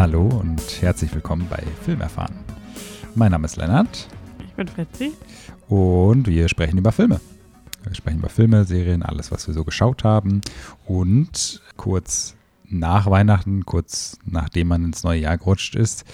Hallo 0.00 0.22
und 0.22 0.80
herzlich 0.80 1.14
willkommen 1.14 1.46
bei 1.50 1.62
Film 1.84 2.00
erfahren. 2.00 2.49
Mein 3.14 3.32
Name 3.32 3.46
ist 3.46 3.56
Lennart 3.56 4.08
Ich 4.46 4.54
bin 4.54 4.68
Fritzi. 4.68 5.12
und 5.68 6.26
wir 6.26 6.48
sprechen 6.48 6.78
über 6.78 6.92
Filme. 6.92 7.20
Wir 7.82 7.94
sprechen 7.94 8.18
über 8.18 8.28
Filme, 8.28 8.64
Serien, 8.64 9.02
alles, 9.02 9.30
was 9.30 9.46
wir 9.46 9.54
so 9.54 9.64
geschaut 9.64 10.04
haben. 10.04 10.42
Und 10.86 11.62
kurz 11.76 12.34
nach 12.68 13.10
Weihnachten, 13.10 13.64
kurz 13.64 14.18
nachdem 14.24 14.68
man 14.68 14.84
ins 14.84 15.02
neue 15.02 15.20
Jahr 15.20 15.38
gerutscht 15.38 15.74
ist, 15.74 16.04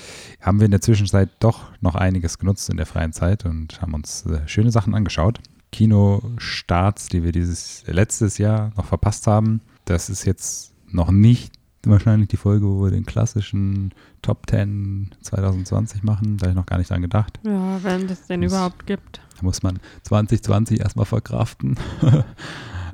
haben 0.40 0.58
wir 0.60 0.64
in 0.66 0.70
der 0.70 0.80
Zwischenzeit 0.80 1.28
doch 1.40 1.64
noch 1.80 1.96
einiges 1.96 2.38
genutzt 2.38 2.70
in 2.70 2.76
der 2.76 2.86
freien 2.86 3.12
Zeit 3.12 3.44
und 3.44 3.80
haben 3.82 3.94
uns 3.94 4.24
äh, 4.26 4.46
schöne 4.46 4.70
Sachen 4.70 4.94
angeschaut. 4.94 5.40
Kinostarts, 5.72 7.08
die 7.08 7.22
wir 7.24 7.32
dieses 7.32 7.82
letztes 7.86 8.38
Jahr 8.38 8.72
noch 8.76 8.86
verpasst 8.86 9.26
haben. 9.26 9.60
Das 9.84 10.08
ist 10.08 10.24
jetzt 10.24 10.72
noch 10.88 11.10
nicht 11.10 11.52
wahrscheinlich 11.90 12.28
die 12.28 12.36
Folge, 12.36 12.66
wo 12.66 12.84
wir 12.84 12.90
den 12.90 13.06
klassischen 13.06 13.92
Top 14.22 14.48
10 14.48 15.10
2020 15.22 16.02
machen. 16.02 16.36
Da 16.38 16.44
habe 16.46 16.50
ich 16.52 16.56
noch 16.56 16.66
gar 16.66 16.78
nicht 16.78 16.90
dran 16.90 17.02
gedacht. 17.02 17.38
Ja, 17.44 17.78
wenn 17.82 18.06
es 18.06 18.26
den 18.26 18.42
Das- 18.42 18.52
überhaupt 18.52 18.86
gibt. 18.86 19.20
Da 19.38 19.42
muss 19.44 19.62
man 19.62 19.78
2020 20.04 20.80
erstmal 20.80 21.04
verkraften. 21.06 21.76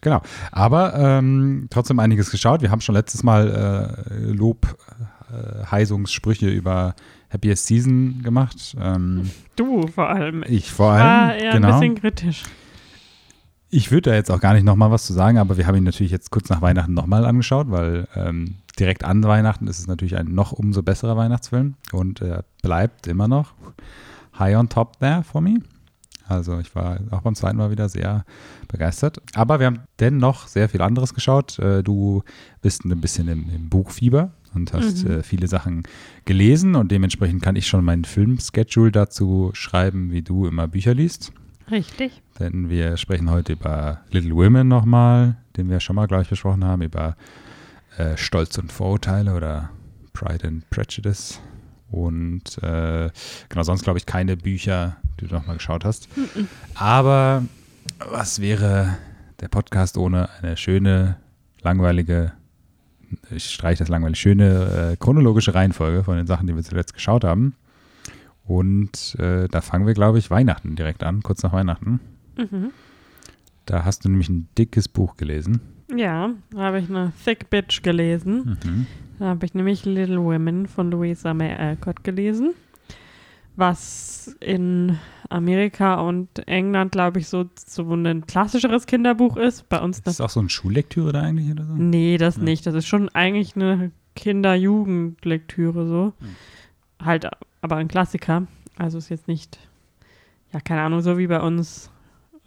genau. 0.02 0.20
Aber 0.50 0.94
ähm, 0.94 1.68
trotzdem 1.70 1.98
einiges 2.00 2.30
geschaut. 2.30 2.62
Wir 2.62 2.70
haben 2.70 2.80
schon 2.80 2.94
letztes 2.96 3.22
Mal 3.22 4.04
äh, 4.10 4.32
Lob, 4.32 4.66
äh, 5.32 5.64
Heisungssprüche 5.70 6.48
über 6.50 6.94
Happiest 7.32 7.66
Season 7.66 8.22
gemacht. 8.22 8.76
Ähm, 8.80 9.30
Du 9.56 9.86
vor 9.86 10.08
allem. 10.10 10.44
ich 10.48 10.70
vor 10.70 10.88
war 10.94 11.28
allem. 11.28 11.40
eher 11.42 11.52
genau. 11.52 11.68
ein 11.68 11.80
bisschen 11.80 11.94
kritisch. 11.94 12.42
Ich 13.70 13.90
würde 13.90 14.10
da 14.10 14.16
jetzt 14.16 14.30
auch 14.30 14.40
gar 14.40 14.52
nicht 14.52 14.64
nochmal 14.64 14.90
was 14.90 15.06
zu 15.06 15.14
sagen, 15.14 15.38
aber 15.38 15.56
wir 15.56 15.66
haben 15.66 15.76
ihn 15.76 15.84
natürlich 15.84 16.12
jetzt 16.12 16.30
kurz 16.30 16.50
nach 16.50 16.60
Weihnachten 16.60 16.92
nochmal 16.92 17.24
angeschaut, 17.24 17.70
weil 17.70 18.06
ähm, 18.14 18.56
direkt 18.78 19.04
an 19.04 19.22
Weihnachten 19.22 19.66
ist 19.68 19.78
es 19.78 19.86
natürlich 19.86 20.16
ein 20.16 20.34
noch 20.34 20.52
umso 20.52 20.82
besserer 20.82 21.16
Weihnachtsfilm 21.16 21.74
und 21.92 22.20
er 22.20 22.44
bleibt 22.62 23.06
immer 23.06 23.28
noch 23.28 23.54
high 24.38 24.56
on 24.56 24.68
top 24.68 24.98
there 24.98 25.22
for 25.24 25.40
me. 25.40 25.58
Also 26.28 26.58
ich 26.60 26.74
war 26.74 26.98
auch 27.10 27.20
beim 27.22 27.34
zweiten 27.34 27.58
Mal 27.58 27.70
wieder 27.70 27.88
sehr 27.88 28.24
begeistert. 28.68 29.20
Aber 29.34 29.58
wir 29.58 29.66
haben 29.66 29.80
dennoch 30.00 30.46
sehr 30.46 30.68
viel 30.68 30.80
anderes 30.80 31.12
geschaut. 31.14 31.58
Äh, 31.58 31.82
Du 31.82 32.22
bist 32.62 32.84
ein 32.84 33.00
bisschen 33.00 33.28
im, 33.28 33.50
im 33.54 33.68
Buchfieber 33.68 34.30
und 34.54 34.72
hast 34.72 35.04
Mhm. 35.04 35.10
äh, 35.10 35.22
viele 35.22 35.48
Sachen 35.48 35.82
gelesen 36.24 36.74
und 36.76 36.90
dementsprechend 36.90 37.42
kann 37.42 37.56
ich 37.56 37.66
schon 37.66 37.84
meinen 37.84 38.04
Filmschedule 38.04 38.92
dazu 38.92 39.50
schreiben, 39.52 40.10
wie 40.12 40.22
du 40.22 40.46
immer 40.46 40.68
Bücher 40.68 40.94
liest. 40.94 41.32
Richtig. 41.70 42.22
Denn 42.38 42.70
wir 42.70 42.96
sprechen 42.96 43.30
heute 43.30 43.52
über 43.54 44.00
Little 44.10 44.34
Women 44.34 44.68
nochmal, 44.68 45.36
den 45.56 45.68
wir 45.68 45.80
schon 45.80 45.96
mal, 45.96 46.06
glaube 46.06 46.22
ich, 46.22 46.28
besprochen 46.30 46.64
haben, 46.64 46.82
über 46.82 47.16
äh, 47.98 48.16
Stolz 48.16 48.58
und 48.58 48.72
Vorurteile 48.72 49.34
oder 49.34 49.70
Pride 50.12 50.48
and 50.48 50.68
Prejudice. 50.70 51.40
Und 51.90 52.62
äh, 52.62 53.10
genau, 53.48 53.62
sonst 53.62 53.82
glaube 53.82 53.98
ich 53.98 54.06
keine 54.06 54.36
Bücher, 54.36 54.96
die 55.20 55.26
du 55.26 55.34
nochmal 55.34 55.56
geschaut 55.56 55.84
hast. 55.84 56.08
Aber 56.74 57.44
was 57.98 58.40
wäre 58.40 58.96
der 59.40 59.48
Podcast 59.48 59.98
ohne 59.98 60.30
eine 60.40 60.56
schöne, 60.56 61.16
langweilige, 61.62 62.32
ich 63.30 63.50
streiche 63.50 63.80
das 63.80 63.88
langweilig, 63.88 64.18
schöne 64.18 64.92
äh, 64.92 64.96
chronologische 64.96 65.54
Reihenfolge 65.54 66.04
von 66.04 66.16
den 66.16 66.26
Sachen, 66.26 66.46
die 66.46 66.56
wir 66.56 66.62
zuletzt 66.62 66.94
geschaut 66.94 67.24
haben. 67.24 67.54
Und 68.44 69.16
äh, 69.18 69.48
da 69.48 69.60
fangen 69.60 69.86
wir, 69.86 69.94
glaube 69.94 70.18
ich, 70.18 70.30
Weihnachten 70.30 70.76
direkt 70.76 71.02
an, 71.02 71.22
kurz 71.22 71.42
nach 71.42 71.52
Weihnachten. 71.52 72.00
Mhm. 72.36 72.70
Da 73.66 73.84
hast 73.84 74.04
du 74.04 74.08
nämlich 74.08 74.28
ein 74.28 74.48
dickes 74.58 74.88
Buch 74.88 75.16
gelesen. 75.16 75.60
Ja, 75.94 76.30
da 76.50 76.58
habe 76.58 76.80
ich 76.80 76.88
eine 76.88 77.12
Thick 77.24 77.50
Bitch 77.50 77.82
gelesen. 77.82 78.58
Mhm. 78.64 78.86
Da 79.18 79.26
habe 79.26 79.44
ich 79.46 79.54
nämlich 79.54 79.84
Little 79.84 80.22
Women 80.22 80.66
von 80.66 80.90
Louisa 80.90 81.34
May 81.34 81.52
Alcott 81.54 82.02
gelesen. 82.02 82.54
Was 83.54 84.34
in 84.40 84.98
Amerika 85.28 85.96
und 86.00 86.46
England, 86.48 86.92
glaube 86.92 87.18
ich, 87.20 87.28
so, 87.28 87.44
so 87.54 87.82
ein 87.92 88.26
klassischeres 88.26 88.86
Kinderbuch 88.86 89.36
ist. 89.36 89.68
Bei 89.68 89.80
uns 89.80 89.98
Ist 89.98 90.06
das 90.06 90.20
auch 90.22 90.30
so 90.30 90.40
eine 90.40 90.48
Schullektüre 90.48 91.12
da 91.12 91.20
eigentlich 91.20 91.50
oder 91.50 91.64
so? 91.66 91.74
Nee, 91.74 92.16
das 92.16 92.36
Ja. 92.36 92.42
nicht. 92.42 92.66
Das 92.66 92.74
ist 92.74 92.86
schon 92.86 93.08
eigentlich 93.10 93.54
eine 93.54 93.90
Kinder-Jugendlektüre 94.16 95.86
so. 95.86 96.12
Hm. 96.18 96.36
Halt 97.04 97.28
aber 97.60 97.76
ein 97.76 97.88
Klassiker. 97.88 98.46
Also 98.76 98.96
ist 98.98 99.10
jetzt 99.10 99.28
nicht, 99.28 99.58
ja, 100.52 100.60
keine 100.60 100.80
Ahnung, 100.82 101.02
so 101.02 101.18
wie 101.18 101.26
bei 101.26 101.40
uns 101.40 101.90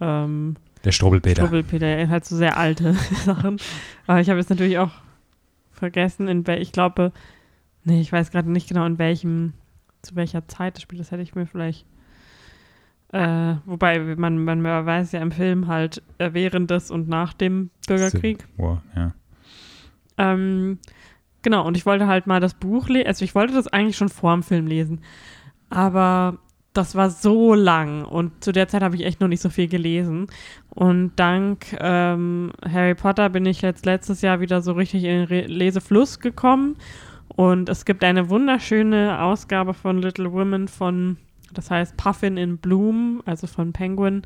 ähm, 0.00 0.56
Der 0.86 0.92
Strubbelpeter. 0.92 1.42
Strubbelpeter, 1.42 2.08
halt 2.08 2.24
so 2.24 2.36
sehr 2.36 2.56
alte 2.56 2.92
Sachen. 3.24 3.58
Aber 4.06 4.20
ich 4.20 4.30
habe 4.30 4.38
jetzt 4.38 4.50
natürlich 4.50 4.78
auch 4.78 4.92
vergessen, 5.72 6.28
in 6.28 6.46
wel 6.46 6.62
ich 6.62 6.72
glaube, 6.72 7.12
nee, 7.84 8.00
ich 8.00 8.12
weiß 8.12 8.30
gerade 8.30 8.50
nicht 8.50 8.68
genau, 8.68 8.86
in 8.86 8.98
welchem, 8.98 9.52
zu 10.00 10.16
welcher 10.16 10.48
Zeit 10.48 10.76
das 10.76 10.82
spielt. 10.82 11.00
Das 11.00 11.10
hätte 11.10 11.22
ich 11.22 11.34
mir 11.34 11.46
vielleicht 11.46 11.86
äh, 13.12 13.56
wobei 13.64 13.98
man, 14.16 14.44
man 14.44 14.62
weiß 14.62 15.12
ja 15.12 15.20
im 15.20 15.30
Film 15.30 15.68
halt 15.68 16.02
äh, 16.18 16.30
während 16.32 16.70
des 16.70 16.90
und 16.90 17.08
nach 17.08 17.32
dem 17.32 17.70
Bürgerkrieg. 17.86 18.46
Wow, 18.56 18.78
ja. 18.96 19.14
Ähm, 20.18 20.78
genau, 21.42 21.66
und 21.66 21.76
ich 21.76 21.86
wollte 21.86 22.06
halt 22.06 22.26
mal 22.26 22.40
das 22.40 22.54
Buch 22.54 22.88
lesen. 22.88 23.06
Also 23.06 23.24
ich 23.24 23.34
wollte 23.34 23.54
das 23.54 23.68
eigentlich 23.68 23.96
schon 23.96 24.08
vor 24.08 24.32
dem 24.32 24.42
Film 24.42 24.66
lesen. 24.66 25.00
Aber 25.70 26.38
das 26.76 26.94
war 26.94 27.10
so 27.10 27.54
lang 27.54 28.04
und 28.04 28.44
zu 28.44 28.52
der 28.52 28.68
Zeit 28.68 28.82
habe 28.82 28.96
ich 28.96 29.04
echt 29.04 29.20
noch 29.20 29.28
nicht 29.28 29.40
so 29.40 29.48
viel 29.48 29.68
gelesen. 29.68 30.26
Und 30.70 31.12
dank 31.16 31.76
ähm, 31.80 32.52
Harry 32.64 32.94
Potter 32.94 33.30
bin 33.30 33.46
ich 33.46 33.62
jetzt 33.62 33.86
letztes 33.86 34.20
Jahr 34.20 34.40
wieder 34.40 34.60
so 34.60 34.72
richtig 34.72 35.04
in 35.04 35.26
den 35.26 35.48
Lesefluss 35.48 36.20
gekommen. 36.20 36.76
Und 37.28 37.68
es 37.68 37.84
gibt 37.84 38.04
eine 38.04 38.28
wunderschöne 38.28 39.20
Ausgabe 39.20 39.74
von 39.74 40.00
Little 40.00 40.32
Women 40.32 40.68
von, 40.68 41.16
das 41.52 41.70
heißt 41.70 41.96
Puffin 41.96 42.36
in 42.36 42.58
Bloom, 42.58 43.22
also 43.26 43.46
von 43.46 43.72
Penguin. 43.72 44.22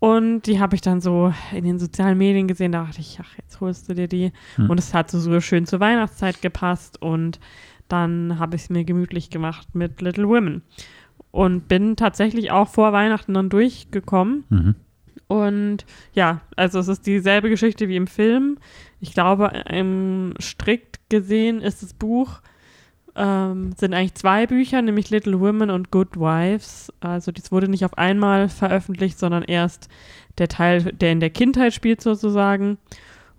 Und 0.00 0.42
die 0.42 0.60
habe 0.60 0.74
ich 0.74 0.82
dann 0.82 1.00
so 1.00 1.32
in 1.52 1.64
den 1.64 1.78
sozialen 1.78 2.18
Medien 2.18 2.46
gesehen. 2.46 2.72
Da 2.72 2.84
dachte 2.84 3.00
ich, 3.00 3.18
ach, 3.22 3.38
jetzt 3.38 3.60
holst 3.60 3.88
du 3.88 3.94
dir 3.94 4.08
die. 4.08 4.32
Hm. 4.56 4.70
Und 4.70 4.78
es 4.78 4.92
hat 4.92 5.10
so, 5.10 5.18
so 5.18 5.40
schön 5.40 5.66
zur 5.66 5.80
Weihnachtszeit 5.80 6.42
gepasst. 6.42 7.00
Und 7.00 7.40
dann 7.88 8.38
habe 8.38 8.56
ich 8.56 8.62
es 8.62 8.70
mir 8.70 8.84
gemütlich 8.84 9.30
gemacht 9.30 9.74
mit 9.74 10.00
Little 10.02 10.28
Women. 10.28 10.62
Und 11.34 11.66
bin 11.66 11.96
tatsächlich 11.96 12.52
auch 12.52 12.68
vor 12.68 12.92
Weihnachten 12.92 13.34
dann 13.34 13.48
durchgekommen. 13.48 14.44
Mhm. 14.50 14.74
Und 15.26 15.78
ja, 16.12 16.42
also 16.54 16.78
es 16.78 16.86
ist 16.86 17.08
dieselbe 17.08 17.50
Geschichte 17.50 17.88
wie 17.88 17.96
im 17.96 18.06
Film. 18.06 18.58
Ich 19.00 19.14
glaube, 19.14 19.50
im 19.68 20.34
strikt 20.40 21.00
gesehen 21.10 21.60
ist 21.60 21.82
das 21.82 21.92
Buch, 21.92 22.40
ähm, 23.16 23.72
sind 23.76 23.94
eigentlich 23.94 24.14
zwei 24.14 24.46
Bücher, 24.46 24.80
nämlich 24.80 25.10
Little 25.10 25.40
Women 25.40 25.70
und 25.70 25.90
Good 25.90 26.16
Wives. 26.16 26.92
Also 27.00 27.32
das 27.32 27.50
wurde 27.50 27.66
nicht 27.66 27.84
auf 27.84 27.98
einmal 27.98 28.48
veröffentlicht, 28.48 29.18
sondern 29.18 29.42
erst 29.42 29.88
der 30.38 30.46
Teil, 30.46 30.84
der 30.84 31.10
in 31.10 31.18
der 31.18 31.30
Kindheit 31.30 31.74
spielt 31.74 32.00
sozusagen. 32.00 32.78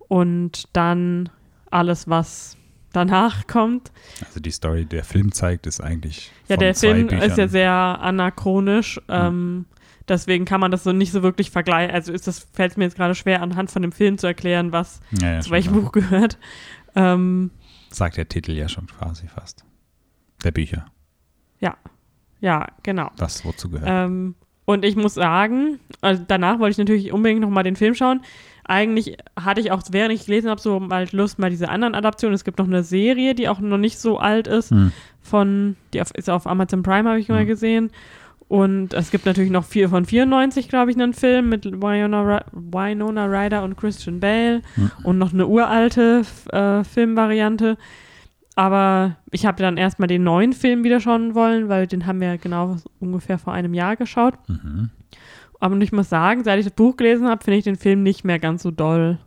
Und 0.10 0.68
dann 0.74 1.30
alles, 1.72 2.10
was 2.10 2.58
danach 2.96 3.48
kommt. 3.48 3.92
Also 4.26 4.40
die 4.40 4.52
Story, 4.52 4.86
der 4.86 5.04
Film 5.04 5.32
zeigt, 5.32 5.68
ist 5.68 5.82
eigentlich 5.82 6.32
Ja, 6.48 6.58
der 6.58 6.76
Film 6.76 7.08
Büchern. 7.08 7.30
ist 7.30 7.38
ja 7.38 7.48
sehr 7.48 7.72
anachronisch. 7.72 9.00
Ähm, 9.08 9.66
deswegen 10.08 10.46
kann 10.46 10.60
man 10.62 10.72
das 10.72 10.84
so 10.84 10.92
nicht 10.92 11.12
so 11.12 11.24
wirklich 11.24 11.52
vergleichen. 11.52 11.94
Also 11.94 12.14
ist 12.14 12.28
das, 12.28 12.48
fällt 12.54 12.72
es 12.72 12.78
mir 12.78 12.86
jetzt 12.86 12.96
gerade 12.98 13.16
schwer, 13.16 13.42
anhand 13.42 13.72
von 13.72 13.82
dem 13.82 13.92
Film 13.92 14.18
zu 14.18 14.28
erklären, 14.28 14.72
was 14.72 15.00
ja, 15.20 15.34
ja, 15.34 15.40
zu 15.42 15.52
welchem. 15.52 15.74
Buch 15.74 15.92
gehört. 15.92 16.38
Ähm, 16.96 17.52
Sagt 17.90 18.18
der 18.18 18.28
Titel 18.28 18.52
ja 18.52 18.70
schon 18.70 18.88
quasi 18.88 19.28
fast. 19.28 19.64
Der 20.44 20.52
Bücher, 20.52 20.86
ja, 22.46 22.68
genau. 22.84 23.10
das 23.18 23.44
wozu 23.44 23.70
gehört. 23.70 23.90
Ähm, 23.92 24.36
und 24.66 24.84
ich 24.86 24.96
muss 24.96 25.14
sagen, 25.14 25.80
also 26.02 26.24
danach 26.28 26.60
wollte 26.60 26.72
ich 26.72 26.78
natürlich 26.78 27.12
unbedingt 27.14 27.42
nochmal 27.42 27.64
den 27.64 27.76
Film 27.76 27.94
schauen. 27.96 28.22
Eigentlich 28.68 29.18
hatte 29.40 29.62
ich 29.62 29.72
auch, 29.72 29.84
während 29.92 30.12
ich 30.14 30.26
gelesen 30.26 30.50
habe, 30.50 30.60
so 30.60 30.80
mal 30.80 31.08
Lust, 31.12 31.38
mal 31.38 31.52
diese 31.52 31.70
anderen 31.70 31.94
Adaptionen. 31.94 32.34
Es 32.34 32.44
gibt 32.44 32.58
noch 32.58 32.66
eine 32.68 32.84
Serie, 32.84 33.36
die 33.36 33.48
auch 33.48 33.60
noch 33.60 33.78
nicht 33.78 34.00
so 34.00 34.18
alt 34.18 34.48
ist, 34.48 34.72
Hm. 34.72 34.92
von, 35.22 35.76
die 35.94 36.02
auf, 36.02 36.10
ist 36.16 36.30
auf 36.32 36.48
Amazon 36.48 36.82
Prime, 36.82 37.08
habe 37.08 37.20
ich 37.20 37.30
mal 37.30 37.44
Mhm. 37.44 37.48
gesehen. 37.48 37.92
Und 38.48 38.94
es 38.94 39.10
gibt 39.12 39.26
natürlich 39.26 39.50
noch 39.52 39.66
vier 39.66 39.90
von 39.90 40.06
94, 40.06 40.68
glaube 40.70 40.92
ich, 40.92 40.98
einen 40.98 41.14
Film 41.14 41.50
mit 41.50 41.66
Winona, 41.66 42.44
Winona 42.52 43.26
Ryder 43.26 43.64
und 43.64 43.76
Christian 43.76 44.20
Bale 44.20 44.62
Mhm. 44.76 44.92
und 45.04 45.18
noch 45.20 45.34
eine 45.34 45.48
uralte 45.48 46.24
äh, 46.52 46.84
Filmvariante. 46.84 47.78
Aber 48.56 49.18
ich 49.32 49.46
habe 49.46 49.62
dann 49.62 49.78
erstmal 49.78 50.08
den 50.08 50.24
neuen 50.24 50.54
Film 50.54 50.84
wieder 50.84 51.02
schauen 51.02 51.36
wollen, 51.36 51.68
weil 51.68 51.88
den 51.88 52.06
haben 52.06 52.22
wir 52.22 52.38
genau 52.38 52.78
ungefähr 53.00 53.38
vor 53.38 53.54
einem 53.54 53.74
Jahr 53.74 53.98
geschaut. 53.98 54.36
Mhm. 54.48 54.90
Aber 55.60 55.78
ich 55.78 55.92
muss 55.92 56.10
sagen, 56.10 56.44
seit 56.44 56.60
ich 56.60 56.66
das 56.66 56.74
Buch 56.74 56.96
gelesen 56.96 57.28
habe, 57.28 57.44
finde 57.44 57.58
ich 57.58 57.64
den 57.64 57.76
Film 57.76 58.04
nicht 58.04 58.24
mehr 58.24 58.40
ganz 58.40 58.64
so 58.64 58.72
doll. 58.72 59.20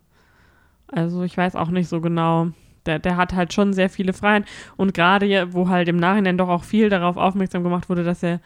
Also 0.87 1.23
ich 1.23 1.37
weiß 1.37 1.55
auch 1.55 1.69
nicht 1.69 1.87
so 1.87 2.01
genau. 2.01 2.47
Der, 2.85 2.97
der 2.97 3.17
hat 3.17 3.33
halt 3.33 3.53
schon 3.53 3.73
sehr 3.73 3.89
viele 3.89 4.13
Freiheiten. 4.13 4.47
Und 4.77 4.93
gerade, 4.93 5.53
wo 5.53 5.69
halt 5.69 5.87
im 5.87 5.97
Nachhinein 5.97 6.37
doch 6.37 6.49
auch 6.49 6.63
viel 6.63 6.89
darauf 6.89 7.17
aufmerksam 7.17 7.63
gemacht 7.63 7.89
wurde, 7.89 8.03
dass 8.03 8.23
er, 8.23 8.39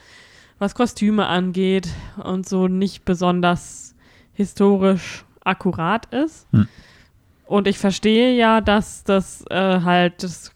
was 0.59 0.75
Kostüme 0.75 1.27
angeht 1.27 1.89
und 2.21 2.47
so, 2.47 2.67
nicht 2.67 3.05
besonders 3.05 3.95
historisch 4.33 5.23
akkurat 5.43 6.07
ist. 6.07 6.47
Hm. 6.51 6.67
Und 7.45 7.67
ich 7.67 7.77
verstehe 7.77 8.35
ja, 8.35 8.61
dass 8.61 9.03
das 9.03 9.45
äh, 9.49 9.81
halt 9.81 10.23
das 10.23 10.52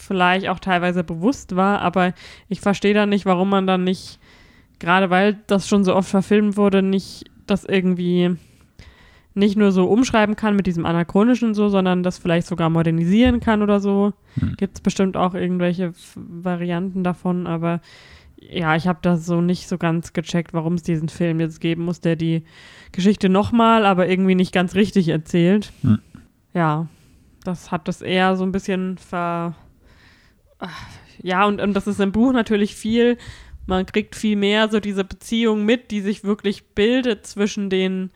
vielleicht 0.00 0.48
auch 0.48 0.58
teilweise 0.58 1.04
bewusst 1.04 1.56
war, 1.56 1.80
aber 1.80 2.14
ich 2.48 2.60
verstehe 2.60 2.94
dann 2.94 3.08
nicht, 3.08 3.26
warum 3.26 3.50
man 3.50 3.66
dann 3.66 3.84
nicht, 3.84 4.18
gerade 4.78 5.10
weil 5.10 5.38
das 5.46 5.68
schon 5.68 5.84
so 5.84 5.94
oft 5.94 6.08
verfilmt 6.08 6.56
wurde, 6.56 6.82
nicht 6.82 7.24
das 7.46 7.64
irgendwie 7.64 8.36
nicht 9.34 9.56
nur 9.56 9.70
so 9.70 9.84
umschreiben 9.86 10.34
kann 10.34 10.56
mit 10.56 10.66
diesem 10.66 10.86
anachronischen 10.86 11.54
so, 11.54 11.68
sondern 11.68 12.02
das 12.02 12.16
vielleicht 12.16 12.46
sogar 12.46 12.70
modernisieren 12.70 13.38
kann 13.38 13.62
oder 13.62 13.80
so. 13.80 14.14
Hm. 14.40 14.54
Gibt 14.56 14.76
es 14.76 14.80
bestimmt 14.80 15.16
auch 15.16 15.34
irgendwelche 15.34 15.92
Varianten 16.14 17.04
davon, 17.04 17.46
aber 17.46 17.82
ja, 18.38 18.76
ich 18.76 18.86
habe 18.86 18.98
das 19.02 19.26
so 19.26 19.40
nicht 19.42 19.68
so 19.68 19.76
ganz 19.76 20.14
gecheckt, 20.14 20.54
warum 20.54 20.74
es 20.74 20.82
diesen 20.82 21.10
Film 21.10 21.40
jetzt 21.40 21.60
geben 21.60 21.84
muss, 21.84 22.00
der 22.00 22.16
die 22.16 22.44
Geschichte 22.92 23.28
nochmal, 23.28 23.84
aber 23.84 24.08
irgendwie 24.08 24.34
nicht 24.34 24.52
ganz 24.52 24.74
richtig 24.74 25.08
erzählt. 25.08 25.72
Hm. 25.82 25.98
Ja, 26.54 26.88
das 27.44 27.70
hat 27.70 27.88
das 27.88 28.02
eher 28.02 28.36
so 28.36 28.44
ein 28.44 28.52
bisschen 28.52 28.96
ver. 28.96 29.54
Ja, 31.22 31.46
und, 31.46 31.60
und 31.60 31.74
das 31.74 31.86
ist 31.86 32.00
im 32.00 32.12
Buch 32.12 32.32
natürlich 32.32 32.74
viel. 32.74 33.18
Man 33.66 33.86
kriegt 33.86 34.14
viel 34.14 34.36
mehr 34.36 34.68
so 34.68 34.80
diese 34.80 35.04
Beziehung 35.04 35.64
mit, 35.64 35.90
die 35.90 36.00
sich 36.00 36.24
wirklich 36.24 36.68
bildet 36.68 37.26
zwischen 37.26 37.68
den, 37.68 38.10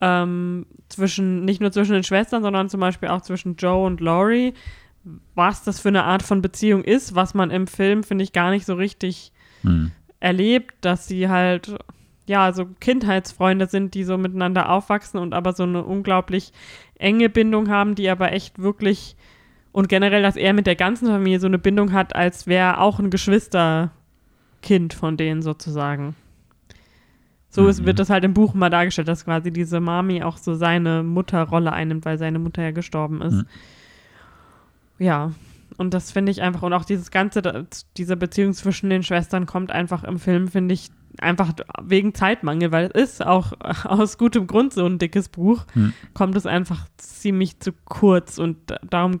ähm, 0.00 0.66
zwischen, 0.88 1.44
nicht 1.44 1.60
nur 1.60 1.70
zwischen 1.72 1.92
den 1.92 2.04
Schwestern, 2.04 2.42
sondern 2.42 2.68
zum 2.68 2.80
Beispiel 2.80 3.08
auch 3.08 3.22
zwischen 3.22 3.56
Joe 3.56 3.86
und 3.86 4.00
Laurie. 4.00 4.54
Was 5.34 5.62
das 5.62 5.78
für 5.80 5.88
eine 5.88 6.04
Art 6.04 6.22
von 6.22 6.42
Beziehung 6.42 6.82
ist, 6.82 7.14
was 7.14 7.34
man 7.34 7.50
im 7.50 7.66
Film, 7.66 8.02
finde 8.02 8.24
ich, 8.24 8.32
gar 8.32 8.50
nicht 8.50 8.66
so 8.66 8.74
richtig 8.74 9.32
Hm. 9.62 9.92
erlebt, 10.20 10.74
dass 10.80 11.06
sie 11.06 11.28
halt, 11.28 11.76
ja, 12.26 12.52
so 12.52 12.66
Kindheitsfreunde 12.80 13.66
sind, 13.66 13.94
die 13.94 14.04
so 14.04 14.18
miteinander 14.18 14.70
aufwachsen 14.70 15.18
und 15.20 15.34
aber 15.34 15.52
so 15.52 15.62
eine 15.62 15.84
unglaublich 15.84 16.52
enge 16.98 17.28
Bindung 17.28 17.68
haben, 17.68 17.94
die 17.94 18.08
aber 18.08 18.32
echt 18.32 18.58
wirklich 18.60 19.16
und 19.76 19.90
generell, 19.90 20.22
dass 20.22 20.36
er 20.36 20.54
mit 20.54 20.66
der 20.66 20.74
ganzen 20.74 21.06
Familie 21.06 21.38
so 21.38 21.46
eine 21.46 21.58
Bindung 21.58 21.92
hat, 21.92 22.16
als 22.16 22.46
wäre 22.46 22.80
auch 22.80 22.98
ein 22.98 23.10
Geschwisterkind 23.10 24.94
von 24.94 25.18
denen 25.18 25.42
sozusagen. 25.42 26.16
So 27.50 27.68
ist, 27.68 27.82
Mhm. 27.82 27.86
wird 27.86 27.98
das 27.98 28.08
halt 28.08 28.24
im 28.24 28.32
Buch 28.32 28.54
mal 28.54 28.70
dargestellt, 28.70 29.06
dass 29.06 29.26
quasi 29.26 29.52
diese 29.52 29.80
Mami 29.80 30.22
auch 30.22 30.38
so 30.38 30.54
seine 30.54 31.02
Mutterrolle 31.02 31.74
einnimmt, 31.74 32.06
weil 32.06 32.16
seine 32.16 32.38
Mutter 32.38 32.62
ja 32.62 32.70
gestorben 32.70 33.20
ist. 33.20 33.34
Mhm. 33.34 33.46
Ja, 34.98 35.32
und 35.76 35.92
das 35.92 36.10
finde 36.10 36.32
ich 36.32 36.40
einfach, 36.40 36.62
und 36.62 36.72
auch 36.72 36.86
dieses 36.86 37.10
ganze, 37.10 37.66
diese 37.98 38.16
Beziehung 38.16 38.54
zwischen 38.54 38.88
den 38.88 39.02
Schwestern 39.02 39.44
kommt 39.44 39.70
einfach 39.70 40.04
im 40.04 40.18
Film, 40.18 40.48
finde 40.48 40.72
ich, 40.72 40.88
einfach 41.20 41.52
wegen 41.82 42.14
Zeitmangel, 42.14 42.72
weil 42.72 42.90
es 42.94 43.12
ist 43.14 43.26
auch 43.26 43.52
aus 43.84 44.18
gutem 44.18 44.46
Grund 44.46 44.72
so 44.72 44.84
ein 44.86 44.98
dickes 44.98 45.28
Buch, 45.28 45.64
Hm. 45.72 45.92
kommt 46.14 46.36
es 46.36 46.46
einfach 46.46 46.86
ziemlich 46.96 47.60
zu 47.60 47.72
kurz 47.84 48.38
und 48.38 48.56
da- 48.66 48.78
darum, 48.88 49.20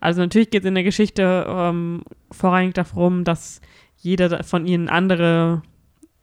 also 0.00 0.20
natürlich 0.20 0.50
geht 0.50 0.62
es 0.64 0.68
in 0.68 0.74
der 0.74 0.84
Geschichte 0.84 1.46
ähm, 1.48 2.02
vorrangig 2.30 2.74
darum, 2.74 3.24
dass 3.24 3.60
jeder 3.96 4.42
von 4.44 4.66
ihnen 4.66 4.88
andere 4.88 5.62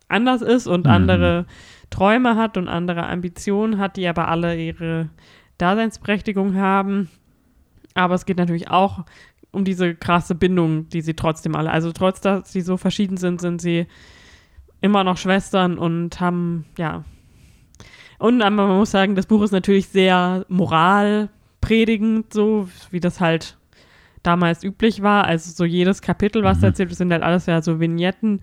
anders 0.08 0.42
ist 0.42 0.68
und 0.68 0.86
Mhm. 0.86 0.92
andere 0.92 1.46
Träume 1.90 2.36
hat 2.36 2.58
und 2.58 2.68
andere 2.68 3.06
Ambitionen 3.08 3.78
hat, 3.80 3.96
die 3.98 4.08
aber 4.08 4.28
alle 4.28 4.60
ihre 4.60 5.10
Daseinsberechtigung 5.60 6.56
haben. 6.56 7.10
Aber 7.94 8.16
es 8.16 8.26
geht 8.26 8.38
natürlich 8.38 8.70
auch 8.70 9.06
um 9.52 9.66
diese 9.66 9.96
krasse 9.96 10.36
Bindung, 10.36 10.90
die 10.90 11.02
sie 11.02 11.16
trotzdem 11.16 11.56
alle, 11.56 11.72
also 11.72 11.92
trotz, 11.92 12.22
dass 12.22 12.52
sie 12.52 12.62
so 12.62 12.78
verschieden 12.78 13.18
sind, 13.18 13.42
sind 13.42 13.62
sie 13.62 13.88
immer 14.82 15.04
noch 15.04 15.18
Schwestern 15.18 15.78
und 15.78 16.20
haben, 16.20 16.66
ja. 16.78 17.04
Und 18.18 18.42
aber 18.42 18.68
man 18.68 18.78
muss 18.78 18.92
sagen, 18.92 19.16
das 19.16 19.26
Buch 19.28 19.42
ist 19.44 19.52
natürlich 19.52 19.88
sehr 19.88 20.46
moralpredigend, 20.50 22.34
so 22.34 22.68
wie 22.92 23.00
das 23.00 23.20
halt 23.20 23.58
damals 24.24 24.64
üblich 24.64 25.02
war. 25.02 25.24
Also 25.26 25.52
so 25.52 25.64
jedes 25.66 26.02
Kapitel, 26.02 26.44
was 26.44 26.60
Mhm. 26.60 26.66
erzählt, 26.66 26.90
wird, 26.90 26.98
sind 26.98 27.12
halt 27.12 27.24
alles 27.24 27.46
ja 27.46 27.62
so 27.62 27.80
Vignetten. 27.80 28.42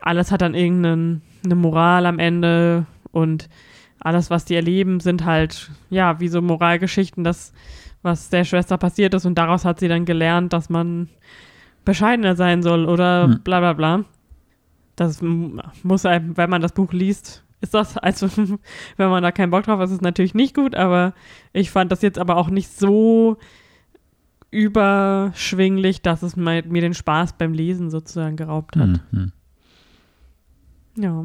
Alles 0.00 0.30
hat 0.30 0.42
dann 0.42 0.54
irgendeine 0.54 1.20
eine 1.44 1.54
Moral 1.56 2.06
am 2.06 2.18
Ende 2.18 2.86
und 3.10 3.48
alles, 4.00 4.30
was 4.30 4.44
die 4.44 4.54
erleben, 4.54 5.00
sind 5.00 5.24
halt, 5.24 5.70
ja, 5.90 6.20
wie 6.20 6.28
so 6.28 6.40
Moralgeschichten, 6.40 7.24
das, 7.24 7.52
was 8.02 8.30
der 8.30 8.44
Schwester 8.44 8.78
passiert 8.78 9.12
ist 9.14 9.26
und 9.26 9.36
daraus 9.36 9.64
hat 9.64 9.80
sie 9.80 9.88
dann 9.88 10.04
gelernt, 10.04 10.52
dass 10.52 10.70
man 10.70 11.08
bescheidener 11.84 12.36
sein 12.36 12.62
soll 12.62 12.84
oder 12.86 13.24
Hm. 13.24 13.40
bla 13.42 13.58
bla 13.58 13.72
bla. 13.72 14.04
Das 15.00 15.20
muss 15.22 16.06
einem, 16.06 16.36
wenn 16.36 16.50
man 16.50 16.60
das 16.60 16.72
Buch 16.72 16.92
liest, 16.92 17.44
ist 17.60 17.74
das, 17.74 17.96
also 17.96 18.28
wenn 18.96 19.10
man 19.10 19.22
da 19.22 19.32
keinen 19.32 19.50
Bock 19.50 19.64
drauf 19.64 19.78
hat, 19.78 19.86
ist 19.86 19.94
es 19.94 20.00
natürlich 20.00 20.34
nicht 20.34 20.54
gut, 20.54 20.74
aber 20.74 21.14
ich 21.52 21.70
fand 21.70 21.92
das 21.92 22.02
jetzt 22.02 22.18
aber 22.18 22.36
auch 22.36 22.50
nicht 22.50 22.70
so 22.70 23.38
überschwinglich, 24.50 26.02
dass 26.02 26.22
es 26.22 26.34
mir 26.36 26.62
den 26.62 26.94
Spaß 26.94 27.34
beim 27.34 27.52
Lesen 27.52 27.90
sozusagen 27.90 28.36
geraubt 28.36 28.76
hat. 28.76 28.88
Hm, 28.88 29.00
hm. 29.10 29.32
Ja. 30.96 31.24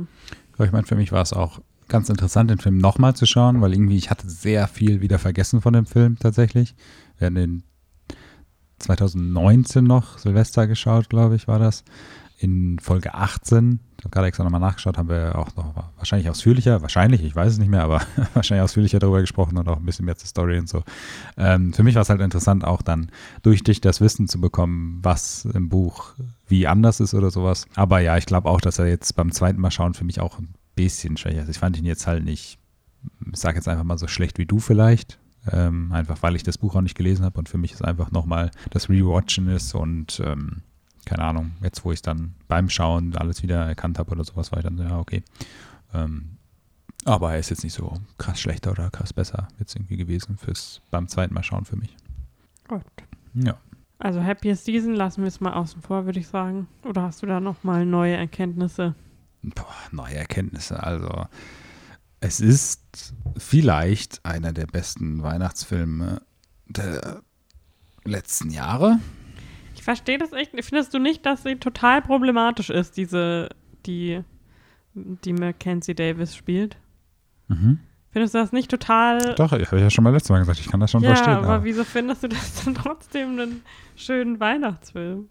Aber 0.56 0.66
ich 0.66 0.72
meine, 0.72 0.86
für 0.86 0.96
mich 0.96 1.12
war 1.12 1.22
es 1.22 1.34
auch 1.34 1.62
ganz 1.88 2.10
interessant, 2.10 2.50
den 2.50 2.60
Film 2.60 2.78
nochmal 2.78 3.16
zu 3.16 3.25
schauen, 3.25 3.62
weil 3.62 3.74
irgendwie 3.74 3.98
ich 3.98 4.10
hatte 4.10 4.30
sehr 4.30 4.68
viel 4.68 5.02
wieder 5.02 5.20
vergessen 5.20 5.62
von 5.62 5.74
dem 5.74 5.86
Film 5.86 6.18
tatsächlich. 6.20 6.75
Wir 7.18 7.28
haben 7.28 7.36
den 7.36 7.64
2019 8.80 9.84
noch 9.84 10.18
Silvester 10.18 10.68
geschaut, 10.68 11.10
glaube 11.10 11.36
ich, 11.36 11.48
war 11.48 11.60
das. 11.60 11.84
In 12.40 12.78
Folge 12.80 13.14
18, 13.14 13.80
ich 13.98 14.06
habe 14.06 14.12
gerade 14.12 14.28
extra 14.28 14.44
nochmal 14.44 14.60
nachgeschaut, 14.60 14.98
haben 14.98 15.08
wir 15.08 15.38
auch 15.38 15.56
noch 15.56 15.76
wahrscheinlich 15.98 16.30
ausführlicher, 16.30 16.82
wahrscheinlich, 16.82 17.24
ich 17.24 17.36
weiß 17.36 17.54
es 17.54 17.58
nicht 17.58 17.70
mehr, 17.70 17.84
aber 17.84 18.02
wahrscheinlich 18.34 18.64
ausführlicher 18.64 19.00
darüber 19.00 19.22
gesprochen 19.22 19.58
und 19.58 19.68
auch 19.70 19.78
ein 19.78 19.86
bisschen 19.86 20.06
mehr 20.06 20.18
zur 20.18 20.28
Story 20.28 20.58
und 20.60 20.68
so. 20.68 20.84
Ähm, 21.38 21.74
für 21.74 21.84
mich 21.84 21.96
war 21.96 22.02
es 22.02 22.10
halt 22.10 22.20
interessant, 22.20 22.66
auch 22.66 22.82
dann 22.82 23.12
durch 23.44 23.64
dich 23.64 23.80
das 23.80 24.02
Wissen 24.02 24.28
zu 24.28 24.42
bekommen, 24.42 25.00
was 25.02 25.46
im 25.46 25.70
Buch 25.70 26.16
wie 26.48 26.68
anders 26.68 27.00
ist 27.00 27.14
oder 27.14 27.32
sowas. 27.32 27.66
Aber 27.76 28.00
ja, 28.00 28.18
ich 28.18 28.26
glaube 28.26 28.50
auch, 28.50 28.60
dass 28.60 28.78
er 28.78 28.88
jetzt 28.88 29.16
beim 29.16 29.32
zweiten 29.32 29.62
Mal 29.62 29.72
schauen 29.72 29.94
für 29.94 30.04
mich 30.04 30.20
auch 30.20 30.40
ein 30.40 30.54
bisschen 30.75 31.16
schwächer 31.16 31.44
ist. 31.44 31.50
Ich 31.50 31.60
fand 31.60 31.78
ihn 31.78 31.86
jetzt 31.86 32.08
halt 32.08 32.25
nicht, 32.25 32.60
ich 33.32 33.40
sage 33.40 33.56
jetzt 33.56 33.68
einfach 33.70 33.86
mal 33.86 33.98
so 33.98 34.08
schlecht 34.08 34.38
wie 34.38 34.46
du 34.46 34.60
vielleicht. 34.60 35.18
Ähm, 35.52 35.92
einfach 35.92 36.22
weil 36.22 36.36
ich 36.36 36.44
das 36.44 36.58
Buch 36.58 36.75
auch 36.75 36.82
nicht 36.82 36.96
gelesen 36.96 37.25
habe 37.25 37.38
und 37.38 37.50
für 37.50 37.58
mich 37.58 37.74
ist 37.74 37.84
einfach 37.84 38.12
nochmal 38.12 38.52
das 38.70 38.90
Rewatchen 38.90 39.50
ist 39.50 39.75
und 39.75 40.22
ähm, 40.25 40.62
keine 41.05 41.24
Ahnung, 41.24 41.51
jetzt 41.62 41.83
wo 41.83 41.91
ich 41.91 41.98
es 41.98 42.01
dann 42.01 42.36
beim 42.48 42.69
Schauen 42.69 43.15
alles 43.15 43.43
wieder 43.43 43.65
erkannt 43.65 44.00
habe 44.00 44.12
oder 44.12 44.24
sowas, 44.24 44.51
war 44.51 44.60
ich 44.60 44.63
dann, 44.63 44.77
so, 44.77 44.83
ja, 44.83 45.00
okay. 45.00 45.24
Ähm, 45.93 46.38
aber 47.05 47.33
er 47.33 47.39
ist 47.39 47.50
jetzt 47.50 47.63
nicht 47.63 47.74
so 47.74 48.00
krass 48.17 48.39
schlechter 48.39 48.72
oder 48.72 48.89
krass 48.89 49.13
besser 49.13 49.48
jetzt 49.60 49.75
irgendwie 49.75 49.98
gewesen 49.98 50.38
fürs 50.38 50.81
beim 50.89 51.07
zweiten 51.07 51.33
Mal 51.33 51.43
schauen 51.43 51.65
für 51.65 51.75
mich. 51.75 51.95
Gut. 52.67 52.83
Ja. 53.33 53.57
Also 54.00 54.24
Happiest 54.24 54.65
Season 54.65 54.93
lassen 54.93 55.22
wir 55.22 55.27
es 55.27 55.39
mal 55.39 55.53
außen 55.53 55.81
vor, 55.81 56.05
würde 56.05 56.19
ich 56.19 56.27
sagen. 56.27 56.67
Oder 56.83 57.03
hast 57.03 57.22
du 57.22 57.25
da 57.25 57.39
nochmal 57.39 57.86
neue 57.86 58.15
Erkenntnisse? 58.15 58.95
Boah, 59.43 59.75
neue 59.91 60.15
Erkenntnisse. 60.15 60.81
Also, 60.81 61.25
es 62.22 62.39
ist 62.39 63.13
vielleicht 63.38 64.25
einer 64.25 64.53
der 64.53 64.65
besten 64.65 65.24
Weihnachtsfilme 65.24 66.22
der 66.67 67.22
letzten 68.05 68.50
Jahre. 68.50 69.00
Ich 69.84 69.86
verstehe 69.86 70.18
das 70.18 70.32
echt. 70.32 70.52
Findest 70.62 70.94
du 70.94 70.98
nicht, 70.98 71.25
dass 71.25 71.44
sie 71.44 71.58
total 71.58 72.02
problematisch 72.02 72.70
ist, 72.70 72.96
diese, 72.96 73.50
die, 73.86 74.22
die 74.94 75.34
Mackenzie 75.34 75.94
Davis 75.94 76.38
spielt? 76.38 76.78
Mhm. 77.50 77.80
Findest 78.12 78.34
du 78.34 78.38
das 78.38 78.54
nicht 78.54 78.72
total. 78.72 79.36
Doch, 79.36 79.52
habe 79.52 79.62
ich 79.62 79.70
ja 79.70 79.90
schon 79.90 80.06
mal 80.06 80.13
letztes 80.13 80.30
Mal 80.30 80.40
gesagt, 80.40 80.62
ich 80.62 80.70
kann 80.70 80.80
das 80.80 80.90
schon 80.90 81.04
ja, 81.04 81.10
verstehen. 81.10 81.34
aber 81.34 81.50
Aber 81.50 81.63
wieso 81.66 81.84
findest 81.84 82.24
du 82.24 82.30
das 82.30 82.63
dann 82.63 82.75
trotzdem 82.82 83.32
einen 83.32 83.62
schönen 83.98 84.40
Weihnachtsfilm? 84.40 85.28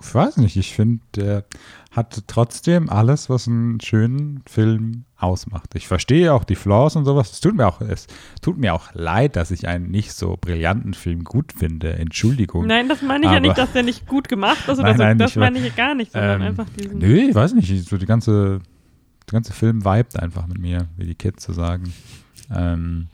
Ich 0.00 0.14
weiß 0.14 0.38
nicht, 0.38 0.56
ich 0.56 0.74
finde, 0.74 1.02
der 1.16 1.44
hat 1.90 2.22
trotzdem 2.26 2.88
alles, 2.88 3.28
was 3.28 3.46
einen 3.46 3.78
schönen 3.80 4.42
Film 4.48 5.04
ausmacht. 5.18 5.74
Ich 5.74 5.86
verstehe 5.86 6.32
auch 6.32 6.44
die 6.44 6.54
Flaws 6.54 6.96
und 6.96 7.04
sowas. 7.04 7.30
Es 7.32 7.40
tut 7.40 7.54
mir 7.54 7.66
auch, 7.66 7.80
es 7.82 8.06
tut 8.40 8.56
mir 8.56 8.72
auch 8.72 8.94
leid, 8.94 9.36
dass 9.36 9.50
ich 9.50 9.68
einen 9.68 9.90
nicht 9.90 10.12
so 10.14 10.38
brillanten 10.40 10.94
Film 10.94 11.24
gut 11.24 11.52
finde. 11.52 11.92
Entschuldigung. 11.94 12.66
Nein, 12.66 12.88
das 12.88 13.02
meine 13.02 13.26
ich 13.26 13.30
ja 13.30 13.36
Aber- 13.36 13.40
nicht, 13.40 13.58
dass 13.58 13.72
der 13.72 13.82
nicht 13.82 14.06
gut 14.06 14.28
gemacht 14.28 14.66
ist 14.68 14.78
oder 14.78 14.88
Nein, 14.88 14.96
so. 14.96 15.02
nein, 15.02 15.18
das 15.18 15.36
meine 15.36 15.58
ich 15.58 15.64
ja 15.66 15.70
gar 15.76 15.94
nicht, 15.94 16.12
sondern 16.12 16.40
Ähm, 16.40 16.46
einfach 16.48 16.66
diesen. 16.70 16.98
Nö, 16.98 17.14
ich 17.28 17.34
weiß 17.34 17.52
nicht. 17.54 17.88
So 17.88 17.98
die 17.98 18.06
ganze, 18.06 18.60
der 19.28 19.32
ganze 19.32 19.52
Film 19.52 19.84
vibet 19.84 20.18
einfach 20.18 20.46
mit 20.46 20.58
mir, 20.58 20.88
wie 20.96 21.04
die 21.06 21.14
Kids 21.14 21.44
so 21.44 21.52
sagen. 21.52 21.92
Ähm, 22.54 23.08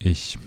ich 0.00 0.38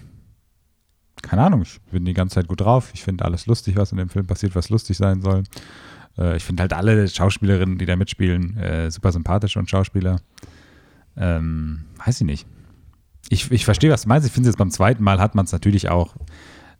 keine 1.21 1.43
Ahnung, 1.43 1.63
ich 1.63 1.79
bin 1.91 2.05
die 2.05 2.13
ganze 2.13 2.35
Zeit 2.35 2.47
gut 2.47 2.61
drauf. 2.61 2.91
Ich 2.93 3.03
finde 3.03 3.25
alles 3.25 3.45
lustig, 3.45 3.75
was 3.75 3.91
in 3.91 3.97
dem 3.97 4.09
Film 4.09 4.25
passiert, 4.25 4.55
was 4.55 4.69
lustig 4.69 4.97
sein 4.97 5.21
soll. 5.21 5.43
Äh, 6.17 6.37
ich 6.37 6.43
finde 6.43 6.61
halt 6.61 6.73
alle 6.73 7.07
Schauspielerinnen, 7.07 7.77
die 7.77 7.85
da 7.85 7.95
mitspielen, 7.95 8.57
äh, 8.57 8.91
super 8.91 9.11
sympathisch 9.11 9.57
und 9.57 9.69
Schauspieler. 9.69 10.21
Ähm, 11.15 11.85
weiß 12.05 12.21
ich 12.21 12.27
nicht. 12.27 12.47
Ich, 13.29 13.51
ich 13.51 13.65
verstehe, 13.65 13.91
was 13.91 14.03
du 14.03 14.09
meinst. 14.09 14.27
Ich 14.27 14.33
finde 14.33 14.49
jetzt 14.49 14.57
beim 14.57 14.71
zweiten 14.71 15.03
Mal 15.03 15.19
hat 15.19 15.35
man 15.35 15.45
es 15.45 15.51
natürlich 15.51 15.89
auch, 15.89 16.15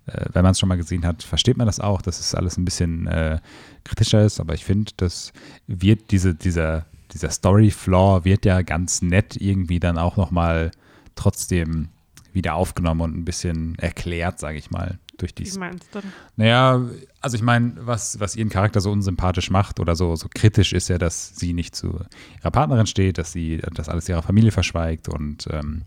äh, 0.06 0.26
wenn 0.32 0.44
man 0.44 0.52
es 0.52 0.60
schon 0.60 0.70
mal 0.70 0.78
gesehen 0.78 1.06
hat, 1.06 1.24
versteht 1.24 1.58
man 1.58 1.68
das 1.68 1.80
auch, 1.80 2.02
dass 2.02 2.20
es 2.20 2.36
alles 2.36 2.58
ein 2.58 2.66
bisschen 2.66 3.08
äh, 3.08 3.40
kritischer 3.84 4.24
ist. 4.24 4.40
Aber 4.40 4.54
ich 4.54 4.64
finde, 4.64 4.92
das 4.98 5.34
wird 5.68 6.12
diese, 6.12 6.34
dieser, 6.36 6.86
dieser 7.12 7.30
Story-Flaw 7.30 8.24
wird 8.24 8.46
ja 8.46 8.62
ganz 8.62 9.02
nett 9.02 9.36
irgendwie 9.36 9.80
dann 9.80 9.98
auch 9.98 10.18
nochmal 10.18 10.72
trotzdem 11.16 11.90
wieder 12.38 12.56
aufgenommen 12.56 13.02
und 13.02 13.18
ein 13.18 13.26
bisschen 13.26 13.76
erklärt, 13.80 14.40
sage 14.40 14.58
ich 14.58 14.72
mal. 14.72 15.00
Durch 15.18 15.34
die 15.34 15.52
Wie 15.52 15.58
meinst 15.58 15.94
du? 15.96 16.00
naja, 16.36 16.86
also 17.22 17.36
ich 17.36 17.42
meine, 17.42 17.74
was, 17.80 18.20
was 18.20 18.36
ihren 18.36 18.50
Charakter 18.50 18.82
so 18.82 18.92
unsympathisch 18.92 19.50
macht 19.50 19.80
oder 19.80 19.96
so, 19.96 20.16
so 20.16 20.28
kritisch 20.32 20.74
ist 20.74 20.90
ja, 20.90 21.00
dass 21.00 21.36
sie 21.36 21.54
nicht 21.54 21.76
zu 21.76 22.00
ihrer 22.40 22.52
Partnerin 22.52 22.86
steht, 22.86 23.18
dass 23.18 23.32
sie 23.32 23.58
das 23.74 23.90
alles 23.90 24.08
ihrer 24.08 24.22
Familie 24.22 24.52
verschweigt 24.52 25.10
und 25.10 25.48
ähm, 25.52 25.86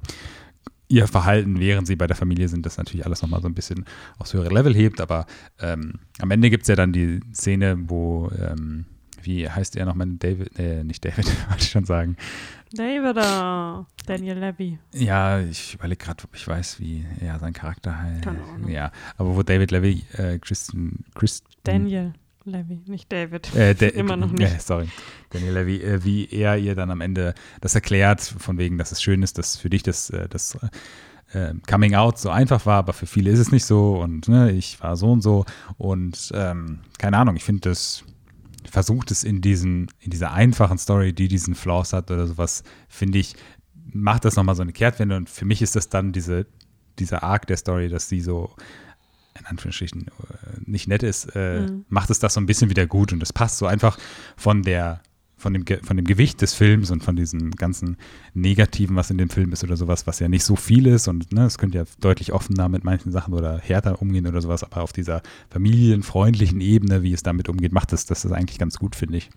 ihr 0.91 1.07
Verhalten, 1.07 1.61
während 1.61 1.87
sie 1.87 1.95
bei 1.95 2.09
der 2.09 2.17
Familie 2.17 2.49
sind, 2.49 2.67
das 2.67 2.77
natürlich 2.77 3.07
alles 3.07 3.23
nochmal 3.23 3.41
so 3.41 3.49
ein 3.49 3.55
bisschen 3.55 3.87
aufs 4.19 4.35
höhere 4.35 4.53
Level 4.53 4.75
hebt. 4.75 5.01
Aber 5.01 5.27
ähm, 5.61 6.01
am 6.19 6.31
Ende 6.33 6.51
gibt 6.51 6.63
es 6.63 6.69
ja 6.69 6.75
dann 6.75 6.93
die 6.93 7.21
Szene, 7.33 7.77
wo, 7.89 8.31
ähm, 8.37 8.87
wie 9.23 9.49
heißt 9.49 9.77
er 9.77 9.87
nochmal? 9.87 10.09
David, 10.19 10.59
äh, 10.59 10.83
nicht 10.83 11.05
David, 11.05 11.27
wollte 11.49 11.63
ich 11.63 11.71
schon 11.71 11.85
sagen. 11.85 12.17
David 12.73 13.17
Daniel 14.07 14.39
Levy. 14.39 14.79
Ja, 14.93 15.41
ich 15.41 15.75
überlege 15.75 16.05
gerade, 16.05 16.25
ob 16.25 16.35
ich 16.35 16.47
weiß, 16.47 16.79
wie 16.81 17.05
er 17.21 17.39
sein 17.39 17.53
Charakter 17.53 17.99
heißt. 17.99 18.23
Keine 18.23 18.43
Ahnung. 18.43 18.71
Ja, 18.71 18.93
aber 19.17 19.37
wo 19.37 19.43
David 19.43 19.71
Levy, 19.71 20.05
äh, 20.13 20.39
Kristen, 20.39 21.05
Kristen 21.15 21.49
Daniel 21.65 22.13
Levy, 22.45 22.81
nicht 22.87 23.11
David. 23.13 23.55
Äh, 23.55 23.73
Immer 23.95 24.17
noch 24.17 24.33
äh, 24.33 24.37
nicht. 24.37 24.63
sorry. 24.63 24.89
Daniel 25.31 25.53
Levy, 25.53 25.83
äh, 25.83 26.05
wie 26.05 26.29
er 26.31 26.57
ihr 26.57 26.75
dann 26.75 26.91
am 26.91 27.01
Ende 27.01 27.35
das 27.61 27.75
erklärt, 27.75 28.21
von 28.21 28.59
wegen, 28.59 28.79
dass 28.79 28.93
es 28.93 29.03
schön 29.03 29.23
ist, 29.23 29.39
dass 29.39 29.57
für 29.57 29.71
dich 29.71 29.83
das, 29.83 30.11
äh, 30.11 30.29
das 30.29 30.57
äh, 31.33 31.55
Coming 31.69 31.95
Out 31.95 32.19
so 32.19 32.31
einfach 32.31 32.67
war, 32.67 32.79
aber 32.79 32.93
für 32.93 33.07
viele 33.07 33.31
ist 33.31 33.39
es 33.39 33.53
nicht 33.53 33.65
so 33.65 34.01
und 34.01 34.29
ne, 34.29 34.53
ich 34.53 34.81
war 34.83 34.97
so 34.97 35.13
und 35.13 35.23
so 35.23 35.45
und 35.79 36.33
ähm, 36.35 36.81
keine 36.99 37.19
Ahnung, 37.19 37.37
ich 37.37 37.45
finde 37.45 37.69
das 37.69 38.05
versucht 38.71 39.11
es 39.11 39.25
in 39.25 39.41
diesen, 39.41 39.89
in 40.01 40.11
dieser 40.11 40.33
einfachen 40.33 40.79
Story, 40.79 41.13
die 41.13 41.29
diesen 41.29 41.55
Flaws 41.55 41.93
hat 41.93 42.11
oder 42.11 42.27
sowas, 42.27 42.63
finde 42.89 43.19
ich, 43.19 43.35
macht 43.93 44.25
das 44.25 44.37
nochmal 44.37 44.55
so 44.55 44.63
eine 44.63 44.73
Kehrtwende 44.73 45.17
und 45.17 45.29
für 45.29 45.45
mich 45.45 45.63
ist 45.63 45.77
das 45.77 45.89
dann 45.89 46.13
diese, 46.13 46.47
dieser 46.99 47.23
Arc 47.23 47.47
der 47.47 47.57
Story, 47.57 47.89
dass 47.89 48.09
sie 48.09 48.21
so 48.21 48.55
in 49.39 49.47
Anführungsstrichen 49.47 50.07
äh, 50.09 50.11
nicht 50.67 50.87
nett 50.89 51.03
ist, 51.03 51.35
äh, 51.35 51.63
Mhm. 51.63 51.85
macht 51.89 52.11
es 52.11 52.19
das 52.19 52.35
so 52.35 52.41
ein 52.41 52.47
bisschen 52.47 52.69
wieder 52.71 52.87
gut 52.87 53.13
und 53.13 53.21
das 53.21 53.33
passt 53.33 53.59
so 53.59 53.67
einfach 53.67 53.99
von 54.37 54.63
der 54.63 55.01
von 55.41 55.55
dem, 55.55 55.65
von 55.83 55.97
dem 55.97 56.07
Gewicht 56.07 56.43
des 56.43 56.55
Films 56.55 56.91
und 56.91 57.03
von 57.03 57.17
diesem 57.17 57.53
ganzen 57.53 57.97
Negativen, 58.35 58.95
was 58.95 59.11
in 59.11 59.19
dem 59.19 59.31
Film 59.31 59.53
ist 59.53 59.65
oder 59.65 59.77
sowas, 59.77 60.07
was 60.07 60.21
ja 60.21 60.29
nicht 60.29 60.45
so 60.45 60.55
viel 60.55 60.87
ist 60.87 61.09
und 61.09 61.33
ne, 61.33 61.47
es 61.47 61.59
könnte 61.59 61.79
ja 61.79 61.85
deutlich 62.01 62.33
offener 62.33 62.69
mit 62.69 62.85
manchen 62.85 63.11
Sachen 63.11 63.33
oder 63.33 63.59
härter 63.59 64.03
umgehen 64.03 64.27
oder 64.27 64.43
sowas, 64.43 64.63
aber 64.63 64.83
auf 64.83 64.93
dieser 64.93 65.23
familienfreundlichen 65.49 66.61
Ebene, 66.61 67.03
wie 67.03 67.13
es 67.13 67.23
damit 67.23 67.49
umgeht, 67.49 67.73
macht 67.73 67.93
es 67.93 68.05
das, 68.05 68.23
das 68.23 68.33
eigentlich 68.33 68.59
ganz 68.59 68.79
gut, 68.79 68.95
finde 68.95 69.17
ich. 69.17 69.31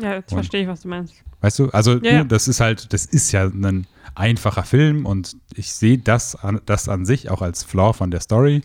Ja, 0.00 0.14
jetzt 0.14 0.32
Und- 0.32 0.38
verstehe 0.38 0.62
ich, 0.62 0.68
was 0.68 0.82
du 0.82 0.88
meinst. 0.88 1.14
Weißt 1.40 1.58
du, 1.58 1.68
also 1.70 1.98
Ja, 2.02 2.12
ja. 2.12 2.24
das 2.24 2.48
ist 2.48 2.60
halt, 2.60 2.92
das 2.92 3.04
ist 3.04 3.30
ja 3.32 3.44
ein 3.46 3.86
einfacher 4.14 4.62
Film 4.64 5.04
und 5.04 5.36
ich 5.54 5.72
sehe 5.74 5.98
das 5.98 6.34
an, 6.34 6.60
das 6.64 6.88
an 6.88 7.04
sich 7.04 7.28
auch 7.30 7.42
als 7.42 7.62
Flaw 7.62 7.92
von 7.92 8.10
der 8.10 8.20
Story, 8.20 8.62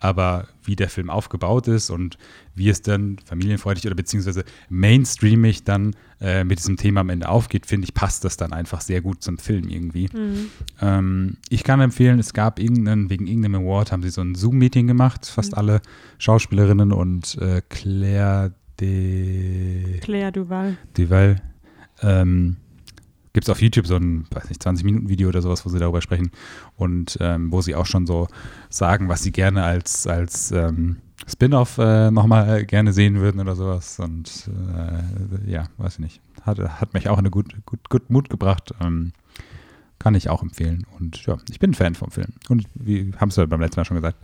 aber 0.00 0.46
wie 0.62 0.76
der 0.76 0.90
Film 0.90 1.08
aufgebaut 1.08 1.66
ist 1.68 1.88
und 1.88 2.18
wie 2.54 2.68
es 2.68 2.82
dann 2.82 3.16
familienfreundlich 3.24 3.86
oder 3.86 3.94
beziehungsweise 3.94 4.44
mainstreamig 4.68 5.64
dann 5.64 5.96
äh, 6.20 6.44
mit 6.44 6.58
diesem 6.58 6.76
Thema 6.76 7.00
am 7.00 7.08
Ende 7.08 7.30
aufgeht, 7.30 7.64
finde 7.64 7.86
ich, 7.86 7.94
passt 7.94 8.24
das 8.24 8.36
dann 8.36 8.52
einfach 8.52 8.82
sehr 8.82 9.00
gut 9.00 9.22
zum 9.22 9.38
Film 9.38 9.68
irgendwie. 9.68 10.08
Mhm. 10.12 10.50
Ähm, 10.82 11.36
ich 11.48 11.64
kann 11.64 11.80
empfehlen, 11.80 12.18
es 12.18 12.34
gab 12.34 12.58
irgendeinen, 12.58 13.08
wegen 13.08 13.26
irgendeinem 13.26 13.62
Award 13.62 13.92
haben 13.92 14.02
sie 14.02 14.10
so 14.10 14.20
ein 14.20 14.34
Zoom-Meeting 14.34 14.86
gemacht, 14.86 15.24
fast 15.24 15.52
Mhm. 15.52 15.58
alle 15.58 15.80
Schauspielerinnen 16.18 16.92
und 16.92 17.38
äh, 17.38 17.62
Claire 17.70 18.52
de 18.80 19.98
Claire 20.00 20.32
Duval. 20.32 20.76
Duval. 20.94 21.36
Ähm, 22.02 22.56
Gibt 23.32 23.46
es 23.46 23.50
auf 23.50 23.62
YouTube 23.62 23.86
so 23.86 23.94
ein, 23.94 24.26
weiß 24.32 24.48
nicht, 24.48 24.60
20-Minuten-Video 24.60 25.28
oder 25.28 25.40
sowas, 25.40 25.64
wo 25.64 25.68
sie 25.68 25.78
darüber 25.78 26.00
sprechen 26.00 26.32
und 26.76 27.16
ähm, 27.20 27.52
wo 27.52 27.60
sie 27.60 27.76
auch 27.76 27.86
schon 27.86 28.06
so 28.06 28.26
sagen, 28.70 29.08
was 29.08 29.22
sie 29.22 29.30
gerne 29.30 29.62
als, 29.62 30.06
als 30.08 30.50
ähm, 30.50 30.96
Spin-off 31.28 31.78
äh, 31.78 32.10
nochmal 32.10 32.64
gerne 32.64 32.92
sehen 32.92 33.20
würden 33.20 33.40
oder 33.40 33.54
sowas. 33.54 34.00
Und 34.00 34.50
äh, 34.74 35.50
ja, 35.50 35.66
weiß 35.76 35.94
ich 35.94 35.98
nicht. 36.00 36.20
Hat, 36.42 36.58
hat 36.58 36.92
mich 36.92 37.08
auch 37.08 37.18
in 37.18 37.20
eine 37.20 37.30
gut, 37.30 37.54
gut, 37.66 37.88
gut 37.88 38.10
Mut 38.10 38.30
gebracht. 38.30 38.74
Ähm, 38.80 39.12
kann 40.00 40.14
ich 40.14 40.28
auch 40.30 40.42
empfehlen. 40.42 40.86
Und 40.98 41.24
ja, 41.26 41.36
ich 41.50 41.60
bin 41.60 41.70
ein 41.70 41.74
Fan 41.74 41.94
vom 41.94 42.10
Film. 42.10 42.28
Und 42.48 42.64
wir 42.74 43.12
haben 43.18 43.28
es 43.28 43.36
ja 43.36 43.44
beim 43.46 43.60
letzten 43.60 43.78
Mal 43.78 43.84
schon 43.84 43.96
gesagt, 43.96 44.16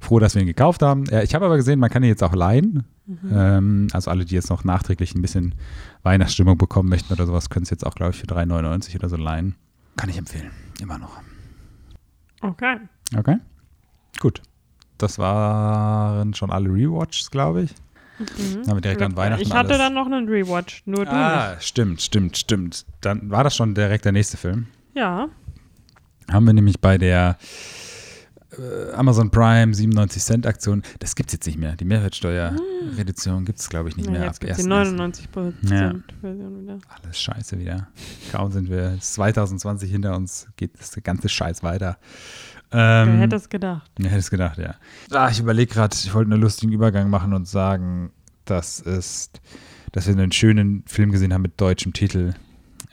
froh, 0.00 0.20
dass 0.20 0.34
wir 0.34 0.40
ihn 0.40 0.46
gekauft 0.46 0.80
haben. 0.80 1.04
Ja, 1.10 1.22
ich 1.22 1.34
habe 1.34 1.44
aber 1.44 1.56
gesehen, 1.56 1.80
man 1.80 1.90
kann 1.90 2.02
ihn 2.04 2.08
jetzt 2.08 2.22
auch 2.22 2.34
leihen. 2.34 2.84
Mhm. 3.06 3.30
Ähm, 3.32 3.88
also 3.92 4.10
alle, 4.10 4.24
die 4.24 4.34
jetzt 4.36 4.48
noch 4.48 4.62
nachträglich 4.64 5.14
ein 5.14 5.22
bisschen 5.22 5.56
Weihnachtsstimmung 6.04 6.56
bekommen 6.56 6.88
möchten 6.88 7.12
oder 7.12 7.26
sowas, 7.26 7.50
können 7.50 7.64
es 7.64 7.70
jetzt 7.70 7.84
auch, 7.84 7.96
glaube 7.96 8.12
ich, 8.12 8.18
für 8.18 8.26
3,99 8.26 8.94
oder 8.94 9.08
so 9.08 9.16
leihen. 9.16 9.56
Kann 9.96 10.08
ich 10.08 10.16
empfehlen. 10.16 10.52
Immer 10.80 10.98
noch. 10.98 11.20
Okay. 12.40 12.76
Okay. 13.16 13.36
Gut. 14.20 14.40
Das 14.98 15.18
waren 15.18 16.32
schon 16.34 16.50
alle 16.52 16.68
Rewatches, 16.68 17.32
glaube 17.32 17.62
ich. 17.62 17.74
Mhm. 18.20 18.68
Haben 18.68 18.76
wir 18.76 18.80
direkt 18.80 19.02
an 19.02 19.16
Weihnachten 19.16 19.42
Ich 19.42 19.52
hatte 19.52 19.70
alles. 19.70 19.78
dann 19.78 19.94
noch 19.94 20.06
einen 20.06 20.28
Rewatch, 20.28 20.82
nur 20.86 21.04
du 21.04 21.10
nicht. 21.10 21.12
Ah, 21.12 21.56
stimmt, 21.58 22.00
stimmt, 22.00 22.36
stimmt. 22.36 22.86
Dann 23.00 23.28
war 23.30 23.42
das 23.42 23.56
schon 23.56 23.74
direkt 23.74 24.04
der 24.04 24.12
nächste 24.12 24.36
Film. 24.36 24.68
Ja. 24.94 25.28
Haben 26.30 26.46
wir 26.46 26.52
nämlich 26.54 26.80
bei 26.80 26.96
der 26.98 27.36
äh, 28.58 28.92
Amazon 28.94 29.30
Prime 29.30 29.74
97 29.74 30.22
Cent 30.22 30.46
Aktion, 30.46 30.82
das 31.00 31.14
gibt 31.16 31.28
es 31.30 31.34
jetzt 31.34 31.46
nicht 31.46 31.58
mehr. 31.58 31.76
Die 31.76 31.84
Mehrwertsteuerreduktion 31.84 33.44
gibt 33.44 33.58
es, 33.58 33.68
glaube 33.68 33.88
ich, 33.88 33.96
nicht 33.96 34.06
Ja, 34.06 34.12
mehr. 34.12 34.24
jetzt 34.24 34.36
ab 34.42 34.46
gibt 34.48 34.58
die 34.58 34.62
1.1.. 34.62 34.68
99 34.68 35.28
Ja. 35.62 35.92
Version 36.20 36.62
wieder. 36.62 36.78
Alles 37.02 37.18
scheiße 37.20 37.58
wieder. 37.58 37.88
Kaum 38.32 38.52
sind 38.52 38.70
wir 38.70 38.96
2020 39.00 39.90
hinter 39.90 40.16
uns, 40.16 40.46
geht 40.56 40.78
das 40.78 40.96
ganze 41.02 41.28
Scheiß 41.28 41.62
weiter. 41.62 41.98
Ähm, 42.72 43.08
Wer 43.08 43.16
hätte 43.18 43.36
es 43.36 43.48
gedacht? 43.48 43.90
Wer 43.98 44.10
hätte 44.10 44.20
es 44.20 44.30
gedacht, 44.30 44.58
ja. 44.58 44.74
Ah, 45.10 45.28
ich 45.30 45.38
überlege 45.40 45.72
gerade, 45.72 45.94
ich 45.94 46.12
wollte 46.14 46.32
einen 46.32 46.40
lustigen 46.40 46.72
Übergang 46.72 47.10
machen 47.10 47.32
und 47.34 47.46
sagen, 47.46 48.10
dass, 48.46 48.80
es, 48.80 49.30
dass 49.92 50.06
wir 50.06 50.14
einen 50.14 50.32
schönen 50.32 50.82
Film 50.86 51.10
gesehen 51.12 51.32
haben 51.34 51.42
mit 51.42 51.60
deutschem 51.60 51.92
Titel. 51.92 52.32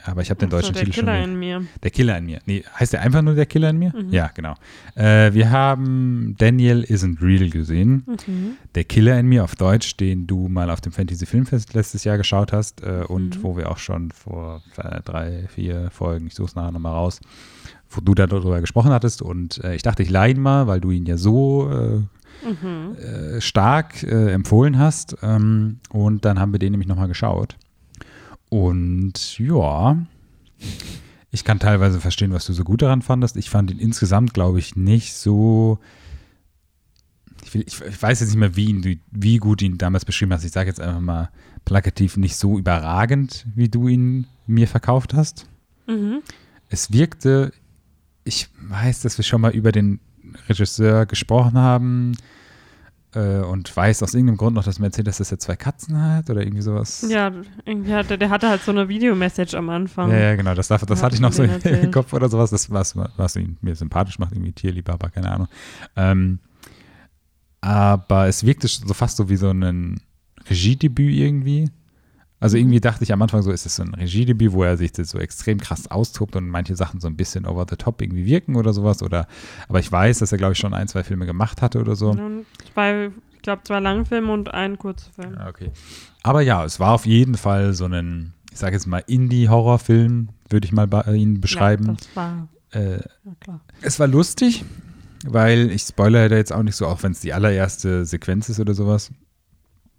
Aber 0.06 0.22
ich 0.22 0.30
habe 0.30 0.40
den 0.40 0.50
so, 0.50 0.58
deutschen 0.58 0.74
der 0.74 0.84
Titel 0.86 1.00
Killer 1.02 1.22
schon. 1.22 1.32
in 1.34 1.40
mir. 1.40 1.64
Der 1.84 1.92
Killer 1.92 2.18
in 2.18 2.26
mir. 2.26 2.40
Nee, 2.46 2.64
heißt 2.80 2.94
der 2.94 3.02
einfach 3.02 3.22
nur 3.22 3.36
der 3.36 3.46
Killer 3.46 3.70
in 3.70 3.78
mir? 3.80 3.94
Mhm. 3.96 4.10
Ja, 4.12 4.32
genau. 4.34 4.56
Äh, 4.96 5.34
wir 5.34 5.52
haben 5.52 6.36
Daniel 6.38 6.84
Isn't 6.84 7.22
Real 7.22 7.50
gesehen. 7.50 8.04
Mhm. 8.08 8.54
Der 8.76 8.84
Killer 8.84 9.20
in 9.20 9.28
mir 9.28 9.44
auf 9.44 9.56
Deutsch, 9.56 9.98
den 9.98 10.28
du 10.28 10.48
mal 10.48 10.70
auf 10.70 10.82
dem 10.82 10.92
Fantasy 10.92 11.26
Filmfest 11.26 11.74
letztes 11.74 12.04
Jahr 12.04 12.18
geschaut 12.18 12.52
hast 12.54 12.82
äh, 12.84 13.04
und 13.08 13.38
Mhm. 13.38 13.44
wo 13.44 13.58
wir 13.58 13.70
auch 13.72 13.78
schon 13.78 14.12
vor 14.12 14.62
äh, 14.78 15.02
drei, 15.04 15.46
vier 15.54 15.90
Folgen, 15.92 16.28
ich 16.28 16.36
suche 16.36 16.48
es 16.50 16.56
nachher 16.56 16.72
nochmal 16.72 16.94
raus, 16.94 17.20
wo 17.90 18.02
du 18.02 18.14
darüber 18.16 18.62
gesprochen 18.62 18.92
hattest. 18.92 19.22
Und 19.22 19.64
äh, 19.64 19.76
ich 19.76 19.84
dachte, 19.84 20.02
ich 20.04 20.10
leihe 20.10 20.34
ihn 20.34 20.42
mal, 20.42 20.68
weil 20.68 20.82
du 20.82 20.92
ihn 20.92 21.06
ja 21.06 21.18
so 21.18 21.70
Mhm. 22.44 22.96
äh, 22.98 23.40
stark 23.40 24.02
äh, 24.02 24.32
empfohlen 24.32 24.80
hast. 24.80 25.16
Ähm, 25.22 25.78
und 25.92 26.26
dann 26.26 26.40
haben 26.40 26.52
wir 26.54 26.60
den 26.60 26.72
nämlich 26.72 26.88
nochmal 26.88 27.08
geschaut. 27.08 27.56
Und 28.52 29.40
ja, 29.40 29.98
ich 31.32 31.46
kann 31.46 31.58
teilweise 31.60 32.02
verstehen, 32.02 32.34
was 32.34 32.46
du 32.46 32.52
so 32.52 32.66
gut 32.66 32.82
daran 32.82 33.02
fandest. 33.02 33.38
Ich 33.38 33.50
fand 33.50 33.72
ihn 33.72 33.80
insgesamt, 33.80 34.34
glaube 34.34 34.60
ich, 34.60 34.76
nicht 34.76 35.14
so. 35.14 35.80
Ich, 37.46 37.54
will, 37.54 37.64
ich, 37.66 37.80
ich 37.80 38.02
weiß 38.02 38.20
jetzt 38.20 38.30
nicht 38.30 38.38
mehr, 38.38 38.58
wie, 38.58 38.66
ihn, 38.66 39.00
wie 39.10 39.38
gut 39.38 39.62
du 39.62 39.66
ihn 39.66 39.78
damals 39.78 40.04
beschrieben 40.04 40.34
hast. 40.34 40.44
Ich 40.44 40.52
sage 40.52 40.68
jetzt 40.70 40.82
einfach 40.82 41.00
mal 41.00 41.30
plakativ 41.64 42.18
nicht 42.18 42.36
so 42.36 42.60
überragend, 42.60 43.46
wie 43.56 43.70
du 43.70 43.88
ihn 43.88 44.28
mir 44.48 44.68
verkauft 44.68 45.14
hast 45.14 45.48
Mhm. 45.88 46.22
es 46.70 46.92
wirkte, 46.92 47.52
ich 48.24 48.50
weiß, 48.62 49.02
dass 49.02 49.18
wir 49.18 49.24
schon 49.24 49.42
mal 49.42 49.52
über 49.52 49.72
den 49.72 50.00
Regisseur 50.48 51.06
gesprochen 51.06 51.58
haben 51.58 52.14
und 53.20 53.76
weiß 53.76 54.04
aus 54.04 54.14
irgendeinem 54.14 54.38
Grund 54.38 54.56
noch, 54.56 54.64
dass 54.64 54.80
erzählt, 54.80 55.08
dass 55.08 55.20
er 55.32 55.40
zwei 55.40 55.56
Katzen 55.56 56.02
hat 56.02 56.30
oder 56.30 56.42
irgendwie 56.42 56.62
sowas. 56.62 57.06
Ja, 57.10 57.32
irgendwie 57.66 57.94
hatte, 57.94 58.18
der 58.18 58.30
hatte 58.30 58.48
halt 58.48 58.62
so 58.62 58.72
eine 58.72 58.88
Videomessage 58.88 59.58
am 59.58 59.70
Anfang. 59.70 60.10
Ja, 60.12 60.18
ja, 60.18 60.36
genau, 60.36 60.54
das, 60.54 60.70
darf, 60.70 60.86
das 60.86 61.04
hatte 61.04 61.16
ich 61.16 61.22
noch 61.22 61.34
so 61.34 61.44
den 61.44 61.52
im 61.52 61.56
erzählt. 61.56 61.92
Kopf 61.92 62.14
oder 62.14 62.30
sowas, 62.30 62.52
das 62.52 62.72
was, 62.72 62.96
was 62.96 63.36
ihn 63.36 63.58
mir 63.62 63.76
sympathisch 63.76 64.18
macht, 64.18 64.32
irgendwie 64.32 64.54
Tierliebhaber, 64.54 65.10
keine 65.10 65.32
Ahnung. 65.32 65.48
Ähm, 65.96 66.40
aber 67.60 68.28
es 68.28 68.46
wirkte 68.46 68.68
so 68.68 68.94
fast 68.94 69.18
so 69.18 69.30
wie 69.30 69.36
so 69.36 69.50
ein 69.50 70.00
Regiedebüt 70.50 71.14
irgendwie. 71.14 71.70
Also 72.42 72.58
irgendwie 72.58 72.80
dachte 72.80 73.04
ich 73.04 73.14
am 73.14 73.22
Anfang 73.22 73.44
so, 73.44 73.52
ist 73.52 73.68
das 73.68 73.76
so 73.76 73.84
ein 73.84 73.94
Regiedebüt, 73.94 74.52
wo 74.52 74.64
er 74.64 74.76
sich 74.76 74.92
das 74.92 75.12
so 75.12 75.20
extrem 75.20 75.60
krass 75.60 75.90
austobt 75.92 76.36
und 76.36 76.50
manche 76.50 76.76
Sachen 76.76 77.00
so 77.00 77.08
ein 77.08 77.16
bisschen 77.16 77.46
over 77.46 77.68
the 77.70 77.76
top 77.76 78.02
irgendwie 78.02 78.26
wirken 78.26 78.56
oder 78.56 78.74
sowas. 78.74 79.04
Oder, 79.04 79.28
aber 79.70 79.80
ich 79.80 79.92
weiß, 79.92 80.20
dass 80.20 80.32
er, 80.32 80.40
glaube 80.40 80.54
ich, 80.54 80.58
schon 80.58 80.74
ein, 80.74 80.88
zwei 80.88 81.04
Filme 81.04 81.28
gemacht 81.28 81.62
hatte 81.62 81.80
oder 81.80 81.96
so. 81.96 82.18
Zwei, 82.74 83.12
ich 83.36 83.42
glaube, 83.44 83.62
zwei 83.64 83.80
Langfilme 83.80 84.34
und 84.34 84.52
einen 84.56 84.80
Kurzfilm. 84.80 85.36
Ja, 85.36 85.50
okay. 85.50 85.70
Aber 86.24 86.42
ja, 86.42 86.66
es 86.66 86.80
war 86.80 86.94
auf 86.94 87.06
jeden 87.06 87.36
Fall 87.36 87.76
so 87.76 87.86
ein, 87.86 88.34
ich 88.52 88.58
sage 88.58 88.74
jetzt 88.74 88.88
mal, 88.88 89.04
Indie-Horrorfilm, 89.06 90.30
würde 90.50 90.66
ich 90.66 90.72
mal 90.72 90.88
bei 90.88 91.14
Ihnen 91.14 91.42
beschreiben. 91.42 91.86
Ja, 91.86 91.94
das 91.94 92.16
war. 92.16 92.48
Äh, 92.72 92.94
ja, 92.94 93.36
klar. 93.40 93.62
Es 93.82 94.00
war 94.00 94.08
lustig, 94.08 94.66
weil 95.28 95.70
ich 95.70 95.84
spoilere 95.84 96.28
da 96.28 96.38
jetzt 96.38 96.52
auch 96.52 96.64
nicht 96.64 96.76
so, 96.76 96.88
auch 96.88 97.04
wenn 97.04 97.12
es 97.12 97.20
die 97.20 97.34
allererste 97.34 98.04
Sequenz 98.04 98.50
ist 98.50 98.60
oder 98.60 98.74
sowas 98.74 99.12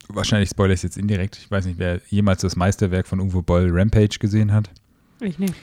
wahrscheinlich 0.09 0.50
spoilere 0.50 0.75
ich 0.75 0.78
es 0.78 0.82
jetzt 0.82 0.99
indirekt. 0.99 1.37
Ich 1.37 1.50
weiß 1.50 1.66
nicht, 1.66 1.78
wer 1.78 2.00
jemals 2.09 2.42
das 2.42 2.56
Meisterwerk 2.56 3.06
von 3.06 3.21
Uwe 3.21 3.42
Boll 3.42 3.68
Rampage 3.71 4.18
gesehen 4.18 4.52
hat. 4.52 4.71
Ich 5.21 5.38
nicht. 5.38 5.54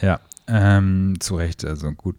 Ja, 0.00 0.20
ähm, 0.46 1.16
zu 1.20 1.36
Recht, 1.36 1.64
also 1.64 1.90
gut. 1.92 2.16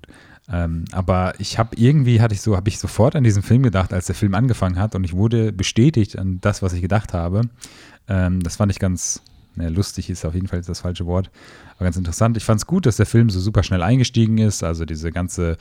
Ähm, 0.51 0.85
aber 0.91 1.33
ich 1.37 1.59
habe 1.59 1.75
irgendwie, 1.75 2.21
hatte 2.21 2.33
ich 2.33 2.41
so, 2.41 2.55
habe 2.55 2.69
ich 2.69 2.79
sofort 2.79 3.15
an 3.15 3.23
diesen 3.23 3.43
Film 3.43 3.63
gedacht, 3.63 3.93
als 3.93 4.07
der 4.07 4.15
Film 4.15 4.33
angefangen 4.33 4.79
hat 4.79 4.95
und 4.95 5.03
ich 5.03 5.13
wurde 5.13 5.53
bestätigt 5.53 6.17
an 6.17 6.41
das, 6.41 6.61
was 6.61 6.73
ich 6.73 6.81
gedacht 6.81 7.13
habe. 7.13 7.41
Ähm, 8.07 8.41
das 8.41 8.55
fand 8.55 8.71
ich 8.71 8.79
ganz, 8.79 9.21
naja, 9.59 9.71
lustig 9.71 10.09
ist 10.09 10.23
auf 10.23 10.33
jeden 10.33 10.47
Fall 10.47 10.61
das 10.61 10.79
falsche 10.79 11.05
Wort, 11.05 11.29
aber 11.75 11.83
ganz 11.83 11.97
interessant. 11.97 12.37
Ich 12.37 12.45
fand 12.45 12.61
es 12.61 12.65
gut, 12.65 12.85
dass 12.85 12.95
der 12.95 13.05
Film 13.05 13.29
so 13.29 13.41
super 13.41 13.61
schnell 13.61 13.83
eingestiegen 13.83 14.37
ist, 14.37 14.63
also 14.63 14.85
diese 14.85 15.11
ganze 15.11 15.57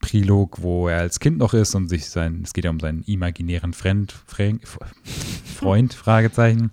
Prilog, 0.00 0.60
wo 0.60 0.88
er 0.88 0.98
als 0.98 1.20
Kind 1.20 1.38
noch 1.38 1.54
ist 1.54 1.74
und 1.74 1.88
sich 1.88 2.10
sein, 2.10 2.42
es 2.44 2.52
geht 2.52 2.64
ja 2.64 2.70
um 2.70 2.80
seinen 2.80 3.02
imaginären 3.04 3.72
Freund, 3.72 4.12
Freund, 4.12 4.60
Freund 5.56 5.94
Fragezeichen, 5.94 6.70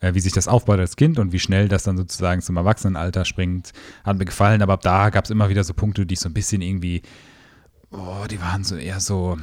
äh, 0.00 0.14
wie 0.14 0.20
sich 0.20 0.32
das 0.32 0.48
aufbaut 0.48 0.80
als 0.80 0.96
Kind 0.96 1.18
und 1.18 1.32
wie 1.32 1.38
schnell 1.38 1.68
das 1.68 1.82
dann 1.82 1.98
sozusagen 1.98 2.40
zum 2.40 2.56
Erwachsenenalter 2.56 3.26
springt, 3.26 3.72
hat 4.02 4.16
mir 4.16 4.24
gefallen, 4.24 4.62
aber 4.62 4.72
ab 4.72 4.82
da 4.82 5.10
gab 5.10 5.26
es 5.26 5.30
immer 5.30 5.50
wieder 5.50 5.64
so 5.64 5.74
Punkte, 5.74 6.06
die 6.06 6.16
so 6.16 6.30
ein 6.30 6.34
bisschen 6.34 6.62
irgendwie, 6.62 7.02
oh, 7.90 8.24
die 8.30 8.40
waren 8.40 8.64
so 8.64 8.76
eher 8.76 9.00
so 9.00 9.36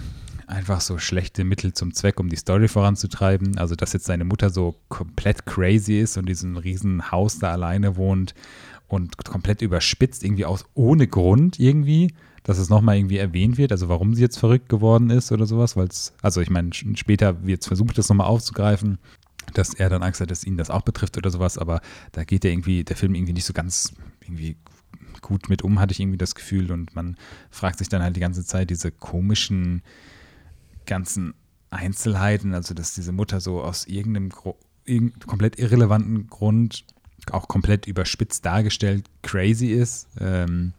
einfach 0.48 0.82
so 0.82 0.98
schlechte 0.98 1.44
Mittel 1.44 1.74
zum 1.74 1.94
Zweck, 1.94 2.20
um 2.20 2.30
die 2.30 2.36
Story 2.36 2.68
voranzutreiben. 2.68 3.58
Also, 3.58 3.76
dass 3.76 3.94
jetzt 3.94 4.06
seine 4.06 4.26
Mutter 4.26 4.50
so 4.50 4.76
komplett 4.90 5.46
crazy 5.46 6.00
ist 6.00 6.18
und 6.18 6.28
diesen 6.28 6.58
riesen 6.58 7.12
Haus 7.12 7.40
da 7.40 7.52
alleine 7.52 7.96
wohnt 7.96 8.34
und 8.88 9.18
komplett 9.18 9.62
überspitzt, 9.62 10.24
irgendwie 10.24 10.46
aus 10.46 10.66
ohne 10.74 11.08
Grund 11.08 11.60
irgendwie 11.60 12.14
dass 12.44 12.58
es 12.58 12.70
nochmal 12.70 12.98
irgendwie 12.98 13.18
erwähnt 13.18 13.58
wird, 13.58 13.72
also 13.72 13.90
warum 13.90 14.14
sie 14.14 14.22
jetzt 14.22 14.38
verrückt 14.38 14.70
geworden 14.70 15.10
ist 15.10 15.32
oder 15.32 15.46
sowas, 15.46 15.78
weil 15.78 15.88
es, 15.88 16.14
also 16.22 16.42
ich 16.42 16.50
meine, 16.50 16.72
später 16.74 17.46
wird 17.46 17.62
es 17.62 17.68
versucht, 17.68 17.98
das 17.98 18.10
nochmal 18.10 18.28
aufzugreifen, 18.28 19.00
dass 19.54 19.74
er 19.74 19.90
dann 19.90 20.04
Angst 20.04 20.22
hat, 20.22 20.30
dass 20.30 20.44
ihn 20.44 20.58
das 20.58 20.70
auch 20.70 20.82
betrifft 20.82 21.18
oder 21.18 21.32
sowas, 21.32 21.58
aber 21.58 21.82
da 22.12 22.24
geht 22.24 22.44
der 22.44 22.52
irgendwie, 22.52 22.84
der 22.84 22.96
Film 22.96 23.16
irgendwie 23.16 23.34
nicht 23.34 23.46
so 23.46 23.54
ganz 23.54 23.94
irgendwie 24.22 24.58
gut 25.22 25.50
mit 25.50 25.62
um, 25.62 25.80
hatte 25.80 25.94
ich 25.94 26.00
irgendwie 26.00 26.18
das 26.18 26.36
Gefühl. 26.36 26.72
Und 26.72 26.96
man 26.96 27.18
fragt 27.50 27.80
sich 27.80 27.90
dann 27.90 28.04
halt 28.04 28.16
die 28.16 28.20
ganze 28.20 28.46
Zeit 28.46 28.70
diese 28.70 28.92
komischen 28.92 29.82
ganzen 30.86 31.34
Einzelheiten, 31.70 32.54
also 32.54 32.74
dass 32.74 32.94
diese 32.94 33.12
Mutter 33.12 33.40
so 33.40 33.62
aus 33.62 33.86
irgendeinem 33.86 34.32
irgendein 34.86 35.28
komplett 35.28 35.60
irrelevanten 35.60 36.28
Grund 36.28 36.86
auch 37.32 37.48
komplett 37.48 37.88
überspitzt 37.88 38.46
dargestellt 38.46 39.06
crazy 39.22 39.68
ist. 39.68 40.08
Ähm, 40.20 40.74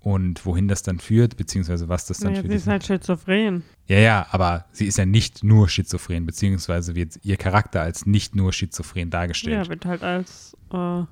und 0.00 0.44
wohin 0.44 0.66
das 0.66 0.82
dann 0.82 0.98
führt, 0.98 1.36
beziehungsweise 1.36 1.88
was 1.88 2.06
das 2.06 2.18
dann 2.18 2.32
naja, 2.32 2.42
für 2.42 2.48
Sie 2.48 2.54
ist 2.56 2.66
halt 2.66 2.84
schizophren. 2.84 3.62
Ja, 3.86 3.98
ja, 3.98 4.26
aber 4.30 4.64
sie 4.72 4.86
ist 4.86 4.98
ja 4.98 5.06
nicht 5.06 5.44
nur 5.44 5.68
schizophren, 5.68 6.26
beziehungsweise 6.26 6.96
wird 6.96 7.20
ihr 7.22 7.36
Charakter 7.36 7.82
als 7.82 8.04
nicht 8.04 8.34
nur 8.34 8.52
schizophren 8.52 9.10
dargestellt. 9.10 9.64
Ja, 9.64 9.68
wird 9.68 9.84
halt 9.84 10.02
als 10.02 10.56
äh, 10.72 11.02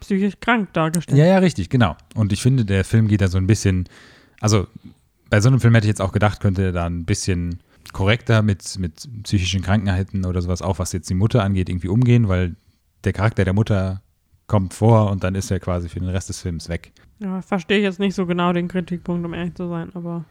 psychisch 0.00 0.34
krank 0.40 0.72
dargestellt. 0.72 1.18
Ja, 1.18 1.26
ja, 1.26 1.38
richtig, 1.38 1.70
genau. 1.70 1.96
Und 2.16 2.32
ich 2.32 2.42
finde, 2.42 2.64
der 2.64 2.84
Film 2.84 3.06
geht 3.06 3.20
da 3.20 3.28
so 3.28 3.38
ein 3.38 3.46
bisschen, 3.46 3.88
also 4.40 4.66
bei 5.34 5.40
so 5.40 5.48
einem 5.48 5.58
Film 5.58 5.74
hätte 5.74 5.86
ich 5.86 5.88
jetzt 5.88 6.00
auch 6.00 6.12
gedacht, 6.12 6.38
könnte 6.38 6.62
er 6.62 6.70
da 6.70 6.86
ein 6.86 7.04
bisschen 7.04 7.58
korrekter 7.92 8.42
mit, 8.42 8.78
mit 8.78 9.08
psychischen 9.24 9.62
Krankheiten 9.62 10.26
oder 10.26 10.40
sowas, 10.40 10.62
auch 10.62 10.78
was 10.78 10.92
jetzt 10.92 11.10
die 11.10 11.14
Mutter 11.14 11.42
angeht, 11.42 11.68
irgendwie 11.68 11.88
umgehen, 11.88 12.28
weil 12.28 12.54
der 13.02 13.12
Charakter 13.12 13.44
der 13.44 13.52
Mutter 13.52 14.00
kommt 14.46 14.74
vor 14.74 15.10
und 15.10 15.24
dann 15.24 15.34
ist 15.34 15.50
er 15.50 15.58
quasi 15.58 15.88
für 15.88 15.98
den 15.98 16.08
Rest 16.08 16.28
des 16.28 16.40
Films 16.40 16.68
weg. 16.68 16.92
Ja, 17.18 17.42
verstehe 17.42 17.78
ich 17.78 17.82
jetzt 17.82 17.98
nicht 17.98 18.14
so 18.14 18.26
genau 18.26 18.52
den 18.52 18.68
Kritikpunkt, 18.68 19.26
um 19.26 19.34
ehrlich 19.34 19.56
zu 19.56 19.68
sein, 19.68 19.90
aber. 19.94 20.24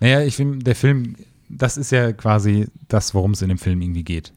Naja, 0.00 0.22
ich 0.22 0.36
finde, 0.36 0.64
der 0.64 0.74
Film, 0.74 1.16
das 1.50 1.76
ist 1.76 1.92
ja 1.92 2.14
quasi 2.14 2.68
das, 2.88 3.12
worum 3.12 3.32
es 3.32 3.42
in 3.42 3.50
dem 3.50 3.58
Film 3.58 3.82
irgendwie 3.82 4.04
geht. 4.04 4.32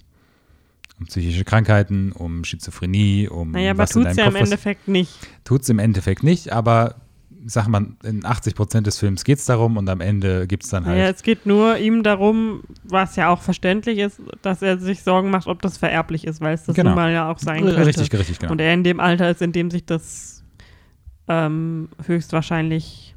Um 1.00 1.06
psychische 1.06 1.46
Krankheiten, 1.46 2.12
um 2.12 2.44
Schizophrenie, 2.44 3.30
um. 3.30 3.52
Naja, 3.52 3.72
aber 3.72 3.88
tut 3.88 4.06
es 4.06 4.18
ja 4.18 4.26
Kopf 4.26 4.36
im 4.36 4.44
Endeffekt 4.44 4.90
nicht. 4.90 5.14
Tut 5.46 5.62
es 5.62 5.70
im 5.70 5.80
Endeffekt 5.80 6.24
nicht, 6.24 6.52
aber 6.52 6.96
sag 7.46 7.68
mal, 7.68 7.86
in 8.04 8.26
80 8.26 8.56
Prozent 8.56 8.88
des 8.88 8.98
Films 8.98 9.24
geht 9.24 9.40
es 9.40 9.46
darum 9.46 9.78
und 9.78 9.90
am 9.90 10.02
Ende 10.02 10.48
gibt 10.48 10.64
es 10.64 10.70
dann 10.70 10.86
halt. 10.86 10.98
Ja, 10.98 11.06
es 11.06 11.24
geht 11.24 11.46
nur 11.46 11.78
ihm 11.78 12.04
darum, 12.04 12.64
was 12.84 13.16
ja 13.16 13.30
auch 13.30 13.42
verständlich 13.42 14.00
ist, 14.00 14.22
dass 14.42 14.62
er 14.62 14.78
sich 14.78 15.04
Sorgen 15.04 15.30
macht, 15.30 15.48
ob 15.48 15.62
das 15.62 15.78
vererblich 15.78 16.26
ist, 16.26 16.42
weil 16.42 16.54
es 16.54 16.64
das 16.64 16.76
genau. 16.76 16.92
nun 16.92 16.96
mal 16.96 17.12
ja 17.12 17.32
auch 17.32 17.40
sein 17.40 17.64
könnte. 17.64 17.86
Richtig, 17.86 18.12
richtig, 18.14 18.40
genau. 18.40 18.52
Und 18.52 18.62
er 18.62 18.74
in 18.74 18.84
dem 18.84 19.00
Alter 19.00 19.30
ist, 19.30 19.42
in 19.42 19.52
dem 19.52 19.72
sich 19.72 19.86
das 19.86 20.44
ähm, 21.28 21.90
höchstwahrscheinlich 22.06 23.16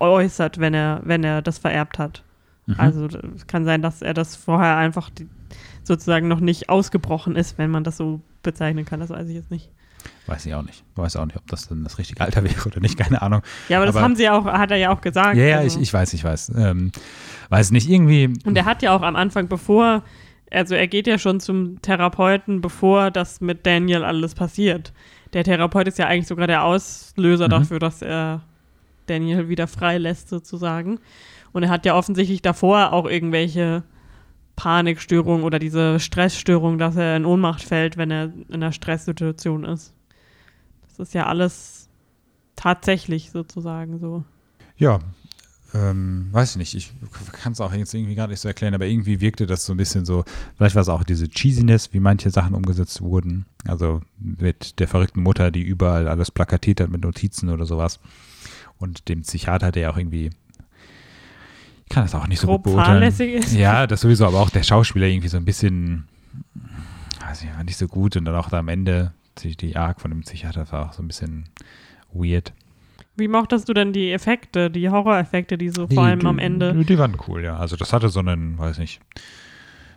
äußert, 0.00 0.58
wenn 0.58 0.74
er, 0.74 1.02
wenn 1.04 1.22
er 1.22 1.42
das 1.42 1.58
vererbt 1.58 1.98
hat. 1.98 2.22
Mhm. 2.66 2.74
Also 2.78 3.06
es 3.36 3.46
kann 3.46 3.64
sein, 3.64 3.82
dass 3.82 4.02
er 4.02 4.14
das 4.14 4.36
vorher 4.36 4.76
einfach 4.76 5.10
die, 5.10 5.28
sozusagen 5.82 6.28
noch 6.28 6.40
nicht 6.40 6.68
ausgebrochen 6.68 7.36
ist, 7.36 7.58
wenn 7.58 7.70
man 7.70 7.84
das 7.84 7.96
so 7.96 8.20
bezeichnen 8.42 8.84
kann. 8.84 9.00
Das 9.00 9.10
weiß 9.10 9.28
ich 9.28 9.34
jetzt 9.34 9.50
nicht. 9.50 9.70
Weiß 10.26 10.46
ich 10.46 10.54
auch 10.54 10.62
nicht. 10.62 10.82
Weiß 10.94 11.16
auch 11.16 11.24
nicht, 11.26 11.36
ob 11.36 11.46
das 11.46 11.68
dann 11.68 11.84
das 11.84 11.98
richtige 11.98 12.20
Alter 12.20 12.44
wäre 12.44 12.66
oder 12.66 12.80
nicht, 12.80 12.98
keine 12.98 13.22
Ahnung. 13.22 13.42
Ja, 13.68 13.78
aber 13.78 13.86
das 13.86 13.96
aber, 13.96 14.04
haben 14.04 14.16
sie 14.16 14.28
auch, 14.28 14.44
hat 14.44 14.70
er 14.70 14.76
ja 14.76 14.90
auch 14.90 15.00
gesagt. 15.00 15.36
Ja, 15.36 15.44
ja, 15.44 15.58
also. 15.58 15.78
ich, 15.78 15.82
ich 15.82 15.92
weiß, 15.92 16.12
ich 16.14 16.24
weiß. 16.24 16.52
Ähm, 16.56 16.92
weiß 17.48 17.70
nicht, 17.70 17.88
irgendwie. 17.88 18.32
Und 18.44 18.56
er 18.56 18.64
hat 18.64 18.82
ja 18.82 18.94
auch 18.94 19.02
am 19.02 19.16
Anfang, 19.16 19.48
bevor, 19.48 20.02
also 20.50 20.74
er 20.74 20.86
geht 20.86 21.06
ja 21.06 21.18
schon 21.18 21.40
zum 21.40 21.80
Therapeuten, 21.82 22.60
bevor 22.60 23.10
das 23.10 23.40
mit 23.40 23.66
Daniel 23.66 24.04
alles 24.04 24.34
passiert. 24.34 24.92
Der 25.32 25.44
Therapeut 25.44 25.88
ist 25.88 25.98
ja 25.98 26.06
eigentlich 26.06 26.28
sogar 26.28 26.46
der 26.46 26.64
Auslöser 26.64 27.46
mhm. 27.46 27.50
dafür, 27.50 27.78
dass 27.78 28.02
er 28.02 28.42
Daniel 29.06 29.48
wieder 29.48 29.66
freilässt, 29.66 30.28
sozusagen. 30.28 30.98
Und 31.52 31.62
er 31.62 31.70
hat 31.70 31.86
ja 31.86 31.94
offensichtlich 31.94 32.42
davor 32.42 32.92
auch 32.92 33.06
irgendwelche 33.06 33.82
Panikstörungen 34.56 35.44
oder 35.44 35.58
diese 35.58 36.00
Stressstörung, 36.00 36.78
dass 36.78 36.96
er 36.96 37.16
in 37.16 37.24
Ohnmacht 37.24 37.62
fällt, 37.62 37.96
wenn 37.96 38.10
er 38.10 38.32
in 38.48 38.54
einer 38.54 38.72
Stresssituation 38.72 39.64
ist. 39.64 39.94
Das 40.96 41.08
ist 41.08 41.14
ja 41.14 41.26
alles 41.26 41.88
tatsächlich 42.56 43.30
sozusagen 43.30 43.98
so. 43.98 44.24
Ja, 44.76 45.00
ähm, 45.74 46.28
weiß 46.32 46.52
ich 46.52 46.56
nicht. 46.56 46.74
Ich 46.74 46.92
kann 47.32 47.52
es 47.52 47.60
auch 47.60 47.72
jetzt 47.72 47.92
irgendwie 47.92 48.14
gerade 48.14 48.32
nicht 48.32 48.40
so 48.40 48.48
erklären, 48.48 48.74
aber 48.74 48.86
irgendwie 48.86 49.20
wirkte 49.20 49.46
das 49.46 49.66
so 49.66 49.74
ein 49.74 49.76
bisschen 49.76 50.04
so, 50.04 50.24
vielleicht 50.56 50.74
war 50.74 50.82
es 50.82 50.88
auch 50.88 51.04
diese 51.04 51.28
Cheesiness, 51.28 51.92
wie 51.92 52.00
manche 52.00 52.30
Sachen 52.30 52.54
umgesetzt 52.54 53.02
wurden. 53.02 53.46
Also 53.66 54.00
mit 54.18 54.78
der 54.80 54.88
verrückten 54.88 55.22
Mutter, 55.22 55.50
die 55.50 55.62
überall 55.62 56.08
alles 56.08 56.30
plakatiert 56.30 56.80
hat 56.80 56.90
mit 56.90 57.02
Notizen 57.02 57.50
oder 57.50 57.66
sowas. 57.66 58.00
Und 58.78 59.08
dem 59.08 59.22
Psychiater, 59.22 59.72
der 59.72 59.90
auch 59.90 59.96
irgendwie 59.96 60.30
ich 61.88 61.94
kann 61.94 62.04
das 62.04 62.16
auch 62.16 62.26
nicht 62.26 62.40
so 62.40 62.48
gut 62.48 62.64
beurteilen. 62.64 63.02
Ist. 63.04 63.52
Ja, 63.52 63.86
das 63.86 64.00
sowieso, 64.00 64.26
aber 64.26 64.40
auch 64.40 64.50
der 64.50 64.64
Schauspieler 64.64 65.06
irgendwie 65.06 65.28
so 65.28 65.36
ein 65.36 65.44
bisschen, 65.44 66.08
weiß 67.20 67.42
ich 67.42 67.64
nicht 67.64 67.76
so 67.76 67.86
gut 67.86 68.16
und 68.16 68.24
dann 68.24 68.34
auch 68.34 68.48
da 68.48 68.58
am 68.58 68.68
Ende 68.68 69.12
die 69.44 69.76
Arc 69.76 70.00
von 70.00 70.10
dem 70.10 70.20
Psychiater 70.22 70.70
war 70.70 70.88
auch 70.88 70.92
so 70.92 71.02
ein 71.02 71.08
bisschen 71.08 71.48
weird. 72.12 72.52
Wie 73.16 73.28
mochtest 73.28 73.68
du 73.68 73.72
denn 73.72 73.92
die 73.92 74.12
Effekte, 74.12 74.70
die 74.70 74.90
Horror-Effekte, 74.90 75.56
die 75.56 75.70
so 75.70 75.86
die, 75.86 75.94
vor 75.94 76.04
allem 76.04 76.20
die, 76.20 76.26
am 76.26 76.38
Ende? 76.38 76.74
Die 76.84 76.98
waren 76.98 77.16
cool, 77.26 77.42
ja. 77.42 77.56
Also 77.56 77.76
das 77.76 77.92
hatte 77.92 78.10
so 78.10 78.20
einen, 78.20 78.58
weiß 78.58 78.78
nicht, 78.78 79.00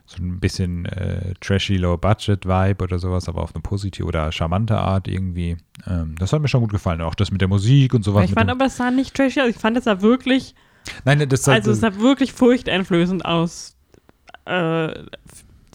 so 0.05 0.23
ein 0.23 0.39
bisschen 0.39 0.85
äh, 0.85 1.33
trashy 1.41 1.75
Low-Budget-Vibe 1.77 2.83
oder 2.83 2.97
sowas, 2.97 3.27
aber 3.27 3.43
auf 3.43 3.53
eine 3.53 3.61
positive 3.61 4.07
oder 4.07 4.31
charmante 4.31 4.77
Art 4.77 5.07
irgendwie. 5.07 5.57
Ähm, 5.85 6.15
das 6.17 6.31
hat 6.31 6.41
mir 6.41 6.47
schon 6.47 6.61
gut 6.61 6.71
gefallen. 6.71 7.01
Auch 7.01 7.13
das 7.13 7.29
mit 7.31 7.41
der 7.41 7.49
Musik 7.49 7.93
und 7.93 8.03
sowas. 8.03 8.25
Ich 8.25 8.33
fand 8.33 8.49
aber, 8.49 8.65
es 8.65 8.77
sah 8.77 8.89
nicht 8.89 9.13
trashy 9.15 9.41
aus. 9.41 9.49
Ich 9.49 9.57
fand 9.57 9.77
es 9.77 9.83
sah 9.83 10.01
wirklich. 10.01 10.55
Nein, 11.03 11.27
das 11.27 11.43
sah, 11.43 11.53
Also, 11.53 11.71
es 11.71 11.81
sah 11.81 11.99
wirklich 11.99 12.31
furchteinflößend 12.31 13.25
aus. 13.25 13.75
Äh, 14.45 14.93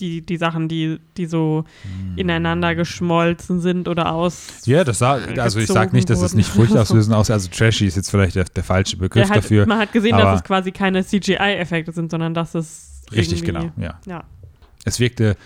die, 0.00 0.22
die 0.24 0.37
Sachen, 0.37 0.68
die, 0.68 0.98
die 1.16 1.26
so 1.26 1.64
hm. 1.83 2.18
ineinander 2.18 2.74
geschmolzen 2.74 3.61
sind 3.61 3.88
oder 3.88 4.12
aus. 4.12 4.62
Ja, 4.64 4.85
das 4.85 4.98
sah, 4.98 5.14
also 5.14 5.59
ich 5.59 5.66
sage 5.66 5.94
nicht, 5.94 6.11
dass 6.11 6.20
es 6.20 6.35
nicht 6.35 6.48
furchtauslösend 6.48 7.14
aussieht. 7.14 7.35
Also 7.35 7.48
trashy 7.50 7.87
ist 7.87 7.96
jetzt 7.96 8.11
vielleicht 8.11 8.37
der, 8.37 8.44
der 8.44 8.64
falsche 8.64 8.96
Begriff 8.96 9.28
halt, 9.28 9.44
dafür. 9.44 9.66
Man 9.66 9.78
hat 9.78 9.92
gesehen, 9.92 10.16
dass 10.16 10.40
es 10.40 10.44
quasi 10.44 10.72
keine 10.72 11.04
CGI-Effekte 11.04 11.92
sind, 11.92 12.11
sondern 12.11 12.35
dass 12.35 12.54
es. 12.54 13.02
Richtig, 13.12 13.44
genau, 13.44 13.70
ja. 13.76 14.00
ja. 14.07 14.24
Es 14.85 15.00
wirkte. 15.00 15.37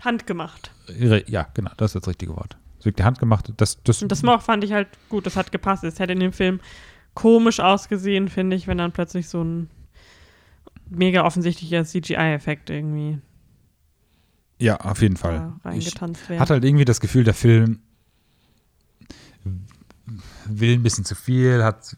Handgemacht. 0.00 0.72
Ja, 0.98 1.46
genau, 1.54 1.70
das 1.76 1.94
ist 1.94 2.02
das 2.02 2.08
richtige 2.08 2.34
Wort. 2.36 2.56
Es 2.78 2.84
wirkte 2.84 3.04
handgemacht. 3.04 3.52
Das, 3.56 3.80
das, 3.84 4.02
Und 4.02 4.10
das 4.10 4.20
fand 4.20 4.64
ich 4.64 4.72
halt 4.72 4.88
gut, 5.08 5.26
das 5.26 5.36
hat 5.36 5.52
gepasst. 5.52 5.84
Es 5.84 6.00
hätte 6.00 6.12
in 6.12 6.20
dem 6.20 6.32
Film 6.32 6.60
komisch 7.14 7.60
ausgesehen, 7.60 8.28
finde 8.28 8.56
ich, 8.56 8.66
wenn 8.66 8.78
dann 8.78 8.92
plötzlich 8.92 9.28
so 9.28 9.42
ein 9.42 9.70
mega 10.88 11.24
offensichtlicher 11.24 11.84
CGI-Effekt 11.84 12.70
irgendwie 12.70 13.18
Ja, 14.62 14.76
auf 14.76 15.02
jeden 15.02 15.16
Fall. 15.16 15.52
reingetanzt 15.64 16.28
wäre. 16.28 16.40
hatte 16.40 16.54
halt 16.54 16.64
irgendwie 16.64 16.84
das 16.84 17.00
Gefühl, 17.00 17.24
der 17.24 17.34
Film 17.34 17.80
will 20.46 20.74
ein 20.74 20.82
bisschen 20.82 21.04
zu 21.04 21.14
viel, 21.14 21.64
hat 21.64 21.96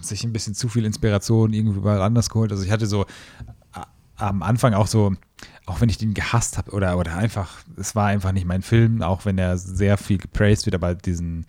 sich 0.00 0.24
ein 0.24 0.32
bisschen 0.32 0.54
zu 0.54 0.68
viel 0.68 0.84
Inspiration 0.84 1.52
irgendwie 1.52 1.80
mal 1.80 2.00
anders 2.00 2.30
geholt. 2.30 2.52
Also 2.52 2.64
ich 2.64 2.70
hatte 2.70 2.86
so 2.86 3.06
am 4.20 4.42
Anfang 4.42 4.74
auch 4.74 4.86
so, 4.86 5.14
auch 5.66 5.80
wenn 5.80 5.88
ich 5.88 5.98
den 5.98 6.14
gehasst 6.14 6.58
habe 6.58 6.72
oder, 6.72 6.98
oder 6.98 7.16
einfach, 7.16 7.58
es 7.76 7.94
war 7.94 8.06
einfach 8.06 8.32
nicht 8.32 8.46
mein 8.46 8.62
Film, 8.62 9.02
auch 9.02 9.24
wenn 9.24 9.38
er 9.38 9.56
sehr 9.56 9.96
viel 9.96 10.18
gepraised 10.18 10.66
wird, 10.66 10.74
aber 10.74 10.94
diesen 10.94 11.46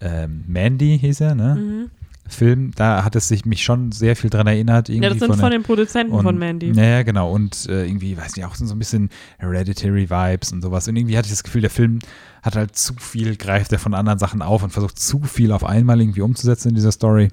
ähm, 0.00 0.44
Mandy 0.46 0.98
hieß 0.98 1.20
er, 1.20 1.34
ne? 1.34 1.54
Mhm. 1.56 1.90
Film, 2.26 2.72
da 2.74 3.04
hat 3.04 3.16
es 3.16 3.28
sich 3.28 3.44
mich 3.44 3.62
schon 3.62 3.92
sehr 3.92 4.16
viel 4.16 4.30
dran 4.30 4.46
erinnert. 4.46 4.88
Irgendwie 4.88 5.04
Ja, 5.04 5.10
das 5.10 5.18
sind 5.18 5.28
von 5.28 5.38
von, 5.38 5.50
den 5.50 5.62
Produzenten 5.62 6.12
und, 6.12 6.22
von 6.22 6.38
Mandy. 6.38 6.72
Ja, 6.72 7.02
genau. 7.02 7.30
Und 7.30 7.66
äh, 7.68 7.86
irgendwie, 7.86 8.16
weiß 8.16 8.36
nicht, 8.36 8.44
auch 8.46 8.54
so 8.54 8.64
ein 8.64 8.78
bisschen 8.78 9.10
Hereditary 9.38 10.08
Vibes 10.08 10.52
und 10.52 10.62
sowas. 10.62 10.88
Und 10.88 10.96
irgendwie 10.96 11.18
hatte 11.18 11.26
ich 11.26 11.32
das 11.32 11.44
Gefühl, 11.44 11.60
der 11.60 11.70
Film 11.70 11.98
hat 12.42 12.56
halt 12.56 12.76
zu 12.76 12.94
viel, 12.98 13.36
greift 13.36 13.72
er 13.72 13.78
von 13.78 13.94
anderen 13.94 14.18
Sachen 14.18 14.42
auf 14.42 14.62
und 14.62 14.70
versucht 14.70 14.98
zu 14.98 15.20
viel 15.22 15.52
auf 15.52 15.64
einmal 15.64 16.00
irgendwie 16.00 16.22
umzusetzen 16.22 16.70
in 16.70 16.74
dieser 16.74 16.92
Story. 16.92 17.30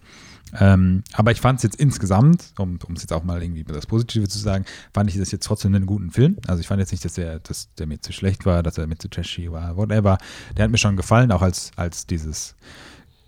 Ähm, 0.59 1.03
aber 1.13 1.31
ich 1.31 1.39
fand 1.39 1.57
es 1.59 1.63
jetzt 1.63 1.77
insgesamt, 1.77 2.53
um 2.57 2.77
um 2.85 2.95
es 2.95 3.03
jetzt 3.03 3.13
auch 3.13 3.23
mal 3.23 3.41
irgendwie 3.41 3.63
das 3.63 3.85
Positive 3.85 4.27
zu 4.27 4.37
sagen, 4.37 4.65
fand 4.93 5.09
ich 5.09 5.17
das 5.17 5.31
jetzt 5.31 5.45
trotzdem 5.45 5.73
einen 5.73 5.85
guten 5.85 6.11
Film. 6.11 6.37
Also 6.47 6.59
ich 6.59 6.67
fand 6.67 6.79
jetzt 6.79 6.91
nicht, 6.91 7.05
dass 7.05 7.13
der, 7.13 7.39
dass 7.39 7.73
der 7.75 7.87
mir 7.87 8.01
zu 8.01 8.11
schlecht 8.11 8.45
war, 8.45 8.61
dass 8.63 8.77
er 8.77 8.87
mir 8.87 8.97
zu 8.97 9.09
trashy 9.09 9.49
war, 9.51 9.77
whatever. 9.77 10.17
Der 10.57 10.65
hat 10.65 10.71
mir 10.71 10.77
schon 10.77 10.97
gefallen, 10.97 11.31
auch 11.31 11.41
als, 11.41 11.71
als 11.77 12.05
dieses 12.05 12.55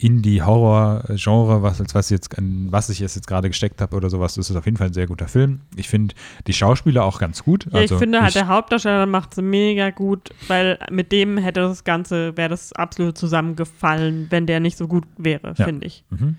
Indie-Horror-Genre, 0.04 1.62
was, 1.64 1.80
als 1.82 1.96
was, 1.96 2.10
jetzt, 2.10 2.30
was 2.38 2.90
ich 2.90 3.00
jetzt 3.00 3.26
gerade 3.28 3.48
gesteckt 3.50 3.82
habe 3.82 3.96
oder 3.96 4.10
sowas, 4.10 4.38
ist 4.38 4.56
auf 4.56 4.66
jeden 4.66 4.78
Fall 4.78 4.88
ein 4.88 4.94
sehr 4.94 5.08
guter 5.08 5.28
Film. 5.28 5.62
Ich 5.76 5.90
finde 5.90 6.16
die 6.48 6.54
Schauspieler 6.54 7.04
auch 7.04 7.20
ganz 7.20 7.44
gut. 7.44 7.66
Ja, 7.72 7.80
also 7.80 7.96
ich 7.96 8.00
finde 8.00 8.20
halt, 8.20 8.30
ich- 8.30 8.34
der 8.34 8.48
Hauptdarsteller 8.48 9.06
macht 9.06 9.34
es 9.38 9.42
mega 9.44 9.90
gut, 9.90 10.30
weil 10.48 10.78
mit 10.92 11.12
dem 11.12 11.38
hätte 11.38 11.62
das 11.62 11.84
Ganze, 11.84 12.36
wäre 12.38 12.50
das 12.50 12.74
absolut 12.74 13.18
zusammengefallen, 13.18 14.28
wenn 14.30 14.46
der 14.46 14.60
nicht 14.60 14.78
so 14.78 14.88
gut 14.88 15.06
wäre, 15.18 15.54
Ja. 15.58 15.66
finde 15.66 15.88
ich. 15.88 16.04
Mhm. 16.10 16.36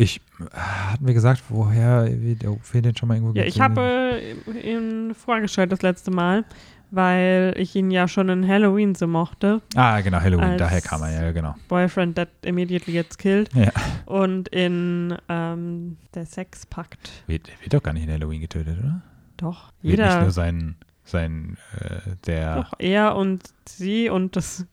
Ich, 0.00 0.20
äh, 0.40 0.44
hatten 0.56 1.06
wir 1.06 1.14
gesagt, 1.14 1.42
woher 1.48 2.06
wir, 2.08 2.36
den 2.82 2.96
schon 2.96 3.08
mal 3.08 3.16
irgendwo 3.16 3.36
Ja, 3.36 3.44
ich 3.44 3.60
habe 3.60 4.20
äh, 4.46 4.72
ihn 4.72 5.12
vorgestellt 5.14 5.72
das 5.72 5.82
letzte 5.82 6.10
Mal, 6.12 6.44
weil 6.90 7.54
ich 7.56 7.74
ihn 7.76 7.90
ja 7.90 8.08
schon 8.08 8.28
in 8.28 8.46
Halloween 8.46 8.94
so 8.94 9.06
mochte. 9.06 9.60
Ah, 9.74 10.00
genau, 10.00 10.20
Halloween, 10.20 10.56
daher 10.56 10.80
kam 10.80 11.02
er, 11.02 11.12
ja, 11.22 11.32
genau. 11.32 11.54
Boyfriend 11.68 12.16
that 12.16 12.28
immediately 12.42 12.92
gets 12.92 13.18
killed. 13.18 13.52
Ja. 13.54 13.70
Und 14.06 14.48
in 14.48 15.14
ähm, 15.28 15.96
Der 16.14 16.26
Sexpakt. 16.26 17.22
Wird, 17.26 17.48
wird 17.60 17.74
doch 17.74 17.82
gar 17.82 17.92
nicht 17.92 18.04
in 18.06 18.12
Halloween 18.12 18.40
getötet, 18.40 18.78
oder? 18.78 19.02
Doch, 19.36 19.72
Wird 19.82 19.98
nicht 19.98 20.08
jeder. 20.08 20.22
nur 20.22 20.30
sein, 20.30 20.76
sein 21.04 21.56
äh, 21.80 22.16
der. 22.26 22.56
Doch, 22.56 22.72
er 22.78 23.16
und 23.16 23.42
sie 23.66 24.08
und 24.08 24.34
das 24.36 24.66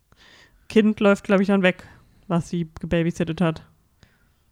Kind 0.69 0.99
läuft, 0.99 1.25
glaube 1.25 1.43
ich, 1.43 1.47
dann 1.47 1.61
weg, 1.61 1.87
was 2.27 2.49
sie 2.49 2.69
gebabysittet 2.79 3.41
hat. 3.41 3.63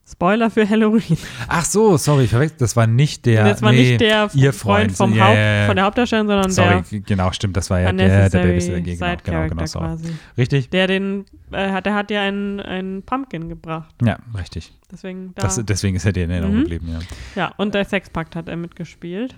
Spoiler 0.06 0.50
für 0.50 0.70
Halloween. 0.70 1.18
Ach 1.48 1.64
so, 1.64 1.96
sorry, 1.96 2.28
verwechselt. 2.28 2.60
Das 2.60 2.76
war 2.76 2.88
nicht 2.88 3.26
der. 3.26 3.46
das 3.46 3.62
war 3.62 3.72
nee, 3.72 3.92
nicht 3.92 4.02
der 4.02 4.30
ihr 4.34 4.52
Freund, 4.52 4.92
Freund, 4.92 4.98
vom 4.98 5.14
ja, 5.16 5.28
Haupt, 5.28 5.36
ja, 5.38 5.62
ja. 5.62 5.66
von 5.66 5.76
der 5.78 5.86
Hauptdarstellerin, 5.86 6.28
sondern 6.28 6.52
Sorry, 6.52 6.84
der 6.92 7.00
genau, 7.00 7.32
stimmt, 7.32 7.56
das 7.56 7.70
war 7.70 7.80
ja 7.80 7.92
der, 7.94 8.30
der 8.30 8.40
Babysitter. 8.40 8.82
Genau, 8.82 9.16
genau, 9.24 9.48
genau, 9.48 9.66
sorry. 9.66 9.86
quasi. 9.86 10.14
Richtig? 10.38 10.70
Der 10.72 10.88
den, 10.88 11.26
äh, 11.54 11.72
hat, 11.72 11.86
der 11.86 11.96
hat 11.96 12.12
ja 12.12 12.22
einen, 12.22 12.60
einen 12.60 13.04
Pumpkin 13.04 13.48
gebracht. 13.48 13.96
Ja, 14.04 14.18
richtig. 14.38 14.74
Deswegen 14.92 15.32
da. 15.36 15.44
Das, 15.44 15.62
deswegen 15.64 15.96
ist 15.96 16.06
er 16.06 16.12
dir 16.12 16.26
in 16.26 16.32
Erinnerung 16.32 16.58
Mhm. 16.58 16.62
geblieben, 16.64 16.88
ja. 16.92 17.00
ja, 17.36 17.54
und 17.56 17.74
der 17.74 17.86
Sexpakt 17.86 18.36
hat 18.36 18.50
er 18.50 18.58
mitgespielt. 18.58 19.36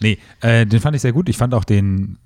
Nee, 0.00 0.18
äh, 0.40 0.64
den 0.64 0.80
fand 0.80 0.96
ich 0.96 1.02
sehr 1.02 1.12
gut. 1.12 1.28
Ich 1.28 1.36
fand 1.36 1.52
auch 1.52 1.64
den 1.64 2.18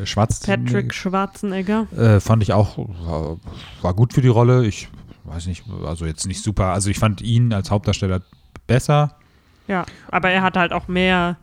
äh, 0.00 0.06
Schwarz. 0.06 0.40
Patrick 0.40 0.94
Schwarzenegger. 0.94 1.86
Äh, 1.96 2.20
fand 2.20 2.44
ich 2.44 2.52
auch, 2.52 2.78
war, 2.78 3.38
war 3.82 3.94
gut 3.94 4.12
für 4.12 4.22
die 4.22 4.28
Rolle. 4.28 4.64
Ich 4.66 4.88
weiß 5.24 5.46
nicht, 5.46 5.64
also 5.84 6.06
jetzt 6.06 6.26
nicht 6.26 6.42
super. 6.42 6.66
Also 6.66 6.90
ich 6.90 6.98
fand 6.98 7.20
ihn 7.20 7.52
als 7.52 7.70
Hauptdarsteller 7.70 8.22
besser. 8.66 9.16
Ja, 9.68 9.84
aber 10.10 10.30
er 10.30 10.42
hat 10.42 10.56
halt 10.56 10.72
auch 10.72 10.88
mehr 10.88 11.36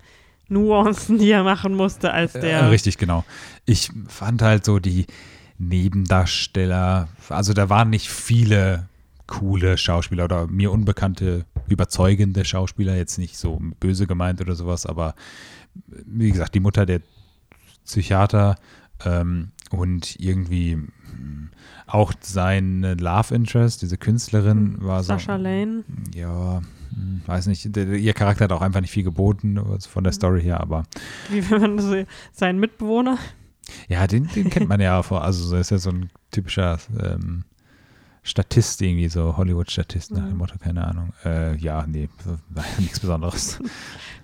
Nuancen, 0.49 1.17
die 1.17 1.31
er 1.31 1.43
machen 1.43 1.75
musste, 1.75 2.11
als 2.11 2.33
der. 2.33 2.59
Äh, 2.59 2.65
richtig, 2.65 2.97
genau. 2.97 3.23
Ich 3.65 3.91
fand 4.07 4.41
halt 4.41 4.65
so 4.65 4.79
die 4.79 5.05
Nebendarsteller, 5.57 7.09
also 7.29 7.53
da 7.53 7.69
waren 7.69 7.89
nicht 7.89 8.09
viele 8.09 8.87
coole 9.27 9.77
Schauspieler 9.77 10.25
oder 10.25 10.47
mir 10.47 10.71
unbekannte, 10.71 11.45
überzeugende 11.67 12.45
Schauspieler, 12.45 12.95
jetzt 12.95 13.19
nicht 13.19 13.37
so 13.37 13.59
böse 13.79 14.07
gemeint 14.07 14.41
oder 14.41 14.55
sowas, 14.55 14.85
aber 14.85 15.13
wie 15.85 16.31
gesagt, 16.31 16.55
die 16.55 16.59
Mutter 16.59 16.85
der 16.85 17.01
Psychiater 17.85 18.55
ähm, 19.05 19.51
und 19.69 20.19
irgendwie 20.19 20.79
auch 21.91 22.13
sein 22.21 22.83
Love 22.99 23.33
Interest, 23.35 23.81
diese 23.81 23.97
Künstlerin, 23.97 24.77
war 24.81 25.03
so. 25.03 25.07
Sascha 25.13 25.35
Lane. 25.35 25.83
Ja, 26.15 26.61
hm, 26.93 27.21
weiß 27.25 27.47
nicht, 27.47 27.75
der, 27.75 27.87
ihr 27.93 28.13
Charakter 28.13 28.45
hat 28.45 28.51
auch 28.51 28.61
einfach 28.61 28.81
nicht 28.81 28.91
viel 28.91 29.03
geboten 29.03 29.59
von 29.79 30.03
der 30.03 30.13
Story 30.13 30.41
her, 30.41 30.59
aber 30.61 30.83
Wie 31.29 31.49
wenn 31.49 31.61
man 31.61 31.79
so, 31.79 32.03
sein 32.31 32.59
Mitbewohner. 32.59 33.17
ja, 33.87 34.07
den, 34.07 34.27
den 34.35 34.49
kennt 34.49 34.69
man 34.69 34.79
ja 34.81 35.01
vor, 35.03 35.23
also 35.23 35.51
das 35.51 35.61
ist 35.61 35.71
ja 35.71 35.77
so 35.77 35.89
ein 35.91 36.09
typischer 36.31 36.77
ähm, 36.99 37.43
Statist 38.21 38.81
irgendwie, 38.81 39.07
so 39.09 39.37
Hollywood-Statist 39.37 40.11
nach 40.11 40.19
dem 40.23 40.31
Mhm. 40.33 40.37
Motto, 40.37 40.57
keine 40.59 40.85
Ahnung. 40.85 41.13
Äh, 41.25 41.55
ja, 41.57 41.85
nee, 41.87 42.09
war 42.49 42.65
nichts 42.79 42.99
Besonderes. 42.99 43.59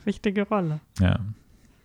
Wichtige 0.04 0.44
Rolle. 0.48 0.80
Ja. 1.00 1.20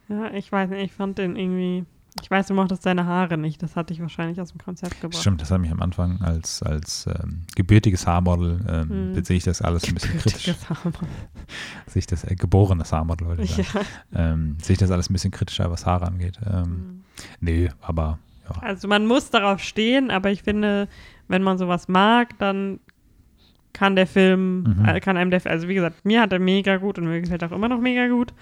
Ja, 0.09 0.31
ich 0.35 0.51
weiß 0.51 0.71
nicht, 0.71 0.83
ich 0.85 0.93
fand 0.93 1.19
den 1.19 1.37
irgendwie. 1.37 1.85
Ich 2.23 2.31
weiß, 2.31 2.49
du 2.49 2.55
mochtest 2.55 2.83
seine 2.83 3.07
Haare 3.07 3.39
nicht. 3.39 3.63
Das 3.63 3.77
hatte 3.77 3.93
ich 3.95 4.01
wahrscheinlich 4.01 4.41
aus 4.41 4.51
dem 4.51 4.59
Konzept 4.61 5.01
gebracht. 5.01 5.21
Stimmt, 5.21 5.41
das 5.43 5.51
hat 5.51 5.61
mich 5.61 5.71
am 5.71 5.81
Anfang 5.81 6.21
als, 6.21 6.63
als 6.63 7.07
ähm, 7.07 7.43
gebürtiges 7.55 8.07
Haarmodel, 8.07 8.61
ähm, 8.69 9.13
Mhm. 9.15 9.25
sehe 9.25 9.37
ich 9.37 9.45
das 9.45 9.63
alles 9.63 9.85
ein 9.89 9.95
bisschen 9.95 10.19
kritisch. 10.19 10.45
Sehe 11.87 12.01
ich 12.01 12.07
das, 12.07 12.25
äh, 12.25 12.35
geborenes 12.35 12.93
Haarmodel, 12.93 13.27
wollte 13.29 13.43
ich 13.43 13.57
Ja. 13.57 13.65
sagen. 13.65 13.87
Ähm, 14.15 14.57
sehe 14.63 14.75
ich 14.75 14.79
das 14.79 14.91
alles 14.91 15.09
ein 15.09 15.13
bisschen 15.13 15.31
kritischer, 15.31 15.71
was 15.71 15.87
Haare 15.87 16.07
angeht. 16.07 16.39
Ähm, 16.53 17.05
nee, 17.41 17.71
aber 17.81 18.19
ja. 18.45 18.61
Also 18.63 18.89
man 18.89 19.07
muss 19.07 19.31
darauf 19.31 19.61
stehen, 19.61 20.11
aber 20.11 20.31
ich 20.31 20.43
finde, 20.43 20.89
wenn 21.29 21.43
man 21.43 21.59
sowas 21.59 21.87
mag, 21.89 22.37
dann 22.39 22.81
kann 23.73 23.95
der 23.95 24.09
Film, 24.09 24.65
Mhm. 24.65 24.85
äh, 24.85 25.01
kann 25.01 25.17
einem 25.17 25.31
der, 25.31 25.47
also 25.47 25.69
wie 25.69 25.75
gesagt, 25.75 26.05
mir 26.05 26.21
hat 26.23 26.33
er 26.33 26.41
mega 26.41 26.77
gut 26.79 26.99
und 26.99 27.05
mir 27.07 27.21
gefällt 27.21 27.43
er 27.43 27.53
auch 27.53 27.57
immer 27.57 27.69
noch 27.69 27.81
mega 27.81 28.09
gut, 28.09 28.35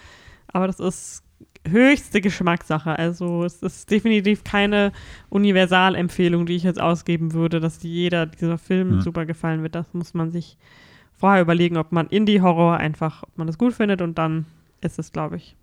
aber 0.49 0.67
das 0.67 0.81
ist 0.81 1.23
höchste 1.66 2.20
Geschmackssache. 2.20 2.98
Also 2.98 3.44
es 3.44 3.62
ist 3.62 3.90
definitiv 3.90 4.44
keine 4.44 4.92
Universalempfehlung, 5.29 6.46
die 6.46 6.57
ich 6.57 6.62
jetzt 6.62 6.81
ausgeben 6.81 7.33
würde, 7.33 7.61
dass 7.61 7.83
jeder 7.83 8.27
dieser 8.27 8.59
Film 8.59 8.96
Mhm. 8.96 9.01
super 9.03 9.27
gefallen 9.27 9.62
wird. 9.62 9.74
Das 9.74 9.92
muss 9.92 10.14
man 10.14 10.31
sich 10.31 10.57
vorher 11.16 11.42
überlegen, 11.42 11.77
ob 11.77 11.92
man 11.92 12.07
Indie-Horror 12.07 12.77
einfach, 12.77 13.22
ob 13.24 13.37
man 13.37 13.46
das 13.46 13.59
gut 13.59 13.74
findet 13.74 14.01
und 14.03 14.16
dann 14.18 14.46
ist 14.81 14.98
es, 14.98 15.12
glaube 15.12 15.37
ich, 15.37 15.57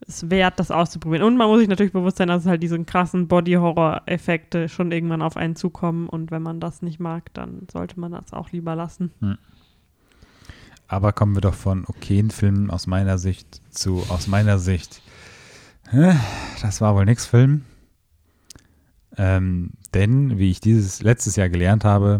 es 0.00 0.30
wert, 0.30 0.58
das 0.58 0.70
auszuprobieren. 0.70 1.26
Und 1.26 1.36
man 1.36 1.48
muss 1.48 1.58
sich 1.60 1.68
natürlich 1.68 1.92
bewusst 1.92 2.18
sein, 2.18 2.28
dass 2.28 2.42
es 2.42 2.48
halt 2.48 2.62
diese 2.62 2.82
krassen 2.84 3.28
Body-Horror-Effekte 3.28 4.68
schon 4.68 4.92
irgendwann 4.92 5.22
auf 5.22 5.36
einen 5.36 5.56
zukommen 5.56 6.08
und 6.08 6.30
wenn 6.30 6.42
man 6.42 6.60
das 6.60 6.82
nicht 6.82 7.00
mag, 7.00 7.32
dann 7.34 7.66
sollte 7.70 7.98
man 8.00 8.12
das 8.12 8.32
auch 8.32 8.50
lieber 8.52 8.74
lassen. 8.74 9.10
Aber 10.88 11.12
kommen 11.12 11.34
wir 11.34 11.40
doch 11.40 11.54
von 11.54 11.84
okayen 11.86 12.30
Filmen 12.30 12.70
aus 12.70 12.86
meiner 12.86 13.18
Sicht 13.18 13.60
zu, 13.70 14.04
aus 14.08 14.26
meiner 14.26 14.58
Sicht, 14.58 15.02
das 16.62 16.80
war 16.80 16.94
wohl 16.94 17.04
nix 17.04 17.26
Film. 17.26 17.64
Ähm, 19.16 19.70
denn, 19.94 20.38
wie 20.38 20.50
ich 20.50 20.60
dieses 20.60 21.02
letztes 21.02 21.36
Jahr 21.36 21.48
gelernt 21.48 21.84
habe, 21.84 22.18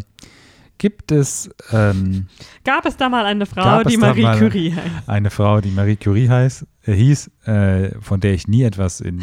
gibt 0.79 1.13
es 1.13 1.51
ähm, 1.73 2.27
Gab 2.65 2.87
es 2.87 2.97
da 2.97 3.09
mal 3.09 3.25
eine 3.25 3.47
Frau, 3.47 3.83
die 3.83 3.97
Marie 3.97 4.23
Curie 4.39 4.75
heißt? 4.75 5.09
eine 5.09 5.31
Frau, 5.31 5.61
die 5.61 5.71
Marie 5.71 5.97
Curie 5.97 6.29
heißt, 6.29 6.67
äh, 6.85 6.93
hieß, 6.93 7.31
äh, 7.45 7.91
von 8.01 8.21
der 8.21 8.35
ich 8.35 8.49
nie 8.49 8.63
etwas 8.63 9.01
in 9.01 9.23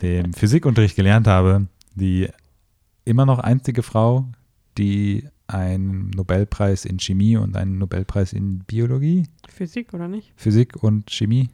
dem 0.00 0.32
Physikunterricht 0.34 0.96
gelernt 0.96 1.26
habe, 1.26 1.66
die 1.94 2.28
immer 3.04 3.26
noch 3.26 3.38
einzige 3.38 3.82
Frau, 3.82 4.26
die 4.78 5.28
einen 5.46 6.10
Nobelpreis 6.10 6.84
in 6.84 6.98
Chemie 6.98 7.36
und 7.36 7.56
einen 7.56 7.78
Nobelpreis 7.78 8.32
in 8.32 8.60
Biologie 8.60 9.26
Physik, 9.48 9.92
oder 9.92 10.08
nicht? 10.08 10.32
Physik 10.36 10.82
und 10.82 11.10
Chemie, 11.10 11.50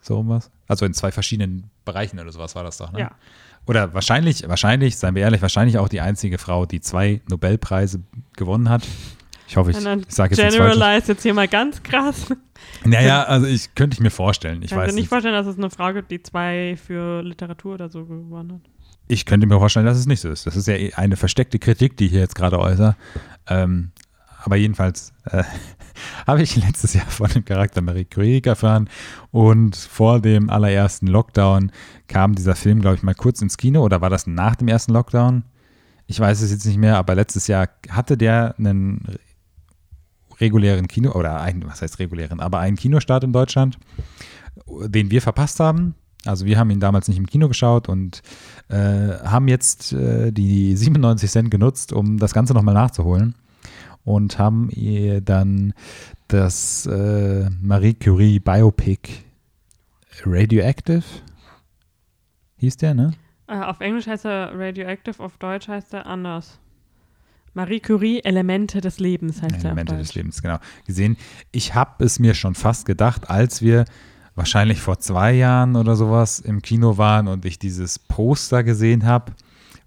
so 0.00 0.26
was. 0.28 0.50
Also 0.68 0.86
in 0.86 0.94
zwei 0.94 1.12
verschiedenen 1.12 1.70
Bereichen 1.84 2.18
oder 2.18 2.30
sowas 2.32 2.54
war 2.54 2.64
das 2.64 2.78
doch, 2.78 2.92
ne? 2.92 3.00
Ja. 3.00 3.10
Oder 3.66 3.94
wahrscheinlich, 3.94 4.48
wahrscheinlich, 4.48 4.96
seien 4.96 5.14
wir 5.14 5.22
ehrlich, 5.22 5.40
wahrscheinlich 5.40 5.78
auch 5.78 5.88
die 5.88 6.00
einzige 6.00 6.38
Frau, 6.38 6.66
die 6.66 6.80
zwei 6.80 7.20
Nobelpreise 7.28 8.02
gewonnen 8.36 8.68
hat. 8.68 8.82
Ich 9.46 9.56
hoffe, 9.56 9.70
ich, 9.70 9.76
ich 9.76 9.84
sage 10.08 10.34
jetzt. 10.34 10.54
Generalize 10.54 11.12
jetzt 11.12 11.22
hier 11.22 11.34
mal 11.34 11.46
ganz 11.46 11.82
krass. 11.82 12.34
Naja, 12.84 13.24
also 13.24 13.46
ich 13.46 13.74
könnte 13.74 13.94
ich 13.94 14.00
mir 14.00 14.10
vorstellen. 14.10 14.62
Ich 14.62 14.70
Kannst 14.70 14.88
weiß 14.88 14.94
nicht 14.94 15.02
nicht. 15.02 15.08
vorstellen, 15.08 15.34
dass 15.34 15.46
es 15.46 15.58
eine 15.58 15.68
Frau 15.68 15.92
gibt, 15.92 16.10
die 16.10 16.22
zwei 16.22 16.76
für 16.76 17.22
Literatur 17.22 17.74
oder 17.74 17.88
so 17.88 18.04
gewonnen 18.04 18.52
hat. 18.54 18.60
Ich 19.08 19.26
könnte 19.26 19.46
mir 19.46 19.58
vorstellen, 19.58 19.86
dass 19.86 19.98
es 19.98 20.06
nicht 20.06 20.20
so 20.20 20.30
ist. 20.30 20.46
Das 20.46 20.56
ist 20.56 20.68
ja 20.68 20.74
eh 20.74 20.92
eine 20.94 21.16
versteckte 21.16 21.58
Kritik, 21.58 21.96
die 21.96 22.06
ich 22.06 22.12
hier 22.12 22.20
jetzt 22.20 22.34
gerade 22.34 22.58
äußere. 22.58 22.96
Ähm, 23.48 23.92
aber 24.44 24.56
jedenfalls 24.56 25.12
äh, 25.24 25.44
habe 26.26 26.42
ich 26.42 26.56
letztes 26.56 26.94
Jahr 26.94 27.06
von 27.06 27.30
dem 27.30 27.44
Charakter 27.44 27.80
Marie 27.80 28.04
Curie 28.04 28.42
erfahren 28.44 28.88
und 29.30 29.76
vor 29.76 30.20
dem 30.20 30.50
allerersten 30.50 31.06
Lockdown 31.06 31.70
kam 32.08 32.34
dieser 32.34 32.56
Film, 32.56 32.80
glaube 32.80 32.96
ich, 32.96 33.02
mal 33.02 33.14
kurz 33.14 33.40
ins 33.40 33.56
Kino 33.56 33.82
oder 33.82 34.00
war 34.00 34.10
das 34.10 34.26
nach 34.26 34.56
dem 34.56 34.68
ersten 34.68 34.92
Lockdown? 34.92 35.44
Ich 36.06 36.18
weiß 36.18 36.42
es 36.42 36.50
jetzt 36.50 36.66
nicht 36.66 36.78
mehr, 36.78 36.96
aber 36.96 37.14
letztes 37.14 37.46
Jahr 37.46 37.68
hatte 37.88 38.16
der 38.16 38.54
einen 38.58 39.18
regulären 40.40 40.88
Kino 40.88 41.12
oder 41.12 41.40
ein, 41.40 41.64
was 41.66 41.82
heißt 41.82 41.98
regulären, 41.98 42.40
aber 42.40 42.58
einen 42.58 42.76
Kinostart 42.76 43.24
in 43.24 43.32
Deutschland, 43.32 43.78
den 44.66 45.10
wir 45.10 45.22
verpasst 45.22 45.60
haben. 45.60 45.94
Also 46.24 46.46
wir 46.46 46.58
haben 46.58 46.70
ihn 46.70 46.80
damals 46.80 47.08
nicht 47.08 47.18
im 47.18 47.26
Kino 47.26 47.48
geschaut 47.48 47.88
und 47.88 48.22
äh, 48.68 48.76
haben 49.24 49.48
jetzt 49.48 49.92
äh, 49.92 50.30
die 50.30 50.76
97 50.76 51.30
Cent 51.30 51.50
genutzt, 51.50 51.92
um 51.92 52.18
das 52.18 52.32
Ganze 52.32 52.54
nochmal 52.54 52.74
nachzuholen 52.74 53.34
und 54.04 54.38
haben 54.38 54.70
ihr 54.70 55.20
dann 55.20 55.74
das 56.28 56.86
äh, 56.86 57.50
Marie 57.60 57.94
Curie 57.94 58.38
Biopic 58.38 59.24
Radioactive 60.24 61.04
hieß 62.56 62.76
der, 62.76 62.94
ne? 62.94 63.12
Äh, 63.48 63.60
auf 63.60 63.80
Englisch 63.80 64.06
heißt 64.06 64.24
er 64.24 64.52
Radioactive, 64.54 65.22
auf 65.22 65.36
Deutsch 65.38 65.68
heißt 65.68 65.94
er 65.94 66.06
anders. 66.06 66.58
Marie 67.54 67.80
Curie, 67.80 68.20
Elemente 68.24 68.80
des 68.80 68.98
Lebens 68.98 69.42
heißt 69.42 69.56
Elemente 69.56 69.64
er. 69.64 69.70
Elemente 69.70 69.96
des 69.96 70.14
Lebens, 70.14 70.42
genau. 70.42 70.58
Gesehen. 70.86 71.16
Ich 71.50 71.74
habe 71.74 72.04
es 72.04 72.18
mir 72.18 72.34
schon 72.34 72.54
fast 72.54 72.86
gedacht, 72.86 73.28
als 73.28 73.60
wir 73.60 73.84
wahrscheinlich 74.34 74.80
vor 74.80 74.98
zwei 74.98 75.32
Jahren 75.32 75.76
oder 75.76 75.96
sowas 75.96 76.38
im 76.38 76.62
Kino 76.62 76.98
waren 76.98 77.28
und 77.28 77.44
ich 77.44 77.58
dieses 77.58 77.98
Poster 77.98 78.64
gesehen 78.64 79.04
habe, 79.04 79.32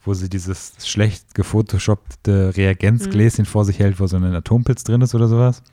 wo 0.03 0.13
sie 0.13 0.29
dieses 0.29 0.73
schlecht 0.85 1.33
gefotoshoppte 1.33 2.55
Reagenzgläschen 2.55 3.43
mhm. 3.43 3.49
vor 3.49 3.65
sich 3.65 3.79
hält, 3.79 3.99
wo 3.99 4.07
so 4.07 4.17
ein 4.17 4.23
Atompilz 4.23 4.83
drin 4.83 5.01
ist 5.01 5.15
oder 5.15 5.27
sowas. 5.27 5.63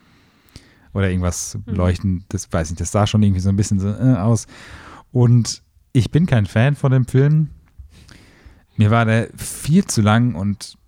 Oder 0.95 1.09
irgendwas 1.11 1.59
mhm. 1.67 1.75
leuchten, 1.75 2.25
das 2.29 2.51
weiß 2.53 2.71
ich, 2.71 2.77
das 2.77 2.93
sah 2.93 3.07
schon 3.07 3.23
irgendwie 3.23 3.41
so 3.41 3.49
ein 3.49 3.57
bisschen 3.57 3.79
so, 3.79 3.89
äh, 3.89 4.17
aus. 4.17 4.47
Und 5.11 5.63
ich 5.93 6.11
bin 6.11 6.27
kein 6.27 6.47
Fan 6.47 6.75
von 6.75 6.93
dem 6.93 7.07
Film. 7.07 7.51
Mir 8.77 8.91
war 8.91 9.05
der 9.05 9.29
viel 9.37 9.85
zu 9.85 10.01
lang 10.01 10.35
und 10.35 10.79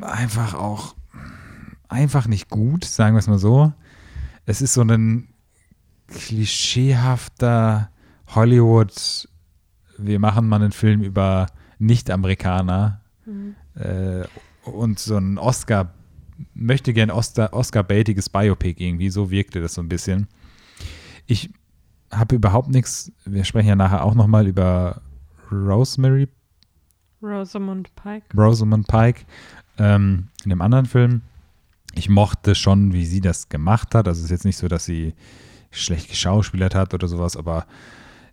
einfach 0.00 0.54
auch 0.54 0.94
einfach 1.88 2.28
nicht 2.28 2.48
gut, 2.48 2.84
sagen 2.84 3.16
wir 3.16 3.18
es 3.18 3.26
mal 3.26 3.38
so. 3.38 3.72
Es 4.46 4.62
ist 4.62 4.74
so 4.74 4.82
ein 4.82 5.29
klischeehafter 6.10 7.90
Hollywood, 8.28 9.28
wir 9.98 10.18
machen 10.18 10.48
mal 10.48 10.60
einen 10.60 10.72
Film 10.72 11.02
über 11.02 11.46
Nicht-Amerikaner 11.78 13.00
mhm. 13.26 13.54
äh, 13.74 14.24
und 14.68 14.98
so 14.98 15.16
ein 15.16 15.38
Oscar, 15.38 15.94
möchte 16.54 16.92
gern 16.92 17.10
Oscar-baitiges 17.10 18.28
Biopic 18.28 18.82
irgendwie, 18.84 19.10
so 19.10 19.30
wirkte 19.30 19.60
das 19.60 19.74
so 19.74 19.82
ein 19.82 19.88
bisschen. 19.88 20.28
Ich 21.26 21.50
habe 22.10 22.36
überhaupt 22.36 22.68
nichts, 22.68 23.12
wir 23.24 23.44
sprechen 23.44 23.68
ja 23.68 23.76
nachher 23.76 24.04
auch 24.04 24.14
nochmal 24.14 24.46
über 24.46 25.00
Rosemary 25.50 26.28
Rosamund 27.22 27.94
Pike. 27.96 28.26
Rosamund 28.36 28.86
Pike 28.86 29.24
ähm, 29.78 30.28
in 30.44 30.50
dem 30.50 30.62
anderen 30.62 30.86
Film. 30.86 31.22
Ich 31.94 32.08
mochte 32.08 32.54
schon, 32.54 32.92
wie 32.92 33.04
sie 33.04 33.20
das 33.20 33.48
gemacht 33.48 33.94
hat. 33.94 34.08
Also 34.08 34.20
es 34.20 34.24
ist 34.26 34.30
jetzt 34.30 34.44
nicht 34.44 34.56
so, 34.56 34.68
dass 34.68 34.84
sie 34.84 35.14
schlecht 35.70 36.08
geschauspielert 36.08 36.74
hat 36.74 36.94
oder 36.94 37.08
sowas, 37.08 37.36
aber 37.36 37.66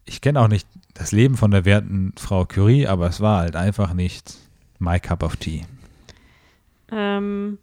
ich 0.05 0.21
kenne 0.21 0.39
auch 0.41 0.47
nicht 0.47 0.67
das 0.93 1.11
Leben 1.11 1.35
von 1.35 1.51
der 1.51 1.65
werten 1.65 2.13
Frau 2.17 2.45
Curie, 2.45 2.87
aber 2.87 3.07
es 3.07 3.21
war 3.21 3.39
halt 3.39 3.55
einfach 3.55 3.93
nicht 3.93 4.35
my 4.79 4.99
cup 4.99 5.23
of 5.23 5.35
tea. 5.35 5.65
Ähm, 6.91 7.57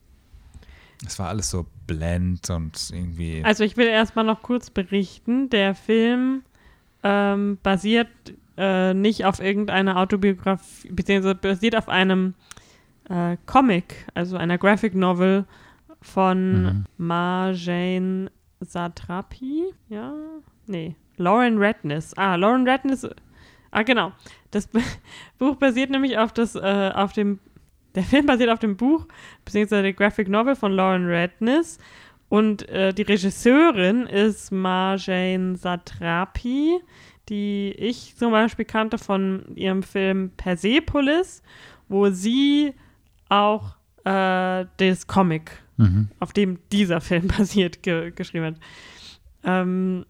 es 1.07 1.19
war 1.19 1.29
alles 1.29 1.51
so 1.51 1.67
blend 1.87 2.49
und 2.51 2.91
irgendwie. 2.93 3.43
Also 3.45 3.65
ich 3.65 3.77
will 3.77 3.87
erstmal 3.87 4.25
noch 4.25 4.43
kurz 4.43 4.71
berichten, 4.71 5.51
der 5.51 5.75
Film 5.75 6.43
ähm, 7.03 7.59
basiert 7.63 8.09
äh, 8.57 8.95
nicht 8.95 9.25
auf 9.25 9.41
irgendeiner 9.41 9.97
Autobiografie, 9.97 10.91
beziehungsweise 10.91 11.35
basiert 11.35 11.77
auf 11.77 11.89
einem 11.89 12.35
äh, 13.09 13.37
Comic, 13.47 14.07
also 14.15 14.37
einer 14.37 14.59
Graphic 14.59 14.95
Novel 14.95 15.45
von 16.01 16.63
mhm. 16.63 16.85
Marjane 16.99 18.31
Satrapi, 18.64 19.64
ja, 19.88 20.14
nee, 20.66 20.96
Lauren 21.16 21.59
Redness. 21.59 22.14
Ah, 22.16 22.37
Lauren 22.37 22.68
Redness, 22.68 23.09
ah 23.70 23.83
genau. 23.83 24.12
Das 24.50 24.68
Buch 25.38 25.57
basiert 25.57 25.90
nämlich 25.90 26.18
auf 26.18 26.33
das, 26.33 26.55
äh, 26.55 26.92
auf 26.94 27.12
dem, 27.12 27.38
der 27.94 28.05
Film 28.05 28.27
basiert 28.27 28.50
auf 28.50 28.59
dem 28.59 28.77
Buch, 28.77 29.07
beziehungsweise 29.44 29.83
der 29.83 29.92
Graphic 29.92 30.29
Novel 30.29 30.57
von 30.57 30.72
Lauren 30.72 31.07
Redness 31.07 31.79
und 32.29 32.68
äh, 32.68 32.92
die 32.92 33.03
Regisseurin 33.03 34.07
ist 34.07 34.50
Marjane 34.50 35.57
Satrapi, 35.57 36.81
die 37.29 37.72
ich 37.79 38.16
zum 38.16 38.33
Beispiel 38.33 38.64
kannte 38.64 38.98
von 38.98 39.55
ihrem 39.55 39.83
Film 39.83 40.33
Persepolis, 40.37 41.42
wo 41.88 42.11
sie 42.11 42.74
auch 43.29 43.77
äh, 44.05 44.66
das 44.77 45.07
Comic 45.07 45.63
mhm. 45.77 46.09
auf 46.21 46.33
dem 46.33 46.59
dieser 46.73 47.01
Film 47.01 47.29
basiert, 47.39 47.83
ge 47.83 48.11
geschrieben 48.11 48.47
hat. 48.47 48.57
Ähm, 49.45 50.05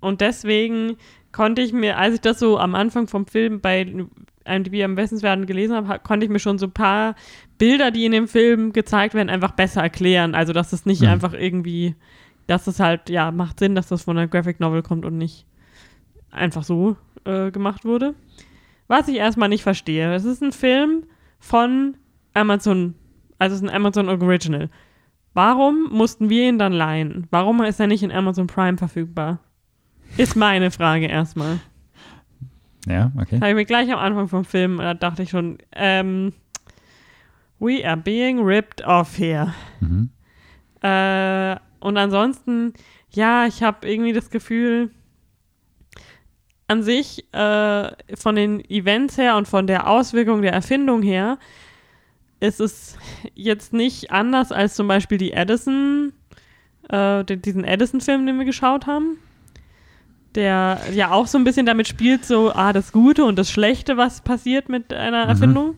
und 0.00 0.20
deswegen 0.20 0.96
konnte 1.32 1.62
ich 1.62 1.72
mir, 1.72 1.98
als 1.98 2.14
ich 2.14 2.20
das 2.20 2.38
so 2.38 2.58
am 2.58 2.74
Anfang 2.74 3.06
vom 3.06 3.26
Film 3.26 3.60
bei 3.60 3.86
IMDb 4.44 4.82
am 4.82 4.96
Wissenswerten 4.96 5.46
gelesen 5.46 5.76
habe, 5.76 6.00
konnte 6.00 6.24
ich 6.24 6.32
mir 6.32 6.38
schon 6.38 6.58
so 6.58 6.66
ein 6.66 6.72
paar 6.72 7.14
Bilder, 7.58 7.90
die 7.90 8.06
in 8.06 8.12
dem 8.12 8.26
Film 8.26 8.72
gezeigt 8.72 9.14
werden, 9.14 9.28
einfach 9.28 9.52
besser 9.52 9.82
erklären. 9.82 10.34
Also, 10.34 10.52
dass 10.52 10.72
es 10.72 10.86
nicht 10.86 11.02
mhm. 11.02 11.08
einfach 11.08 11.34
irgendwie, 11.34 11.94
dass 12.46 12.66
es 12.66 12.80
halt, 12.80 13.10
ja, 13.10 13.30
macht 13.30 13.58
Sinn, 13.58 13.74
dass 13.74 13.88
das 13.88 14.04
von 14.04 14.16
einer 14.16 14.28
Graphic 14.28 14.60
Novel 14.60 14.82
kommt 14.82 15.04
und 15.04 15.18
nicht 15.18 15.46
einfach 16.30 16.62
so 16.62 16.96
äh, 17.24 17.50
gemacht 17.50 17.84
wurde. 17.84 18.14
Was 18.88 19.08
ich 19.08 19.16
erstmal 19.16 19.48
nicht 19.48 19.62
verstehe. 19.62 20.14
Es 20.14 20.24
ist 20.24 20.42
ein 20.42 20.52
Film 20.52 21.04
von 21.38 21.96
Amazon 22.34 22.94
also 23.40 23.54
es 23.54 23.62
ist 23.62 23.68
ein 23.68 23.74
Amazon 23.74 24.08
Original. 24.08 24.68
Warum 25.32 25.88
mussten 25.90 26.28
wir 26.28 26.48
ihn 26.48 26.58
dann 26.58 26.72
leihen? 26.72 27.26
Warum 27.30 27.62
ist 27.62 27.80
er 27.80 27.86
nicht 27.86 28.02
in 28.02 28.12
Amazon 28.12 28.46
Prime 28.46 28.76
verfügbar? 28.76 29.38
Ist 30.16 30.36
meine 30.36 30.70
Frage 30.70 31.06
erstmal. 31.06 31.58
Ja, 32.86 33.10
okay. 33.18 33.36
Habe 33.36 33.48
ich 33.48 33.54
mir 33.54 33.64
gleich 33.64 33.90
am 33.90 33.98
Anfang 33.98 34.28
vom 34.28 34.44
Film, 34.44 34.78
da 34.78 34.94
dachte 34.94 35.22
ich 35.22 35.30
schon, 35.30 35.58
ähm, 35.72 36.32
we 37.58 37.86
are 37.86 37.96
being 37.96 38.40
ripped 38.40 38.84
off 38.84 39.16
here. 39.16 39.54
Mhm. 39.80 40.10
Äh, 40.82 41.56
und 41.80 41.96
ansonsten, 41.96 42.74
ja, 43.10 43.46
ich 43.46 43.62
habe 43.62 43.88
irgendwie 43.90 44.12
das 44.12 44.30
Gefühl, 44.30 44.90
an 46.68 46.82
sich, 46.82 47.24
äh, 47.32 47.90
von 48.16 48.36
den 48.36 48.60
Events 48.68 49.16
her 49.16 49.36
und 49.36 49.48
von 49.48 49.66
der 49.66 49.88
Auswirkung 49.88 50.42
der 50.42 50.52
Erfindung 50.52 51.02
her, 51.02 51.38
es 52.40 52.58
ist 52.58 52.98
jetzt 53.34 53.72
nicht 53.72 54.10
anders 54.10 54.50
als 54.50 54.74
zum 54.74 54.88
Beispiel 54.88 55.18
die 55.18 55.32
Edison, 55.32 56.12
äh, 56.88 57.24
diesen 57.24 57.64
Edison-Film, 57.64 58.26
den 58.26 58.38
wir 58.38 58.46
geschaut 58.46 58.86
haben. 58.86 59.18
Der 60.34 60.80
ja 60.92 61.10
auch 61.10 61.26
so 61.26 61.38
ein 61.38 61.44
bisschen 61.44 61.66
damit 61.66 61.88
spielt, 61.88 62.24
so, 62.24 62.52
ah, 62.52 62.72
das 62.72 62.92
Gute 62.92 63.24
und 63.24 63.36
das 63.36 63.50
Schlechte, 63.50 63.96
was 63.96 64.20
passiert 64.20 64.68
mit 64.68 64.92
einer 64.92 65.24
mhm. 65.24 65.30
Erfindung. 65.30 65.76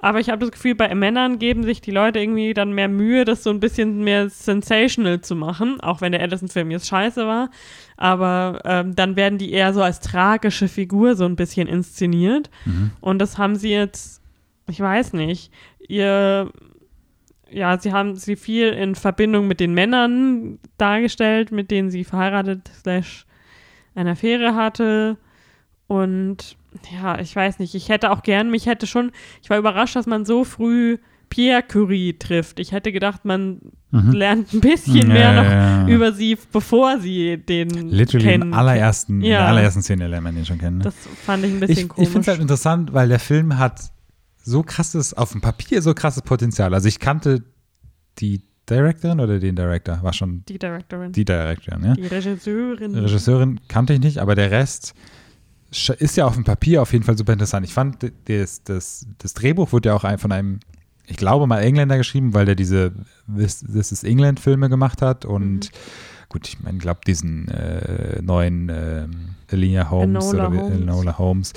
Aber 0.00 0.20
ich 0.20 0.30
habe 0.30 0.40
das 0.40 0.52
Gefühl, 0.52 0.76
bei 0.76 0.94
Männern 0.94 1.38
geben 1.38 1.64
sich 1.64 1.80
die 1.80 1.90
Leute 1.90 2.20
irgendwie 2.20 2.54
dann 2.54 2.72
mehr 2.72 2.88
Mühe, 2.88 3.24
das 3.24 3.42
so 3.42 3.50
ein 3.50 3.58
bisschen 3.60 4.04
mehr 4.04 4.30
sensational 4.30 5.20
zu 5.20 5.34
machen, 5.34 5.80
auch 5.80 6.00
wenn 6.00 6.12
der 6.12 6.22
Edison-Film 6.22 6.70
jetzt 6.70 6.86
scheiße 6.86 7.26
war. 7.26 7.50
Aber 7.96 8.60
ähm, 8.64 8.94
dann 8.94 9.16
werden 9.16 9.38
die 9.38 9.50
eher 9.50 9.74
so 9.74 9.82
als 9.82 9.98
tragische 10.00 10.68
Figur 10.68 11.16
so 11.16 11.24
ein 11.24 11.34
bisschen 11.34 11.66
inszeniert. 11.66 12.48
Mhm. 12.64 12.92
Und 13.00 13.18
das 13.18 13.38
haben 13.38 13.56
sie 13.56 13.70
jetzt, 13.70 14.22
ich 14.68 14.78
weiß 14.78 15.14
nicht, 15.14 15.50
ihr, 15.88 16.50
ja, 17.50 17.78
sie 17.78 17.92
haben 17.92 18.14
sie 18.14 18.36
viel 18.36 18.68
in 18.68 18.94
Verbindung 18.94 19.48
mit 19.48 19.58
den 19.58 19.74
Männern 19.74 20.58
dargestellt, 20.76 21.50
mit 21.50 21.70
denen 21.70 21.90
sie 21.90 22.04
verheiratet 22.04 22.70
slash 22.80 23.26
eine 23.94 24.12
Affäre 24.12 24.54
hatte. 24.54 25.16
Und 25.86 26.56
ja, 26.92 27.18
ich 27.18 27.34
weiß 27.34 27.58
nicht, 27.58 27.74
ich 27.74 27.88
hätte 27.88 28.10
auch 28.10 28.22
gern, 28.22 28.50
mich 28.50 28.66
hätte 28.66 28.86
schon, 28.86 29.10
ich 29.42 29.50
war 29.50 29.58
überrascht, 29.58 29.96
dass 29.96 30.06
man 30.06 30.24
so 30.24 30.44
früh 30.44 30.98
Pierre 31.30 31.62
Curie 31.62 32.14
trifft. 32.18 32.58
Ich 32.58 32.72
hätte 32.72 32.92
gedacht, 32.92 33.24
man 33.24 33.60
mhm. 33.90 34.12
lernt 34.12 34.52
ein 34.52 34.60
bisschen 34.60 35.08
mehr 35.08 35.32
ja, 35.32 35.42
noch 35.42 35.50
ja, 35.50 35.86
ja. 35.86 35.88
über 35.88 36.12
sie, 36.12 36.38
bevor 36.52 36.98
sie 37.00 37.38
den 37.38 37.68
Literally 37.90 38.24
kennen. 38.24 38.42
Im 38.44 38.54
allerersten, 38.54 39.22
in 39.22 39.28
der 39.28 39.46
allerersten 39.46 39.82
Szene 39.82 40.08
lernt 40.08 40.24
man 40.24 40.34
den 40.34 40.46
schon 40.46 40.58
kennen. 40.58 40.78
Ne? 40.78 40.84
Das 40.84 40.94
fand 41.24 41.44
ich 41.44 41.52
ein 41.52 41.60
bisschen 41.60 41.78
ich, 41.78 41.88
komisch. 41.88 42.06
Ich 42.06 42.12
finde 42.12 42.22
es 42.22 42.28
halt 42.28 42.40
interessant, 42.40 42.92
weil 42.92 43.08
der 43.08 43.18
Film 43.18 43.58
hat 43.58 43.90
so 44.48 44.62
krasses, 44.62 45.14
auf 45.14 45.32
dem 45.32 45.40
Papier 45.40 45.82
so 45.82 45.94
krasses 45.94 46.22
Potenzial. 46.22 46.74
Also 46.74 46.88
ich 46.88 46.98
kannte 46.98 47.42
die 48.18 48.42
Directorin 48.68 49.20
oder 49.20 49.38
den 49.38 49.56
Director? 49.56 50.02
War 50.02 50.12
schon. 50.12 50.44
Die 50.48 50.58
Directorin. 50.58 51.12
Die 51.12 51.24
Directorin, 51.24 51.84
ja. 51.84 51.94
Die 51.94 52.06
Regisseurin. 52.06 52.92
Die 52.92 52.98
Regisseurin 52.98 53.60
kannte 53.68 53.94
ich 53.94 54.00
nicht, 54.00 54.18
aber 54.18 54.34
der 54.34 54.50
Rest 54.50 54.94
ist 55.70 56.16
ja 56.16 56.26
auf 56.26 56.34
dem 56.34 56.44
Papier 56.44 56.80
auf 56.82 56.92
jeden 56.92 57.04
Fall 57.04 57.16
super 57.16 57.32
interessant. 57.32 57.66
Ich 57.66 57.74
fand, 57.74 58.10
das, 58.24 58.62
das, 58.64 59.06
das 59.18 59.34
Drehbuch 59.34 59.72
wurde 59.72 59.90
ja 59.90 59.94
auch 59.94 60.18
von 60.18 60.32
einem 60.32 60.60
ich 61.08 61.16
glaube 61.16 61.46
mal 61.46 61.60
Engländer 61.60 61.96
geschrieben, 61.96 62.34
weil 62.34 62.44
der 62.44 62.54
diese 62.54 62.92
This, 63.34 63.60
This 63.60 63.92
is 63.92 64.04
England 64.04 64.40
Filme 64.40 64.68
gemacht 64.68 65.02
hat 65.02 65.24
und 65.24 65.72
mhm. 65.72 66.28
gut, 66.28 66.48
ich 66.48 66.60
meine, 66.60 66.78
glaube 66.78 67.00
diesen 67.06 67.48
äh, 67.48 68.20
neuen 68.22 68.68
äh, 68.68 69.06
Elena 69.48 69.90
Holmes 69.90 70.26
Enola 70.26 70.48
oder 70.48 70.58
Holmes. 70.58 70.80
Enola 70.80 71.18
Holmes. 71.18 71.52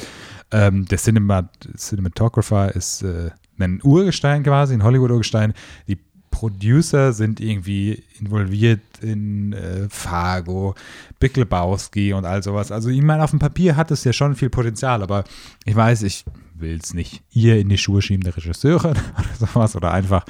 Ähm, 0.51 0.85
der 0.85 0.97
Cinemat 0.97 1.49
Cinematographer 1.77 2.75
ist 2.75 3.03
äh, 3.03 3.31
ein 3.59 3.79
Urgestein 3.83 4.43
quasi, 4.43 4.73
ein 4.73 4.83
Hollywood-Urgestein. 4.83 5.53
Die 5.87 5.97
Producer 6.31 7.13
sind 7.13 7.39
irgendwie 7.39 8.03
involviert 8.19 8.81
in 9.01 9.53
äh, 9.53 9.87
Fargo, 9.89 10.73
Big 11.19 11.37
Lebowski 11.37 12.13
und 12.13 12.25
all 12.25 12.41
sowas. 12.41 12.71
Also 12.71 12.89
ich 12.89 13.01
meine, 13.01 13.23
auf 13.23 13.29
dem 13.29 13.39
Papier 13.39 13.75
hat 13.75 13.91
es 13.91 14.03
ja 14.03 14.13
schon 14.13 14.35
viel 14.35 14.49
Potenzial, 14.49 15.03
aber 15.03 15.23
ich 15.65 15.75
weiß, 15.75 16.03
ich 16.03 16.25
will 16.55 16.79
es 16.81 16.93
nicht 16.93 17.21
ihr 17.31 17.59
in 17.59 17.69
die 17.69 17.77
Schuhe 17.77 18.01
schieben, 18.01 18.23
der 18.23 18.35
Regisseure 18.35 18.89
oder 19.17 19.47
sowas, 19.47 19.75
oder 19.75 19.91
einfach 19.91 20.25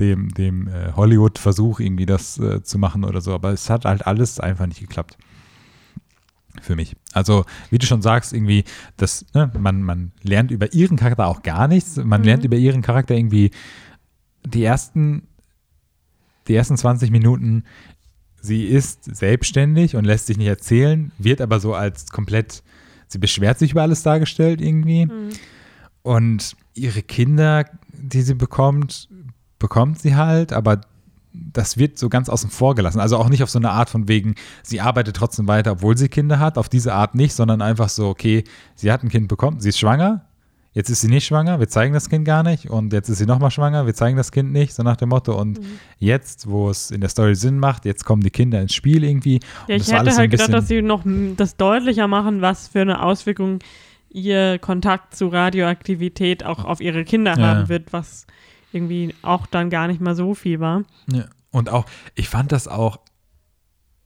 dem, 0.00 0.32
dem 0.34 0.68
äh, 0.68 0.92
Hollywood-Versuch 0.96 1.80
irgendwie 1.80 2.06
das 2.06 2.38
äh, 2.38 2.62
zu 2.62 2.78
machen 2.78 3.04
oder 3.04 3.20
so. 3.20 3.32
Aber 3.34 3.52
es 3.52 3.70
hat 3.70 3.84
halt 3.84 4.06
alles 4.06 4.40
einfach 4.40 4.66
nicht 4.66 4.80
geklappt. 4.80 5.16
Für 6.62 6.76
mich. 6.76 6.94
Also, 7.12 7.44
wie 7.70 7.78
du 7.78 7.86
schon 7.86 8.02
sagst, 8.02 8.32
irgendwie, 8.32 8.64
das, 8.96 9.26
ne, 9.34 9.50
man, 9.58 9.82
man 9.82 10.12
lernt 10.22 10.50
über 10.52 10.72
ihren 10.72 10.96
Charakter 10.96 11.26
auch 11.26 11.42
gar 11.42 11.66
nichts. 11.68 11.96
Man 11.96 12.20
Mhm. 12.20 12.26
lernt 12.26 12.44
über 12.44 12.56
ihren 12.56 12.82
Charakter 12.82 13.14
irgendwie 13.16 13.50
die 14.46 14.62
ersten, 14.64 15.24
die 16.48 16.54
ersten 16.54 16.76
20 16.76 17.10
Minuten, 17.10 17.64
sie 18.40 18.64
ist 18.66 19.04
selbstständig 19.04 19.96
und 19.96 20.04
lässt 20.04 20.26
sich 20.26 20.36
nicht 20.36 20.46
erzählen, 20.48 21.12
wird 21.18 21.40
aber 21.40 21.60
so 21.60 21.74
als 21.74 22.06
komplett, 22.10 22.62
sie 23.08 23.18
beschwert 23.18 23.58
sich 23.58 23.72
über 23.72 23.82
alles 23.82 24.02
dargestellt 24.04 24.60
irgendwie. 24.60 25.06
Mhm. 25.06 25.30
Und 26.02 26.56
ihre 26.74 27.02
Kinder, 27.02 27.64
die 27.92 28.22
sie 28.22 28.34
bekommt, 28.34 29.08
bekommt 29.58 29.98
sie 30.00 30.14
halt, 30.16 30.52
aber 30.52 30.80
das 31.34 31.78
wird 31.78 31.98
so 31.98 32.08
ganz 32.08 32.28
außen 32.28 32.50
vor 32.50 32.74
gelassen. 32.74 33.00
Also 33.00 33.16
auch 33.16 33.28
nicht 33.28 33.42
auf 33.42 33.50
so 33.50 33.58
eine 33.58 33.70
Art 33.70 33.88
von 33.90 34.06
wegen, 34.08 34.34
sie 34.62 34.80
arbeitet 34.80 35.16
trotzdem 35.16 35.48
weiter, 35.48 35.72
obwohl 35.72 35.96
sie 35.96 36.08
Kinder 36.08 36.38
hat. 36.38 36.58
Auf 36.58 36.68
diese 36.68 36.92
Art 36.94 37.14
nicht, 37.14 37.34
sondern 37.34 37.62
einfach 37.62 37.88
so, 37.88 38.08
okay, 38.08 38.44
sie 38.74 38.92
hat 38.92 39.02
ein 39.02 39.08
Kind 39.08 39.28
bekommen, 39.28 39.58
sie 39.60 39.70
ist 39.70 39.78
schwanger, 39.78 40.26
jetzt 40.74 40.88
ist 40.90 41.00
sie 41.02 41.08
nicht 41.08 41.26
schwanger, 41.26 41.58
wir 41.60 41.68
zeigen 41.68 41.92
das 41.94 42.08
Kind 42.08 42.24
gar 42.24 42.42
nicht 42.42 42.68
und 42.70 42.92
jetzt 42.92 43.08
ist 43.08 43.18
sie 43.18 43.26
nochmal 43.26 43.50
schwanger, 43.50 43.84
wir 43.86 43.94
zeigen 43.94 44.16
das 44.16 44.32
Kind 44.32 44.52
nicht, 44.52 44.74
so 44.74 44.82
nach 44.82 44.96
dem 44.96 45.08
Motto. 45.10 45.38
Und 45.38 45.58
Mhm. 45.58 45.64
jetzt, 45.98 46.48
wo 46.50 46.68
es 46.70 46.90
in 46.90 47.00
der 47.00 47.10
Story 47.10 47.34
Sinn 47.34 47.58
macht, 47.58 47.84
jetzt 47.84 48.04
kommen 48.04 48.22
die 48.22 48.30
Kinder 48.30 48.60
ins 48.60 48.74
Spiel 48.74 49.02
irgendwie. 49.04 49.40
Ja, 49.68 49.76
ich 49.76 49.90
hätte 49.92 50.14
halt 50.16 50.30
gedacht, 50.30 50.52
dass 50.52 50.68
sie 50.68 50.82
noch 50.82 51.02
das 51.36 51.56
deutlicher 51.56 52.08
machen, 52.08 52.40
was 52.42 52.68
für 52.68 52.80
eine 52.80 53.02
Auswirkung 53.02 53.58
ihr 54.10 54.58
Kontakt 54.58 55.14
zu 55.16 55.28
Radioaktivität 55.28 56.44
auch 56.44 56.64
auf 56.64 56.80
ihre 56.80 57.04
Kinder 57.04 57.38
Ja. 57.38 57.46
haben 57.46 57.68
wird, 57.68 57.92
was 57.92 58.26
irgendwie 58.72 59.14
auch 59.22 59.46
dann 59.46 59.70
gar 59.70 59.86
nicht 59.86 60.00
mal 60.00 60.14
so 60.14 60.34
viel 60.34 60.60
war. 60.60 60.82
Ja. 61.12 61.24
Und 61.50 61.68
auch, 61.68 61.84
ich 62.14 62.28
fand 62.28 62.52
das 62.52 62.66
auch 62.68 62.98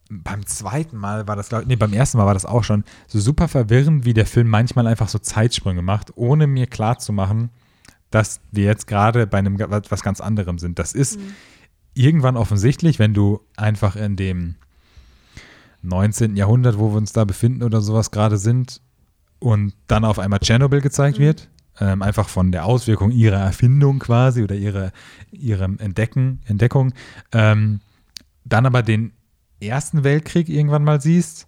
beim 0.08 0.46
zweiten 0.46 0.96
Mal 0.96 1.26
war 1.26 1.36
das, 1.36 1.50
nee, 1.66 1.76
beim 1.76 1.92
ersten 1.92 2.18
Mal 2.18 2.26
war 2.26 2.34
das 2.34 2.46
auch 2.46 2.62
schon 2.64 2.84
so 3.08 3.18
super 3.18 3.48
verwirrend, 3.48 4.04
wie 4.04 4.14
der 4.14 4.26
Film 4.26 4.48
manchmal 4.48 4.86
einfach 4.86 5.08
so 5.08 5.18
Zeitsprünge 5.18 5.82
macht, 5.82 6.16
ohne 6.16 6.46
mir 6.46 6.66
klarzumachen, 6.66 7.50
dass 8.10 8.40
wir 8.52 8.64
jetzt 8.64 8.86
gerade 8.86 9.26
bei 9.26 9.38
einem 9.38 9.58
was 9.58 10.02
ganz 10.02 10.20
anderem 10.20 10.58
sind. 10.58 10.78
Das 10.78 10.92
ist 10.92 11.18
irgendwann 11.94 12.36
offensichtlich, 12.36 12.98
wenn 12.98 13.14
du 13.14 13.40
einfach 13.56 13.96
in 13.96 14.16
dem 14.16 14.54
19. 15.82 16.36
Jahrhundert, 16.36 16.78
wo 16.78 16.90
wir 16.92 16.98
uns 16.98 17.12
da 17.12 17.24
befinden 17.24 17.62
oder 17.62 17.80
sowas 17.80 18.10
gerade 18.10 18.38
sind 18.38 18.80
und 19.38 19.74
dann 19.86 20.04
auf 20.04 20.18
einmal 20.18 20.40
Tschernobyl 20.40 20.80
gezeigt 20.80 21.18
Mhm. 21.18 21.22
wird, 21.22 21.48
ähm, 21.80 22.02
einfach 22.02 22.28
von 22.28 22.52
der 22.52 22.64
Auswirkung 22.64 23.10
ihrer 23.10 23.38
Erfindung 23.38 23.98
quasi 23.98 24.42
oder 24.42 24.54
ihrer, 24.54 24.92
ihrem 25.30 25.78
Entdecken, 25.78 26.40
Entdeckung, 26.46 26.92
ähm, 27.32 27.80
dann 28.44 28.66
aber 28.66 28.82
den 28.82 29.12
Ersten 29.60 30.04
Weltkrieg 30.04 30.48
irgendwann 30.48 30.84
mal 30.84 31.00
siehst, 31.00 31.46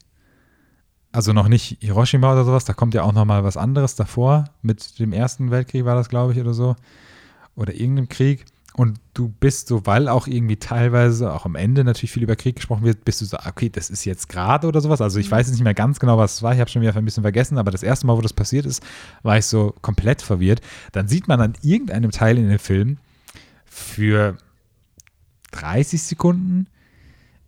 also 1.12 1.32
noch 1.32 1.48
nicht 1.48 1.78
Hiroshima 1.80 2.32
oder 2.32 2.44
sowas, 2.44 2.64
da 2.64 2.72
kommt 2.72 2.94
ja 2.94 3.02
auch 3.02 3.12
noch 3.12 3.24
mal 3.24 3.44
was 3.44 3.56
anderes 3.56 3.96
davor, 3.96 4.44
mit 4.62 4.98
dem 4.98 5.12
Ersten 5.12 5.50
Weltkrieg 5.50 5.84
war 5.84 5.94
das, 5.94 6.08
glaube 6.08 6.32
ich, 6.32 6.40
oder 6.40 6.54
so, 6.54 6.76
oder 7.54 7.74
irgendeinem 7.74 8.08
Krieg. 8.08 8.44
Und 8.78 9.00
du 9.12 9.28
bist 9.28 9.66
so, 9.66 9.86
weil 9.86 10.08
auch 10.08 10.28
irgendwie 10.28 10.54
teilweise, 10.54 11.34
auch 11.34 11.44
am 11.44 11.56
Ende 11.56 11.82
natürlich 11.82 12.12
viel 12.12 12.22
über 12.22 12.36
Krieg 12.36 12.54
gesprochen 12.54 12.84
wird, 12.84 13.04
bist 13.04 13.20
du 13.20 13.24
so, 13.24 13.36
okay, 13.44 13.68
das 13.68 13.90
ist 13.90 14.04
jetzt 14.04 14.28
gerade 14.28 14.68
oder 14.68 14.80
sowas. 14.80 15.00
Also 15.00 15.18
ich 15.18 15.28
weiß 15.28 15.48
jetzt 15.48 15.56
nicht 15.56 15.64
mehr 15.64 15.74
ganz 15.74 15.98
genau, 15.98 16.16
was 16.16 16.34
es 16.34 16.42
war. 16.44 16.54
Ich 16.54 16.60
habe 16.60 16.70
schon 16.70 16.82
wieder 16.82 16.94
ein 16.94 17.04
bisschen 17.04 17.24
vergessen, 17.24 17.58
aber 17.58 17.72
das 17.72 17.82
erste 17.82 18.06
Mal, 18.06 18.16
wo 18.16 18.20
das 18.20 18.32
passiert 18.32 18.66
ist, 18.66 18.80
war 19.24 19.36
ich 19.36 19.46
so 19.46 19.74
komplett 19.82 20.22
verwirrt. 20.22 20.60
Dann 20.92 21.08
sieht 21.08 21.26
man 21.26 21.40
an 21.40 21.54
irgendeinem 21.60 22.12
Teil 22.12 22.38
in 22.38 22.48
dem 22.48 22.60
Film 22.60 22.98
für 23.64 24.36
30 25.50 26.00
Sekunden, 26.00 26.68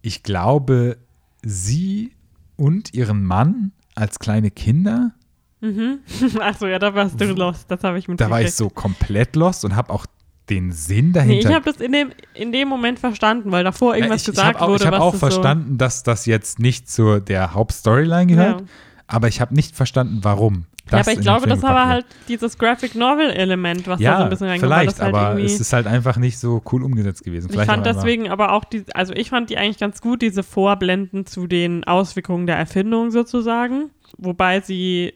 ich 0.02 0.24
glaube, 0.24 0.96
sie 1.42 2.10
und 2.56 2.92
ihren 2.92 3.22
Mann 3.24 3.70
als 3.94 4.18
kleine 4.18 4.50
Kinder. 4.50 5.12
Mhm. 5.60 6.00
Achso, 6.40 6.66
ja, 6.66 6.80
da 6.80 6.92
warst 6.92 7.20
du 7.20 7.26
lost. 7.26 7.70
Das 7.70 7.84
habe 7.84 8.00
ich 8.00 8.08
mit 8.08 8.20
Da 8.20 8.30
war 8.30 8.42
ich 8.42 8.52
so 8.52 8.68
komplett 8.68 9.36
lost 9.36 9.64
und 9.64 9.76
habe 9.76 9.92
auch 9.92 10.06
den 10.50 10.72
Sinn 10.72 11.12
dahinter. 11.12 11.34
Nee, 11.34 11.40
ich 11.48 11.54
habe 11.54 11.64
das 11.70 11.80
in 11.80 11.92
dem, 11.92 12.10
in 12.34 12.52
dem 12.52 12.68
Moment 12.68 12.98
verstanden, 12.98 13.50
weil 13.52 13.64
davor 13.64 13.92
Ja, 13.94 13.98
irgendwas 14.00 14.22
ich, 14.22 14.28
ich 14.28 14.34
gesagt 14.34 14.54
habe 14.56 14.64
auch, 14.64 14.68
wurde, 14.68 14.82
ich 14.82 14.86
hab 14.86 14.94
was 14.94 15.00
auch 15.00 15.14
verstanden, 15.14 15.78
dass 15.78 16.02
das 16.02 16.26
jetzt 16.26 16.58
nicht 16.58 16.90
zu 16.90 17.20
der 17.20 17.54
Hauptstoryline 17.54 18.30
so, 18.32 18.36
gehört, 18.36 18.60
ja. 18.60 18.66
aber 19.06 19.28
ich 19.28 19.40
habe 19.40 19.54
nicht 19.54 19.74
verstanden, 19.76 20.18
warum. 20.22 20.66
ja, 20.90 20.98
aber 21.00 21.12
ich 21.12 21.20
glaube, 21.20 21.46
das 21.46 21.62
war 21.62 21.86
halt 21.86 22.04
dieses 22.28 22.58
Graphic 22.58 22.94
Novel 22.96 23.30
Element, 23.30 23.86
was 23.86 24.00
wird. 24.00 24.08
da 24.08 24.12
so 24.16 24.18
Ja, 24.18 24.24
ein 24.24 24.30
bisschen 24.30 24.46
reinkommt. 24.48 24.70
weil 24.72 24.80
vielleicht, 24.80 25.00
halt 25.00 25.14
aber 25.14 25.40
es 25.40 25.60
ist 25.60 25.72
halt 25.72 25.86
einfach 25.86 26.16
nicht 26.16 26.38
so 26.38 26.60
cool 26.72 26.82
umgesetzt 26.82 27.22
gewesen. 27.22 27.46
Ich 27.46 27.52
Vielleicht 27.52 27.70
fand 27.70 27.84
auch 27.84 27.90
einfach- 27.90 28.02
deswegen 28.02 28.28
aber 28.28 28.52
auch 28.52 28.64
die, 28.64 28.84
also 28.92 29.12
ich 29.14 29.30
fand 29.30 29.48
die 29.50 29.56
eigentlich 29.56 29.78
ganz 29.78 30.00
gut, 30.00 30.20
diese 30.20 30.42
Vorblenden 30.42 31.26
zu 31.26 31.46
den 31.46 31.84
Auswirkungen 31.84 32.46
der 32.48 32.56
Erfindung 32.56 33.12
sozusagen. 33.12 33.90
Wobei 34.18 34.60
sie, 34.60 35.14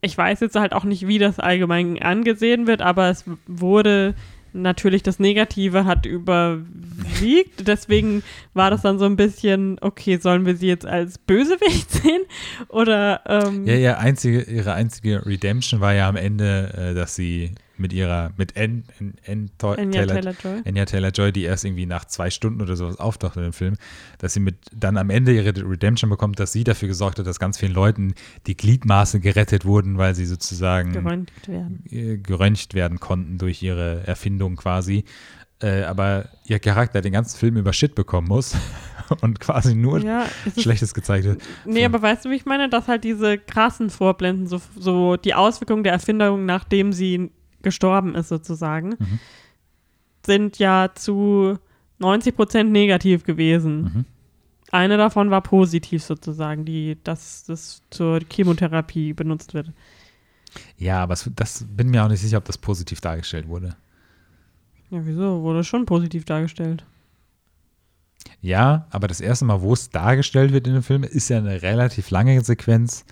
ich 0.00 0.16
weiß 0.16 0.40
jetzt 0.40 0.56
halt 0.56 0.72
auch 0.72 0.84
nicht, 0.84 1.06
wie 1.06 1.18
das 1.18 1.38
allgemein 1.38 2.00
angesehen 2.02 2.66
wird, 2.66 2.80
aber 2.80 3.10
es 3.10 3.24
wurde 3.46 4.14
natürlich 4.58 5.02
das 5.02 5.18
Negative 5.18 5.84
hat 5.84 6.06
überwiegt. 6.06 7.66
Deswegen 7.66 8.22
war 8.54 8.70
das 8.70 8.82
dann 8.82 8.98
so 8.98 9.04
ein 9.04 9.16
bisschen, 9.16 9.78
okay, 9.80 10.18
sollen 10.18 10.46
wir 10.46 10.56
sie 10.56 10.68
jetzt 10.68 10.86
als 10.86 11.18
Bösewicht 11.18 11.90
sehen? 12.02 12.22
Oder 12.68 13.22
ähm, 13.26 13.66
Ja, 13.66 13.74
ja, 13.74 13.98
einzige, 13.98 14.42
ihre 14.42 14.72
einzige 14.74 15.24
Redemption 15.24 15.80
war 15.80 15.94
ja 15.94 16.08
am 16.08 16.16
Ende, 16.16 16.72
äh, 16.76 16.94
dass 16.94 17.14
sie 17.14 17.54
mit 17.78 17.92
ihrer, 17.92 18.32
mit 18.36 18.56
Anne, 18.56 18.82
Anne, 19.00 19.12
Anne 19.26 19.46
Ta- 19.58 19.72
Anya 19.74 20.04
Taylor, 20.06 20.14
Taylor-Joy. 20.20 20.62
Anya 20.66 20.84
Taylor-Joy, 20.84 21.32
die 21.32 21.42
erst 21.44 21.64
irgendwie 21.64 21.86
nach 21.86 22.04
zwei 22.04 22.30
Stunden 22.30 22.60
oder 22.60 22.76
sowas 22.76 22.98
auftaucht 22.98 23.36
in 23.36 23.42
dem 23.42 23.52
Film, 23.52 23.74
dass 24.18 24.34
sie 24.34 24.40
mit 24.40 24.56
dann 24.74 24.96
am 24.96 25.10
Ende 25.10 25.32
ihre 25.34 25.48
Redemption 25.54 26.10
bekommt, 26.10 26.38
dass 26.40 26.52
sie 26.52 26.64
dafür 26.64 26.88
gesorgt 26.88 27.18
hat, 27.18 27.26
dass 27.26 27.38
ganz 27.38 27.58
vielen 27.58 27.72
Leuten 27.74 28.14
die 28.46 28.56
Gliedmaße 28.56 29.20
gerettet 29.20 29.64
wurden, 29.64 29.98
weil 29.98 30.14
sie 30.14 30.26
sozusagen 30.26 30.92
geröntgt 30.92 31.48
werden. 31.48 31.84
äh, 31.90 32.16
geröntgt 32.18 32.74
werden 32.74 33.00
konnten 33.00 33.38
durch 33.38 33.62
ihre 33.62 34.06
Erfindung 34.06 34.56
quasi. 34.56 35.04
Äh, 35.60 35.82
aber 35.82 36.28
ihr 36.44 36.60
Charakter 36.60 37.00
den 37.00 37.12
ganzen 37.12 37.36
Film 37.36 37.56
über 37.56 37.72
Shit 37.72 37.96
bekommen 37.96 38.28
muss 38.28 38.54
und 39.22 39.40
quasi 39.40 39.74
nur 39.74 39.98
Ja, 39.98 40.26
Schlechtes 40.56 40.94
gezeigt 40.94 41.24
wird. 41.24 41.42
Nee, 41.64 41.84
aber 41.84 42.00
weißt 42.00 42.24
du, 42.24 42.30
wie 42.30 42.36
ich 42.36 42.46
meine? 42.46 42.68
Dass 42.68 42.86
halt 42.86 43.02
diese 43.02 43.38
krassen 43.38 43.90
Vorblenden, 43.90 44.46
so, 44.46 44.60
so 44.78 45.16
die 45.16 45.34
Auswirkungen 45.34 45.82
der 45.82 45.94
Erfindung, 45.94 46.46
nachdem 46.46 46.92
sie 46.92 47.32
gestorben 47.68 48.14
ist, 48.14 48.28
sozusagen, 48.28 48.90
Mhm. 48.98 49.18
sind 50.26 50.58
ja 50.58 50.90
zu 50.94 51.58
90 51.98 52.34
Prozent 52.36 52.72
negativ 52.72 53.24
gewesen. 53.24 53.80
Mhm. 53.82 54.04
Eine 54.70 54.96
davon 54.98 55.30
war 55.30 55.40
positiv 55.40 56.02
sozusagen, 56.02 56.64
die, 56.64 56.98
dass 57.02 57.44
das 57.44 57.82
zur 57.90 58.20
Chemotherapie 58.30 59.14
benutzt 59.14 59.54
wird. 59.54 59.72
Ja, 60.76 61.02
aber 61.02 61.14
das 61.36 61.64
bin 61.70 61.90
mir 61.90 62.04
auch 62.04 62.08
nicht 62.08 62.20
sicher, 62.20 62.38
ob 62.38 62.44
das 62.44 62.58
positiv 62.58 63.00
dargestellt 63.00 63.48
wurde. 63.48 63.76
Ja, 64.90 65.00
wieso? 65.04 65.42
Wurde 65.42 65.64
schon 65.64 65.86
positiv 65.86 66.24
dargestellt. 66.24 66.84
Ja, 68.40 68.86
aber 68.90 69.08
das 69.08 69.20
erste 69.20 69.44
Mal, 69.44 69.60
wo 69.62 69.72
es 69.72 69.90
dargestellt 69.90 70.52
wird 70.52 70.66
in 70.66 70.74
dem 70.74 70.82
Film, 70.82 71.02
ist 71.02 71.28
ja 71.28 71.38
eine 71.38 71.62
relativ 71.62 72.10
lange 72.10 72.40
Sequenz, 72.42 73.04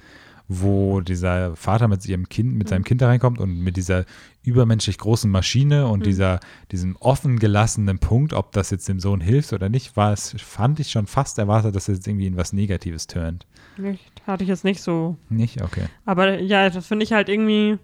wo 0.49 1.01
dieser 1.01 1.57
Vater 1.57 1.89
mit 1.89 2.07
ihrem 2.07 2.29
Kind, 2.29 2.55
mit 2.55 2.69
seinem 2.69 2.85
Kind 2.85 3.01
da 3.03 3.09
reinkommt 3.09 3.41
und 3.41 3.59
mit 3.59 3.77
dieser 3.77 4.05
übermenschlich 4.45 4.97
großen 4.99 5.29
Maschine 5.31 5.89
und 5.89 6.01
Mhm. 6.01 6.05
dieser, 6.05 6.41
diesem 6.71 6.95
offen 6.97 7.39
gelassenen 7.41 7.99
Punkt, 7.99 8.33
ob 8.33 8.53
das 8.53 8.71
jetzt 8.71 8.89
dem 8.89 9.01
Sohn 9.01 9.21
hilft 9.21 9.53
oder 9.53 9.69
nicht, 9.69 9.97
war 9.97 10.13
es, 10.13 10.37
fand 10.39 10.79
ich 10.79 10.91
schon 10.93 11.09
fast 11.09 11.39
erwartet, 11.39 11.75
dass 11.75 11.89
es 11.89 11.97
jetzt 11.99 12.07
irgendwie 12.07 12.29
in 12.29 12.37
was 12.37 12.53
Negatives 12.53 13.09
turnt. 13.09 13.45
Nicht, 13.77 14.23
hatte 14.27 14.45
ich 14.45 14.49
jetzt 14.49 14.63
nicht 14.65 14.81
so. 14.83 15.17
Nicht? 15.29 15.63
Okay. 15.63 15.87
Aber 16.05 16.41
ja, 16.41 16.71
das 16.71 16.87
finde 16.87 17.03
ich 17.05 17.13
halt 17.13 17.29
irgendwie 17.29 17.79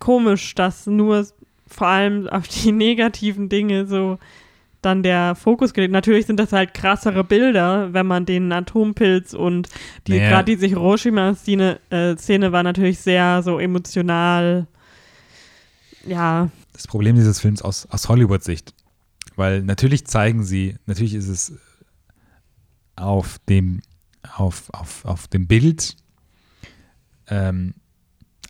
komisch, 0.00 0.54
dass 0.54 0.86
nur 0.86 1.26
vor 1.66 1.86
allem 1.86 2.28
auf 2.28 2.46
die 2.48 2.72
negativen 2.72 3.48
Dinge 3.48 3.86
so 3.86 4.18
dann 4.84 5.02
der 5.02 5.34
Fokus 5.34 5.72
gelegt. 5.72 5.92
Natürlich 5.92 6.26
sind 6.26 6.38
das 6.38 6.52
halt 6.52 6.74
krassere 6.74 7.24
Bilder, 7.24 7.92
wenn 7.92 8.06
man 8.06 8.26
den 8.26 8.52
Atompilz 8.52 9.34
und 9.34 9.68
die 10.06 10.12
Naja. 10.12 10.28
gerade 10.30 10.44
diese 10.46 10.66
Hiroshima-Szene 10.66 11.80
äh, 11.90 12.16
Szene 12.16 12.52
war 12.52 12.62
natürlich 12.62 13.00
sehr 13.00 13.42
so 13.42 13.58
emotional. 13.58 14.66
Ja, 16.06 16.50
das 16.72 16.86
Problem 16.86 17.16
dieses 17.16 17.40
Films 17.40 17.62
aus, 17.62 17.86
aus 17.86 18.08
Hollywood-Sicht. 18.08 18.74
Weil 19.36 19.62
natürlich 19.62 20.06
zeigen 20.06 20.44
sie, 20.44 20.76
natürlich 20.86 21.14
ist 21.14 21.28
es 21.28 21.52
auf 22.96 23.38
dem, 23.48 23.80
auf, 24.36 24.68
auf, 24.72 25.04
auf 25.04 25.28
dem 25.28 25.46
Bild 25.46 25.96
ähm, 27.28 27.74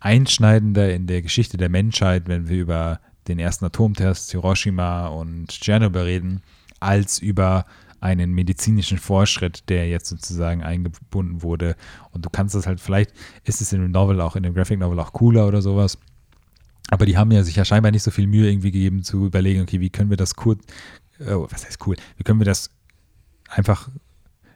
einschneidender 0.00 0.92
in 0.92 1.06
der 1.06 1.22
Geschichte 1.22 1.56
der 1.56 1.68
Menschheit, 1.70 2.24
wenn 2.26 2.48
wir 2.48 2.58
über 2.58 3.00
den 3.28 3.38
ersten 3.38 3.64
Atomtest, 3.64 4.30
Hiroshima 4.32 5.08
und 5.08 5.48
Tschernobyl 5.48 6.02
reden, 6.02 6.42
als 6.80 7.18
über 7.18 7.66
einen 8.00 8.32
medizinischen 8.32 8.98
Fortschritt, 8.98 9.68
der 9.70 9.88
jetzt 9.88 10.08
sozusagen 10.08 10.62
eingebunden 10.62 11.42
wurde. 11.42 11.74
Und 12.10 12.24
du 12.24 12.30
kannst 12.30 12.54
das 12.54 12.66
halt, 12.66 12.80
vielleicht 12.80 13.12
ist 13.44 13.62
es 13.62 13.72
in 13.72 13.80
dem 13.80 13.92
Novel 13.92 14.20
auch, 14.20 14.36
in 14.36 14.42
dem 14.42 14.52
Graphic 14.52 14.78
Novel 14.78 15.00
auch 15.00 15.14
cooler 15.14 15.48
oder 15.48 15.62
sowas. 15.62 15.96
Aber 16.90 17.06
die 17.06 17.16
haben 17.16 17.32
ja 17.32 17.42
sich 17.42 17.56
ja 17.56 17.64
scheinbar 17.64 17.92
nicht 17.92 18.02
so 18.02 18.10
viel 18.10 18.26
Mühe 18.26 18.50
irgendwie 18.50 18.72
gegeben 18.72 19.02
zu 19.02 19.24
überlegen, 19.24 19.62
okay, 19.62 19.80
wie 19.80 19.88
können 19.88 20.10
wir 20.10 20.18
das 20.18 20.36
kurz, 20.36 20.62
oh, 21.20 21.46
was 21.50 21.64
heißt 21.64 21.86
cool, 21.86 21.96
wie 22.18 22.24
können 22.24 22.40
wir 22.40 22.44
das 22.44 22.70
einfach 23.48 23.88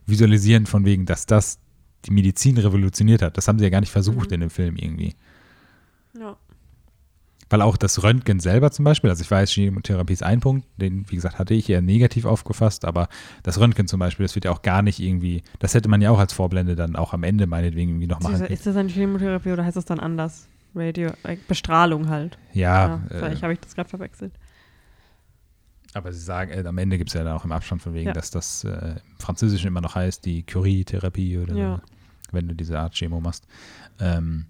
visualisieren 0.04 0.66
von 0.66 0.84
wegen, 0.84 1.06
dass 1.06 1.24
das 1.24 1.58
die 2.04 2.10
Medizin 2.10 2.58
revolutioniert 2.58 3.22
hat. 3.22 3.36
Das 3.36 3.48
haben 3.48 3.58
sie 3.58 3.64
ja 3.64 3.70
gar 3.70 3.80
nicht 3.80 3.92
versucht 3.92 4.28
mhm. 4.28 4.34
in 4.34 4.40
dem 4.40 4.50
Film 4.50 4.76
irgendwie. 4.76 5.14
Ja. 6.18 6.36
Weil 7.50 7.62
auch 7.62 7.76
das 7.76 8.02
Röntgen 8.02 8.40
selber 8.40 8.70
zum 8.70 8.84
Beispiel, 8.84 9.08
also 9.08 9.22
ich 9.22 9.30
weiß, 9.30 9.50
Chemotherapie 9.50 10.12
ist 10.12 10.22
ein 10.22 10.40
Punkt, 10.40 10.66
den, 10.76 11.10
wie 11.10 11.16
gesagt, 11.16 11.38
hatte 11.38 11.54
ich 11.54 11.70
eher 11.70 11.80
negativ 11.80 12.26
aufgefasst, 12.26 12.84
aber 12.84 13.08
das 13.42 13.58
Röntgen 13.58 13.88
zum 13.88 14.00
Beispiel, 14.00 14.24
das 14.24 14.34
wird 14.34 14.44
ja 14.44 14.50
auch 14.50 14.62
gar 14.62 14.82
nicht 14.82 15.00
irgendwie, 15.00 15.42
das 15.58 15.74
hätte 15.74 15.88
man 15.88 16.02
ja 16.02 16.10
auch 16.10 16.18
als 16.18 16.32
Vorblende 16.32 16.76
dann 16.76 16.96
auch 16.96 17.14
am 17.14 17.22
Ende 17.22 17.46
meinetwegen 17.46 17.90
irgendwie 17.90 18.06
noch 18.06 18.20
machen 18.20 18.44
Ist 18.46 18.66
das 18.66 18.76
eine 18.76 18.90
Chemotherapie 18.90 19.52
oder 19.52 19.64
heißt 19.64 19.76
das 19.76 19.86
dann 19.86 20.00
anders? 20.00 20.48
Radio, 20.74 21.10
äh, 21.24 21.36
Bestrahlung 21.48 22.08
halt. 22.08 22.38
Ja. 22.52 22.88
ja 22.88 23.02
vielleicht 23.08 23.38
äh, 23.38 23.42
habe 23.42 23.52
ich 23.54 23.60
das 23.60 23.74
gerade 23.74 23.88
verwechselt. 23.88 24.32
Aber 25.94 26.12
sie 26.12 26.20
sagen, 26.20 26.50
äh, 26.50 26.66
am 26.66 26.78
Ende 26.78 26.98
gibt 26.98 27.10
es 27.10 27.14
ja 27.14 27.24
dann 27.24 27.32
auch 27.32 27.44
im 27.44 27.52
Abstand 27.52 27.82
von 27.82 27.94
wegen, 27.94 28.08
ja. 28.08 28.12
dass 28.12 28.30
das 28.30 28.64
äh, 28.64 28.96
im 28.96 29.18
Französischen 29.18 29.68
immer 29.68 29.80
noch 29.80 29.94
heißt, 29.94 30.24
die 30.24 30.44
Curie-Therapie 30.44 31.38
oder 31.38 31.54
ja. 31.54 31.76
so, 31.76 31.82
wenn 32.32 32.48
du 32.48 32.54
diese 32.54 32.78
Art 32.78 32.94
Chemo 32.94 33.20
machst. 33.20 33.46
Ähm, 34.00 34.46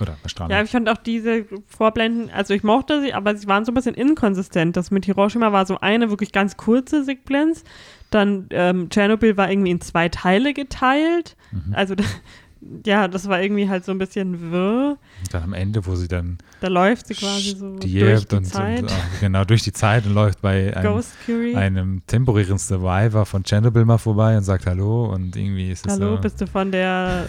oder 0.00 0.16
Bestrahlung. 0.22 0.50
Ja, 0.50 0.62
ich 0.62 0.70
fand 0.70 0.88
auch 0.88 0.96
diese 0.96 1.44
Vorblenden, 1.68 2.30
also 2.30 2.54
ich 2.54 2.62
mochte 2.62 3.00
sie, 3.00 3.12
aber 3.12 3.36
sie 3.36 3.46
waren 3.46 3.64
so 3.64 3.72
ein 3.72 3.74
bisschen 3.74 3.94
inkonsistent. 3.94 4.76
Das 4.76 4.90
mit 4.90 5.04
Hiroshima 5.04 5.52
war 5.52 5.66
so 5.66 5.78
eine 5.80 6.10
wirklich 6.10 6.32
ganz 6.32 6.56
kurze 6.56 7.04
Sequenz. 7.04 7.64
Dann 8.10 8.46
ähm, 8.50 8.88
Tschernobyl 8.90 9.36
war 9.36 9.50
irgendwie 9.50 9.70
in 9.70 9.80
zwei 9.80 10.08
Teile 10.08 10.54
geteilt. 10.54 11.36
Mhm. 11.52 11.74
Also 11.74 11.94
ja, 12.86 13.08
das 13.08 13.28
war 13.28 13.42
irgendwie 13.42 13.68
halt 13.68 13.84
so 13.84 13.92
ein 13.92 13.98
bisschen 13.98 14.50
wirr. 14.50 14.96
Und 15.20 15.34
dann 15.34 15.42
am 15.42 15.52
Ende, 15.52 15.84
wo 15.86 15.94
sie 15.94 16.08
dann. 16.08 16.38
Da 16.60 16.68
läuft 16.68 17.06
sie 17.08 17.14
quasi 17.14 17.56
so 17.56 17.76
durch 17.76 18.26
die 18.26 18.36
und, 18.36 18.44
Zeit. 18.44 18.82
Und, 18.82 18.90
oh, 18.90 19.02
genau, 19.20 19.44
durch 19.44 19.62
die 19.62 19.72
Zeit 19.72 20.06
und 20.06 20.14
läuft 20.14 20.40
bei 20.40 20.74
einem, 20.76 21.56
einem, 21.56 22.02
temporären 22.06 22.58
Survivor 22.58 23.26
von 23.26 23.42
Chernobyl 23.44 23.84
mal 23.84 23.98
vorbei 23.98 24.36
und 24.36 24.44
sagt 24.44 24.66
Hallo 24.66 25.12
und 25.12 25.36
irgendwie 25.36 25.70
ist 25.70 25.86
es 25.86 25.92
Hallo, 25.92 26.16
so, 26.16 26.22
bist 26.22 26.40
du 26.40 26.46
von 26.46 26.70
der 26.70 27.26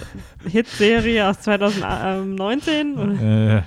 Hitserie 0.48 1.28
aus 1.28 1.42
2019? 1.42 2.96
Äh, 3.26 3.62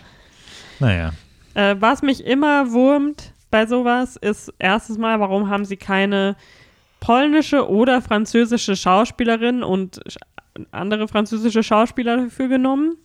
naja. 0.79 1.13
Äh, 1.55 1.77
was 1.79 2.03
mich 2.03 2.25
immer 2.25 2.71
wurmt 2.71 3.33
bei 3.51 3.67
sowas 3.67 4.17
ist 4.17 4.53
erstens 4.59 4.99
mal, 4.99 5.21
warum 5.21 5.49
haben 5.49 5.65
sie 5.65 5.77
keine 5.77 6.37
polnische 7.01 7.69
oder 7.69 8.03
französische 8.03 8.77
Schauspielerin 8.77 9.63
und 9.63 10.01
andere 10.71 11.09
französische 11.09 11.63
Schauspieler 11.63 12.17
dafür 12.17 12.49
genommen. 12.49 12.97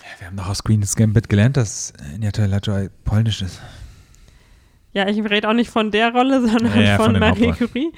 Ja, 0.00 0.20
wir 0.20 0.26
haben 0.28 0.36
doch 0.36 0.48
aus 0.48 0.62
Queen's 0.62 0.96
Gambit 0.96 1.28
gelernt, 1.28 1.56
dass 1.56 1.92
Niata 2.18 2.46
Lajoy 2.46 2.88
polnisch 3.04 3.42
ist. 3.42 3.60
Ja, 4.92 5.06
ich 5.08 5.22
rede 5.22 5.48
auch 5.48 5.52
nicht 5.52 5.70
von 5.70 5.90
der 5.90 6.12
Rolle, 6.12 6.40
sondern 6.46 6.74
ja, 6.76 6.82
ja, 6.82 6.96
von, 6.96 7.12
von 7.12 7.20
Marie 7.20 7.52
Curie. 7.52 7.92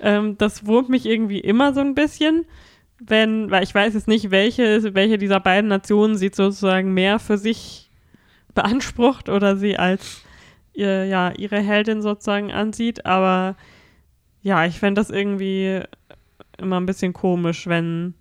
Ähm, 0.00 0.36
das 0.38 0.66
wurmt 0.66 0.88
mich 0.88 1.06
irgendwie 1.06 1.40
immer 1.40 1.72
so 1.74 1.80
ein 1.80 1.94
bisschen, 1.94 2.46
wenn, 2.98 3.50
weil 3.50 3.62
ich 3.62 3.74
weiß 3.74 3.94
jetzt 3.94 4.08
nicht, 4.08 4.30
welche, 4.30 4.94
welche 4.94 5.18
dieser 5.18 5.40
beiden 5.40 5.68
Nationen 5.68 6.16
sie 6.16 6.30
sozusagen 6.32 6.92
mehr 6.92 7.18
für 7.18 7.38
sich 7.38 7.90
beansprucht 8.54 9.28
oder 9.28 9.56
sie 9.56 9.76
als 9.76 10.22
ihr, 10.72 11.06
ja, 11.06 11.30
ihre 11.32 11.60
Heldin 11.60 12.02
sozusagen 12.02 12.52
ansieht, 12.52 13.06
aber 13.06 13.56
ja, 14.42 14.64
ich 14.64 14.78
fände 14.78 15.00
das 15.00 15.10
irgendwie 15.10 15.80
immer 16.58 16.80
ein 16.80 16.86
bisschen 16.86 17.12
komisch, 17.12 17.66
wenn 17.66 18.14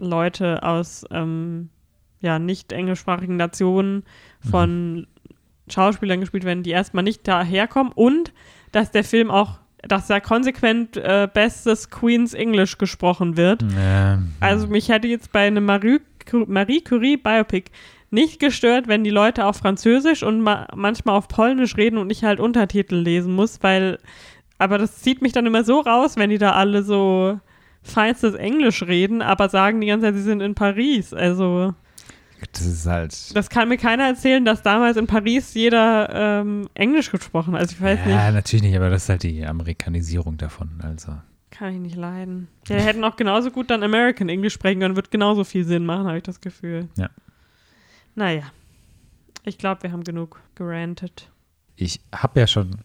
Leute 0.00 0.62
aus 0.62 1.04
ähm, 1.10 1.70
ja, 2.20 2.38
nicht 2.38 2.72
englischsprachigen 2.72 3.36
Nationen 3.36 4.04
von 4.50 4.94
mhm. 4.94 5.06
Schauspielern 5.68 6.20
gespielt 6.20 6.44
werden, 6.44 6.62
die 6.62 6.70
erstmal 6.70 7.04
nicht 7.04 7.26
daherkommen 7.28 7.92
und 7.94 8.32
dass 8.72 8.90
der 8.90 9.04
Film 9.04 9.30
auch, 9.30 9.60
dass 9.82 10.06
da 10.06 10.20
konsequent 10.20 10.96
äh, 10.96 11.28
bestes 11.32 11.90
Queen's 11.90 12.34
English 12.34 12.78
gesprochen 12.78 13.36
wird. 13.36 13.62
Ja. 13.74 14.22
Also 14.40 14.66
mich 14.66 14.88
hätte 14.88 15.06
jetzt 15.06 15.32
bei 15.32 15.46
einem 15.46 15.64
Marie, 15.64 16.00
Marie 16.46 16.82
Curie 16.82 17.16
Biopic 17.16 17.70
nicht 18.10 18.40
gestört, 18.40 18.88
wenn 18.88 19.04
die 19.04 19.10
Leute 19.10 19.44
auf 19.44 19.56
Französisch 19.56 20.22
und 20.22 20.40
ma 20.40 20.68
manchmal 20.74 21.16
auf 21.16 21.28
Polnisch 21.28 21.76
reden 21.76 21.98
und 21.98 22.10
ich 22.10 22.24
halt 22.24 22.40
Untertitel 22.40 22.96
lesen 22.96 23.34
muss, 23.34 23.62
weil 23.62 23.98
aber 24.56 24.78
das 24.78 25.02
zieht 25.02 25.20
mich 25.20 25.32
dann 25.32 25.46
immer 25.46 25.64
so 25.64 25.80
raus, 25.80 26.16
wenn 26.16 26.30
die 26.30 26.38
da 26.38 26.52
alle 26.52 26.82
so 26.84 27.40
feinstes 27.84 28.34
Englisch 28.34 28.82
reden, 28.82 29.22
aber 29.22 29.48
sagen 29.48 29.80
die 29.80 29.86
ganze 29.86 30.06
Zeit, 30.06 30.14
sie 30.14 30.22
sind 30.22 30.40
in 30.40 30.54
Paris. 30.54 31.12
Also. 31.14 31.74
Das 32.52 32.66
ist 32.66 32.86
halt. 32.86 33.36
Das 33.36 33.48
kann 33.48 33.68
mir 33.68 33.78
keiner 33.78 34.04
erzählen, 34.04 34.44
dass 34.44 34.62
damals 34.62 34.96
in 34.96 35.06
Paris 35.06 35.54
jeder 35.54 36.10
ähm, 36.12 36.68
Englisch 36.74 37.10
gesprochen 37.10 37.54
hat. 37.54 37.60
Also 37.60 37.76
ich 37.76 37.80
weiß 37.80 37.98
ja, 38.00 38.06
nicht. 38.06 38.14
Ja, 38.14 38.30
natürlich 38.32 38.62
nicht, 38.62 38.76
aber 38.76 38.90
das 38.90 39.04
ist 39.04 39.08
halt 39.08 39.22
die 39.22 39.46
Amerikanisierung 39.46 40.36
davon. 40.36 40.80
Also. 40.82 41.12
Kann 41.50 41.72
ich 41.72 41.80
nicht 41.80 41.96
leiden. 41.96 42.48
Die 42.68 42.74
hätten 42.74 43.04
auch 43.04 43.16
genauso 43.16 43.50
gut 43.50 43.70
dann 43.70 43.82
American 43.82 44.28
English 44.28 44.54
sprechen 44.54 44.80
können, 44.80 44.96
wird 44.96 45.10
genauso 45.10 45.44
viel 45.44 45.64
Sinn 45.64 45.86
machen, 45.86 46.06
habe 46.06 46.16
ich 46.16 46.24
das 46.24 46.40
Gefühl. 46.40 46.88
Ja. 46.96 47.10
Naja. 48.14 48.42
Ich 49.44 49.58
glaube, 49.58 49.82
wir 49.82 49.92
haben 49.92 50.04
genug 50.04 50.40
gerantet. 50.54 51.30
Ich 51.76 52.00
habe 52.14 52.40
ja 52.40 52.46
schon 52.46 52.76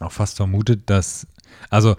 auch 0.00 0.12
fast 0.12 0.36
vermutet, 0.36 0.88
dass. 0.90 1.26
Also, 1.70 1.96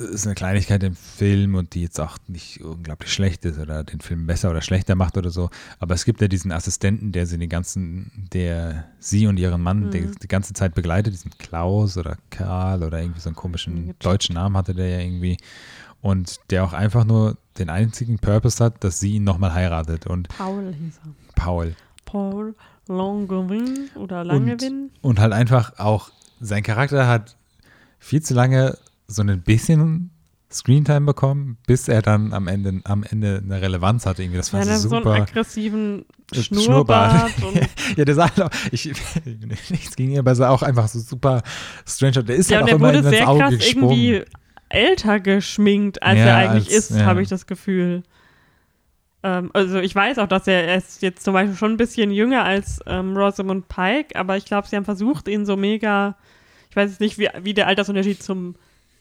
ist 0.00 0.26
eine 0.26 0.34
Kleinigkeit 0.34 0.82
im 0.82 0.96
Film 0.96 1.54
und 1.54 1.74
die 1.74 1.82
jetzt 1.82 2.00
auch 2.00 2.16
nicht 2.26 2.62
unglaublich 2.62 3.12
schlecht 3.12 3.44
ist 3.44 3.58
oder 3.58 3.84
den 3.84 4.00
Film 4.00 4.26
besser 4.26 4.50
oder 4.50 4.62
schlechter 4.62 4.94
macht 4.94 5.16
oder 5.16 5.30
so. 5.30 5.50
Aber 5.78 5.94
es 5.94 6.04
gibt 6.04 6.20
ja 6.20 6.28
diesen 6.28 6.52
Assistenten, 6.52 7.12
der 7.12 7.26
sie 7.26 7.38
den 7.38 7.48
ganzen, 7.48 8.28
der 8.32 8.86
sie 8.98 9.26
und 9.26 9.38
ihren 9.38 9.62
Mann 9.62 9.86
mhm. 9.86 9.90
die, 9.90 10.10
die, 10.22 10.28
ganze 10.28 10.54
Zeit 10.54 10.74
begleitet, 10.74 11.12
diesen 11.12 11.32
Klaus 11.38 11.96
oder 11.96 12.16
Karl 12.30 12.82
oder 12.82 13.00
irgendwie 13.00 13.20
so 13.20 13.28
einen 13.28 13.36
komischen 13.36 13.94
deutschen 13.98 14.34
Namen 14.34 14.56
hatte 14.56 14.74
der 14.74 14.88
ja 14.88 14.98
irgendwie. 15.00 15.36
Und 16.02 16.40
der 16.50 16.64
auch 16.64 16.72
einfach 16.72 17.04
nur 17.04 17.36
den 17.58 17.68
einzigen 17.68 18.18
Purpose 18.18 18.64
hat, 18.64 18.82
dass 18.82 19.00
sie 19.00 19.16
ihn 19.16 19.24
nochmal 19.24 19.52
heiratet. 19.52 20.06
Und 20.06 20.28
Paul 20.28 20.72
hieß 20.72 21.00
er. 21.04 21.12
Paul. 21.34 21.74
Paul 22.06 22.54
Langevin 22.88 23.90
oder 23.94 24.24
Langevin. 24.24 24.90
Und, 25.00 25.10
und 25.10 25.20
halt 25.20 25.32
einfach 25.32 25.78
auch, 25.78 26.10
sein 26.40 26.62
Charakter 26.62 27.06
hat 27.06 27.36
viel 27.98 28.22
zu 28.22 28.34
lange 28.34 28.78
so 29.10 29.22
ein 29.22 29.42
bisschen 29.42 30.10
Screentime 30.52 31.06
bekommen, 31.06 31.58
bis 31.66 31.86
er 31.86 32.02
dann 32.02 32.32
am 32.32 32.48
Ende, 32.48 32.80
am 32.84 33.04
Ende 33.04 33.40
eine 33.44 33.62
Relevanz 33.62 34.04
hatte. 34.04 34.22
Irgendwie. 34.22 34.38
Das 34.38 34.52
war 34.52 34.64
ja, 34.64 34.76
so 34.76 34.88
super. 34.88 35.02
so 35.02 35.10
einen 35.10 35.22
aggressiven 35.22 36.04
Schnurrbart. 36.32 37.30
Schnurrbart. 37.30 37.70
ja, 37.96 38.04
der 38.04 38.14
sah 38.14 38.36
halt 38.36 38.52
ich, 38.72 38.86
nichts 39.70 39.94
gegen 39.94 40.12
ihn, 40.12 40.18
aber 40.18 40.32
er 40.32 40.34
sah 40.34 40.50
auch 40.50 40.62
einfach 40.62 40.88
so 40.88 40.98
super 40.98 41.42
strange. 41.86 42.24
Der 42.24 42.34
ist 42.34 42.50
ja, 42.50 42.56
halt 42.56 42.64
auch 42.64 42.66
der 42.66 42.76
immer 42.76 42.88
wurde 42.88 43.08
sehr 43.08 43.28
Auge 43.28 43.40
krass 43.40 43.54
gesprungen. 43.54 43.90
irgendwie 43.90 44.24
älter 44.68 45.20
geschminkt, 45.20 46.02
als 46.02 46.18
ja, 46.18 46.26
er 46.26 46.36
eigentlich 46.50 46.74
als, 46.74 46.90
ist, 46.90 46.98
ja. 46.98 47.04
habe 47.04 47.22
ich 47.22 47.28
das 47.28 47.46
Gefühl. 47.46 48.02
Ähm, 49.22 49.50
also 49.52 49.78
ich 49.78 49.94
weiß 49.94 50.18
auch, 50.18 50.28
dass 50.28 50.48
er, 50.48 50.66
er 50.66 50.76
ist 50.76 51.02
jetzt 51.02 51.22
zum 51.22 51.34
Beispiel 51.34 51.56
schon 51.56 51.72
ein 51.72 51.76
bisschen 51.76 52.10
jünger 52.10 52.44
als 52.44 52.80
ähm, 52.86 53.16
Rosamund 53.16 53.68
Pike, 53.68 54.16
aber 54.16 54.36
ich 54.36 54.46
glaube, 54.46 54.66
sie 54.66 54.74
haben 54.74 54.84
versucht, 54.84 55.28
ihn 55.28 55.46
so 55.46 55.56
mega, 55.56 56.16
ich 56.70 56.76
weiß 56.76 56.90
jetzt 56.90 57.00
nicht, 57.00 57.18
wie, 57.18 57.28
wie 57.42 57.54
der 57.54 57.68
Altersunterschied 57.68 58.20
zum 58.20 58.56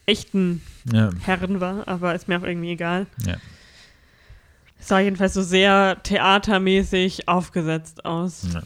echten 0.09 0.61
ja. 0.91 1.09
Herren 1.21 1.61
war, 1.61 1.87
aber 1.87 2.15
ist 2.15 2.27
mir 2.27 2.39
auch 2.39 2.43
irgendwie 2.43 2.71
egal. 2.71 3.05
Ja. 3.25 3.35
Es 4.79 4.87
sah 4.87 4.99
jedenfalls 4.99 5.33
so 5.33 5.41
sehr 5.41 6.01
theatermäßig 6.03 7.27
aufgesetzt 7.27 8.05
aus. 8.05 8.47
Ja. 8.53 8.63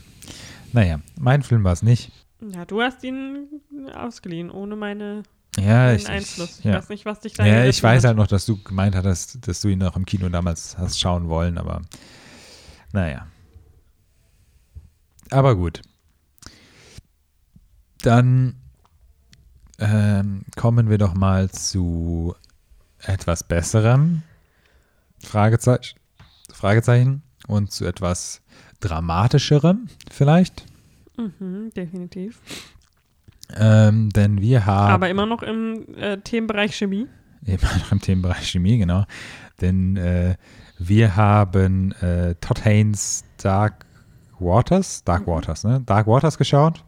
Naja, 0.71 0.99
mein 1.19 1.43
Film 1.43 1.63
war 1.63 1.73
es 1.73 1.81
nicht. 1.81 2.11
Ja, 2.41 2.65
du 2.65 2.81
hast 2.81 3.03
ihn 3.03 3.47
ausgeliehen, 3.95 4.49
ohne 4.49 4.75
meine 4.75 5.23
ja, 5.57 5.93
ich, 5.93 6.07
Einfluss. 6.09 6.59
Ich 6.59 6.65
ja. 6.65 6.75
weiß 6.75 6.89
nicht, 6.89 7.05
was 7.05 7.19
dich 7.19 7.33
da 7.33 7.45
Ja, 7.45 7.65
ich 7.65 7.81
weiß 7.81 8.03
hat. 8.03 8.09
halt 8.09 8.17
noch, 8.17 8.27
dass 8.27 8.45
du 8.45 8.61
gemeint 8.61 8.95
hattest, 8.95 9.47
dass 9.47 9.61
du 9.61 9.69
ihn 9.69 9.79
noch 9.79 9.95
im 9.95 10.05
Kino 10.05 10.29
damals 10.29 10.77
hast 10.77 10.99
schauen 10.99 11.29
wollen, 11.29 11.57
aber 11.57 11.81
naja. 12.91 13.27
Aber 15.29 15.55
gut. 15.55 15.81
Dann 18.01 18.55
ähm, 19.79 20.43
kommen 20.55 20.89
wir 20.89 20.97
doch 20.97 21.13
mal 21.13 21.49
zu 21.49 22.35
etwas 22.99 23.43
Besserem. 23.43 24.23
Fragezeichen. 25.19 25.97
Fragezeichen. 26.51 27.23
Und 27.47 27.71
zu 27.71 27.85
etwas 27.85 28.41
Dramatischerem 28.79 29.87
vielleicht. 30.09 30.65
Mhm, 31.17 31.71
definitiv. 31.75 32.39
Ähm, 33.55 34.09
denn 34.09 34.41
wir 34.41 34.65
haben. 34.65 34.93
Aber 34.93 35.09
immer 35.09 35.25
noch 35.25 35.43
im 35.43 35.85
äh, 35.95 36.17
Themenbereich 36.17 36.75
Chemie. 36.75 37.07
Immer 37.45 37.77
noch 37.79 37.91
im 37.91 37.99
Themenbereich 37.99 38.49
Chemie, 38.49 38.77
genau. 38.77 39.05
Denn 39.61 39.97
äh, 39.97 40.35
wir 40.79 41.15
haben 41.15 41.91
äh, 41.93 42.35
Todd 42.35 42.63
Haynes 42.65 43.25
Dark 43.37 43.85
Waters, 44.39 45.03
Dark 45.03 45.27
Mhm. 45.27 45.31
Waters, 45.31 45.63
ne? 45.63 45.81
Dark 45.85 46.07
Waters 46.07 46.37
geschaut. 46.37 46.83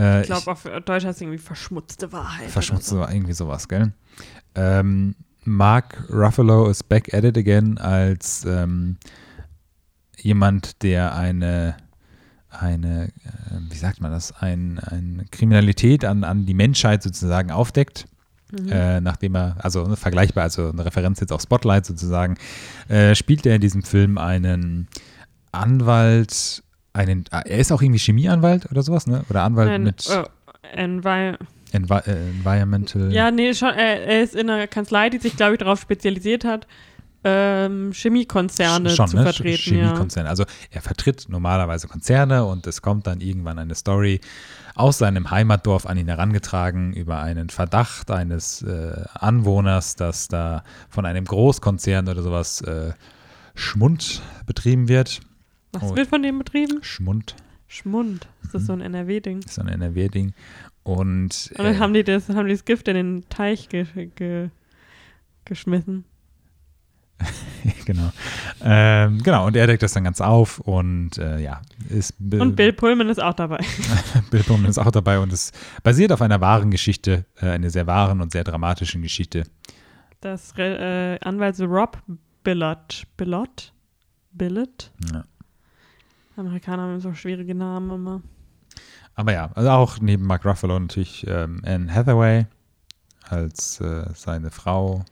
Äh, 0.00 0.20
Ich 0.22 0.26
glaube, 0.26 0.50
auf 0.50 0.62
Deutsch 0.62 1.04
heißt 1.04 1.16
es 1.16 1.20
irgendwie 1.20 1.38
verschmutzte 1.38 2.12
Wahrheit. 2.12 2.42
oder 2.42 2.50
Verschmutzt 2.50 2.86
so. 2.88 2.96
so 2.96 3.08
irgendwie 3.08 3.32
sowas, 3.32 3.68
gell? 3.68 3.92
Ähm, 4.54 5.14
Mark 5.44 6.04
Ruffalo 6.10 6.68
ist 6.68 6.88
back 6.88 7.12
at 7.14 7.24
it 7.24 7.36
again 7.38 7.78
als 7.78 8.44
ähm, 8.44 8.96
jemand, 10.16 10.82
der 10.82 11.14
eine, 11.14 11.76
eine 12.50 13.04
äh, 13.08 13.10
wie 13.70 13.76
sagt 13.76 14.00
man 14.00 14.10
das, 14.10 14.32
ein, 14.40 14.78
eine 14.78 15.24
Kriminalität 15.30 16.04
an, 16.04 16.24
an 16.24 16.46
die 16.46 16.54
Menschheit 16.54 17.02
sozusagen 17.02 17.50
aufdeckt. 17.50 18.06
Mhm. 18.52 18.68
Äh, 18.68 19.00
nachdem 19.00 19.36
er, 19.36 19.56
also 19.58 19.84
ne, 19.86 19.96
vergleichbar, 19.96 20.42
also 20.44 20.70
eine 20.70 20.84
Referenz 20.84 21.20
jetzt 21.20 21.32
auf 21.32 21.40
Spotlight 21.40 21.86
sozusagen, 21.86 22.36
äh, 22.88 23.14
spielt 23.14 23.46
er 23.46 23.54
in 23.54 23.60
diesem 23.60 23.82
Film 23.84 24.18
einen 24.18 24.88
Anwalt, 25.52 26.62
einen, 26.92 27.24
ah, 27.30 27.40
er 27.40 27.58
ist 27.58 27.72
auch 27.72 27.82
irgendwie 27.82 28.00
Chemieanwalt 28.00 28.70
oder 28.70 28.82
sowas, 28.82 29.06
ne? 29.06 29.24
Oder 29.30 29.42
Anwalt 29.42 29.70
Ein, 29.70 29.84
mit 29.84 30.08
äh, 30.08 30.24
Envi 30.72 31.36
Envi 31.72 31.94
äh, 31.94 32.28
Environmental. 32.30 33.12
ja, 33.12 33.30
nee, 33.30 33.54
schon, 33.54 33.68
er, 33.68 34.04
er 34.04 34.22
ist 34.22 34.34
in 34.34 34.50
einer 34.50 34.66
Kanzlei, 34.66 35.10
die 35.10 35.18
sich, 35.18 35.36
glaube 35.36 35.52
ich, 35.52 35.58
darauf 35.58 35.80
spezialisiert 35.80 36.44
hat, 36.44 36.66
ähm, 37.22 37.92
Chemiekonzerne 37.92 38.90
Schon, 38.90 39.08
zu 39.08 39.16
ne? 39.16 39.24
vertreten. 39.24 39.76
Ja. 39.76 39.84
Chemiekonzerne. 39.84 40.28
Also 40.28 40.44
er 40.70 40.80
vertritt 40.80 41.26
normalerweise 41.28 41.86
Konzerne 41.86 42.44
und 42.44 42.66
es 42.66 42.80
kommt 42.80 43.06
dann 43.06 43.20
irgendwann 43.20 43.58
eine 43.58 43.74
Story 43.74 44.20
aus 44.74 44.98
seinem 44.98 45.30
Heimatdorf 45.30 45.84
an 45.84 45.98
ihn 45.98 46.08
herangetragen 46.08 46.94
über 46.94 47.20
einen 47.20 47.50
Verdacht 47.50 48.10
eines 48.10 48.62
äh, 48.62 49.04
Anwohners, 49.12 49.96
dass 49.96 50.28
da 50.28 50.64
von 50.88 51.04
einem 51.04 51.26
Großkonzern 51.26 52.08
oder 52.08 52.22
sowas 52.22 52.62
äh, 52.62 52.92
Schmund 53.54 54.22
betrieben 54.46 54.88
wird. 54.88 55.20
Was 55.72 55.82
Oh. 55.84 55.96
wird 55.96 56.08
von 56.08 56.22
dem 56.22 56.38
betrieben? 56.38 56.82
Schmund 56.82 57.36
Schmund. 57.70 58.26
Ist 58.42 58.52
das 58.54 58.66
so 58.66 58.72
ein 58.72 58.80
NRW-Ding? 58.80 59.38
ist 59.40 59.54
so 59.54 59.62
ein 59.62 59.68
NRW-Ding. 59.68 60.34
Und, 60.82 61.52
Und 61.56 61.58
dann 61.58 61.74
äh, 61.74 61.78
haben 61.78 61.94
die 61.94 62.02
das, 62.02 62.28
haben 62.28 62.46
die 62.46 62.52
das 62.52 62.64
Gift 62.64 62.88
in 62.88 62.94
den 62.96 63.28
Teich 63.28 63.68
ge 63.68 63.86
ge 64.16 64.48
geschmissen. 65.44 66.04
genau. 67.84 68.10
Ähm, 68.62 69.22
genau, 69.22 69.46
und 69.46 69.54
er 69.54 69.66
deckt 69.66 69.82
das 69.82 69.92
dann 69.92 70.04
ganz 70.04 70.20
auf 70.20 70.58
und 70.60 71.18
äh, 71.18 71.38
ja, 71.38 71.60
ist 71.88 72.14
Und 72.18 72.56
Bill 72.56 72.72
Pullman 72.72 73.08
ist 73.08 73.22
auch 73.22 73.34
dabei. 73.34 73.58
Bill 74.30 74.42
Pullman 74.42 74.70
ist 74.70 74.78
auch 74.78 74.90
dabei 74.90 75.18
und 75.18 75.32
es 75.32 75.52
basiert 75.82 76.12
auf 76.12 76.22
einer 76.22 76.40
wahren 76.40 76.70
Geschichte, 76.70 77.26
äh, 77.40 77.50
einer 77.50 77.70
sehr 77.70 77.86
wahren 77.86 78.20
und 78.20 78.32
sehr 78.32 78.42
dramatischen 78.42 79.02
Geschichte. 79.02 79.44
Das 80.20 80.56
äh, 80.56 81.18
Anwalt 81.20 81.60
Rob 81.60 82.02
Billot. 82.42 83.04
Billot? 83.16 83.72
Billet? 84.32 84.92
Ja. 85.12 85.24
Amerikaner 86.40 86.82
haben 86.82 87.00
so 87.00 87.14
schwierige 87.14 87.54
Namen 87.54 87.90
immer. 87.90 88.22
Aber 89.14 89.32
ja, 89.32 89.50
also 89.54 89.70
auch 89.70 90.00
neben 90.00 90.24
Mark 90.24 90.44
Ruffalo 90.44 90.78
natürlich 90.78 91.26
ähm, 91.26 91.62
Anne 91.64 91.92
Hathaway 91.92 92.46
als 93.28 93.80
äh, 93.80 94.06
seine 94.14 94.50
Frau. 94.50 95.04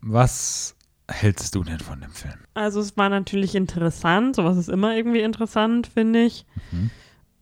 Was 0.00 0.76
hältst 1.10 1.54
du 1.54 1.64
denn 1.64 1.80
von 1.80 2.00
dem 2.00 2.10
Film? 2.10 2.38
Also 2.54 2.80
es 2.80 2.96
war 2.96 3.08
natürlich 3.08 3.54
interessant, 3.54 4.36
sowas 4.36 4.56
ist 4.56 4.68
immer 4.68 4.94
irgendwie 4.94 5.20
interessant, 5.20 5.86
finde 5.86 6.24
ich. 6.24 6.46
Mhm. 6.70 6.90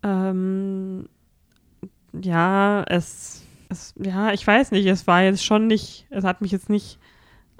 Ähm, 0.02 1.08
ja, 2.22 2.84
es, 2.84 3.42
es, 3.68 3.94
ja, 3.98 4.32
ich 4.32 4.46
weiß 4.46 4.70
nicht, 4.70 4.86
es 4.86 5.06
war 5.06 5.22
jetzt 5.22 5.44
schon 5.44 5.66
nicht, 5.66 6.06
es 6.10 6.24
hat 6.24 6.40
mich 6.40 6.52
jetzt 6.52 6.70
nicht 6.70 6.98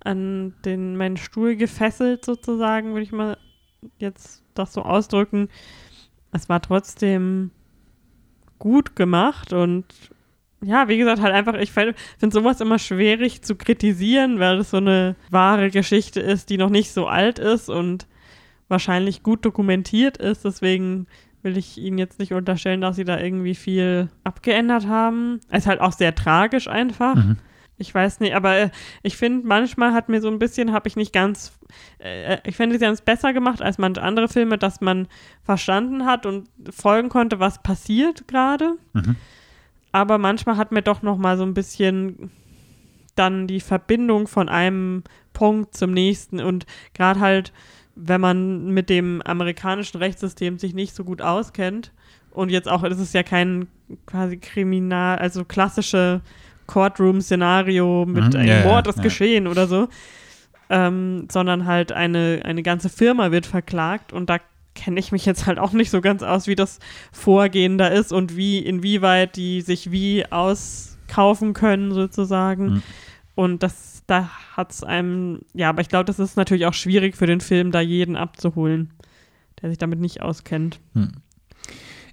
an 0.02 0.54
den, 0.64 0.96
meinen 0.96 1.16
Stuhl 1.16 1.56
gefesselt 1.56 2.24
sozusagen, 2.24 2.90
würde 2.90 3.02
ich 3.02 3.12
mal 3.12 3.36
jetzt 3.98 4.42
das 4.58 4.72
so 4.72 4.82
ausdrücken. 4.82 5.48
Es 6.32 6.48
war 6.48 6.60
trotzdem 6.60 7.50
gut 8.58 8.96
gemacht 8.96 9.52
und 9.52 9.84
ja, 10.62 10.88
wie 10.88 10.96
gesagt, 10.96 11.20
halt 11.20 11.34
einfach, 11.34 11.54
ich 11.54 11.70
finde 11.70 11.94
sowas 12.30 12.60
immer 12.60 12.78
schwierig 12.78 13.42
zu 13.42 13.56
kritisieren, 13.56 14.40
weil 14.40 14.56
das 14.56 14.70
so 14.70 14.78
eine 14.78 15.14
wahre 15.30 15.70
Geschichte 15.70 16.20
ist, 16.20 16.50
die 16.50 16.56
noch 16.58 16.70
nicht 16.70 16.92
so 16.92 17.06
alt 17.06 17.38
ist 17.38 17.68
und 17.68 18.06
wahrscheinlich 18.68 19.22
gut 19.22 19.44
dokumentiert 19.44 20.16
ist. 20.16 20.44
Deswegen 20.44 21.06
will 21.42 21.56
ich 21.56 21.78
Ihnen 21.78 21.98
jetzt 21.98 22.18
nicht 22.18 22.32
unterstellen, 22.32 22.80
dass 22.80 22.96
Sie 22.96 23.04
da 23.04 23.20
irgendwie 23.20 23.54
viel 23.54 24.08
abgeändert 24.24 24.86
haben. 24.86 25.40
Es 25.50 25.60
ist 25.60 25.66
halt 25.66 25.80
auch 25.80 25.92
sehr 25.92 26.14
tragisch 26.14 26.68
einfach. 26.68 27.14
Mhm. 27.14 27.36
Ich 27.78 27.94
weiß 27.94 28.20
nicht, 28.20 28.34
aber 28.34 28.56
äh, 28.56 28.70
ich 29.02 29.16
finde, 29.16 29.46
manchmal 29.46 29.92
hat 29.92 30.08
mir 30.08 30.20
so 30.20 30.28
ein 30.28 30.38
bisschen, 30.38 30.72
habe 30.72 30.88
ich 30.88 30.96
nicht 30.96 31.12
ganz, 31.12 31.52
äh, 31.98 32.38
ich 32.48 32.56
finde, 32.56 32.78
sie 32.78 32.86
haben 32.86 32.94
es 32.94 33.02
besser 33.02 33.32
gemacht 33.32 33.60
als 33.60 33.76
manche 33.76 34.02
andere 34.02 34.28
Filme, 34.28 34.56
dass 34.56 34.80
man 34.80 35.08
verstanden 35.42 36.06
hat 36.06 36.24
und 36.24 36.48
folgen 36.70 37.10
konnte, 37.10 37.38
was 37.38 37.62
passiert 37.62 38.28
gerade. 38.28 38.76
Mhm. 38.94 39.16
Aber 39.92 40.16
manchmal 40.18 40.56
hat 40.56 40.72
mir 40.72 40.82
doch 40.82 41.02
noch 41.02 41.18
mal 41.18 41.36
so 41.36 41.44
ein 41.44 41.54
bisschen 41.54 42.30
dann 43.14 43.46
die 43.46 43.60
Verbindung 43.60 44.26
von 44.26 44.48
einem 44.48 45.02
Punkt 45.32 45.74
zum 45.74 45.92
nächsten 45.92 46.40
und 46.40 46.66
gerade 46.94 47.20
halt, 47.20 47.52
wenn 47.94 48.20
man 48.20 48.68
mit 48.72 48.90
dem 48.90 49.22
amerikanischen 49.22 49.98
Rechtssystem 49.98 50.58
sich 50.58 50.74
nicht 50.74 50.94
so 50.94 51.04
gut 51.04 51.22
auskennt 51.22 51.92
und 52.30 52.50
jetzt 52.50 52.68
auch, 52.68 52.82
es 52.84 52.98
ist 52.98 53.14
ja 53.14 53.22
kein 53.22 53.68
quasi 54.04 54.36
Kriminal, 54.36 55.18
also 55.18 55.44
klassische 55.44 56.20
Courtroom-Szenario 56.66 58.04
mit 58.06 58.34
Mhm, 58.34 58.40
einem 58.40 58.48
ja, 58.48 58.64
Mord 58.64 58.86
ist 58.86 58.96
ja. 58.98 59.02
geschehen 59.02 59.46
oder 59.46 59.66
so, 59.66 59.88
ähm, 60.70 61.28
sondern 61.30 61.66
halt 61.66 61.92
eine, 61.92 62.42
eine 62.44 62.62
ganze 62.62 62.88
Firma 62.88 63.30
wird 63.30 63.46
verklagt 63.46 64.12
und 64.12 64.28
da 64.30 64.38
kenne 64.74 65.00
ich 65.00 65.10
mich 65.10 65.24
jetzt 65.24 65.46
halt 65.46 65.58
auch 65.58 65.72
nicht 65.72 65.90
so 65.90 66.00
ganz 66.00 66.22
aus, 66.22 66.46
wie 66.46 66.54
das 66.54 66.78
Vorgehen 67.10 67.78
da 67.78 67.88
ist 67.88 68.12
und 68.12 68.36
wie, 68.36 68.58
inwieweit 68.58 69.36
die 69.36 69.62
sich 69.62 69.90
wie 69.90 70.30
auskaufen 70.30 71.54
können 71.54 71.92
sozusagen. 71.92 72.66
Mhm. 72.66 72.82
Und 73.34 73.62
das, 73.62 74.02
da 74.06 74.30
hat 74.56 74.72
es 74.72 74.82
einem, 74.84 75.40
ja, 75.54 75.68
aber 75.68 75.82
ich 75.82 75.88
glaube, 75.88 76.04
das 76.04 76.18
ist 76.18 76.36
natürlich 76.36 76.66
auch 76.66 76.74
schwierig 76.74 77.16
für 77.16 77.26
den 77.26 77.40
Film, 77.40 77.70
da 77.70 77.80
jeden 77.80 78.16
abzuholen, 78.16 78.92
der 79.60 79.70
sich 79.70 79.78
damit 79.78 80.00
nicht 80.00 80.22
auskennt. 80.22 80.80
Hm. 80.94 81.12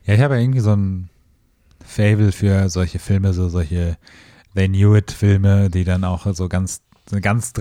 Ja, 0.05 0.15
ich 0.15 0.21
habe 0.21 0.35
ja 0.35 0.41
irgendwie 0.41 0.59
so 0.59 0.75
ein 0.75 1.09
Fable 1.85 2.31
für 2.31 2.69
solche 2.69 2.99
Filme, 2.99 3.33
so 3.33 3.47
solche 3.49 3.97
They 4.55 4.67
Knew 4.67 4.95
It 4.95 5.11
Filme, 5.11 5.69
die 5.69 5.83
dann 5.83 6.03
auch 6.03 6.27
so 6.33 6.47
ganz 6.47 6.81
eine 7.11 7.21
ganz 7.21 7.51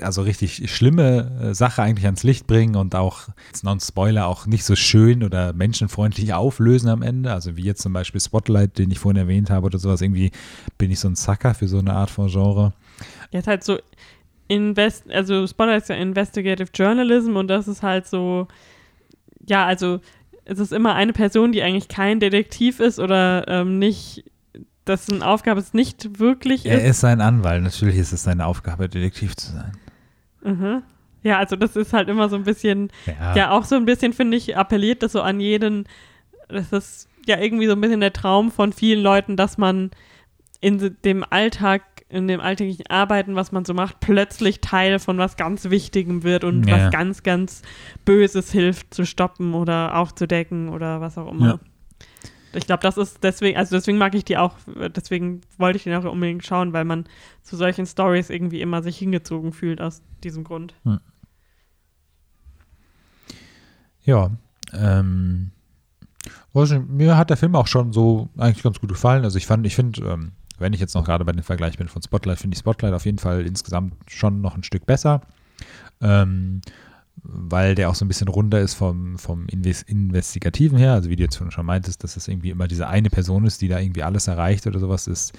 also 0.00 0.22
richtig 0.22 0.68
schlimme 0.74 1.30
äh, 1.40 1.54
Sache 1.54 1.82
eigentlich 1.82 2.06
ans 2.06 2.24
Licht 2.24 2.46
bringen 2.46 2.74
und 2.74 2.94
auch 2.94 3.28
Non-Spoiler 3.62 4.26
auch 4.26 4.46
nicht 4.46 4.64
so 4.64 4.74
schön 4.74 5.22
oder 5.22 5.52
menschenfreundlich 5.52 6.34
auflösen 6.34 6.88
am 6.88 7.02
Ende. 7.02 7.32
Also 7.32 7.56
wie 7.56 7.62
jetzt 7.62 7.82
zum 7.82 7.92
Beispiel 7.92 8.20
Spotlight, 8.20 8.78
den 8.78 8.90
ich 8.90 8.98
vorhin 8.98 9.20
erwähnt 9.20 9.48
habe 9.48 9.66
oder 9.66 9.78
sowas. 9.78 10.00
Irgendwie 10.00 10.32
bin 10.76 10.90
ich 10.90 10.98
so 10.98 11.08
ein 11.08 11.14
Sucker 11.14 11.54
für 11.54 11.68
so 11.68 11.78
eine 11.78 11.92
Art 11.92 12.10
von 12.10 12.28
Genre. 12.28 12.72
Jetzt 13.30 13.46
halt 13.46 13.62
so 13.62 13.78
Invest, 14.48 15.08
also 15.08 15.46
Spotlight 15.46 15.82
ist 15.82 15.88
ja 15.88 15.94
Investigative 15.94 16.70
Journalism 16.74 17.36
und 17.36 17.46
das 17.46 17.68
ist 17.68 17.84
halt 17.84 18.08
so, 18.08 18.48
ja, 19.46 19.64
also 19.64 20.00
es 20.44 20.58
ist 20.58 20.72
immer 20.72 20.96
eine 20.96 21.12
Person, 21.12 21.52
die 21.52 21.62
eigentlich 21.62 21.86
kein 21.86 22.18
Detektiv 22.18 22.80
ist 22.80 22.98
oder 22.98 23.46
ähm, 23.46 23.78
nicht, 23.78 24.24
dessen 24.86 25.22
Aufgabe 25.22 25.60
es 25.60 25.74
nicht 25.74 26.18
wirklich 26.18 26.66
Er 26.66 26.78
ist. 26.82 26.98
ist 26.98 27.04
ein 27.04 27.20
Anwalt. 27.20 27.62
Natürlich 27.62 27.96
ist 27.96 28.12
es 28.12 28.22
seine 28.24 28.46
Aufgabe, 28.46 28.88
Detektiv 28.88 29.36
zu 29.36 29.52
sein. 29.52 29.72
Mhm. 30.42 30.82
Ja, 31.22 31.38
also 31.38 31.54
das 31.56 31.76
ist 31.76 31.92
halt 31.92 32.08
immer 32.08 32.28
so 32.28 32.36
ein 32.36 32.44
bisschen, 32.44 32.90
Ja. 33.06 33.36
ja, 33.36 33.50
auch 33.50 33.64
so 33.64 33.76
ein 33.76 33.84
bisschen, 33.84 34.12
finde 34.12 34.36
ich, 34.38 34.56
appelliert 34.56 35.02
das 35.02 35.12
so 35.12 35.20
an 35.22 35.38
jeden, 35.38 35.84
das 36.48 36.72
ist 36.72 37.08
ja 37.26 37.38
irgendwie 37.38 37.66
so 37.66 37.72
ein 37.72 37.80
bisschen 37.80 38.00
der 38.00 38.12
Traum 38.14 38.50
von 38.50 38.72
vielen 38.72 39.02
Leuten, 39.02 39.36
dass 39.36 39.58
man 39.58 39.90
in 40.62 40.96
dem 41.04 41.24
Alltag, 41.28 41.82
in 42.08 42.26
dem 42.26 42.40
alltäglichen 42.40 42.86
Arbeiten, 42.88 43.34
was 43.36 43.52
man 43.52 43.64
so 43.66 43.74
macht, 43.74 44.00
plötzlich 44.00 44.60
Teil 44.60 44.98
von 44.98 45.18
was 45.18 45.36
ganz 45.36 45.68
Wichtigem 45.70 46.22
wird 46.22 46.42
und 46.42 46.66
Ja, 46.66 46.86
was 46.86 46.90
ganz, 46.90 47.22
ganz 47.22 47.62
Böses 48.06 48.50
hilft 48.50 48.92
zu 48.94 49.04
stoppen 49.04 49.52
oder 49.54 49.96
aufzudecken 49.96 50.70
oder 50.70 51.00
was 51.02 51.18
auch 51.18 51.30
immer. 51.30 51.46
Ja. 51.46 51.58
Ich 52.52 52.66
glaube, 52.66 52.82
das 52.82 52.96
ist 52.96 53.22
deswegen, 53.22 53.56
also 53.56 53.76
deswegen 53.76 53.98
mag 53.98 54.14
ich 54.14 54.24
die 54.24 54.36
auch, 54.36 54.54
deswegen 54.94 55.40
wollte 55.58 55.76
ich 55.76 55.84
den 55.84 55.94
auch 55.94 56.10
unbedingt 56.10 56.44
schauen, 56.44 56.72
weil 56.72 56.84
man 56.84 57.04
zu 57.42 57.56
solchen 57.56 57.86
Stories 57.86 58.28
irgendwie 58.30 58.60
immer 58.60 58.82
sich 58.82 58.98
hingezogen 58.98 59.52
fühlt 59.52 59.80
aus 59.80 60.02
diesem 60.24 60.42
Grund. 60.44 60.74
Ja, 64.02 64.30
ähm, 64.72 65.52
mir 66.88 67.16
hat 67.16 67.30
der 67.30 67.36
Film 67.36 67.54
auch 67.54 67.66
schon 67.68 67.92
so 67.92 68.28
eigentlich 68.36 68.62
ganz 68.62 68.80
gut 68.80 68.90
gefallen. 68.90 69.24
Also 69.24 69.38
ich 69.38 69.46
fand, 69.46 69.64
ich 69.66 69.76
finde, 69.76 70.02
ähm, 70.02 70.32
wenn 70.58 70.72
ich 70.72 70.80
jetzt 70.80 70.94
noch 70.94 71.04
gerade 71.04 71.24
bei 71.24 71.32
dem 71.32 71.44
Vergleich 71.44 71.78
bin 71.78 71.88
von 71.88 72.02
Spotlight, 72.02 72.38
finde 72.38 72.54
ich 72.54 72.58
Spotlight 72.58 72.92
auf 72.92 73.06
jeden 73.06 73.18
Fall 73.18 73.46
insgesamt 73.46 73.94
schon 74.08 74.40
noch 74.40 74.56
ein 74.56 74.62
Stück 74.62 74.86
besser. 74.86 75.22
Ähm, 76.00 76.60
weil 77.22 77.74
der 77.74 77.90
auch 77.90 77.94
so 77.94 78.04
ein 78.04 78.08
bisschen 78.08 78.28
runder 78.28 78.60
ist 78.60 78.74
vom, 78.74 79.18
vom 79.18 79.46
Investigativen 79.46 80.78
her. 80.78 80.94
Also 80.94 81.10
wie 81.10 81.16
du 81.16 81.22
jetzt 81.22 81.40
schon 81.50 81.66
meintest, 81.66 82.02
dass 82.04 82.16
es 82.16 82.28
irgendwie 82.28 82.50
immer 82.50 82.68
diese 82.68 82.88
eine 82.88 83.10
Person 83.10 83.46
ist, 83.46 83.60
die 83.60 83.68
da 83.68 83.78
irgendwie 83.78 84.02
alles 84.02 84.26
erreicht 84.26 84.66
oder 84.66 84.78
sowas, 84.78 85.06
ist 85.06 85.32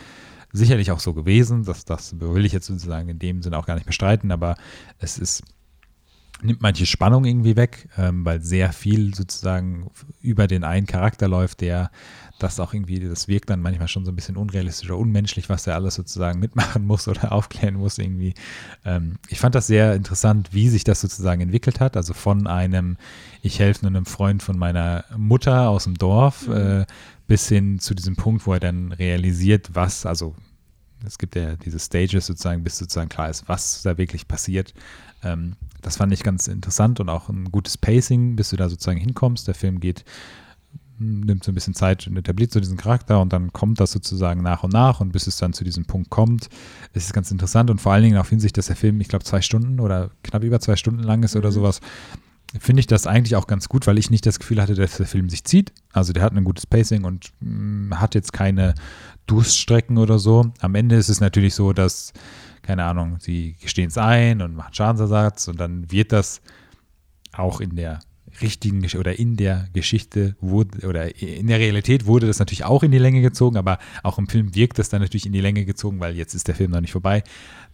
sicherlich 0.52 0.92
auch 0.92 1.00
so 1.00 1.14
gewesen. 1.14 1.64
Das, 1.64 1.86
das 1.86 2.20
will 2.20 2.46
ich 2.46 2.54
jetzt 2.54 2.68
sozusagen 2.68 3.10
in 3.10 3.20
dem 3.20 3.42
Sinne 3.42 3.58
auch 3.58 3.66
gar 3.66 3.76
nicht 3.76 3.88
bestreiten, 3.88 4.32
aber 4.32 4.56
es 5.00 5.18
ist 5.18 5.44
nimmt 6.44 6.62
manche 6.62 6.86
Spannung 6.86 7.26
irgendwie 7.26 7.56
weg, 7.56 7.88
ähm, 7.98 8.26
weil 8.26 8.42
sehr 8.42 8.74
viel 8.74 9.14
sozusagen 9.14 9.92
über 10.22 10.48
den 10.48 10.64
einen 10.64 10.88
Charakter 10.88 11.28
läuft, 11.28 11.62
der 11.62 11.92
das 12.44 12.60
auch 12.60 12.74
irgendwie, 12.74 13.00
das 13.00 13.28
wirkt 13.28 13.50
dann 13.50 13.62
manchmal 13.62 13.88
schon 13.88 14.06
so 14.06 14.12
ein 14.12 14.16
bisschen 14.16 14.38
unrealistisch 14.38 14.90
oder 14.90 15.00
unmenschlich, 15.00 15.50
was 15.50 15.64
der 15.64 15.76
alles 15.76 15.96
sozusagen 15.96 16.40
mitmachen 16.40 16.86
muss 16.86 17.08
oder 17.08 17.32
aufklären 17.34 17.76
muss 17.76 17.98
irgendwie. 17.98 18.34
Ähm, 18.86 19.16
ich 19.30 19.40
fand 19.40 19.56
das 19.56 19.68
sehr 19.68 19.96
interessant, 19.96 20.50
wie 20.52 20.70
sich 20.70 20.84
das 20.84 21.02
sozusagen 21.02 21.42
entwickelt 21.42 21.80
hat. 21.80 21.98
Also 21.98 22.14
von 22.14 22.48
einem, 22.48 22.98
ich 23.42 23.60
helfe 23.60 23.86
nur 23.86 23.96
einem 23.96 24.06
Freund 24.06 24.44
von 24.44 24.58
meiner 24.58 25.06
Mutter 25.18 25.70
aus 25.70 25.86
dem 25.86 25.96
Dorf, 25.96 26.48
mhm. 26.48 26.54
äh, 26.54 26.86
bis 27.28 27.48
hin 27.48 27.80
zu 27.80 27.96
diesem 27.96 28.16
Punkt, 28.16 28.46
wo 28.46 28.54
er 28.54 28.60
dann 28.60 28.92
realisiert, 28.92 29.70
was, 29.74 30.06
also 30.06 30.36
es 31.06 31.18
gibt 31.18 31.36
ja 31.36 31.56
diese 31.56 31.80
Stages 31.80 32.26
sozusagen, 32.26 32.64
bis 32.64 32.78
sozusagen 32.78 33.10
klar 33.10 33.30
ist, 33.30 33.48
was 33.48 33.82
da 33.82 33.98
wirklich 33.98 34.28
passiert. 34.28 34.74
Ähm, 35.24 35.56
das 35.82 35.98
fand 35.98 36.14
ich 36.14 36.24
ganz 36.24 36.48
interessant 36.48 37.00
und 37.00 37.10
auch 37.10 37.30
ein 37.30 37.52
gutes 37.52 37.78
Pacing, 37.78 38.36
bis 38.36 38.50
du 38.50 38.56
da 38.56 38.70
sozusagen 38.70 39.00
hinkommst. 39.00 39.48
Der 39.48 39.56
Film 39.56 39.80
geht, 39.80 40.06
nimmt 41.02 41.44
so 41.44 41.52
ein 41.52 41.56
bisschen 41.56 41.74
Zeit 41.74 42.08
und 42.08 42.18
etabliert 42.18 42.52
so 42.52 42.60
diesen 42.60 42.78
Charakter 42.78 43.20
und 43.20 43.34
dann 43.34 43.52
kommt 43.52 43.80
das 43.80 43.92
sozusagen 43.92 44.42
nach 44.42 44.64
und 44.64 44.74
nach 44.74 45.00
und 45.00 45.12
bis 45.12 45.28
es 45.28 45.38
dann 45.38 45.54
zu 45.54 45.64
diesem 45.64 45.86
Punkt 45.86 46.10
kommt, 46.10 46.50
ist 46.94 47.06
es 47.06 47.14
ganz 47.14 47.32
interessant 47.32 47.70
und 47.70 47.82
vor 47.82 47.94
allen 47.94 48.04
Dingen 48.04 48.18
auf 48.18 48.30
Hinsicht, 48.30 48.58
dass 48.58 48.68
der 48.68 48.76
Film, 48.76 49.02
ich 49.02 49.08
glaube, 49.08 49.26
zwei 49.26 49.42
Stunden 49.42 49.80
oder 49.80 50.12
knapp 50.24 50.44
über 50.44 50.60
zwei 50.60 50.76
Stunden 50.76 51.04
lang 51.04 51.24
ist 51.24 51.36
mhm. 51.36 51.40
oder 51.40 51.52
sowas, 51.52 51.82
finde 52.60 52.82
ich 52.82 52.88
das 52.88 53.08
eigentlich 53.08 53.36
auch 53.36 53.48
ganz 53.48 53.70
gut, 53.70 53.88
weil 53.88 53.98
ich 53.98 54.12
nicht 54.12 54.26
das 54.26 54.40
Gefühl 54.40 54.62
hatte, 54.62 54.76
dass 54.76 54.98
der 54.98 55.06
Film 55.06 55.30
sich 55.30 55.46
zieht. 55.46 55.72
Also 55.94 56.12
der 56.12 56.24
hat 56.24 56.34
ein 56.34 56.44
gutes 56.44 56.66
Pacing 56.66 57.06
und 57.06 57.32
mh, 57.40 57.50
hm, 57.50 58.00
hat 58.00 58.14
jetzt 58.14 58.34
keine 58.34 58.76
Durststrecken 59.26 59.98
oder 59.98 60.20
so. 60.20 60.52
Am 60.60 60.76
Ende 60.76 60.96
ist 60.96 61.10
es 61.10 61.22
natürlich 61.22 61.56
so, 61.56 61.72
dass 61.74 62.14
keine 62.62 62.84
Ahnung, 62.86 63.18
sie 63.20 63.56
gestehen 63.60 63.88
es 63.88 63.98
ein 63.98 64.42
und 64.42 64.56
machen 64.56 64.74
Schadensersatz 64.74 65.48
und 65.48 65.60
dann 65.60 65.92
wird 65.92 66.12
das 66.12 66.42
auch 67.34 67.60
in 67.60 67.76
der 67.76 68.00
richtigen 68.42 68.86
oder 68.98 69.18
in 69.18 69.36
der 69.36 69.68
Geschichte 69.74 70.36
wurde 70.40 70.88
oder 70.88 71.22
in 71.22 71.48
der 71.48 71.60
Realität 71.60 72.06
wurde 72.06 72.28
das 72.28 72.40
natürlich 72.40 72.64
auch 72.64 72.84
in 72.84 72.92
die 72.92 72.98
Länge 72.98 73.22
gezogen, 73.22 73.58
aber 73.58 73.80
auch 74.04 74.18
im 74.18 74.28
Film 74.28 74.56
wirkt 74.56 74.80
das 74.80 74.90
dann 74.90 75.02
natürlich 75.02 75.26
in 75.26 75.34
die 75.34 75.42
Länge 75.42 75.66
gezogen, 75.66 76.00
weil 76.00 76.16
jetzt 76.16 76.34
ist 76.34 76.48
der 76.48 76.56
Film 76.56 76.72
noch 76.72 76.82
nicht 76.82 76.92
vorbei. 76.92 77.24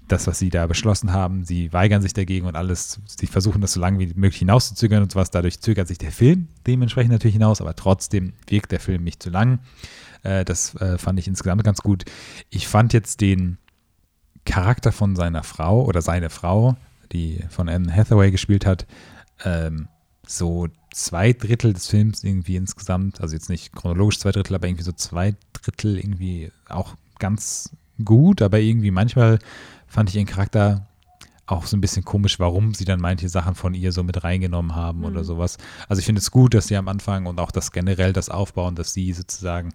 Das, 0.08 0.26
was 0.26 0.40
sie 0.40 0.50
da 0.50 0.68
beschlossen 0.68 1.12
haben, 1.12 1.44
sie 1.44 1.74
weigern 1.74 2.02
sich 2.02 2.14
dagegen 2.14 2.48
und 2.48 2.56
alles, 2.56 3.02
sie 3.06 3.28
versuchen 3.28 3.60
das 3.60 3.74
so 3.74 3.82
lange 3.82 4.00
wie 4.00 4.14
möglich 4.16 4.40
hinauszuzögern 4.40 5.04
und 5.04 5.12
sowas. 5.12 5.32
Dadurch 5.32 5.60
zögert 5.60 5.90
sich 5.90 5.98
der 5.98 6.14
Film 6.14 6.48
dementsprechend 6.66 7.12
natürlich 7.12 7.36
hinaus, 7.36 7.60
aber 7.60 7.76
trotzdem 7.76 8.32
wirkt 8.48 8.72
der 8.72 8.80
Film 8.80 9.04
nicht 9.04 9.22
zu 9.22 9.30
lang. 9.30 9.60
Äh, 10.24 10.46
das 10.46 10.76
äh, 10.76 10.98
fand 10.98 11.20
ich 11.20 11.28
insgesamt 11.28 11.64
ganz 11.64 11.82
gut. 11.82 12.06
Ich 12.50 12.68
fand 12.68 12.94
jetzt 12.94 13.20
den 13.20 13.58
Charakter 14.46 14.94
von 14.94 15.16
seiner 15.16 15.44
Frau 15.44 15.84
oder 15.84 16.02
seine 16.02 16.30
Frau, 16.30 16.78
die 17.12 17.44
von 17.50 17.70
Anne 17.70 17.94
Hathaway 17.94 18.32
gespielt 18.32 18.66
hat, 18.66 18.88
ähm, 19.44 19.88
so 20.28 20.68
zwei 20.92 21.34
Drittel 21.34 21.74
des 21.74 21.88
Films 21.88 22.24
irgendwie 22.24 22.56
insgesamt, 22.56 23.22
also 23.22 23.34
jetzt 23.34 23.50
nicht 23.50 23.74
chronologisch 23.74 24.20
zwei 24.20 24.32
Drittel, 24.32 24.56
aber 24.56 24.68
irgendwie 24.68 24.84
so 24.84 24.92
zwei 24.92 25.36
Drittel 25.54 25.98
irgendwie 25.98 26.52
auch 26.70 26.96
ganz 27.20 27.72
gut, 28.04 28.42
aber 28.42 28.60
irgendwie 28.60 28.92
manchmal 28.92 29.40
fand 29.88 30.10
ich 30.10 30.16
ihren 30.16 30.26
Charakter 30.26 30.88
auch 31.48 31.66
so 31.66 31.78
ein 31.78 31.82
bisschen 31.82 32.04
komisch, 32.04 32.40
warum 32.40 32.74
sie 32.74 32.84
dann 32.84 33.00
manche 33.00 33.30
Sachen 33.30 33.56
von 33.56 33.74
ihr 33.74 33.94
so 33.94 34.04
mit 34.04 34.24
reingenommen 34.24 34.76
haben 34.76 35.00
mhm. 35.00 35.06
oder 35.06 35.24
sowas. 35.24 35.58
Also 35.88 36.02
ich 36.02 36.06
finde 36.06 36.20
es 36.20 36.30
gut, 36.30 36.54
dass 36.54 36.68
sie 36.68 36.76
am 36.76 36.90
Anfang 36.90 37.26
und 37.26 37.40
auch 37.40 37.52
das 37.52 37.72
generell 37.72 38.12
das 38.12 38.30
Aufbauen, 38.30 38.76
dass 38.76 38.94
sie 38.94 39.14
sozusagen 39.14 39.74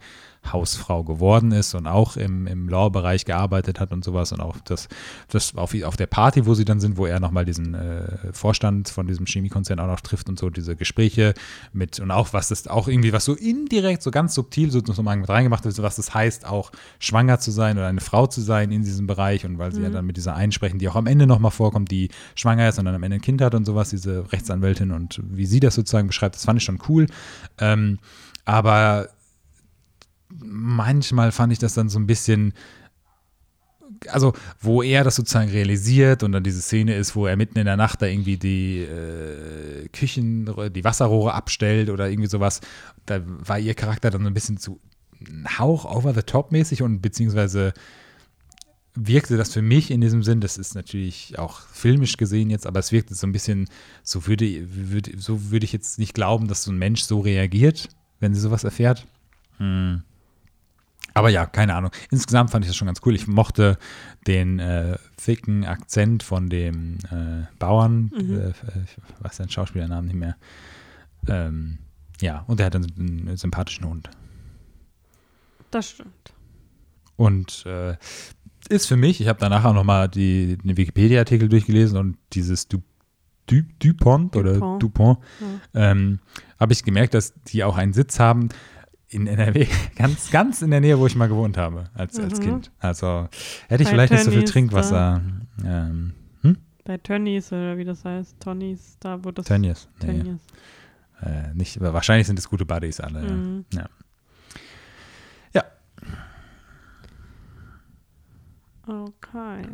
Hausfrau 0.50 1.04
geworden 1.04 1.52
ist 1.52 1.74
und 1.74 1.86
auch 1.86 2.16
im, 2.16 2.46
im 2.46 2.68
Law-Bereich 2.68 3.24
gearbeitet 3.24 3.78
hat 3.78 3.92
und 3.92 4.04
sowas 4.04 4.32
und 4.32 4.40
auch 4.40 4.56
das, 4.64 4.88
das 5.28 5.56
auf, 5.56 5.74
auf 5.84 5.96
der 5.96 6.06
Party, 6.06 6.46
wo 6.46 6.54
sie 6.54 6.64
dann 6.64 6.80
sind, 6.80 6.96
wo 6.96 7.06
er 7.06 7.20
nochmal 7.20 7.44
diesen 7.44 7.74
äh, 7.74 8.32
Vorstand 8.32 8.88
von 8.88 9.06
diesem 9.06 9.26
Chemiekonzern 9.26 9.78
auch 9.78 9.86
noch 9.86 10.00
trifft 10.00 10.28
und 10.28 10.38
so 10.38 10.50
diese 10.50 10.74
Gespräche 10.74 11.34
mit 11.72 12.00
und 12.00 12.10
auch 12.10 12.32
was 12.32 12.48
das 12.48 12.66
auch 12.66 12.88
irgendwie, 12.88 13.12
was 13.12 13.24
so 13.24 13.34
indirekt, 13.34 14.02
so 14.02 14.10
ganz 14.10 14.34
subtil 14.34 14.70
so 14.70 14.80
nochmal 14.80 15.16
mit 15.16 15.28
reingemacht 15.28 15.64
wird, 15.64 15.80
was 15.80 15.96
das 15.96 16.12
heißt, 16.12 16.46
auch 16.46 16.72
schwanger 16.98 17.38
zu 17.38 17.50
sein 17.50 17.78
oder 17.78 17.86
eine 17.86 18.00
Frau 18.00 18.26
zu 18.26 18.40
sein 18.40 18.72
in 18.72 18.82
diesem 18.82 19.06
Bereich 19.06 19.44
und 19.44 19.58
weil 19.58 19.72
sie 19.72 19.78
mhm. 19.78 19.84
ja 19.84 19.90
dann 19.90 20.06
mit 20.06 20.16
dieser 20.16 20.34
einsprechen, 20.34 20.78
die 20.78 20.88
auch 20.88 20.96
am 20.96 21.06
Ende 21.06 21.26
nochmal 21.26 21.52
vorkommt, 21.52 21.90
die 21.90 22.10
schwanger 22.34 22.68
ist 22.68 22.78
und 22.78 22.84
dann 22.86 22.94
am 22.94 23.02
Ende 23.02 23.18
ein 23.18 23.22
Kind 23.22 23.40
hat 23.40 23.54
und 23.54 23.64
sowas, 23.64 23.90
diese 23.90 24.32
Rechtsanwältin 24.32 24.90
und 24.90 25.20
wie 25.24 25.46
sie 25.46 25.60
das 25.60 25.74
sozusagen 25.76 26.08
beschreibt, 26.08 26.34
das 26.34 26.44
fand 26.44 26.58
ich 26.58 26.64
schon 26.64 26.78
cool. 26.88 27.06
Ähm, 27.58 27.98
aber 28.44 29.08
manchmal 30.42 31.32
fand 31.32 31.52
ich 31.52 31.58
das 31.58 31.74
dann 31.74 31.88
so 31.88 31.98
ein 31.98 32.06
bisschen, 32.06 32.52
also 34.08 34.32
wo 34.60 34.82
er 34.82 35.04
das 35.04 35.16
sozusagen 35.16 35.50
realisiert 35.50 36.22
und 36.22 36.32
dann 36.32 36.42
diese 36.42 36.62
Szene 36.62 36.94
ist, 36.94 37.14
wo 37.14 37.26
er 37.26 37.36
mitten 37.36 37.58
in 37.58 37.66
der 37.66 37.76
Nacht 37.76 38.02
da 38.02 38.06
irgendwie 38.06 38.36
die 38.36 38.78
äh, 38.78 39.88
Küchen, 39.88 40.46
die 40.72 40.84
Wasserrohre 40.84 41.34
abstellt 41.34 41.90
oder 41.90 42.08
irgendwie 42.08 42.28
sowas, 42.28 42.60
da 43.06 43.20
war 43.24 43.58
ihr 43.58 43.74
Charakter 43.74 44.10
dann 44.10 44.22
so 44.22 44.28
ein 44.28 44.34
bisschen 44.34 44.58
zu 44.58 44.80
Hauch 45.58 45.84
over 45.84 46.14
the 46.14 46.22
top 46.22 46.50
mäßig 46.50 46.82
und 46.82 47.00
beziehungsweise 47.00 47.72
wirkte 48.94 49.36
das 49.36 49.52
für 49.52 49.62
mich 49.62 49.90
in 49.90 50.00
diesem 50.00 50.22
Sinn, 50.22 50.40
das 50.40 50.58
ist 50.58 50.74
natürlich 50.74 51.38
auch 51.38 51.60
filmisch 51.60 52.16
gesehen 52.16 52.50
jetzt, 52.50 52.66
aber 52.66 52.80
es 52.80 52.92
wirkte 52.92 53.14
so 53.14 53.26
ein 53.26 53.32
bisschen, 53.32 53.68
so 54.02 54.26
würde, 54.26 54.66
würde, 54.68 55.12
so 55.18 55.50
würde 55.50 55.64
ich 55.64 55.72
jetzt 55.72 55.98
nicht 55.98 56.14
glauben, 56.14 56.48
dass 56.48 56.64
so 56.64 56.72
ein 56.72 56.78
Mensch 56.78 57.02
so 57.02 57.20
reagiert, 57.20 57.88
wenn 58.20 58.34
sie 58.34 58.40
sowas 58.40 58.64
erfährt. 58.64 59.06
Hm. 59.58 60.02
Aber 61.14 61.28
ja, 61.28 61.46
keine 61.46 61.74
Ahnung. 61.74 61.90
Insgesamt 62.10 62.50
fand 62.50 62.64
ich 62.64 62.70
das 62.70 62.76
schon 62.76 62.86
ganz 62.86 63.00
cool. 63.04 63.14
Ich 63.14 63.26
mochte 63.26 63.78
den 64.26 64.58
äh, 64.58 64.96
thicken 65.16 65.64
Akzent 65.64 66.22
von 66.22 66.48
dem 66.48 66.98
äh, 67.10 67.46
Bauern, 67.58 68.10
mhm. 68.14 68.38
äh, 68.38 68.48
ich 68.50 68.96
weiß 69.20 69.36
seinen 69.36 69.50
Schauspielernamen 69.50 70.06
nicht 70.06 70.18
mehr. 70.18 70.36
Ähm, 71.28 71.78
ja, 72.20 72.44
und 72.46 72.60
er 72.60 72.66
hat 72.66 72.76
einen, 72.76 73.26
einen, 73.26 73.36
sympathischen 73.36 73.86
Hund. 73.86 74.10
Das 75.70 75.90
stimmt. 75.90 76.32
Und 77.16 77.64
äh, 77.66 77.96
ist 78.68 78.86
für 78.86 78.96
mich, 78.96 79.20
ich 79.20 79.28
habe 79.28 79.40
danach 79.40 79.64
auch 79.64 79.74
nochmal 79.74 80.08
den 80.08 80.76
Wikipedia-Artikel 80.76 81.48
durchgelesen 81.48 81.98
und 81.98 82.16
dieses 82.32 82.68
du, 82.68 82.82
du, 83.46 83.62
Dupont, 83.78 84.34
Dupont 84.34 84.36
oder 84.36 84.78
Dupont, 84.78 85.18
ja. 85.74 85.90
ähm, 85.90 86.20
habe 86.58 86.72
ich 86.72 86.84
gemerkt, 86.84 87.14
dass 87.14 87.34
die 87.48 87.64
auch 87.64 87.76
einen 87.76 87.92
Sitz 87.92 88.20
haben, 88.20 88.48
in 89.12 89.26
NRW, 89.26 89.66
ganz, 89.96 90.30
ganz 90.30 90.62
in 90.62 90.70
der 90.70 90.80
Nähe, 90.80 90.98
wo 90.98 91.06
ich 91.06 91.14
mal 91.14 91.28
gewohnt 91.28 91.56
habe 91.56 91.90
als, 91.94 92.18
mhm. 92.18 92.24
als 92.24 92.40
Kind. 92.40 92.70
Also 92.78 93.28
hätte 93.68 93.82
ich 93.82 93.88
Bei 93.88 93.94
vielleicht 93.94 94.12
Tönnies 94.12 94.26
nicht 94.26 94.34
so 94.34 94.40
viel 94.40 94.48
Trinkwasser. 94.48 95.20
Ähm, 95.64 96.14
hm? 96.42 96.56
Bei 96.84 96.98
Tönnies 96.98 97.52
oder 97.52 97.76
wie 97.76 97.84
das 97.84 98.04
heißt, 98.04 98.40
Tönnies, 98.40 98.96
da 99.00 99.22
wo 99.22 99.30
das. 99.30 99.46
Tönnies. 99.46 99.88
Nee. 100.02 100.36
Äh, 101.22 101.54
nicht, 101.54 101.80
wahrscheinlich 101.80 102.26
sind 102.26 102.38
es 102.38 102.48
gute 102.48 102.64
Buddies 102.64 103.00
alle. 103.00 103.22
Mhm. 103.22 103.64
Ja. 103.72 103.88
ja. 105.54 105.64
Okay. 108.86 109.68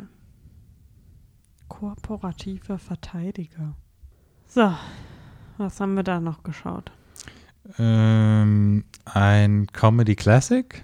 Kooperative 1.67 2.77
Verteidiger. 2.77 3.75
So, 4.45 4.73
was 5.57 5.79
haben 5.79 5.95
wir 5.95 6.03
da 6.03 6.19
noch 6.19 6.43
geschaut? 6.43 6.91
Ähm, 7.77 8.83
ein 9.05 9.67
Comedy 9.67 10.15
Classic. 10.15 10.83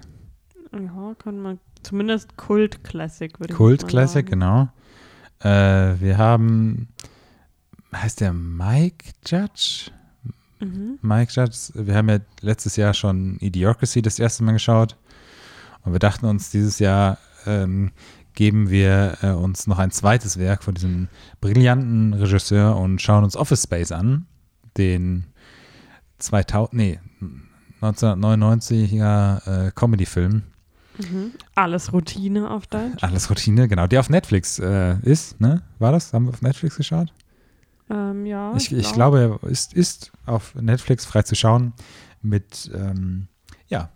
Ja, 0.71 1.15
kann 1.17 1.39
man 1.39 1.59
zumindest 1.83 2.35
Kult 2.37 2.83
Classic 2.83 3.39
würde 3.39 3.53
ich 3.53 3.57
Kult 3.57 3.87
Classic, 3.87 4.25
genau. 4.25 4.69
Äh, 5.39 5.99
wir 5.99 6.17
haben, 6.17 6.89
heißt 7.93 8.21
der 8.21 8.33
Mike 8.33 9.13
Judge? 9.25 9.91
Mhm. 10.59 10.99
Mike 11.01 11.31
Judge, 11.33 11.71
wir 11.73 11.95
haben 11.95 12.09
ja 12.09 12.19
letztes 12.41 12.75
Jahr 12.75 12.93
schon 12.93 13.37
Idiocracy 13.39 14.01
das 14.01 14.19
erste 14.19 14.43
Mal 14.43 14.53
geschaut 14.53 14.97
und 15.83 15.91
wir 15.91 15.99
dachten 15.99 16.25
uns, 16.25 16.49
dieses 16.49 16.79
Jahr 16.79 17.17
ähm, 17.45 17.91
geben 18.33 18.69
wir 18.69 19.17
äh, 19.21 19.29
uns 19.31 19.67
noch 19.67 19.79
ein 19.79 19.91
zweites 19.91 20.37
Werk 20.37 20.63
von 20.63 20.73
diesem 20.73 21.07
brillanten 21.41 22.13
Regisseur 22.13 22.75
und 22.77 23.01
schauen 23.01 23.23
uns 23.23 23.37
Office 23.37 23.63
Space 23.63 23.91
an, 23.91 24.25
den 24.77 25.25
2000, 26.19 26.73
nee, 26.73 26.99
1999er 27.81 29.67
äh, 29.67 29.71
Comedy-Film. 29.71 30.43
Mhm. 30.97 31.31
Alles 31.55 31.91
Routine 31.91 32.49
auf 32.49 32.67
Deutsch. 32.67 33.03
Alles 33.03 33.29
Routine, 33.29 33.67
genau. 33.67 33.87
Der 33.87 33.99
auf 33.99 34.09
Netflix 34.09 34.59
äh, 34.59 34.97
ist, 35.01 35.41
ne? 35.41 35.61
War 35.79 35.91
das? 35.91 36.13
Haben 36.13 36.25
wir 36.25 36.29
auf 36.29 36.41
Netflix 36.41 36.77
geschaut? 36.77 37.11
Ähm, 37.89 38.25
ja. 38.25 38.53
Ich, 38.55 38.71
ich 38.71 38.93
glaube, 38.93 39.39
er 39.43 39.49
ist, 39.49 39.73
ist 39.73 40.11
auf 40.25 40.55
Netflix 40.55 41.05
frei 41.05 41.23
zu 41.23 41.35
schauen 41.35 41.73
mit, 42.21 42.71
ähm, 42.73 43.27
ja, 43.67 43.89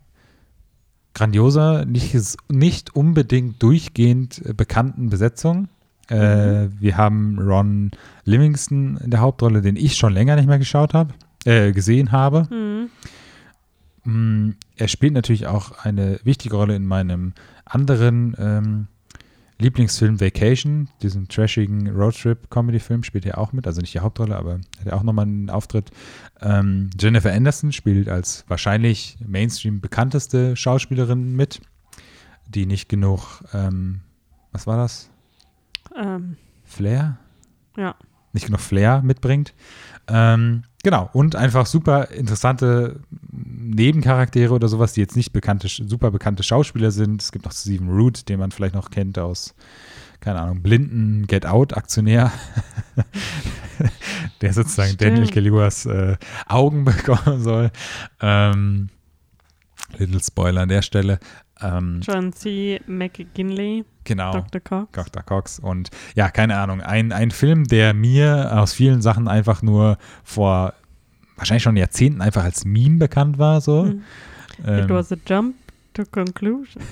grandioser, 1.14 1.86
nicht, 1.86 2.16
nicht 2.50 2.96
unbedingt 2.96 3.62
durchgehend 3.64 4.42
bekannten 4.56 5.10
Besetzung. 5.10 5.70
Äh, 6.10 6.68
Wir 6.80 6.98
haben 6.98 7.40
Ron 7.40 7.92
Livingston 8.26 8.98
in 8.98 9.12
der 9.12 9.22
Hauptrolle, 9.22 9.62
den 9.62 9.76
ich 9.76 9.96
schon 9.96 10.14
länger 10.14 10.36
nicht 10.36 10.48
mehr 10.48 10.60
geschaut 10.60 10.94
habe, 10.94 11.14
äh, 11.50 11.72
gesehen 11.72 12.12
habe. 12.12 12.48
Mhm. 12.54 12.90
Mm, 14.04 14.56
Er 14.78 14.88
spielt 14.88 15.14
natürlich 15.14 15.48
auch 15.48 15.84
eine 15.84 16.20
wichtige 16.24 16.56
Rolle 16.56 16.76
in 16.76 16.86
meinem 16.86 17.34
anderen 17.66 18.36
ähm, 18.38 18.88
Lieblingsfilm 19.58 20.22
Vacation, 20.22 20.88
diesem 21.02 21.28
trashigen 21.28 21.90
Roadtrip-Comedy-Film, 21.90 23.04
spielt 23.04 23.26
er 23.26 23.38
auch 23.38 23.52
mit. 23.52 23.68
Also 23.68 23.82
nicht 23.82 23.94
die 23.94 24.00
Hauptrolle, 24.00 24.38
aber 24.38 24.54
hat 24.80 24.86
er 24.86 24.96
auch 24.96 25.04
nochmal 25.04 25.26
einen 25.26 25.50
Auftritt. 25.50 25.92
Ähm, 26.40 26.90
Jennifer 26.98 27.34
Anderson 27.34 27.74
spielt 27.74 28.08
als 28.08 28.46
wahrscheinlich 28.48 29.18
Mainstream 29.26 29.82
bekannteste 29.82 30.56
Schauspielerin 30.56 31.36
mit, 31.36 31.60
die 32.48 32.66
nicht 32.66 32.88
genug, 32.88 33.44
ähm, 33.54 34.00
was 34.54 34.66
war 34.66 34.78
das? 34.78 35.10
Ähm, 35.98 36.38
Flair? 36.64 37.18
ja. 37.76 37.96
nicht 38.34 38.46
genug 38.46 38.62
Flair 38.62 39.02
mitbringt. 39.02 39.54
Ähm, 40.08 40.64
genau, 40.84 41.10
und 41.14 41.36
einfach 41.36 41.66
super 41.66 42.12
interessante 42.12 43.00
Nebencharaktere 43.32 44.54
oder 44.54 44.68
sowas, 44.68 44.94
die 44.94 45.02
jetzt 45.02 45.16
nicht 45.16 45.32
bekannte, 45.32 45.68
super 45.68 46.12
bekannte 46.12 46.44
Schauspieler 46.44 46.92
sind. 46.92 47.22
Es 47.22 47.32
gibt 47.32 47.46
noch 47.46 47.52
Stephen 47.52 47.90
Root, 47.90 48.30
den 48.30 48.40
man 48.40 48.52
vielleicht 48.52 48.76
noch 48.76 48.90
kennt 48.90 49.20
aus, 49.20 49.56
keine 50.20 50.42
Ahnung, 50.42 50.62
blinden 50.62 51.28
Get 51.28 51.46
Out-Aktionär, 51.46 52.32
der 54.42 54.54
sozusagen 54.54 54.94
Stimmt. 54.94 55.18
Daniel 55.18 55.32
Kaluuya's 55.32 55.86
äh, 55.86 56.18
Augen 56.48 56.86
bekommen 56.86 57.42
soll. 57.42 57.72
Ähm, 58.22 58.90
Little 59.98 60.22
Spoiler 60.22 60.62
an 60.62 60.70
der 60.70 60.82
Stelle. 60.82 61.20
Ähm, 61.62 62.02
John 62.02 62.32
C. 62.34 62.80
McGinley, 62.88 63.86
genau. 64.10 64.34
Dr. 64.34 64.60
Cox. 64.60 64.92
Dr. 64.92 65.24
Cox. 65.24 65.60
Und 65.60 65.90
ja, 66.16 66.30
keine 66.30 66.58
Ahnung, 66.58 66.82
ein, 66.82 67.14
ein 67.14 67.32
Film, 67.32 67.66
der 67.66 67.94
mir 67.94 68.52
aus 68.60 68.74
vielen 68.74 69.02
Sachen 69.02 69.30
einfach 69.30 69.62
nur 69.62 69.98
vor 70.24 70.74
wahrscheinlich 71.38 71.64
schon 71.64 71.78
Jahrzehnten 71.78 72.22
einfach 72.22 72.44
als 72.44 72.66
Meme 72.66 72.98
bekannt 72.98 73.38
war. 73.38 73.62
So. 73.62 73.84
Mhm. 73.84 74.04
It 74.60 74.68
Ähm, 74.68 74.90
was 74.90 75.12
a 75.14 75.18
jump 75.26 75.56
to 75.94 76.04
conclusion. 76.12 76.84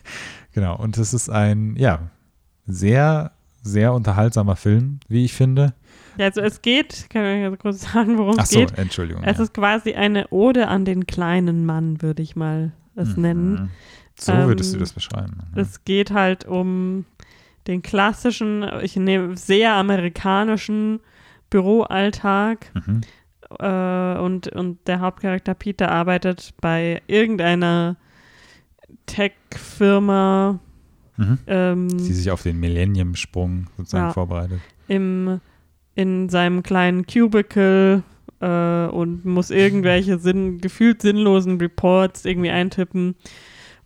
genau, 0.54 0.76
und 0.76 0.96
es 0.96 1.12
ist 1.12 1.28
ein, 1.28 1.74
ja, 1.76 2.10
sehr, 2.66 3.32
sehr 3.62 3.92
unterhaltsamer 3.92 4.54
Film, 4.54 5.00
wie 5.08 5.24
ich 5.24 5.32
finde. 5.32 5.74
Ja, 6.18 6.26
also 6.26 6.40
es 6.40 6.62
geht, 6.62 7.08
kann 7.10 7.24
ich 7.24 7.44
also 7.44 7.56
kurz 7.56 7.80
sagen, 7.92 8.16
worum 8.16 8.38
es 8.38 8.50
so, 8.50 8.60
geht. 8.60 8.78
Entschuldigung. 8.78 9.24
Es 9.24 9.38
ja. 9.38 9.44
ist 9.44 9.54
quasi 9.54 9.94
eine 9.94 10.28
Ode 10.28 10.68
an 10.68 10.84
den 10.84 11.06
kleinen 11.06 11.66
Mann, 11.66 12.00
würde 12.00 12.22
ich 12.22 12.36
mal 12.36 12.72
es 12.94 13.16
nennen. 13.16 13.70
So 14.18 14.32
würdest 14.32 14.72
du 14.72 14.76
Ähm, 14.76 14.80
das 14.80 14.92
beschreiben. 14.92 15.38
Es 15.54 15.84
geht 15.84 16.10
halt 16.10 16.44
um 16.46 17.04
den 17.66 17.82
klassischen, 17.82 18.64
ich 18.82 18.96
nehme 18.96 19.36
sehr 19.36 19.74
amerikanischen 19.74 21.00
Büroalltag 21.50 22.72
Mhm. 22.74 23.00
äh, 23.58 24.18
und, 24.18 24.48
und 24.48 24.78
der 24.86 25.00
Hauptcharakter 25.00 25.54
Peter 25.54 25.90
arbeitet 25.90 26.54
bei 26.60 27.02
irgendeiner 27.06 27.96
Tech-Firma 29.06 30.58
Mhm. 31.18 31.38
ähm, 31.46 31.88
Die 31.88 32.12
sich 32.12 32.30
auf 32.30 32.42
den 32.42 32.60
Millennium-Sprung 32.60 33.68
sozusagen 33.78 34.06
Ja. 34.08 34.12
vorbereitet. 34.12 34.60
im, 34.88 35.40
in 35.94 36.28
seinem 36.28 36.62
kleinen 36.62 37.06
Cubicle 37.06 38.02
äh, 38.40 38.86
und 38.86 39.24
muss 39.24 39.50
irgendwelche 39.50 40.18
Sinn, 40.18 40.58
gefühlt 40.60 41.00
sinnlosen 41.00 41.58
Reports 41.58 42.24
irgendwie 42.26 42.50
eintippen 42.50 43.14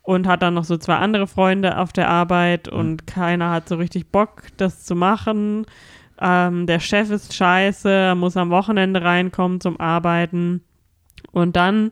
und 0.03 0.27
hat 0.27 0.43
dann 0.43 0.55
noch 0.55 0.65
so 0.65 0.77
zwei 0.77 0.97
andere 0.97 1.27
Freunde 1.27 1.79
auf 1.79 1.93
der 1.93 2.09
Arbeit 2.09 2.69
und 2.69 3.07
keiner 3.07 3.51
hat 3.51 3.69
so 3.69 3.77
richtig 3.77 4.11
Bock, 4.11 4.43
das 4.57 4.85
zu 4.85 4.95
machen. 4.95 5.67
Ähm, 6.21 6.67
der 6.67 6.81
Chef 6.81 7.11
ist 7.11 7.35
scheiße, 7.35 7.89
er 7.91 8.15
muss 8.15 8.37
am 8.37 8.51
Wochenende 8.51 9.03
reinkommen 9.03 9.61
zum 9.61 9.79
Arbeiten. 9.81 10.63
Und 11.33 11.57
dann, 11.57 11.91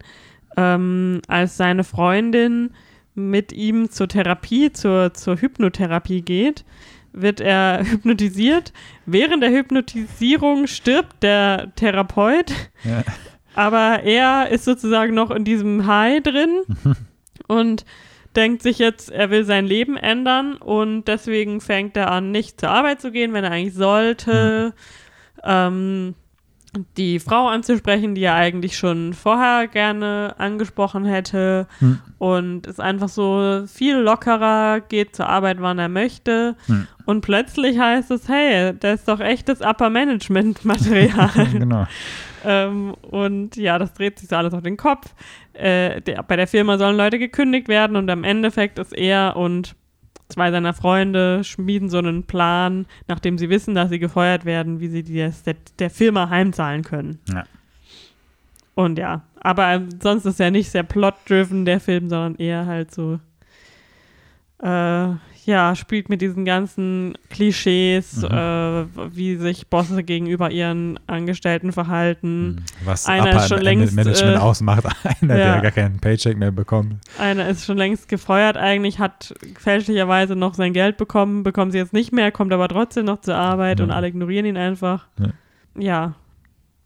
ähm, 0.57 1.21
als 1.29 1.57
seine 1.57 1.85
Freundin 1.85 2.71
mit 3.15 3.53
ihm 3.53 3.91
zur 3.91 4.09
Therapie, 4.09 4.73
zur, 4.73 5.13
zur 5.15 5.37
Hypnotherapie 5.37 6.23
geht, 6.23 6.65
wird 7.13 7.41
er 7.41 7.83
hypnotisiert. 7.85 8.73
Während 9.07 9.43
der 9.43 9.51
Hypnotisierung 9.51 10.67
stirbt 10.67 11.23
der 11.23 11.73
Therapeut, 11.77 12.53
Ja. 12.85 13.03
aber 13.55 14.03
er 14.05 14.49
ist 14.51 14.65
sozusagen 14.65 15.15
noch 15.15 15.31
in 15.31 15.45
diesem 15.45 15.87
High 15.87 16.23
drin 16.23 16.51
und 17.49 17.85
denkt 18.37 18.63
sich 18.63 18.79
jetzt, 18.79 19.11
er 19.11 19.31
will 19.31 19.45
sein 19.45 19.67
Leben 19.67 19.97
ändern 19.97 20.57
und 20.57 21.09
deswegen 21.09 21.61
fängt 21.61 21.97
er 21.97 22.11
an, 22.11 22.31
nicht 22.31 22.61
zur 22.61 22.71
Arbeit 22.71 23.01
zu 23.01 23.11
gehen, 23.11 23.33
wenn 23.33 23.45
er 23.45 23.51
eigentlich 23.51 23.75
sollte. 23.75 24.75
Ähm, 25.43 26.15
die 26.97 27.19
Frau 27.19 27.49
anzusprechen, 27.49 28.15
die 28.15 28.23
er 28.25 28.35
eigentlich 28.35 28.77
schon 28.77 29.15
vorher 29.15 29.69
gerne 29.69 30.35
angesprochen 30.39 31.05
hätte 31.05 31.67
Hm. 31.79 31.99
und 32.19 32.67
ist 32.67 32.81
einfach 32.81 33.09
so 33.09 33.65
viel 33.67 33.97
lockerer, 33.97 34.81
geht 34.81 35.17
zur 35.17 35.29
Arbeit, 35.29 35.59
wann 35.61 35.79
er 35.79 35.89
möchte 35.89 36.57
Hm. 36.67 36.87
und 37.07 37.23
plötzlich 37.23 37.79
heißt 37.79 38.11
es, 38.11 38.29
hey, 38.29 38.75
das 38.79 39.01
ist 39.01 39.09
doch 39.09 39.21
echtes 39.21 39.61
Upper 39.63 39.91
Management 39.91 40.65
Material. 40.65 41.31
genau. 41.53 41.87
ähm, 42.45 42.95
und 43.03 43.57
ja, 43.57 43.79
das 43.79 43.95
dreht 43.95 44.19
sich 44.19 44.29
so 44.29 44.37
alles 44.37 44.53
auf 44.53 44.63
den 44.63 44.77
Kopf. 44.77 45.15
Äh, 45.55 46.01
der, 46.03 46.23
bei 46.23 46.37
der 46.37 46.47
Firma 46.47 46.77
sollen 46.79 46.97
Leute 46.97 47.19
gekündigt 47.19 47.69
werden 47.69 47.97
und 47.97 48.09
am 48.11 48.25
Endeffekt 48.25 48.79
ist 48.79 48.93
er 48.97 49.37
und 49.37 49.75
zwei 50.29 50.51
seiner 50.51 50.75
Freunde 50.75 51.43
schmieden 51.45 51.89
so 51.89 51.99
einen 51.99 52.25
Plan, 52.25 52.87
nachdem 53.07 53.39
sie 53.39 53.49
wissen, 53.49 53.75
dass 53.75 53.91
sie 53.91 53.99
gefeuert 53.99 54.45
werden, 54.45 54.81
wie 54.81 54.89
sie 54.89 55.03
die, 55.03 55.15
der, 55.15 55.57
der 55.79 55.91
Firma 55.91 56.29
heimzahlen 56.29 56.83
können. 56.83 57.19
Ja. 57.33 57.45
Und 58.75 58.99
ja, 58.99 59.23
aber 59.41 59.83
sonst 60.01 60.25
ist 60.25 60.41
er 60.41 60.51
nicht 60.51 60.71
sehr 60.71 60.85
plot-driven, 60.85 61.65
der 61.65 61.81
Film, 61.81 62.09
sondern 62.09 62.37
eher 62.37 62.67
halt 62.67 62.95
so, 62.95 63.19
äh, 64.63 65.15
ja, 65.49 65.75
spielt 65.75 66.11
mit 66.11 66.21
diesen 66.21 66.45
ganzen 66.45 67.15
Klischees, 67.31 68.19
Mhm. 68.19 68.29
äh, 68.37 69.17
wie 69.17 69.37
sich 69.37 69.67
Bosse 69.69 70.05
gegenüber 70.05 70.51
ihren 70.51 71.01
Angestellten 71.07 71.73
verhalten. 71.73 72.65
Was 72.85 73.07
Einer 73.07 73.35
ist 73.43 73.49
schon 73.49 73.63
längst, 73.63 73.95
Management 73.95 74.37
äh, 74.37 74.39
ausmacht, 74.39 74.85
einer, 75.23 75.39
ja. 75.39 75.53
der 75.55 75.61
gar 75.63 75.71
keinen 75.71 76.01
Paycheck 76.01 76.37
mehr 76.37 76.51
bekommt. 76.53 76.97
Einer 77.19 77.49
ist 77.49 77.65
schon 77.65 77.79
längst 77.79 78.11
gefeuert 78.11 78.59
eigentlich, 78.59 78.99
hat 78.99 79.33
fälschlicherweise 79.59 80.37
noch 80.37 80.53
sein 80.53 80.75
Geld 80.75 80.99
bekommen, 80.99 81.45
bekommt 81.45 81.73
sie 81.73 81.79
jetzt 81.79 81.95
nicht 81.95 82.13
mehr, 82.13 82.31
kommt 82.31 82.53
aber 82.53 82.69
trotzdem 82.69 83.07
noch 83.07 83.23
zur 83.23 83.37
Arbeit 83.37 83.79
Ja. 83.79 83.87
und 83.87 83.91
alle 83.91 84.09
ignorieren 84.09 84.45
ihn 84.45 84.59
einfach. 84.59 85.07
Ja. 85.19 85.29
Ja, 85.79 86.15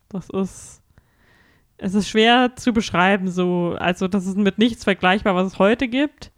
das 0.08 0.30
ist, 0.30 0.82
es 1.78 1.94
ist 1.94 2.08
schwer 2.08 2.52
zu 2.54 2.72
beschreiben, 2.72 3.28
so, 3.28 3.74
also 3.80 4.06
das 4.06 4.24
ist 4.26 4.36
mit 4.36 4.58
nichts 4.58 4.84
vergleichbar, 4.84 5.34
was 5.34 5.48
es 5.48 5.58
heute 5.58 5.88
gibt. 5.88 6.30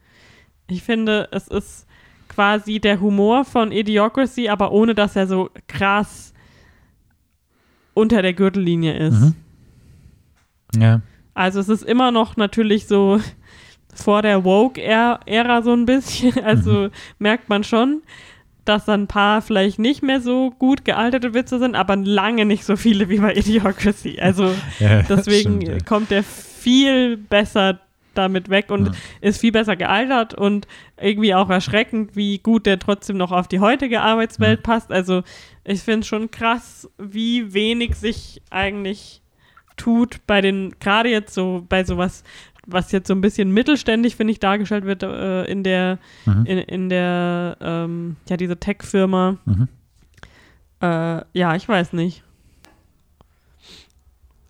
Ich 0.68 0.82
finde, 0.82 1.28
es 1.30 1.48
ist 1.48 1.86
quasi 2.34 2.80
der 2.80 3.00
Humor 3.00 3.44
von 3.44 3.70
Idiocracy, 3.70 4.48
aber 4.48 4.72
ohne, 4.72 4.94
dass 4.94 5.16
er 5.16 5.26
so 5.26 5.50
krass 5.68 6.32
unter 7.94 8.22
der 8.22 8.32
Gürtellinie 8.32 8.96
ist. 8.96 9.20
Mhm. 9.20 9.34
Ja. 10.76 11.00
Also 11.34 11.60
es 11.60 11.68
ist 11.68 11.84
immer 11.84 12.10
noch 12.10 12.36
natürlich 12.36 12.86
so 12.86 13.20
vor 13.94 14.22
der 14.22 14.44
Woke-Ära 14.44 15.62
so 15.62 15.72
ein 15.72 15.86
bisschen. 15.86 16.32
Also 16.44 16.90
merkt 17.18 17.48
man 17.48 17.62
schon, 17.62 18.02
dass 18.64 18.86
da 18.86 18.94
ein 18.94 19.06
paar 19.06 19.42
vielleicht 19.42 19.78
nicht 19.78 20.02
mehr 20.02 20.20
so 20.20 20.50
gut 20.50 20.84
gealterte 20.84 21.34
Witze 21.34 21.58
sind, 21.58 21.76
aber 21.76 21.96
lange 21.96 22.44
nicht 22.44 22.64
so 22.64 22.76
viele 22.76 23.08
wie 23.08 23.18
bei 23.18 23.34
Idiocracy. 23.34 24.18
Also 24.20 24.52
ja 24.80 25.02
deswegen 25.08 25.60
stimmt, 25.60 25.68
ja. 25.68 25.78
kommt 25.86 26.10
er 26.10 26.24
viel 26.24 27.16
besser 27.16 27.78
damit 28.14 28.48
weg 28.50 28.70
und 28.70 28.86
Ja. 28.88 28.92
ist 29.20 29.40
viel 29.40 29.52
besser 29.52 29.76
gealtert 29.76 30.34
und 30.34 30.66
irgendwie 31.00 31.34
auch 31.34 31.50
erschreckend, 31.50 32.16
wie 32.16 32.38
gut 32.38 32.66
der 32.66 32.78
trotzdem 32.78 33.16
noch 33.16 33.32
auf 33.32 33.48
die 33.48 33.60
heutige 33.60 34.00
Arbeitswelt 34.00 34.62
passt. 34.62 34.90
Also 34.92 35.22
ich 35.64 35.80
finde 35.82 36.06
schon 36.06 36.30
krass, 36.30 36.88
wie 36.98 37.52
wenig 37.54 37.96
sich 37.96 38.42
eigentlich 38.50 39.20
tut 39.76 40.20
bei 40.26 40.40
den, 40.40 40.74
gerade 40.80 41.08
jetzt 41.10 41.34
so 41.34 41.64
bei 41.68 41.84
sowas, 41.84 42.22
was 42.66 42.92
jetzt 42.92 43.08
so 43.08 43.14
ein 43.14 43.20
bisschen 43.20 43.50
mittelständig, 43.50 44.16
finde 44.16 44.32
ich, 44.32 44.40
dargestellt 44.40 44.84
wird 44.86 45.02
äh, 45.02 45.44
in 45.44 45.62
der, 45.64 45.98
Mhm. 46.26 46.46
in, 46.46 46.58
in 46.58 46.88
der, 46.88 47.56
ähm, 47.60 48.16
ja, 48.28 48.36
diese 48.38 48.58
Tech-Firma. 48.58 49.36
Mhm. 49.44 49.68
Äh, 50.80 51.20
ja, 51.32 51.54
ich 51.56 51.68
weiß 51.68 51.92
nicht. 51.92 52.22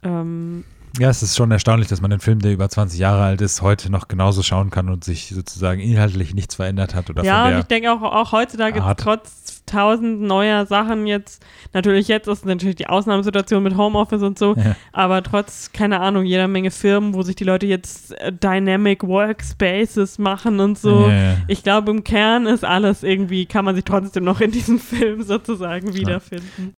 Ähm, 0.02 0.64
Ja, 1.00 1.08
es 1.10 1.22
ist 1.24 1.36
schon 1.36 1.50
erstaunlich, 1.50 1.88
dass 1.88 2.00
man 2.00 2.12
einen 2.12 2.20
Film, 2.20 2.38
der 2.38 2.52
über 2.52 2.68
20 2.68 3.00
Jahre 3.00 3.24
alt 3.24 3.40
ist, 3.40 3.62
heute 3.62 3.90
noch 3.90 4.06
genauso 4.06 4.42
schauen 4.44 4.70
kann 4.70 4.88
und 4.88 5.02
sich 5.02 5.28
sozusagen 5.34 5.80
inhaltlich 5.80 6.34
nichts 6.34 6.54
verändert 6.54 6.94
hat 6.94 7.10
oder 7.10 7.24
ja, 7.24 7.48
und 7.48 7.58
ich 7.58 7.64
denke 7.64 7.90
auch, 7.92 8.02
auch 8.02 8.30
heutzutage 8.30 8.80
Art. 8.80 9.00
trotz 9.00 9.62
tausend 9.66 10.20
neuer 10.20 10.66
Sachen 10.66 11.06
jetzt. 11.08 11.44
Natürlich 11.72 12.06
jetzt 12.06 12.28
ist 12.28 12.44
natürlich 12.44 12.76
die 12.76 12.86
Ausnahmesituation 12.86 13.62
mit 13.62 13.76
Homeoffice 13.76 14.22
und 14.22 14.38
so, 14.38 14.54
Ja. 14.54 14.76
aber 14.92 15.22
trotz, 15.24 15.72
keine 15.72 15.98
Ahnung, 16.00 16.24
jeder 16.24 16.46
Menge 16.46 16.70
Firmen, 16.70 17.14
wo 17.14 17.22
sich 17.22 17.34
die 17.34 17.44
Leute 17.44 17.66
jetzt 17.66 18.12
äh, 18.20 18.30
Dynamic 18.32 19.02
Workspaces 19.02 20.18
machen 20.18 20.60
und 20.60 20.78
so. 20.78 21.08
Ja, 21.08 21.12
ja. 21.14 21.36
Ich 21.48 21.64
glaube, 21.64 21.90
im 21.90 22.04
Kern 22.04 22.46
ist 22.46 22.64
alles 22.64 23.02
irgendwie, 23.02 23.46
kann 23.46 23.64
man 23.64 23.74
sich 23.74 23.84
trotzdem 23.84 24.22
noch 24.22 24.40
in 24.40 24.52
diesem 24.52 24.78
Film 24.78 25.22
sozusagen 25.24 25.94
wiederfinden. 25.94 26.74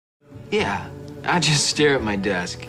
Yeah, 0.50 0.86
I 1.24 1.38
just 1.38 1.68
stare 1.68 1.96
at 1.96 2.04
my 2.04 2.16
desk. 2.16 2.60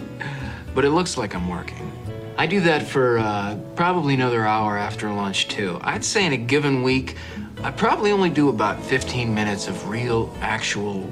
But 0.78 0.86
it 0.86 0.92
looks 0.92 1.18
like 1.18 1.34
I'm 1.34 1.50
working. 1.50 1.92
I 2.38 2.46
do 2.46 2.62
that 2.62 2.84
for 2.84 3.18
uh, 3.18 3.56
probably 3.76 4.14
another 4.14 4.46
hour 4.46 4.78
after 4.78 5.12
lunch, 5.12 5.48
too. 5.48 5.80
I'd 5.82 6.06
say 6.06 6.24
in 6.24 6.34
a 6.34 6.38
given 6.38 6.84
week, 6.84 7.16
I 7.64 7.72
probably 7.72 8.12
only 8.12 8.30
do 8.30 8.50
about 8.50 8.80
15 8.84 9.34
minutes 9.34 9.68
of 9.68 9.90
real, 9.90 10.30
actual 10.40 11.10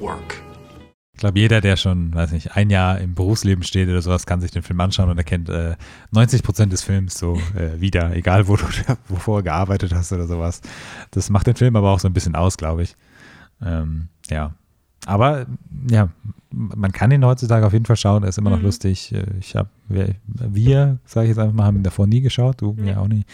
work. 0.00 0.40
Ich 1.12 1.20
glaube, 1.20 1.38
jeder, 1.38 1.60
der 1.60 1.76
schon, 1.76 2.14
weiß 2.14 2.32
nicht, 2.32 2.56
ein 2.56 2.70
Jahr 2.70 3.00
im 3.00 3.14
Berufsleben 3.14 3.64
steht 3.64 3.90
oder 3.90 4.00
sowas, 4.00 4.24
kann 4.24 4.40
sich 4.40 4.50
den 4.50 4.62
Film 4.62 4.80
anschauen 4.80 5.10
und 5.10 5.18
erkennt 5.18 5.50
äh, 5.50 5.76
90 6.12 6.42
Prozent 6.42 6.72
des 6.72 6.82
Films 6.82 7.18
so 7.18 7.38
äh, 7.54 7.82
wieder, 7.82 8.16
egal 8.16 8.48
wo 8.48 8.56
du 8.56 8.64
wovor 9.08 9.42
gearbeitet 9.42 9.92
hast 9.92 10.10
oder 10.12 10.26
sowas. 10.26 10.62
Das 11.10 11.28
macht 11.28 11.46
den 11.46 11.56
Film 11.56 11.76
aber 11.76 11.90
auch 11.90 12.00
so 12.00 12.08
ein 12.08 12.14
bisschen 12.14 12.34
aus, 12.34 12.56
glaube 12.56 12.84
ich. 12.84 12.96
Ähm, 13.62 14.08
ja. 14.30 14.54
Aber 15.04 15.44
ja, 15.90 16.08
man 16.52 16.92
kann 16.92 17.10
ihn 17.10 17.24
heutzutage 17.24 17.66
auf 17.66 17.72
jeden 17.72 17.84
Fall 17.86 17.96
schauen, 17.96 18.22
er 18.22 18.28
ist 18.28 18.38
immer 18.38 18.50
noch 18.50 18.58
Mhm. 18.58 18.64
lustig. 18.64 19.12
Äh, 19.12 19.24
Ich 19.40 19.56
habe, 19.56 19.68
wir, 19.88 20.14
wir 20.26 20.98
sage 21.04 21.26
ich 21.26 21.30
jetzt 21.30 21.38
einfach 21.38 21.54
mal, 21.54 21.64
haben 21.64 21.76
ihn 21.78 21.82
davor 21.82 22.06
nie 22.06 22.20
geschaut, 22.20 22.60
du 22.60 22.74
Nee. 22.78 22.90
ja 22.90 22.98
auch 22.98 23.08
nie. 23.08 23.24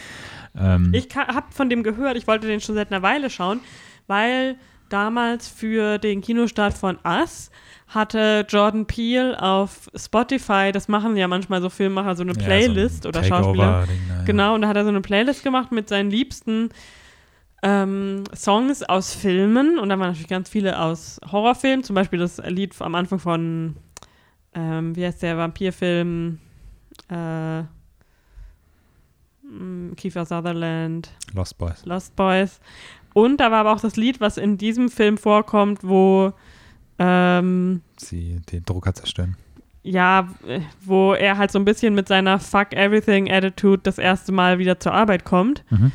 Ähm, 0.56 0.92
Ich 0.94 1.08
habe 1.16 1.46
von 1.50 1.68
dem 1.70 1.82
gehört, 1.82 2.16
ich 2.16 2.26
wollte 2.26 2.46
den 2.46 2.60
schon 2.60 2.74
seit 2.74 2.90
einer 2.92 3.02
Weile 3.02 3.30
schauen, 3.30 3.60
weil 4.06 4.56
damals 4.88 5.48
für 5.48 5.98
den 5.98 6.20
Kinostart 6.22 6.72
von 6.74 6.98
Us 7.04 7.50
hatte 7.88 8.46
Jordan 8.48 8.86
Peele 8.86 9.40
auf 9.42 9.90
Spotify, 9.94 10.70
das 10.72 10.88
machen 10.88 11.16
ja 11.16 11.28
manchmal 11.28 11.60
so 11.60 11.68
Filmemacher, 11.70 12.16
so 12.16 12.22
eine 12.22 12.32
ja, 12.32 12.38
Playlist 12.38 13.02
so 13.02 13.08
ein 13.08 13.14
oder 13.14 13.24
Schauspieler. 13.24 13.84
Ja. 14.08 14.22
Genau, 14.24 14.54
und 14.54 14.62
da 14.62 14.68
hat 14.68 14.76
er 14.76 14.84
so 14.84 14.90
eine 14.90 15.00
Playlist 15.00 15.42
gemacht 15.44 15.72
mit 15.72 15.88
seinen 15.88 16.10
liebsten 16.10 16.70
ähm, 17.62 18.24
Songs 18.34 18.82
aus 18.82 19.14
Filmen 19.14 19.78
und 19.78 19.88
da 19.88 19.98
waren 19.98 20.09
natürlich 20.09 20.28
ganz 20.28 20.48
viele 20.48 20.78
aus 20.80 21.20
Horrorfilmen, 21.30 21.84
zum 21.84 21.94
Beispiel 21.94 22.18
das 22.18 22.38
Lied 22.46 22.74
am 22.80 22.94
Anfang 22.94 23.18
von, 23.18 23.76
ähm, 24.54 24.96
wie 24.96 25.04
heißt 25.04 25.22
der 25.22 25.36
Vampirfilm, 25.36 26.38
äh, 27.11 27.61
mh, 27.62 27.66
Kiefer 29.96 30.24
Sutherland, 30.24 31.11
Lost 31.34 31.59
Boys. 31.59 31.84
Lost 31.84 32.16
Boys. 32.16 32.61
Und 33.14 33.38
da 33.38 33.50
war 33.50 33.61
aber 33.61 33.72
auch 33.72 33.80
das 33.80 33.96
Lied, 33.96 34.20
was 34.20 34.36
in 34.36 34.59
diesem 34.59 34.90
Film 34.90 35.18
vorkommt, 35.18 35.80
wo 35.82 36.32
ähm, 36.98 37.82
Sie 37.96 38.40
den 38.52 38.64
Drucker 38.64 38.94
zerstören. 38.94 39.36
ja, 39.82 40.28
äh, 40.46 40.61
wo 40.80 41.14
er 41.14 41.38
halt 41.38 41.50
so 41.50 41.59
ein 41.59 41.64
bisschen 41.64 41.94
mit 41.94 42.09
seiner 42.09 42.38
Fuck 42.38 42.72
Everything 42.74 43.30
Attitude 43.30 43.80
das 43.82 43.98
erste 43.98 44.32
Mal 44.32 44.59
wieder 44.59 44.78
zur 44.78 44.92
Arbeit 44.92 45.24
kommt. 45.24 45.64
Mhm. 45.70 45.90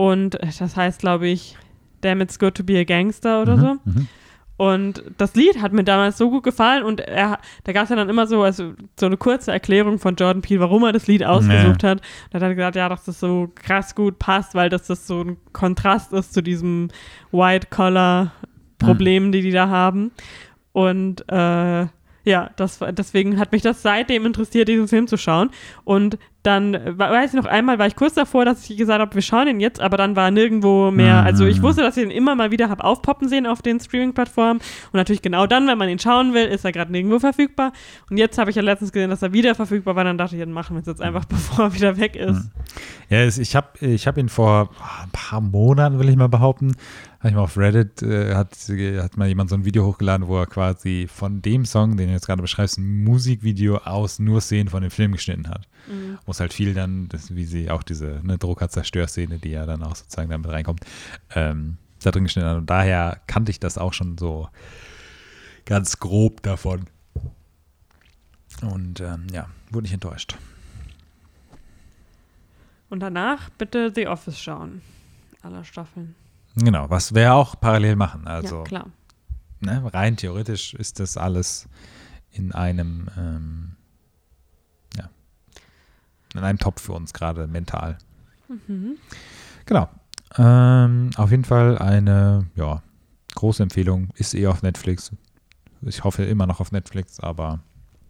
Und 0.00 0.38
das 0.58 0.76
heißt, 0.76 1.00
glaube 1.00 1.28
ich, 1.28 1.58
Damn 2.00 2.22
It's 2.22 2.38
Good 2.38 2.54
to 2.54 2.64
Be 2.64 2.78
a 2.78 2.84
Gangster 2.84 3.42
oder 3.42 3.56
Mhm, 3.56 3.60
so. 3.60 3.74
mhm. 3.84 4.08
Und 4.56 5.02
das 5.18 5.34
Lied 5.34 5.60
hat 5.60 5.74
mir 5.74 5.84
damals 5.84 6.16
so 6.16 6.30
gut 6.30 6.42
gefallen 6.42 6.84
und 6.84 7.00
er, 7.00 7.38
da 7.64 7.72
gab 7.72 7.84
es 7.84 7.90
ja 7.90 7.96
dann 7.96 8.08
immer 8.08 8.26
so, 8.26 8.42
also 8.42 8.72
so 8.98 9.06
eine 9.06 9.18
kurze 9.18 9.52
Erklärung 9.52 9.98
von 9.98 10.16
Jordan 10.16 10.40
Peele, 10.42 10.60
warum 10.60 10.84
er 10.84 10.92
das 10.92 11.06
Lied 11.06 11.22
ausgesucht 11.24 11.82
hat. 11.84 12.00
Da 12.30 12.36
hat 12.36 12.42
er 12.42 12.54
gesagt, 12.54 12.76
ja, 12.76 12.88
dass 12.88 13.04
das 13.04 13.20
so 13.20 13.50
krass 13.54 13.94
gut 13.94 14.18
passt, 14.18 14.54
weil 14.54 14.70
das, 14.70 14.86
das 14.86 15.06
so 15.06 15.22
ein 15.22 15.36
Kontrast 15.52 16.12
ist 16.14 16.32
zu 16.32 16.42
diesem 16.42 16.88
White-Collar-Problem, 17.32 19.32
die 19.32 19.42
die 19.42 19.50
da 19.50 19.68
haben. 19.68 20.12
Und 20.72 21.24
äh, 21.30 21.86
ja, 22.24 22.50
das, 22.56 22.78
deswegen 22.92 23.38
hat 23.38 23.52
mich 23.52 23.62
das 23.62 23.82
seitdem 23.82 24.26
interessiert, 24.26 24.68
diesen 24.68 24.88
Film 24.88 25.06
zu 25.06 25.16
schauen. 25.16 25.50
Und 25.84 26.18
dann, 26.42 26.72
weiß 26.98 27.34
ich 27.34 27.36
noch 27.36 27.44
einmal, 27.44 27.78
war 27.78 27.86
ich 27.86 27.96
kurz 27.96 28.14
davor, 28.14 28.44
dass 28.46 28.68
ich 28.70 28.76
gesagt 28.76 29.00
habe, 29.00 29.14
wir 29.14 29.20
schauen 29.20 29.46
ihn 29.48 29.60
jetzt, 29.60 29.78
aber 29.80 29.96
dann 29.98 30.16
war 30.16 30.30
nirgendwo 30.30 30.90
mehr. 30.90 31.20
Mhm. 31.20 31.26
Also 31.26 31.44
ich 31.46 31.60
wusste, 31.60 31.82
dass 31.82 31.96
ich 31.98 32.04
ihn 32.04 32.10
immer 32.10 32.34
mal 32.34 32.50
wieder 32.50 32.70
habe 32.70 32.82
aufpoppen 32.82 33.28
sehen 33.28 33.46
auf 33.46 33.60
den 33.60 33.78
Streaming-Plattformen. 33.78 34.58
Und 34.60 34.94
natürlich 34.94 35.20
genau 35.20 35.46
dann, 35.46 35.66
wenn 35.66 35.76
man 35.76 35.88
ihn 35.90 35.98
schauen 35.98 36.32
will, 36.32 36.46
ist 36.46 36.64
er 36.64 36.72
gerade 36.72 36.92
nirgendwo 36.92 37.18
verfügbar. 37.18 37.72
Und 38.08 38.16
jetzt 38.16 38.38
habe 38.38 38.48
ich 38.50 38.56
ja 38.56 38.62
letztens 38.62 38.92
gesehen, 38.92 39.10
dass 39.10 39.20
er 39.22 39.32
wieder 39.34 39.54
verfügbar 39.54 39.96
war. 39.96 40.04
Dann 40.04 40.16
dachte 40.16 40.34
ich, 40.36 40.40
dann 40.40 40.52
machen 40.52 40.76
wir 40.76 40.80
es 40.80 40.86
jetzt 40.86 41.02
einfach, 41.02 41.24
bevor 41.28 41.66
er 41.66 41.74
wieder 41.74 41.98
weg 41.98 42.16
ist. 42.16 42.50
Ja, 43.10 43.18
es- 43.18 43.36
ich 43.38 43.54
habe 43.54 43.68
ich 43.80 44.06
hab 44.06 44.16
ihn 44.16 44.28
vor 44.30 44.70
ah, 44.80 45.02
ein 45.04 45.10
paar 45.10 45.40
Monaten, 45.40 45.98
will 45.98 46.08
ich 46.08 46.16
mal 46.16 46.28
behaupten, 46.28 46.74
habe 47.18 47.28
ich 47.28 47.34
mal 47.34 47.42
auf 47.42 47.58
Reddit, 47.58 48.02
äh, 48.02 48.34
hat, 48.34 48.56
hat 49.02 49.16
mal 49.18 49.28
jemand 49.28 49.50
so 49.50 49.56
ein 49.56 49.64
Video 49.66 49.84
hochgeladen, 49.84 50.26
wo 50.26 50.38
er 50.38 50.46
quasi 50.46 51.06
von 51.12 51.42
dem 51.42 51.66
Song, 51.66 51.98
den 51.98 52.06
du 52.06 52.12
jetzt 52.14 52.26
gerade 52.26 52.40
beschreibst, 52.40 52.78
ein 52.78 53.04
Musikvideo 53.04 53.76
aus 53.78 54.18
nur 54.20 54.40
Szenen 54.40 54.68
von 54.70 54.80
dem 54.80 54.90
Film 54.90 55.12
geschnitten 55.12 55.48
hat. 55.48 55.68
Mhm. 55.86 56.18
Es 56.30 56.40
halt 56.40 56.52
viel 56.52 56.74
dann, 56.74 57.08
das, 57.08 57.34
wie 57.34 57.44
sie 57.44 57.70
auch 57.70 57.82
diese 57.82 58.20
ne, 58.22 58.38
Drucker-Zerstör-Szene, 58.38 59.38
die 59.38 59.50
ja 59.50 59.66
dann 59.66 59.82
auch 59.82 59.96
sozusagen 59.96 60.30
damit 60.30 60.50
reinkommt, 60.50 60.84
ähm, 61.34 61.76
da 62.02 62.10
drin 62.10 62.24
geschnitten 62.24 62.48
hat. 62.48 62.58
Und 62.58 62.70
daher 62.70 63.20
kannte 63.26 63.50
ich 63.50 63.60
das 63.60 63.78
auch 63.78 63.92
schon 63.92 64.18
so 64.18 64.48
ganz 65.64 65.98
grob 65.98 66.42
davon. 66.42 66.86
Und 68.62 69.00
ähm, 69.00 69.26
ja, 69.32 69.48
wurde 69.70 69.84
nicht 69.84 69.94
enttäuscht. 69.94 70.36
Und 72.88 73.00
danach 73.00 73.50
bitte 73.50 73.92
The 73.94 74.08
Office 74.08 74.38
schauen. 74.38 74.82
Aller 75.42 75.64
Staffeln. 75.64 76.14
Genau, 76.56 76.90
was 76.90 77.14
wir 77.14 77.34
auch 77.34 77.58
parallel 77.58 77.96
machen. 77.96 78.26
Also 78.26 78.58
ja, 78.58 78.64
klar. 78.64 78.86
ne, 79.60 79.82
rein 79.94 80.16
theoretisch 80.16 80.74
ist 80.74 80.98
das 81.00 81.16
alles 81.16 81.68
in 82.32 82.52
einem, 82.52 83.08
ähm, 83.16 83.76
in 86.34 86.40
einem 86.40 86.58
Topf 86.58 86.82
für 86.82 86.92
uns 86.92 87.12
gerade 87.12 87.46
mental. 87.46 87.98
Mhm. 88.48 88.96
Genau. 89.66 89.88
Ähm, 90.36 91.10
auf 91.16 91.30
jeden 91.30 91.44
Fall 91.44 91.78
eine, 91.78 92.46
ja, 92.54 92.82
große 93.34 93.62
Empfehlung. 93.62 94.08
Ist 94.14 94.34
eh 94.34 94.46
auf 94.46 94.62
Netflix. 94.62 95.12
Ich 95.82 96.04
hoffe 96.04 96.24
immer 96.24 96.46
noch 96.46 96.60
auf 96.60 96.72
Netflix, 96.72 97.20
aber 97.20 97.60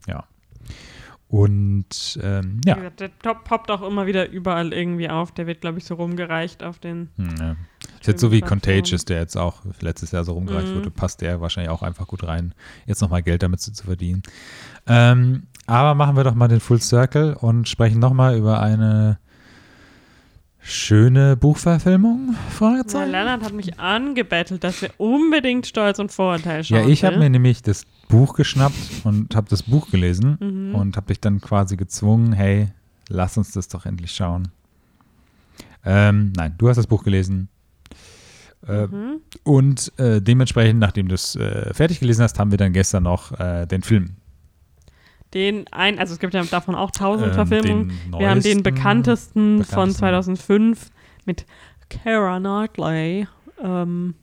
ja. 0.06 0.24
Und 1.28 2.18
ähm, 2.24 2.60
ja. 2.64 2.74
gesagt, 2.74 2.98
der 3.00 3.18
Top 3.20 3.44
poppt 3.44 3.70
auch 3.70 3.82
immer 3.82 4.06
wieder 4.06 4.28
überall 4.28 4.72
irgendwie 4.72 5.08
auf. 5.08 5.30
Der 5.30 5.46
wird, 5.46 5.60
glaube 5.60 5.78
ich, 5.78 5.84
so 5.84 5.94
rumgereicht 5.94 6.64
auf 6.64 6.80
den. 6.80 7.08
Hm, 7.16 7.34
ja. 7.38 7.56
Ist 8.00 8.08
jetzt 8.08 8.20
so 8.20 8.32
wie. 8.32 8.40
Contagious, 8.40 9.04
der 9.04 9.20
jetzt 9.20 9.36
auch 9.36 9.62
letztes 9.80 10.10
Jahr 10.10 10.24
so 10.24 10.32
rumgereicht 10.32 10.72
Mhm. 10.72 10.78
wurde, 10.78 10.90
passt 10.90 11.20
der 11.20 11.40
wahrscheinlich 11.40 11.70
auch 11.70 11.82
einfach 11.82 12.08
gut 12.08 12.24
rein, 12.24 12.52
jetzt 12.86 13.00
nochmal 13.00 13.22
Geld 13.22 13.44
damit 13.44 13.60
zu, 13.60 13.72
zu 13.72 13.84
verdienen. 13.84 14.24
Ähm, 14.88 15.44
aber 15.70 15.94
machen 15.94 16.16
wir 16.16 16.24
doch 16.24 16.34
mal 16.34 16.48
den 16.48 16.60
Full 16.60 16.80
Circle 16.80 17.34
und 17.34 17.68
sprechen 17.68 17.98
nochmal 18.00 18.36
über 18.36 18.60
eine 18.60 19.18
schöne 20.60 21.36
Buchverfilmung? 21.36 22.34
Fragezeichen. 22.50 23.10
Lennart 23.10 23.42
hat 23.42 23.52
mich 23.52 23.78
angebettelt, 23.78 24.62
dass 24.64 24.82
wir 24.82 24.90
unbedingt 24.98 25.66
Stolz 25.66 25.98
und 25.98 26.12
Vorurteil 26.12 26.64
schauen. 26.64 26.82
Ja, 26.82 26.88
ich 26.88 27.04
habe 27.04 27.18
mir 27.18 27.30
nämlich 27.30 27.62
das 27.62 27.86
Buch 28.08 28.34
geschnappt 28.34 28.74
und 29.04 29.34
habe 29.34 29.48
das 29.48 29.62
Buch 29.62 29.90
gelesen 29.90 30.36
Mhm. 30.40 30.74
und 30.74 30.96
habe 30.96 31.06
dich 31.06 31.20
dann 31.20 31.40
quasi 31.40 31.76
gezwungen, 31.76 32.32
hey, 32.32 32.68
lass 33.08 33.36
uns 33.38 33.52
das 33.52 33.68
doch 33.68 33.86
endlich 33.86 34.12
schauen. 34.12 34.48
Ähm, 35.84 36.32
nein, 36.36 36.54
du 36.58 36.68
hast 36.68 36.76
das 36.76 36.86
Buch 36.86 37.04
gelesen. 37.04 37.48
Äh, 38.66 38.86
Mhm. 38.88 39.20
Und 39.44 39.92
äh, 39.98 40.20
dementsprechend, 40.20 40.78
nachdem 40.80 41.08
du 41.08 41.14
es 41.14 41.36
äh, 41.36 41.72
fertig 41.72 42.00
gelesen 42.00 42.22
hast, 42.22 42.38
haben 42.38 42.50
wir 42.50 42.58
dann 42.58 42.72
gestern 42.74 43.04
noch 43.04 43.32
äh, 43.40 43.64
den 43.66 43.82
Film. 43.82 44.16
Den 45.35 45.66
ein, 45.70 45.99
also 45.99 46.12
es 46.14 46.18
gibt 46.18 46.35
ja 46.35 46.43
davon 46.45 46.74
auch 46.74 46.91
tausend 46.91 47.28
ähm, 47.28 47.35
Verfilmungen. 47.35 47.93
Wir 48.16 48.31
haben 48.31 48.41
den 48.43 48.59
neuesten- 48.59 48.62
bekanntesten, 48.62 49.64
von 49.64 49.66
bekanntesten. 49.91 49.99
2005 49.99 50.91
mit 51.24 51.47
Kara 51.89 52.39
Knightley 52.39 53.26
ähm, 53.62 54.14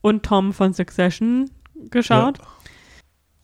und 0.00 0.24
Tom 0.24 0.52
von 0.52 0.72
Succession 0.72 1.50
geschaut. 1.90 2.38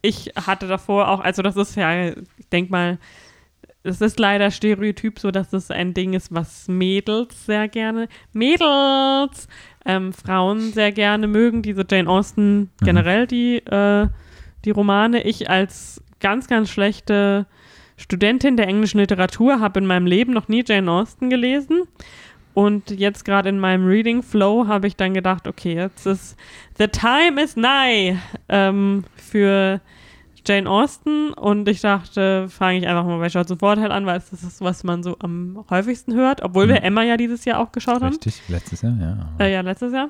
Ich 0.02 0.32
hatte 0.36 0.66
davor 0.68 1.08
auch, 1.08 1.20
also 1.20 1.42
das 1.42 1.56
ist 1.56 1.74
ja, 1.76 2.08
ich 2.10 2.48
denke 2.52 2.70
mal, 2.70 2.98
es 3.82 4.00
ist 4.00 4.18
leider 4.18 4.50
Stereotyp 4.50 5.18
so, 5.20 5.30
dass 5.30 5.50
das 5.50 5.70
ein 5.70 5.94
Ding 5.94 6.12
ist, 6.12 6.34
was 6.34 6.66
Mädels 6.66 7.46
sehr 7.46 7.68
gerne, 7.68 8.08
Mädels, 8.32 9.46
ähm, 9.84 10.12
Frauen 10.12 10.72
sehr 10.72 10.90
gerne 10.92 11.28
mögen, 11.28 11.62
diese 11.62 11.84
Jane 11.88 12.08
Austen 12.10 12.58
Mhm. 12.58 12.68
generell, 12.84 13.26
die, 13.28 13.58
äh, 13.58 14.08
die 14.64 14.70
Romane. 14.70 15.22
Ich 15.22 15.48
als 15.48 16.02
ganz, 16.26 16.48
ganz 16.48 16.70
schlechte 16.70 17.46
Studentin 17.96 18.56
der 18.56 18.66
englischen 18.66 18.98
Literatur 18.98 19.60
habe 19.60 19.78
in 19.78 19.86
meinem 19.86 20.06
Leben 20.06 20.32
noch 20.32 20.48
nie 20.48 20.64
Jane 20.66 20.90
Austen 20.90 21.30
gelesen. 21.30 21.82
Und 22.52 22.90
jetzt 22.90 23.24
gerade 23.24 23.48
in 23.48 23.60
meinem 23.60 23.86
Reading 23.86 24.24
Flow 24.24 24.66
habe 24.66 24.88
ich 24.88 24.96
dann 24.96 25.14
gedacht, 25.14 25.46
okay, 25.46 25.74
jetzt 25.74 26.04
ist 26.04 26.36
The 26.78 26.88
Time 26.88 27.40
is 27.40 27.54
nigh 27.54 28.18
ähm, 28.48 29.04
für 29.14 29.80
Jane 30.44 30.68
Austen 30.68 31.32
und 31.32 31.68
ich 31.68 31.80
dachte, 31.82 32.48
fange 32.48 32.78
ich 32.78 32.88
einfach 32.88 33.04
mal 33.04 33.20
bei 33.20 33.28
Schatz 33.28 33.52
und 33.52 33.60
Vorteil 33.60 33.92
an, 33.92 34.04
weil 34.04 34.18
es 34.18 34.30
das 34.30 34.42
ist, 34.42 34.60
was 34.60 34.82
man 34.82 35.04
so 35.04 35.14
am 35.20 35.64
häufigsten 35.70 36.14
hört, 36.14 36.42
obwohl 36.42 36.66
wir 36.66 36.80
Mhm. 36.80 36.86
Emma 36.86 37.02
ja 37.04 37.16
dieses 37.16 37.44
Jahr 37.44 37.60
auch 37.60 37.70
geschaut 37.70 38.02
haben. 38.02 38.14
Richtig, 38.14 38.42
letztes 38.48 38.82
Jahr, 38.82 38.96
ja. 38.98 39.44
Äh, 39.44 39.52
ja, 39.52 39.60
letztes 39.60 39.92
Jahr. 39.92 40.08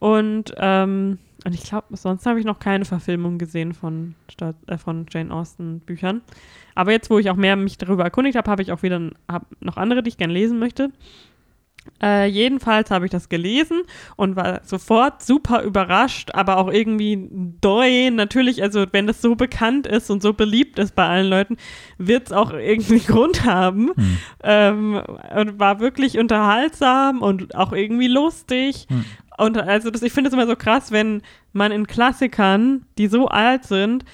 Und, 0.00 0.54
ähm, 0.56 1.18
und 1.44 1.54
ich 1.54 1.62
glaube, 1.62 1.96
sonst 1.96 2.26
habe 2.26 2.40
ich 2.40 2.44
noch 2.44 2.58
keine 2.58 2.84
Verfilmung 2.84 3.38
gesehen 3.38 3.72
von, 3.72 4.14
äh, 4.66 4.76
von 4.76 5.06
Jane 5.08 5.32
Austen 5.32 5.80
Büchern. 5.80 6.22
Aber 6.74 6.90
jetzt, 6.90 7.10
wo 7.10 7.18
ich 7.18 7.30
auch 7.30 7.36
mehr 7.36 7.54
mich 7.54 7.78
darüber 7.78 8.02
erkundigt 8.02 8.36
habe, 8.36 8.50
habe 8.50 8.62
ich 8.62 8.72
auch 8.72 8.82
wieder 8.82 9.10
noch 9.60 9.76
andere, 9.76 10.02
die 10.02 10.08
ich 10.08 10.18
gerne 10.18 10.32
lesen 10.32 10.58
möchte. 10.58 10.90
Äh, 12.02 12.26
jedenfalls 12.26 12.90
habe 12.90 13.06
ich 13.06 13.10
das 13.10 13.28
gelesen 13.28 13.82
und 14.16 14.36
war 14.36 14.60
sofort 14.64 15.22
super 15.22 15.62
überrascht, 15.62 16.30
aber 16.34 16.58
auch 16.58 16.70
irgendwie 16.70 17.28
doi. 17.60 18.10
Natürlich, 18.10 18.62
also 18.62 18.86
wenn 18.92 19.06
das 19.06 19.20
so 19.20 19.34
bekannt 19.34 19.86
ist 19.86 20.10
und 20.10 20.22
so 20.22 20.32
beliebt 20.32 20.78
ist 20.78 20.94
bei 20.94 21.06
allen 21.06 21.28
Leuten, 21.28 21.56
wird 21.98 22.26
es 22.26 22.32
auch 22.32 22.52
irgendwie 22.52 23.00
Grund 23.06 23.44
haben. 23.44 23.92
Hm. 23.94 24.18
Ähm, 24.42 25.02
und 25.36 25.58
war 25.58 25.80
wirklich 25.80 26.18
unterhaltsam 26.18 27.22
und 27.22 27.54
auch 27.54 27.72
irgendwie 27.72 28.08
lustig. 28.08 28.86
Hm. 28.88 29.04
Und 29.40 29.56
also 29.56 29.90
das, 29.90 30.02
ich 30.02 30.12
finde 30.12 30.28
es 30.28 30.34
immer 30.34 30.46
so 30.46 30.54
krass, 30.54 30.92
wenn 30.92 31.22
man 31.52 31.72
in 31.72 31.86
Klassikern, 31.86 32.84
die 32.98 33.06
so 33.06 33.28
alt 33.28 33.64
sind, 33.64 34.04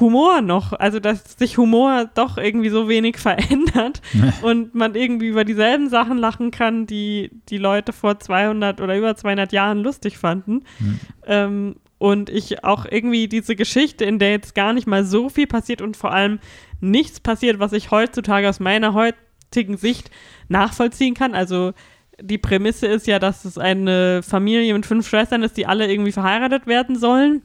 Humor 0.00 0.40
noch, 0.40 0.72
also 0.72 0.98
dass 0.98 1.38
sich 1.38 1.56
Humor 1.56 2.10
doch 2.14 2.36
irgendwie 2.36 2.68
so 2.68 2.88
wenig 2.88 3.16
verändert 3.18 4.02
und 4.42 4.74
man 4.74 4.94
irgendwie 4.94 5.28
über 5.28 5.44
dieselben 5.44 5.88
Sachen 5.88 6.18
lachen 6.18 6.50
kann, 6.50 6.86
die 6.86 7.30
die 7.48 7.58
Leute 7.58 7.92
vor 7.92 8.18
200 8.18 8.80
oder 8.80 8.96
über 8.96 9.16
200 9.16 9.52
Jahren 9.52 9.78
lustig 9.78 10.18
fanden. 10.18 10.64
Mhm. 10.78 11.00
Ähm, 11.26 11.76
und 11.98 12.28
ich 12.28 12.64
auch 12.64 12.84
irgendwie 12.84 13.28
diese 13.28 13.56
Geschichte, 13.56 14.04
in 14.04 14.18
der 14.18 14.32
jetzt 14.32 14.54
gar 14.54 14.74
nicht 14.74 14.86
mal 14.86 15.04
so 15.04 15.30
viel 15.30 15.46
passiert 15.46 15.80
und 15.80 15.96
vor 15.96 16.12
allem 16.12 16.40
nichts 16.80 17.20
passiert, 17.20 17.58
was 17.58 17.72
ich 17.72 17.90
heutzutage 17.90 18.48
aus 18.48 18.60
meiner 18.60 18.92
heutigen 18.92 19.78
Sicht 19.78 20.10
nachvollziehen 20.48 21.14
kann. 21.14 21.34
Also 21.34 21.72
die 22.20 22.38
Prämisse 22.38 22.86
ist 22.86 23.06
ja, 23.06 23.18
dass 23.18 23.44
es 23.44 23.58
eine 23.58 24.22
Familie 24.22 24.72
mit 24.74 24.86
fünf 24.86 25.08
Schwestern 25.08 25.42
ist, 25.42 25.56
die 25.56 25.66
alle 25.66 25.90
irgendwie 25.90 26.12
verheiratet 26.12 26.66
werden 26.66 26.96
sollen 26.96 27.42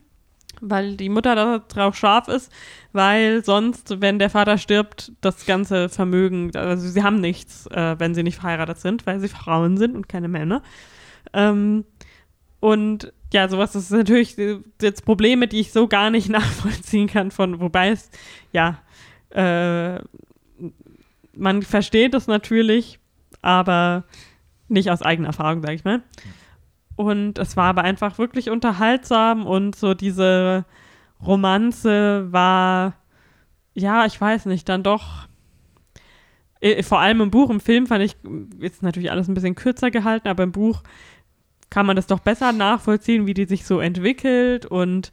weil 0.61 0.95
die 0.95 1.09
Mutter 1.09 1.35
da 1.35 1.59
drauf 1.59 1.95
scharf 1.95 2.27
ist, 2.27 2.51
weil 2.91 3.43
sonst, 3.43 4.01
wenn 4.01 4.19
der 4.19 4.29
Vater 4.29 4.57
stirbt, 4.57 5.11
das 5.21 5.45
ganze 5.45 5.89
Vermögen, 5.89 6.55
also 6.55 6.87
sie 6.87 7.03
haben 7.03 7.21
nichts, 7.21 7.67
äh, 7.67 7.95
wenn 7.97 8.13
sie 8.13 8.23
nicht 8.23 8.39
verheiratet 8.39 8.79
sind, 8.79 9.05
weil 9.05 9.19
sie 9.19 9.27
Frauen 9.27 9.77
sind 9.77 9.95
und 9.95 10.09
keine 10.09 10.27
Männer. 10.27 10.61
Ähm, 11.33 11.85
und 12.59 13.13
ja, 13.31 13.47
sowas 13.47 13.75
ist 13.75 13.91
natürlich 13.91 14.35
jetzt 14.81 15.05
Probleme, 15.05 15.47
die 15.47 15.59
ich 15.59 15.71
so 15.71 15.87
gar 15.87 16.09
nicht 16.09 16.29
nachvollziehen 16.29 17.07
kann, 17.07 17.31
von 17.31 17.59
wobei 17.59 17.89
es, 17.89 18.09
ja, 18.51 18.79
äh, 19.29 19.99
man 21.33 21.61
versteht 21.61 22.13
es 22.15 22.27
natürlich, 22.27 22.99
aber 23.41 24.03
nicht 24.69 24.91
aus 24.91 25.01
eigener 25.01 25.27
Erfahrung, 25.27 25.61
sage 25.61 25.75
ich 25.75 25.83
mal. 25.83 26.01
Und 26.95 27.39
es 27.39 27.55
war 27.55 27.65
aber 27.65 27.83
einfach 27.83 28.17
wirklich 28.17 28.49
unterhaltsam 28.49 29.45
und 29.45 29.75
so 29.75 29.93
diese 29.93 30.65
Romanze 31.25 32.27
war, 32.31 32.93
ja, 33.73 34.05
ich 34.05 34.19
weiß 34.19 34.45
nicht, 34.45 34.67
dann 34.67 34.83
doch. 34.83 35.27
Äh, 36.59 36.83
vor 36.83 36.99
allem 36.99 37.21
im 37.21 37.31
Buch, 37.31 37.49
im 37.49 37.61
Film 37.61 37.87
fand 37.87 38.03
ich, 38.03 38.17
ist 38.59 38.83
natürlich 38.83 39.11
alles 39.11 39.29
ein 39.29 39.33
bisschen 39.33 39.55
kürzer 39.55 39.91
gehalten, 39.91 40.27
aber 40.27 40.43
im 40.43 40.51
Buch 40.51 40.83
kann 41.69 41.85
man 41.85 41.95
das 41.95 42.07
doch 42.07 42.19
besser 42.19 42.51
nachvollziehen, 42.51 43.27
wie 43.27 43.33
die 43.33 43.45
sich 43.45 43.65
so 43.65 43.79
entwickelt 43.79 44.65
und 44.65 45.11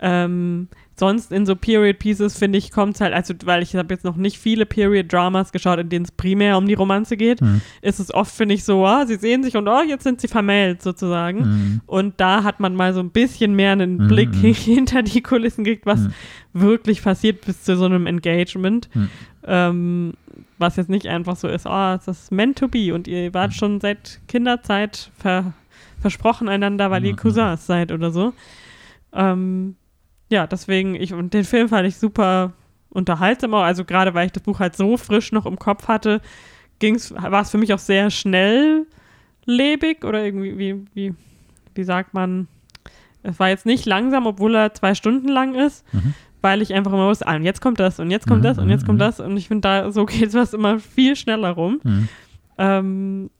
ähm, 0.00 0.68
sonst 0.98 1.30
in 1.30 1.46
so 1.46 1.54
Period 1.54 1.98
Pieces, 1.98 2.36
finde 2.38 2.58
ich, 2.58 2.70
kommt 2.70 2.96
es 2.96 3.00
halt, 3.00 3.14
also 3.14 3.34
weil 3.44 3.62
ich 3.62 3.74
habe 3.76 3.94
jetzt 3.94 4.04
noch 4.04 4.16
nicht 4.16 4.38
viele 4.38 4.66
Period 4.66 5.12
Dramas 5.12 5.52
geschaut, 5.52 5.78
in 5.78 5.88
denen 5.88 6.04
es 6.04 6.10
primär 6.10 6.58
um 6.58 6.66
die 6.66 6.74
Romanze 6.74 7.16
geht, 7.16 7.40
mhm. 7.40 7.60
ist 7.82 8.00
es 8.00 8.12
oft, 8.12 8.34
finde 8.34 8.54
ich, 8.54 8.64
so, 8.64 8.86
oh, 8.86 9.04
sie 9.06 9.16
sehen 9.16 9.44
sich 9.44 9.56
und 9.56 9.68
oh, 9.68 9.82
jetzt 9.82 10.02
sind 10.02 10.20
sie 10.20 10.28
vermählt 10.28 10.82
sozusagen. 10.82 11.38
Mhm. 11.38 11.80
Und 11.86 12.14
da 12.18 12.42
hat 12.42 12.58
man 12.60 12.74
mal 12.74 12.92
so 12.94 13.00
ein 13.00 13.10
bisschen 13.10 13.54
mehr 13.54 13.72
einen 13.72 13.96
mhm. 13.98 14.08
Blick 14.08 14.34
hinter 14.34 15.02
die 15.02 15.22
Kulissen 15.22 15.64
gekriegt, 15.64 15.86
was 15.86 16.00
mhm. 16.00 16.12
wirklich 16.52 17.02
passiert 17.02 17.44
bis 17.44 17.62
zu 17.62 17.76
so 17.76 17.84
einem 17.84 18.06
Engagement. 18.06 18.88
Mhm. 18.94 19.10
Ähm, 19.44 20.12
was 20.58 20.76
jetzt 20.76 20.90
nicht 20.90 21.06
einfach 21.06 21.36
so 21.36 21.46
ist, 21.46 21.66
oh, 21.66 21.94
es 21.94 22.08
ist 22.08 22.32
meant 22.32 22.58
to 22.58 22.66
be 22.66 22.92
und 22.92 23.06
ihr 23.06 23.32
wart 23.32 23.50
mhm. 23.50 23.54
schon 23.54 23.80
seit 23.80 24.20
Kinderzeit 24.26 25.10
ver 25.16 25.52
versprochen 26.00 26.48
einander, 26.48 26.92
weil 26.92 27.04
ihr 27.04 27.16
Cousins 27.16 27.66
seid 27.66 27.90
oder 27.90 28.12
so. 28.12 28.32
Ähm, 29.12 29.74
ja, 30.30 30.46
deswegen, 30.46 30.94
ich, 30.94 31.12
und 31.14 31.34
den 31.34 31.44
Film 31.44 31.68
fand 31.68 31.86
ich 31.86 31.96
super 31.96 32.52
unterhaltsam, 32.90 33.54
also 33.54 33.84
gerade 33.84 34.14
weil 34.14 34.26
ich 34.26 34.32
das 34.32 34.42
Buch 34.42 34.60
halt 34.60 34.76
so 34.76 34.96
frisch 34.96 35.32
noch 35.32 35.46
im 35.46 35.58
Kopf 35.58 35.88
hatte, 35.88 36.20
ging's, 36.78 37.12
war 37.12 37.42
es 37.42 37.50
für 37.50 37.58
mich 37.58 37.72
auch 37.72 37.78
sehr 37.78 38.10
schnelllebig 38.10 38.86
oder 40.04 40.24
irgendwie, 40.24 40.58
wie, 40.58 40.84
wie, 40.94 41.14
wie 41.74 41.84
sagt 41.84 42.14
man, 42.14 42.48
es 43.22 43.38
war 43.38 43.48
jetzt 43.48 43.66
nicht 43.66 43.86
langsam, 43.86 44.26
obwohl 44.26 44.54
er 44.54 44.74
zwei 44.74 44.94
Stunden 44.94 45.28
lang 45.28 45.54
ist, 45.54 45.84
mhm. 45.92 46.14
weil 46.40 46.62
ich 46.62 46.72
einfach 46.72 46.92
immer 46.92 47.08
wusste, 47.08 47.26
ah, 47.26 47.36
und 47.36 47.44
jetzt 47.44 47.60
kommt 47.60 47.80
das 47.80 47.98
und 47.98 48.10
jetzt 48.10 48.26
kommt 48.26 48.40
mhm, 48.40 48.44
das 48.44 48.58
und 48.58 48.70
jetzt 48.70 48.86
kommt 48.86 48.98
mhm. 48.98 49.04
das 49.04 49.20
und 49.20 49.36
ich 49.36 49.48
finde, 49.48 49.62
da 49.62 49.90
so 49.90 50.06
geht 50.06 50.34
es 50.34 50.54
immer 50.54 50.78
viel 50.78 51.16
schneller 51.16 51.50
rum. 51.50 51.80
Mhm. 51.82 52.08
Ähm, 52.58 53.30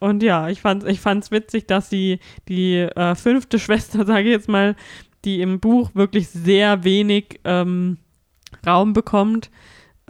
und 0.00 0.22
ja, 0.22 0.48
ich 0.48 0.60
fand 0.60 0.82
es 0.82 0.88
ich 0.90 1.00
fand's 1.00 1.30
witzig, 1.30 1.66
dass 1.66 1.88
sie 1.88 2.18
die 2.48 2.76
äh, 2.78 3.14
fünfte 3.14 3.58
Schwester, 3.58 4.04
sage 4.04 4.24
ich 4.24 4.30
jetzt 4.30 4.48
mal, 4.48 4.76
die 5.24 5.40
im 5.40 5.60
Buch 5.60 5.90
wirklich 5.94 6.28
sehr 6.28 6.84
wenig 6.84 7.40
ähm, 7.44 7.98
Raum 8.66 8.92
bekommt, 8.92 9.50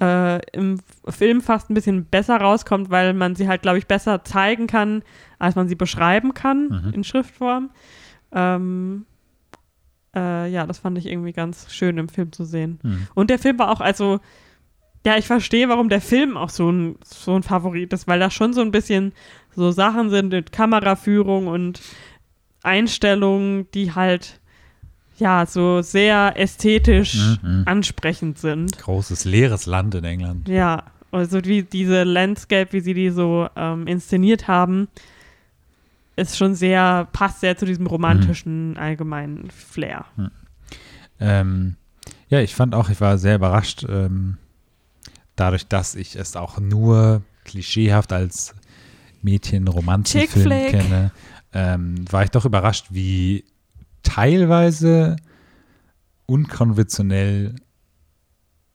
äh, 0.01 0.45
im 0.51 0.81
Film 1.09 1.41
fast 1.41 1.71
ein 1.71 1.75
bisschen 1.75 2.05
besser 2.07 2.37
rauskommt, 2.37 2.91
weil 2.91 3.15
man 3.15 3.37
sie 3.37 3.49
halt, 3.49 3.63
glaube 3.63 3.79
ich, 3.79 3.87
besser 3.87 4.25
zeigen 4.25 4.67
kann, 4.67 5.03
als 5.39 5.55
man 5.55 5.69
sie 5.69 5.77
beschreiben 5.77 6.35
kann 6.35 6.83
mhm. 6.85 6.93
in 6.95 7.05
Schriftform. 7.05 7.71
Ähm, 8.33 9.07
äh, 10.15 10.51
ja, 10.51 10.67
das 10.67 10.79
fand 10.79 10.99
ich 10.99 11.07
irgendwie 11.07 11.33
ganz 11.33 11.73
schön 11.73 11.99
im 11.99 12.09
Film 12.09 12.33
zu 12.33 12.45
sehen. 12.45 12.81
Mhm. 12.83 13.07
Und 13.15 13.31
der 13.31 13.39
Film 13.39 13.59
war 13.59 13.71
auch, 13.71 13.81
also, 13.81 14.21
ja, 15.07 15.17
ich 15.17 15.27
verstehe, 15.27 15.69
warum 15.69 15.89
der 15.89 16.01
Film 16.01 16.37
auch 16.37 16.51
so 16.51 16.71
ein, 16.71 16.97
so 17.05 17.37
ein 17.37 17.43
Favorit 17.43 17.93
ist, 17.93 18.09
weil 18.09 18.19
da 18.19 18.31
schon 18.31 18.53
so 18.53 18.63
ein 18.63 18.71
bisschen 18.71 19.13
so 19.55 19.71
Sachen 19.71 20.11
sind 20.11 20.31
mit 20.31 20.51
Kameraführung 20.51 21.47
und 21.47 21.81
Einstellungen, 22.63 23.71
die 23.73 23.93
halt 23.93 24.41
ja, 25.19 25.47
so 25.47 25.83
sehr 25.83 26.35
ästhetisch 26.37 27.39
mhm. 27.43 27.63
ansprechend 27.67 28.39
sind. 28.39 28.79
Großes 28.79 29.25
leeres 29.25 29.67
Land 29.67 29.95
in 29.95 30.05
England. 30.05 30.49
Ja, 30.49 30.85
also 31.13 31.45
wie 31.45 31.63
diese 31.63 32.03
Landscape, 32.03 32.73
wie 32.73 32.81
sie 32.81 32.95
die 32.95 33.11
so 33.11 33.49
ähm, 33.57 33.87
inszeniert 33.87 34.49
haben, 34.49 34.89
ist 36.17 36.37
schon 36.37 36.55
sehr, 36.55 37.09
passt 37.13 37.41
sehr 37.41 37.57
zu 37.57 37.67
diesem 37.67 37.87
romantischen 37.87 38.71
mhm. 38.71 38.79
allgemeinen 38.79 39.51
Flair. 39.51 40.07
Mhm. 40.17 40.31
Ähm, 41.21 41.77
ja, 42.29 42.41
ich 42.41 42.55
fand 42.55 42.75
auch, 42.75 42.89
ich 42.89 43.01
war 43.01 43.19
sehr 43.19 43.37
überrascht, 43.37 43.87
ähm, 43.89 44.39
dadurch, 45.37 45.67
dass 45.69 45.95
ich 45.95 46.17
es 46.17 46.37
auch 46.37 46.59
nur 46.59 47.23
klischeehaft 47.45 48.13
als 48.13 48.55
Mädchen-Romanzenfilm 49.23 50.71
kenne, 50.71 51.13
ähm, 51.53 52.05
war 52.11 52.25
ich 52.25 52.31
doch 52.31 52.45
überrascht, 52.45 52.87
wie 52.91 53.45
teilweise 54.05 55.17
unkonventionell 56.27 57.57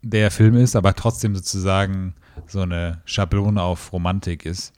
der 0.01 0.32
Film 0.32 0.55
ist, 0.55 0.75
aber 0.75 0.93
trotzdem 0.93 1.36
sozusagen 1.36 2.15
so 2.47 2.61
eine 2.61 3.01
Schablone 3.05 3.61
auf 3.61 3.91
Romantik 3.91 4.45
ist. 4.45 4.73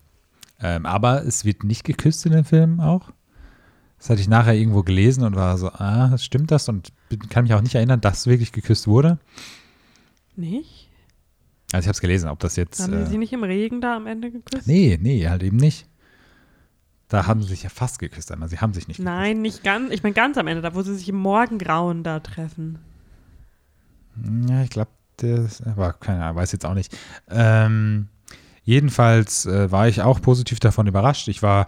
Ähm, 0.59 0.85
aber 0.85 1.25
es 1.25 1.45
wird 1.45 1.63
nicht 1.63 1.83
geküsst 1.83 2.25
in 2.25 2.31
dem 2.33 2.45
Film 2.45 2.79
auch. 2.79 3.11
Das 3.97 4.09
hatte 4.09 4.21
ich 4.21 4.27
nachher 4.27 4.55
irgendwo 4.55 4.81
gelesen 4.81 5.23
und 5.23 5.35
war 5.35 5.57
so, 5.57 5.69
ah, 5.69 6.17
stimmt 6.17 6.49
das? 6.49 6.67
Und 6.69 6.91
kann 7.29 7.43
mich 7.43 7.53
auch 7.53 7.61
nicht 7.61 7.75
erinnern, 7.75 8.01
dass 8.01 8.25
wirklich 8.25 8.51
geküsst 8.51 8.87
wurde. 8.87 9.19
Nicht? 10.35 10.89
Also 11.71 11.83
ich 11.83 11.87
habe 11.87 11.93
es 11.93 12.01
gelesen, 12.01 12.29
ob 12.29 12.39
das 12.39 12.55
jetzt. 12.55 12.81
Haben 12.81 12.93
äh, 12.93 13.05
sie 13.05 13.17
nicht 13.17 13.33
im 13.33 13.43
Regen 13.43 13.79
da 13.79 13.95
am 13.95 14.07
Ende 14.07 14.31
geküsst? 14.31 14.67
Nee, 14.67 14.97
nee, 15.01 15.27
halt 15.27 15.43
eben 15.43 15.57
nicht. 15.57 15.87
Da 17.11 17.27
haben 17.27 17.41
sie 17.41 17.49
sich 17.49 17.63
ja 17.63 17.69
fast 17.69 17.99
geküsst, 17.99 18.31
aber 18.31 18.47
sie 18.47 18.59
haben 18.59 18.73
sich 18.73 18.87
nicht 18.87 18.95
geküsst. 18.95 19.13
Nein, 19.13 19.41
nicht 19.41 19.65
ganz. 19.65 19.91
Ich 19.91 20.01
meine 20.01 20.13
ganz 20.13 20.37
am 20.37 20.47
Ende, 20.47 20.61
da 20.61 20.73
wo 20.73 20.81
sie 20.81 20.95
sich 20.95 21.09
im 21.09 21.17
Morgengrauen 21.17 22.03
da 22.03 22.21
treffen. 22.21 22.79
Ja, 24.47 24.63
ich 24.63 24.69
glaube, 24.69 24.91
das 25.17 25.61
war 25.75 25.91
keine 25.91 26.23
Ahnung, 26.23 26.37
weiß 26.37 26.53
jetzt 26.53 26.65
auch 26.65 26.73
nicht. 26.73 26.97
Ähm, 27.29 28.07
jedenfalls 28.63 29.45
äh, 29.45 29.69
war 29.69 29.89
ich 29.89 30.01
auch 30.01 30.21
positiv 30.21 30.61
davon 30.61 30.87
überrascht. 30.87 31.27
Ich 31.27 31.43
war 31.43 31.67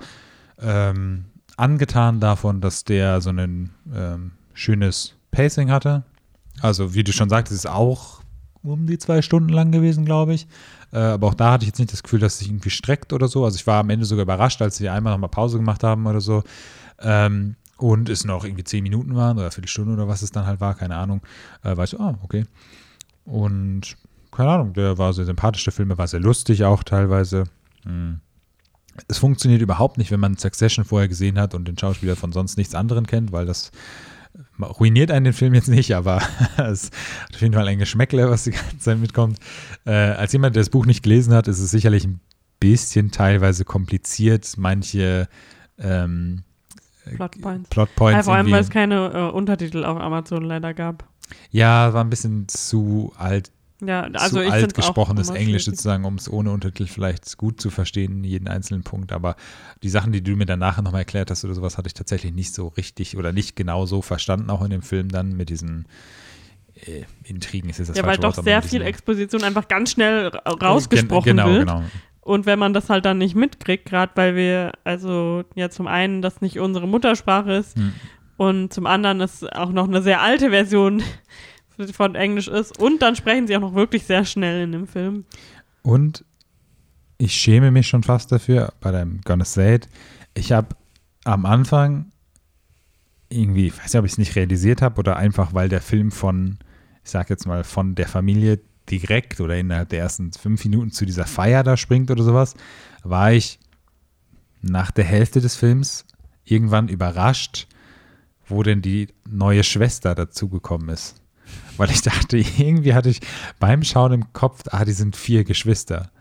ähm, 0.62 1.26
angetan 1.58 2.22
davon, 2.22 2.62
dass 2.62 2.86
der 2.86 3.20
so 3.20 3.32
ein 3.32 3.72
ähm, 3.94 4.32
schönes 4.54 5.16
Pacing 5.32 5.70
hatte. 5.70 6.04
Also, 6.62 6.94
wie 6.94 7.04
du 7.04 7.12
schon 7.12 7.28
sagtest, 7.28 7.66
ist 7.66 7.70
auch 7.70 8.22
um 8.64 8.88
die 8.88 8.98
zwei 8.98 9.22
Stunden 9.22 9.50
lang 9.50 9.74
gewesen, 9.74 10.06
glaube 10.06 10.36
ich. 10.36 10.48
Äh, 10.94 11.00
aber 11.00 11.28
auch 11.28 11.34
da 11.34 11.54
hatte 11.54 11.64
ich 11.64 11.70
jetzt 11.70 11.80
nicht 11.80 11.92
das 11.92 12.04
Gefühl, 12.04 12.20
dass 12.20 12.34
es 12.34 12.40
sich 12.40 12.50
irgendwie 12.50 12.70
streckt 12.70 13.12
oder 13.14 13.28
so. 13.28 13.44
Also 13.44 13.56
ich 13.56 13.66
war 13.66 13.80
am 13.80 13.90
Ende 13.90 14.06
sogar 14.06 14.24
überrascht, 14.24 14.62
als 14.62 14.78
sie 14.78 14.90
einmal 14.90 15.14
nochmal 15.14 15.30
Pause 15.30 15.58
gemacht 15.58 15.84
haben 15.84 16.06
oder 16.06 16.22
so. 16.22 16.44
Ähm, 17.00 17.56
und 17.78 18.10
es 18.10 18.24
noch 18.24 18.46
irgendwie 18.46 18.64
zehn 18.64 18.84
Minuten 18.84 19.16
waren 19.16 19.38
oder 19.38 19.48
eine 19.48 19.52
Viertelstunde 19.52 19.94
oder 19.94 20.08
was 20.08 20.22
es 20.22 20.32
dann 20.32 20.46
halt 20.46 20.62
war, 20.62 20.76
keine 20.76 20.96
Ahnung. 20.96 21.22
Äh, 21.64 21.76
war 21.76 21.84
ich 21.84 21.90
so, 21.90 22.00
ah, 22.00 22.18
okay. 22.22 22.46
Und 23.26 23.98
keine 24.32 24.52
Ahnung, 24.52 24.74
der 24.74 24.98
war 24.98 25.14
sehr 25.14 25.26
sympathisch, 25.26 25.64
der 25.64 25.74
Film, 25.74 25.96
war 25.98 26.08
sehr 26.08 26.20
lustig 26.20 26.64
auch 26.64 26.84
teilweise. 26.84 27.46
Hm. 27.84 28.20
Es 29.08 29.18
funktioniert 29.18 29.62
überhaupt 29.62 29.98
nicht, 29.98 30.12
wenn 30.12 30.20
man 30.20 30.38
Succession 30.38 30.86
vorher 30.86 31.08
gesehen 31.08 31.40
hat 31.40 31.56
und 31.56 31.68
den 31.68 31.78
Schauspieler 31.78 32.16
von 32.16 32.32
sonst 32.32 32.58
nichts 32.58 32.76
anderem 32.76 33.08
kennt, 33.08 33.32
weil 33.32 33.48
das 33.48 33.72
ruiniert 34.80 35.12
einen 35.12 35.26
den 35.26 35.34
Film 35.34 35.54
jetzt 35.54 35.68
nicht, 35.68 35.96
aber 35.96 36.22
es 36.58 36.92
hat 37.24 37.36
auf 37.36 37.42
jeden 37.42 37.54
Fall 37.54 37.68
ein 37.68 37.80
Geschmäckle, 37.80 38.30
was 38.30 38.44
die 38.46 38.52
ganze 38.52 38.80
Zeit 38.80 39.00
mitkommt. 39.00 39.38
Äh, 39.86 39.92
als 39.92 40.34
jemand, 40.34 40.56
der 40.56 40.62
das 40.62 40.70
Buch 40.70 40.86
nicht 40.86 41.04
gelesen 41.04 41.34
hat, 41.34 41.48
ist 41.48 41.60
es 41.60 41.72
sicherlich 41.72 42.06
ein 42.06 42.20
bisschen 42.60 43.12
teilweise 43.12 43.66
kompliziert, 43.66 44.54
manche 44.58 45.28
ähm, 45.78 46.44
Plotpoints. 47.16 47.70
Plotpoints 47.70 48.18
Ja, 48.18 48.24
vor 48.24 48.36
allem, 48.36 48.50
weil 48.52 48.62
es 48.62 48.70
keine 48.70 49.12
äh, 49.14 49.32
Untertitel 49.32 49.84
auf 49.84 50.00
Amazon 50.00 50.44
leider 50.44 50.74
gab. 50.74 51.06
Ja, 51.52 51.94
war 51.94 52.04
ein 52.04 52.10
bisschen 52.10 52.48
zu 52.48 53.14
alt, 53.18 53.52
Ja, 53.88 54.02
also 54.04 54.42
zu 54.42 54.50
alt 54.52 54.74
gesprochenes 54.74 55.30
Englisch 55.30 55.64
schwierig. 55.64 55.66
sozusagen, 55.66 56.06
um 56.06 56.16
es 56.16 56.32
ohne 56.32 56.52
Untertitel 56.52 56.88
vielleicht 56.90 57.38
gut 57.38 57.60
zu 57.62 57.70
verstehen, 57.70 58.24
jeden 58.24 58.48
einzelnen 58.48 58.84
Punkt. 58.84 59.12
Aber 59.12 59.36
die 59.82 59.90
Sachen, 59.90 60.12
die 60.12 60.22
du 60.24 60.36
mir 60.36 60.46
dann 60.46 60.60
nachher 60.60 60.82
nochmal 60.82 61.02
erklärt 61.02 61.30
hast 61.32 61.44
oder 61.46 61.54
sowas, 61.54 61.78
hatte 61.78 61.88
ich 61.88 61.94
tatsächlich 61.94 62.34
nicht 62.34 62.54
so 62.54 62.68
richtig 62.70 63.18
oder 63.18 63.34
nicht 63.34 63.56
genau 63.56 63.86
so 63.86 64.02
verstanden, 64.02 64.50
auch 64.50 64.64
in 64.64 64.70
dem 64.70 64.82
Film 64.82 65.10
dann 65.10 65.36
mit 65.36 65.50
diesen 65.50 65.86
äh, 66.76 67.04
Intrigen 67.24 67.70
ist 67.70 67.78
jetzt 67.78 67.90
das 67.90 67.98
Ja, 67.98 68.06
weil 68.06 68.18
doch 68.18 68.24
Wort, 68.24 68.38
aber 68.40 68.44
sehr 68.46 68.62
viel 68.62 68.82
Exposition 68.82 69.44
einfach 69.44 69.68
ganz 69.68 69.92
schnell 69.92 70.28
ra- 70.28 70.52
rausgesprochen 70.52 71.24
Gen- 71.24 71.38
genau, 71.38 71.48
wird. 71.50 71.60
Genau, 71.68 71.84
Und 72.22 72.46
wenn 72.46 72.58
man 72.60 72.74
das 72.74 72.90
halt 72.90 73.06
dann 73.06 73.18
nicht 73.20 73.36
mitkriegt, 73.36 73.86
gerade 73.86 74.12
weil 74.16 74.36
wir, 74.36 74.72
also 74.84 75.44
ja 75.56 75.70
zum 75.70 75.88
einen 75.88 76.22
das 76.22 76.42
nicht 76.42 76.60
unsere 76.60 76.88
Muttersprache 76.88 77.54
ist 77.54 77.78
Hm. 77.78 77.94
und 78.38 78.74
zum 78.74 78.86
anderen 78.88 79.22
es 79.22 79.44
auch 79.44 79.72
noch 79.72 79.88
eine 79.88 80.02
sehr 80.02 80.22
alte 80.22 80.50
Version 80.50 81.04
von 81.92 82.16
Englisch 82.16 82.48
ist 82.48 82.80
und 82.80 83.02
dann 83.02 83.16
sprechen 83.16 83.48
sie 83.48 83.56
auch 83.56 83.62
noch 83.62 83.76
wirklich 83.76 84.04
sehr 84.04 84.26
schnell 84.26 84.64
in 84.64 84.72
dem 84.72 84.88
Film. 84.88 85.26
Und 85.82 86.26
ich 87.18 87.34
schäme 87.34 87.72
mich 87.72 87.88
schon 87.88 88.04
fast 88.04 88.32
dafür, 88.32 88.74
bei 88.80 88.92
deinem 88.92 89.22
Gonna 89.22 89.46
Say 89.46 89.76
It. 89.76 89.90
Ich 90.34 90.52
habe 90.52 90.76
am 91.24 91.46
Anfang 91.46 92.12
irgendwie, 93.30 93.68
ich 93.68 93.78
weiß 93.78 93.94
nicht, 93.94 94.00
ob 94.00 94.06
ich 94.06 94.12
es 94.14 94.18
nicht 94.18 94.36
realisiert 94.36 94.82
habe 94.82 95.00
oder 95.00 95.18
einfach, 95.18 95.54
weil 95.54 95.70
der 95.70 95.82
Film 95.82 96.12
von, 96.12 96.60
ich 97.04 97.12
sag 97.12 97.30
jetzt 97.30 97.46
mal, 97.46 97.64
von 97.64 97.96
der 97.96 98.08
Familie 98.08 98.60
direkt 98.90 99.40
oder 99.40 99.58
innerhalb 99.58 99.90
der 99.90 100.00
ersten 100.00 100.32
fünf 100.34 100.64
Minuten 100.66 100.92
zu 100.92 101.06
dieser 101.06 101.26
Feier 101.26 101.64
da 101.64 101.78
springt 101.78 102.12
oder 102.12 102.24
sowas, 102.24 102.56
war 103.04 103.32
ich 103.32 103.60
nach 104.62 104.92
der 104.92 105.06
Hälfte 105.06 105.42
des 105.42 105.56
Films 105.56 106.06
irgendwann 106.44 106.90
überrascht, 106.90 107.68
wo 108.48 108.64
denn 108.64 108.82
die 108.82 109.08
neue 109.28 109.64
Schwester 109.64 110.16
dazugekommen 110.16 110.90
ist. 110.90 111.16
Weil 111.78 111.92
ich 111.92 112.02
dachte, 112.02 112.38
irgendwie 112.58 112.94
hatte 112.94 113.10
ich 113.10 113.22
beim 113.60 113.84
Schauen 113.84 114.14
im 114.14 114.34
Kopf, 114.34 114.64
ah, 114.72 114.86
die 114.86 114.94
sind 114.94 115.16
vier 115.16 115.44
Geschwister. 115.44 116.12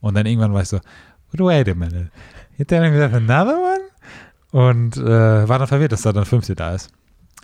Und 0.00 0.14
dann 0.14 0.26
irgendwann 0.26 0.52
war 0.52 0.62
ich 0.62 0.68
so, 0.68 0.80
wait 1.32 1.68
a 1.68 1.74
minute. 1.74 2.10
Hat 2.58 2.70
der 2.70 2.80
dann 2.80 2.92
gesagt, 2.92 3.14
another 3.14 3.58
one? 3.58 3.80
Und 4.50 4.96
äh, 4.96 5.48
war 5.48 5.58
dann 5.58 5.68
verwirrt, 5.68 5.92
dass 5.92 6.02
da 6.02 6.12
dann 6.12 6.26
fünfte 6.26 6.54
da 6.54 6.74
ist. 6.74 6.90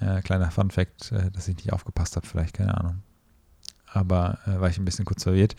Äh, 0.00 0.20
kleiner 0.22 0.50
Fun 0.50 0.70
Fact, 0.70 1.12
äh, 1.12 1.30
dass 1.30 1.48
ich 1.48 1.56
nicht 1.56 1.72
aufgepasst 1.72 2.16
habe, 2.16 2.26
vielleicht, 2.26 2.54
keine 2.54 2.76
Ahnung. 2.76 3.02
Aber 3.86 4.38
äh, 4.46 4.60
war 4.60 4.68
ich 4.68 4.78
ein 4.78 4.84
bisschen 4.84 5.06
kurz 5.06 5.22
verwirrt. 5.22 5.56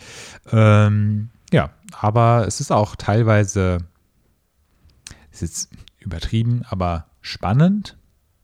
Ähm, 0.52 1.30
ja, 1.52 1.72
aber 1.94 2.46
es 2.48 2.60
ist 2.60 2.72
auch 2.72 2.96
teilweise, 2.96 3.80
ist 5.32 5.42
jetzt 5.42 5.70
übertrieben, 6.00 6.64
aber 6.70 7.08
spannend, 7.22 7.98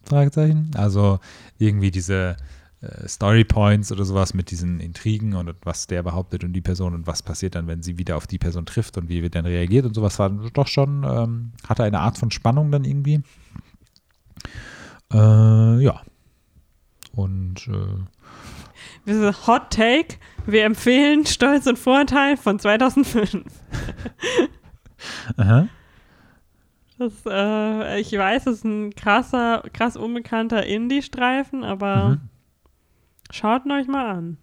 Fragezeichen. 0.04 0.72
Also 0.76 1.20
irgendwie 1.58 1.92
diese 1.92 2.36
Story 3.08 3.44
Points 3.44 3.92
oder 3.92 4.06
sowas 4.06 4.34
mit 4.34 4.52
diesen 4.52 4.80
Intrigen 4.80 5.34
und 5.36 5.54
was 5.64 5.88
der 5.88 6.04
behauptet 6.04 6.44
und 6.44 6.54
die 6.54 6.62
Person 6.62 6.94
und 6.94 7.08
was 7.08 7.24
passiert 7.24 7.56
dann, 7.56 7.68
wenn 7.68 7.82
sie 7.82 7.98
wieder 7.98 8.18
auf 8.18 8.28
die 8.28 8.38
Person 8.38 8.66
trifft 8.66 8.98
und 8.98 9.10
wie 9.10 9.22
wird 9.22 9.36
dann 9.36 9.46
reagiert 9.46 9.86
und 9.86 9.94
sowas 9.94 10.20
war 10.20 10.30
doch 10.30 10.68
schon, 10.68 11.04
ähm, 11.04 11.52
hatte 11.68 11.84
eine 11.84 12.00
Art 12.00 12.18
von 12.18 12.32
Spannung 12.32 12.72
dann 12.72 12.84
irgendwie. 12.84 13.22
Äh, 15.14 15.84
ja. 15.84 16.02
Und 17.14 17.68
äh, 19.08 19.32
Hot 19.48 19.70
Take. 19.70 20.18
Wir 20.46 20.66
empfehlen 20.66 21.26
Stolz 21.26 21.66
und 21.68 21.80
Vorurteil 21.80 22.38
von 22.38 22.60
2005. 22.60 23.44
aha. 25.38 25.68
Das, 26.98 27.14
äh, 27.28 28.00
ich 28.00 28.14
weiß, 28.14 28.48
es 28.48 28.58
ist 28.58 28.64
ein 28.64 28.96
krasser, 28.96 29.64
krass 29.74 29.98
unbekannter 29.98 30.66
Indie-Streifen, 30.66 31.64
aber 31.64 32.10
Mhm. 32.10 32.22
Schaut 33.32 33.66
ihn 33.66 33.72
euch 33.72 33.88
mal 33.88 34.10
an. 34.10 34.38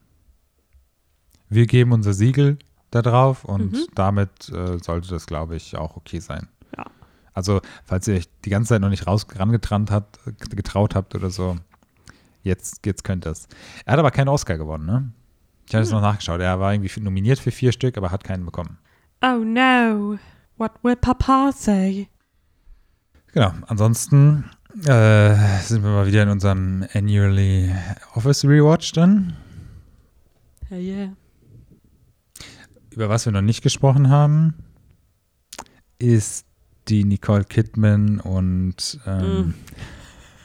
wir 1.48 1.66
geben 1.66 1.92
unser 1.92 2.14
Siegel 2.14 2.58
da 2.90 3.02
drauf 3.02 3.44
und 3.44 3.72
Mhm. 3.72 3.86
damit 3.94 4.48
äh, 4.50 4.78
sollte 4.78 5.08
das, 5.10 5.26
glaube 5.26 5.54
ich, 5.56 5.76
auch 5.76 5.96
okay 5.96 6.18
sein. 6.18 6.48
Ja. 6.76 6.86
Also, 7.34 7.60
falls 7.84 8.08
ihr 8.08 8.14
euch 8.16 8.28
die 8.44 8.50
ganze 8.50 8.70
Zeit 8.70 8.80
noch 8.80 8.88
nicht 8.88 9.06
raus 9.06 9.26
rangetraut 9.34 9.90
habt, 9.90 10.18
getraut 10.50 10.94
habt 10.94 11.14
oder 11.14 11.28
so, 11.30 11.56
jetzt, 12.42 12.84
jetzt 12.86 13.04
könnt 13.04 13.26
ihr 13.26 13.32
es. 13.32 13.48
Er 13.84 13.92
hat 13.94 13.98
aber 14.00 14.10
keinen 14.10 14.28
Oscar 14.28 14.56
gewonnen, 14.58 14.86
ne? 14.86 15.10
Ich 15.68 15.74
habe 15.74 15.82
es 15.84 15.90
Hm. 15.90 15.96
noch 15.96 16.02
nachgeschaut. 16.02 16.40
Er 16.40 16.58
war 16.60 16.72
irgendwie 16.74 17.00
nominiert 17.00 17.38
für 17.38 17.50
vier 17.50 17.72
Stück, 17.72 17.96
aber 17.96 18.10
hat 18.10 18.24
keinen 18.24 18.44
bekommen. 18.44 18.78
Oh 19.22 19.38
no, 19.44 20.18
what 20.58 20.72
will 20.82 20.96
Papa 20.96 21.52
say? 21.52 22.08
Genau. 23.32 23.52
Ansonsten 23.68 24.44
äh, 24.86 25.60
sind 25.62 25.82
wir 25.82 25.90
mal 25.90 26.06
wieder 26.06 26.22
in 26.22 26.28
unserem 26.28 26.86
Annually 26.94 27.72
Office 28.14 28.44
Rewatch 28.44 28.92
dann. 28.92 29.36
Ja, 30.70 30.76
yeah. 30.76 31.16
Über 32.90 33.08
was 33.08 33.24
wir 33.26 33.32
noch 33.32 33.42
nicht 33.42 33.62
gesprochen 33.62 34.08
haben, 34.08 34.54
ist 35.98 36.46
die 36.88 37.04
Nicole 37.04 37.44
Kidman 37.44 38.20
und 38.20 38.98
ähm, 39.06 39.54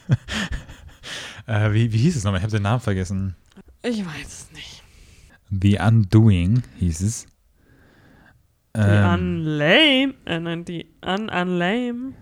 äh, 1.47 1.73
wie, 1.73 1.91
wie 1.91 1.97
hieß 1.97 2.15
es 2.15 2.23
nochmal? 2.23 2.39
Ich 2.39 2.43
habe 2.43 2.51
den 2.51 2.63
Namen 2.63 2.79
vergessen. 2.81 3.35
Ich 3.83 4.05
weiß 4.05 4.27
es 4.27 4.51
nicht. 4.53 4.83
The 5.49 5.79
Undoing 5.79 6.63
hieß 6.79 7.01
es. 7.01 7.25
Die 8.75 8.81
Ähm, 8.81 9.13
Unlame, 9.13 10.13
äh, 10.25 10.39
nein, 10.39 10.63
die 10.65 10.85
Un-Unlame, 11.03 12.13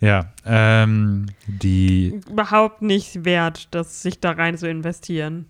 ja, 0.00 0.32
ähm, 0.44 1.26
die, 1.46 2.20
überhaupt 2.28 2.82
nicht 2.82 3.24
wert, 3.24 3.68
das 3.70 4.02
sich 4.02 4.20
da 4.20 4.32
rein 4.32 4.58
zu 4.58 4.68
investieren. 4.68 5.46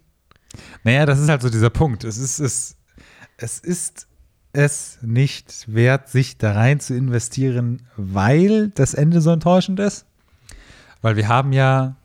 naja, 0.84 1.06
das 1.06 1.20
ist 1.20 1.28
halt 1.28 1.42
so 1.42 1.50
dieser 1.50 1.70
Punkt. 1.70 2.04
Es 2.04 2.18
ist 2.18 2.38
es, 2.38 2.76
es 3.36 3.58
ist 3.58 4.08
es 4.56 4.98
nicht 5.02 5.72
wert, 5.72 6.08
sich 6.08 6.38
da 6.38 6.52
rein 6.52 6.80
zu 6.80 6.94
investieren, 6.94 7.82
weil 7.96 8.70
das 8.70 8.94
Ende 8.94 9.20
so 9.20 9.30
enttäuschend 9.30 9.78
ist. 9.80 10.06
Weil 11.02 11.16
wir 11.16 11.28
haben 11.28 11.52
ja 11.52 11.96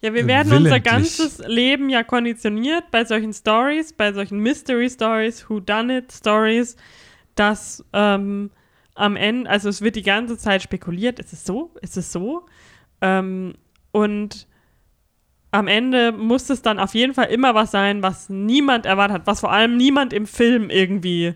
Ja, 0.00 0.14
wir 0.14 0.26
werden 0.28 0.52
unser 0.52 0.78
ganzes 0.78 1.38
Leben 1.38 1.90
ja 1.90 2.04
konditioniert 2.04 2.90
bei 2.92 3.04
solchen 3.04 3.32
Stories, 3.32 3.92
bei 3.92 4.12
solchen 4.12 4.38
Mystery 4.38 4.88
Stories, 4.88 5.48
Who 5.48 5.58
Done 5.58 5.98
It 5.98 6.12
Stories, 6.12 6.76
dass 7.34 7.84
ähm, 7.92 8.50
am 8.94 9.16
Ende, 9.16 9.48
also 9.48 9.68
es 9.68 9.82
wird 9.82 9.96
die 9.96 10.02
ganze 10.02 10.36
Zeit 10.38 10.62
spekuliert, 10.62 11.18
ist 11.18 11.32
es 11.32 11.44
so, 11.44 11.74
ist 11.80 11.96
es 11.96 12.12
so? 12.12 12.46
Ähm, 13.00 13.54
und 13.90 14.46
am 15.50 15.68
Ende 15.68 16.12
muss 16.12 16.48
es 16.50 16.62
dann 16.62 16.78
auf 16.78 16.94
jeden 16.94 17.14
Fall 17.14 17.26
immer 17.26 17.54
was 17.54 17.70
sein, 17.70 18.02
was 18.02 18.28
niemand 18.28 18.86
erwartet 18.86 19.18
hat, 19.18 19.26
was 19.26 19.40
vor 19.40 19.52
allem 19.52 19.76
niemand 19.76 20.12
im 20.12 20.26
Film 20.26 20.70
irgendwie 20.70 21.34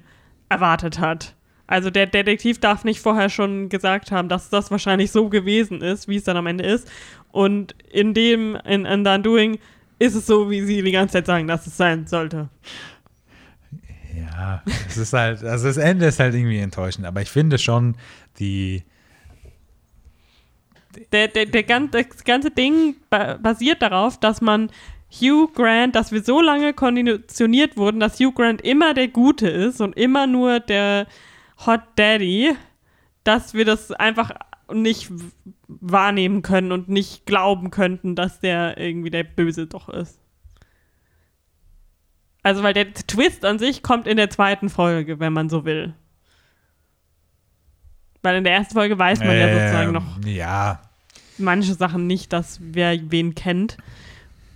erwartet 0.49 0.99
hat. 0.99 1.35
Also 1.67 1.91
der 1.91 2.07
Detektiv 2.07 2.61
darf 2.61 2.85
nicht 2.85 3.01
vorher 3.01 3.29
schon 3.29 3.69
gesagt 3.69 4.13
haben, 4.13 4.29
dass 4.29 4.51
das 4.51 4.71
wahrscheinlich 4.71 5.11
so 5.11 5.29
gewesen 5.29 5.83
ist, 5.83 6.09
wie 6.09 6.17
es 6.17 6.25
dann 6.25 6.37
am 6.37 6.47
Ende 6.47 6.65
ist. 6.65 6.91
Und 7.33 7.75
in 7.91 8.15
dem, 8.15 8.57
in, 8.65 8.87
in 8.87 9.05
The 9.05 9.11
Undoing, 9.11 9.59
ist 9.99 10.15
es 10.15 10.27
so, 10.27 10.51
wie 10.51 10.63
sie 10.63 10.83
die 10.83 10.93
ganze 10.93 11.15
Zeit 11.15 11.27
sagen, 11.27 11.49
dass 11.49 11.67
es 11.67 11.77
sein 11.77 12.07
sollte. 12.07 12.49
Ja, 14.17 14.63
es 14.87 14.97
ist 14.97 15.13
halt, 15.13 15.45
also 15.45 15.67
das 15.67 15.77
Ende 15.77 16.07
ist 16.07 16.19
halt 16.19 16.35
irgendwie 16.35 16.59
enttäuschend, 16.59 17.07
aber 17.07 17.21
ich 17.21 17.31
finde 17.31 17.59
schon, 17.59 17.97
die, 18.39 18.83
Der, 21.13 21.29
der, 21.29 21.47
der 21.47 21.63
gan 21.63 21.91
das 21.91 22.25
ganze 22.25 22.51
Ding 22.51 22.97
ba 23.11 23.37
basiert 23.37 23.83
darauf, 23.83 24.19
dass 24.19 24.41
man 24.41 24.71
Hugh 25.11 25.49
Grant, 25.55 25.95
dass 25.95 26.11
wir 26.11 26.23
so 26.23 26.41
lange 26.41 26.73
konditioniert 26.73 27.77
wurden, 27.77 28.01
dass 28.01 28.19
Hugh 28.19 28.33
Grant 28.33 28.63
immer 28.63 28.95
der 28.95 29.09
Gute 29.09 29.49
ist 29.49 29.81
und 29.81 29.97
immer 29.97 30.27
nur 30.27 30.61
der 30.61 31.07
Hot 31.67 31.83
Daddy, 31.97 32.55
dass 33.25 33.53
wir 33.55 33.65
das 33.65 33.93
einfach 33.93 34.31
nicht 34.73 35.11
wahrnehmen 35.69 36.43
können 36.43 36.73
und 36.73 36.89
nicht 36.89 37.27
glauben 37.27 37.71
könnten, 37.71 38.15
dass 38.17 38.41
der 38.41 38.79
irgendwie 38.79 39.11
der 39.11 39.25
Böse 39.25 39.67
doch 39.67 39.89
ist. 39.89 40.19
Also, 42.47 42.63
weil 42.63 42.75
der 42.75 42.95
Twist 42.95 43.45
an 43.45 43.59
sich 43.59 43.83
kommt 43.83 44.07
in 44.07 44.17
der 44.17 44.31
zweiten 44.31 44.69
Folge, 44.69 45.19
wenn 45.19 45.33
man 45.33 45.49
so 45.49 45.65
will. 45.65 45.95
Weil 48.23 48.37
in 48.37 48.45
der 48.45 48.53
ersten 48.53 48.75
Folge 48.75 48.97
weiß 48.97 49.19
man 49.19 49.37
ja 49.37 49.53
sozusagen 49.53 49.89
ähm, 49.89 49.93
noch 49.95 50.25
ja, 50.25 50.81
manche 51.39 51.75
Sachen 51.75 52.07
nicht, 52.07 52.33
dass 52.33 52.61
wer 52.63 53.11
wen 53.11 53.35
kennt. 53.35 53.79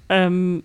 Ähm, 0.08 0.62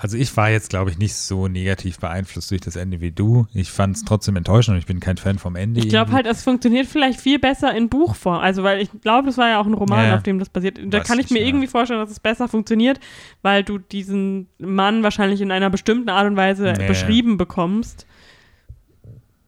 Also 0.00 0.16
ich 0.16 0.36
war 0.36 0.48
jetzt, 0.48 0.70
glaube 0.70 0.92
ich, 0.92 0.98
nicht 0.98 1.14
so 1.16 1.48
negativ 1.48 1.98
beeinflusst 1.98 2.52
durch 2.52 2.60
das 2.60 2.76
Ende 2.76 3.00
wie 3.00 3.10
du. 3.10 3.48
Ich 3.52 3.72
fand 3.72 3.96
es 3.96 4.04
trotzdem 4.04 4.36
enttäuschend 4.36 4.74
und 4.74 4.78
ich 4.78 4.86
bin 4.86 5.00
kein 5.00 5.16
Fan 5.16 5.40
vom 5.40 5.56
Ende. 5.56 5.80
Ich 5.80 5.88
glaube 5.88 6.12
halt, 6.12 6.24
es 6.26 6.44
funktioniert 6.44 6.86
vielleicht 6.86 7.20
viel 7.20 7.40
besser 7.40 7.74
in 7.74 7.88
Buchform. 7.88 8.38
Also, 8.38 8.62
weil 8.62 8.80
ich 8.80 8.90
glaube, 9.00 9.26
das 9.26 9.38
war 9.38 9.48
ja 9.48 9.60
auch 9.60 9.66
ein 9.66 9.74
Roman, 9.74 10.06
Ja. 10.06 10.14
auf 10.14 10.22
dem 10.22 10.38
das 10.38 10.50
basiert. 10.50 10.78
Da 10.84 11.00
kann 11.00 11.18
ich 11.18 11.26
ich, 11.26 11.30
mir 11.32 11.40
ja. 11.40 11.46
irgendwie 11.46 11.66
vorstellen, 11.66 11.98
dass 11.98 12.10
es 12.12 12.20
besser 12.20 12.46
funktioniert, 12.46 13.00
weil 13.42 13.64
du 13.64 13.78
diesen 13.78 14.46
Mann 14.58 15.02
wahrscheinlich 15.02 15.40
in 15.40 15.50
einer 15.50 15.68
bestimmten 15.68 16.10
Art 16.10 16.26
und 16.28 16.36
Weise 16.36 16.74
Nee. 16.78 16.86
beschrieben 16.86 17.36
bekommst 17.36 18.06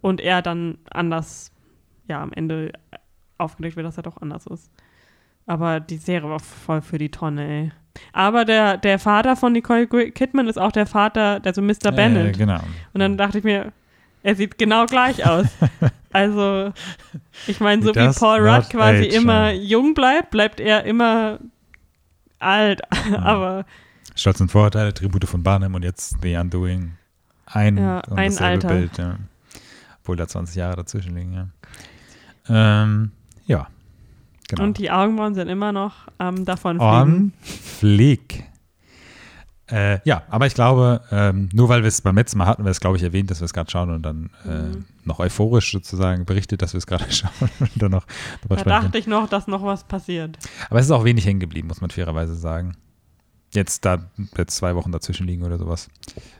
und 0.00 0.20
er 0.20 0.42
dann 0.42 0.78
anders, 0.90 1.52
ja, 2.08 2.20
am 2.20 2.32
Ende 2.32 2.72
aufgedeckt 3.38 3.76
wird, 3.76 3.86
dass 3.86 3.98
er 3.98 4.02
doch 4.02 4.16
anders 4.20 4.46
ist. 4.48 4.68
Aber 5.50 5.80
die 5.80 5.96
Serie 5.96 6.30
war 6.30 6.38
voll 6.38 6.80
für 6.80 6.96
die 6.96 7.08
Tonne, 7.08 7.44
ey. 7.44 7.72
Aber 8.12 8.44
der, 8.44 8.76
der 8.76 9.00
Vater 9.00 9.34
von 9.34 9.52
Nicole 9.52 9.88
Kidman 9.88 10.46
ist 10.46 10.60
auch 10.60 10.70
der 10.70 10.86
Vater, 10.86 11.40
der 11.40 11.52
so 11.52 11.60
Mr. 11.60 11.90
Bennett. 11.90 12.36
Äh, 12.36 12.38
genau. 12.38 12.60
Und 12.92 13.00
dann 13.00 13.18
dachte 13.18 13.38
ich 13.38 13.44
mir, 13.44 13.72
er 14.22 14.36
sieht 14.36 14.58
genau 14.58 14.86
gleich 14.86 15.26
aus. 15.26 15.46
also, 16.12 16.72
ich 17.48 17.58
meine, 17.58 17.82
so 17.82 17.92
He 17.92 17.98
wie 17.98 18.14
Paul 18.14 18.48
Rudd 18.48 18.70
quasi 18.70 19.08
age, 19.08 19.14
immer 19.16 19.50
ja. 19.50 19.60
jung 19.60 19.94
bleibt, 19.94 20.30
bleibt 20.30 20.60
er 20.60 20.84
immer 20.84 21.40
alt. 22.38 22.82
Aber 23.16 23.64
Stolz 24.14 24.40
und 24.40 24.52
Vorurteile, 24.52 24.94
Tribute 24.94 25.24
von 25.24 25.42
Barnum 25.42 25.74
und 25.74 25.82
jetzt 25.82 26.14
The 26.22 26.36
Undoing. 26.36 26.92
Ein, 27.46 27.76
Ja, 27.76 28.02
und 28.06 28.18
ein 28.20 28.38
Alter. 28.38 28.68
Bild, 28.68 28.98
ja. 28.98 29.16
Obwohl 30.00 30.14
da 30.14 30.28
20 30.28 30.54
Jahre 30.54 30.76
dazwischen 30.76 31.16
liegen, 31.16 31.32
ja. 31.32 31.48
Ähm, 32.48 33.10
ja. 33.46 33.66
Genau. 34.50 34.64
und 34.64 34.78
die 34.78 34.90
Augenbrauen 34.90 35.34
sind 35.34 35.48
immer 35.48 35.72
noch 35.72 36.08
ähm, 36.18 36.44
davon 36.44 36.80
On 36.80 37.32
Fleek. 37.40 38.44
Äh, 39.70 40.00
ja, 40.04 40.24
aber 40.28 40.46
ich 40.46 40.54
glaube, 40.54 41.00
ähm, 41.12 41.48
nur 41.52 41.68
weil 41.68 41.82
wir 41.82 41.88
es 41.88 42.00
beim 42.00 42.16
letzten 42.16 42.38
Mal 42.38 42.46
hatten, 42.46 42.64
wir 42.64 42.70
es, 42.72 42.80
glaube 42.80 42.96
ich, 42.96 43.02
erwähnt, 43.04 43.30
dass 43.30 43.40
wir 43.40 43.44
es 43.44 43.52
gerade 43.52 43.70
schauen 43.70 43.90
und 43.90 44.02
dann 44.02 44.30
äh, 44.44 44.48
Mhm. 44.48 44.84
noch 45.04 45.20
euphorisch 45.20 45.70
sozusagen 45.70 46.24
berichtet, 46.24 46.60
dass 46.62 46.72
wir 46.72 46.78
es 46.78 46.86
gerade 46.88 47.04
schauen 47.12 47.30
und 47.60 47.70
dann 47.80 47.92
noch 47.92 48.04
Da 48.48 48.56
dachte 48.56 48.98
ich 48.98 49.06
noch, 49.06 49.28
dass 49.28 49.46
noch 49.46 49.62
was 49.62 49.84
passiert. 49.84 50.38
Aber 50.68 50.80
es 50.80 50.86
ist 50.86 50.92
auch 50.92 51.04
wenig 51.04 51.24
hängen 51.24 51.38
geblieben, 51.40 51.68
muss 51.68 51.80
man 51.80 51.90
fairerweise 51.90 52.34
sagen. 52.34 52.76
Jetzt 53.54 53.84
da 53.84 54.10
jetzt 54.36 54.56
zwei 54.56 54.74
Wochen 54.74 54.90
dazwischen 54.92 55.26
liegen 55.26 55.44
oder 55.44 55.58
sowas. 55.58 55.88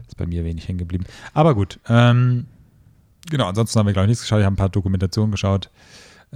Ist 0.07 0.17
bei 0.17 0.27
mir 0.27 0.45
wenig 0.45 0.67
hängen 0.69 0.79
geblieben. 0.79 1.05
Aber 1.35 1.55
gut. 1.55 1.79
Ähm, 1.89 2.47
genau, 3.29 3.47
ansonsten 3.49 3.79
haben 3.79 3.87
wir, 3.87 3.93
glaube 3.93 4.07
ich, 4.07 4.11
nichts 4.11 4.23
geschaut. 4.23 4.41
Ich 4.41 4.45
habe 4.45 4.55
ein 4.55 4.57
paar 4.57 4.69
Dokumentationen 4.69 5.31
geschaut. 5.33 5.71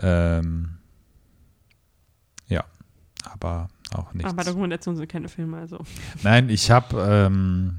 Ähm, 0.00 0.78
aber 3.32 3.68
auch 3.94 4.12
nichts. 4.14 4.30
Aber 4.30 4.44
Dokumentationen 4.44 4.96
sind 4.98 5.08
keine 5.10 5.28
Filme, 5.28 5.58
also. 5.58 5.78
Nein, 6.22 6.48
ich 6.48 6.70
habe 6.70 6.96
ähm, 7.00 7.78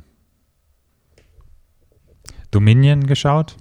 Dominion 2.52 3.06
geschaut. 3.06 3.58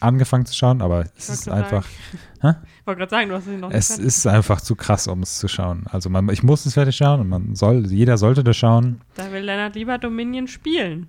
Angefangen 0.00 0.46
zu 0.46 0.54
schauen, 0.54 0.80
aber 0.80 1.06
es 1.16 1.28
ist 1.28 1.48
einfach. 1.48 1.84
sagen. 2.40 2.56
Ich 2.80 2.86
wollte 2.86 2.98
gerade 3.00 3.10
sagen, 3.10 3.28
du 3.30 3.34
hast 3.34 3.46
es 3.48 3.60
noch 3.60 3.68
nicht 3.68 3.76
Es 3.78 3.88
fertig. 3.88 4.06
ist 4.06 4.26
einfach 4.28 4.60
zu 4.60 4.76
krass, 4.76 5.08
um 5.08 5.22
es 5.22 5.38
zu 5.38 5.48
schauen. 5.48 5.86
Also 5.90 6.08
man, 6.08 6.28
ich 6.28 6.44
muss 6.44 6.66
es 6.66 6.74
fertig 6.74 6.96
schauen 6.96 7.20
und 7.20 7.28
man 7.28 7.56
soll, 7.56 7.84
jeder 7.90 8.16
sollte 8.16 8.44
das 8.44 8.56
schauen. 8.56 9.00
Da 9.14 9.32
will 9.32 9.42
Lennart 9.42 9.74
lieber 9.74 9.98
Dominion 9.98 10.46
spielen. 10.46 11.08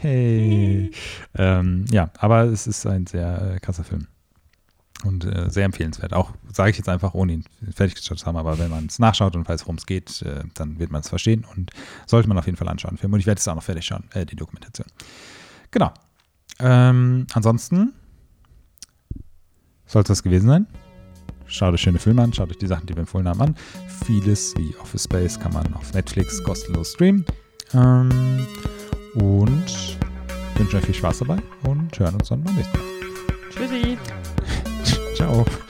Hey. 0.00 0.90
ähm, 1.36 1.86
ja, 1.90 2.10
aber 2.18 2.44
es 2.44 2.66
ist 2.66 2.86
ein 2.86 3.06
sehr 3.06 3.54
äh, 3.54 3.60
krasser 3.60 3.84
Film. 3.84 4.06
Und 5.04 5.24
äh, 5.24 5.48
sehr 5.48 5.64
empfehlenswert. 5.64 6.12
Auch 6.12 6.32
sage 6.52 6.70
ich 6.70 6.76
jetzt 6.76 6.88
einfach, 6.88 7.14
ohne 7.14 7.34
ihn 7.34 7.44
fertig 7.72 8.02
zu 8.02 8.14
haben, 8.16 8.36
aber 8.36 8.58
wenn 8.58 8.70
man 8.70 8.86
es 8.86 8.98
nachschaut 8.98 9.36
und 9.36 9.48
weiß, 9.48 9.62
worum 9.62 9.76
es 9.76 9.86
geht, 9.86 10.22
äh, 10.22 10.42
dann 10.54 10.78
wird 10.80 10.90
man 10.90 11.02
es 11.02 11.08
verstehen 11.08 11.46
und 11.54 11.70
sollte 12.06 12.28
man 12.28 12.36
auf 12.36 12.46
jeden 12.46 12.56
Fall 12.56 12.68
anschauen. 12.68 12.96
Film. 12.96 13.12
Und 13.12 13.20
ich 13.20 13.26
werde 13.26 13.38
es 13.38 13.46
auch 13.46 13.54
noch 13.54 13.62
fertig 13.62 13.84
schauen, 13.84 14.04
äh, 14.12 14.26
die 14.26 14.34
Dokumentation. 14.34 14.88
Genau. 15.70 15.92
Ähm, 16.58 17.26
ansonsten 17.32 17.92
soll 19.86 20.02
es 20.02 20.08
das 20.08 20.22
gewesen 20.22 20.48
sein. 20.48 20.66
Schaut 21.46 21.72
euch 21.72 21.80
schöne 21.80 21.98
Filme 21.98 22.22
an, 22.22 22.32
schaut 22.32 22.50
euch 22.50 22.58
die 22.58 22.66
Sachen, 22.66 22.86
die 22.86 22.94
wir 22.94 23.00
empfohlen 23.00 23.26
haben, 23.26 23.40
an. 23.40 23.56
Vieles 24.04 24.54
wie 24.56 24.76
Office 24.76 25.04
Space 25.04 25.38
kann 25.38 25.52
man 25.52 25.72
auf 25.74 25.94
Netflix 25.94 26.42
kostenlos 26.42 26.92
streamen. 26.92 27.24
Ähm, 27.72 28.46
und 29.14 29.98
wünsche 30.56 30.76
euch 30.76 30.84
viel 30.84 30.94
Spaß 30.94 31.20
dabei 31.20 31.38
und 31.62 31.98
hören 31.98 32.16
uns 32.16 32.28
dann 32.28 32.42
beim 32.42 32.54
nächsten 32.54 32.76
Mal. 32.76 32.86
Tschüssi. 33.50 33.98
Ciao. 35.28 35.67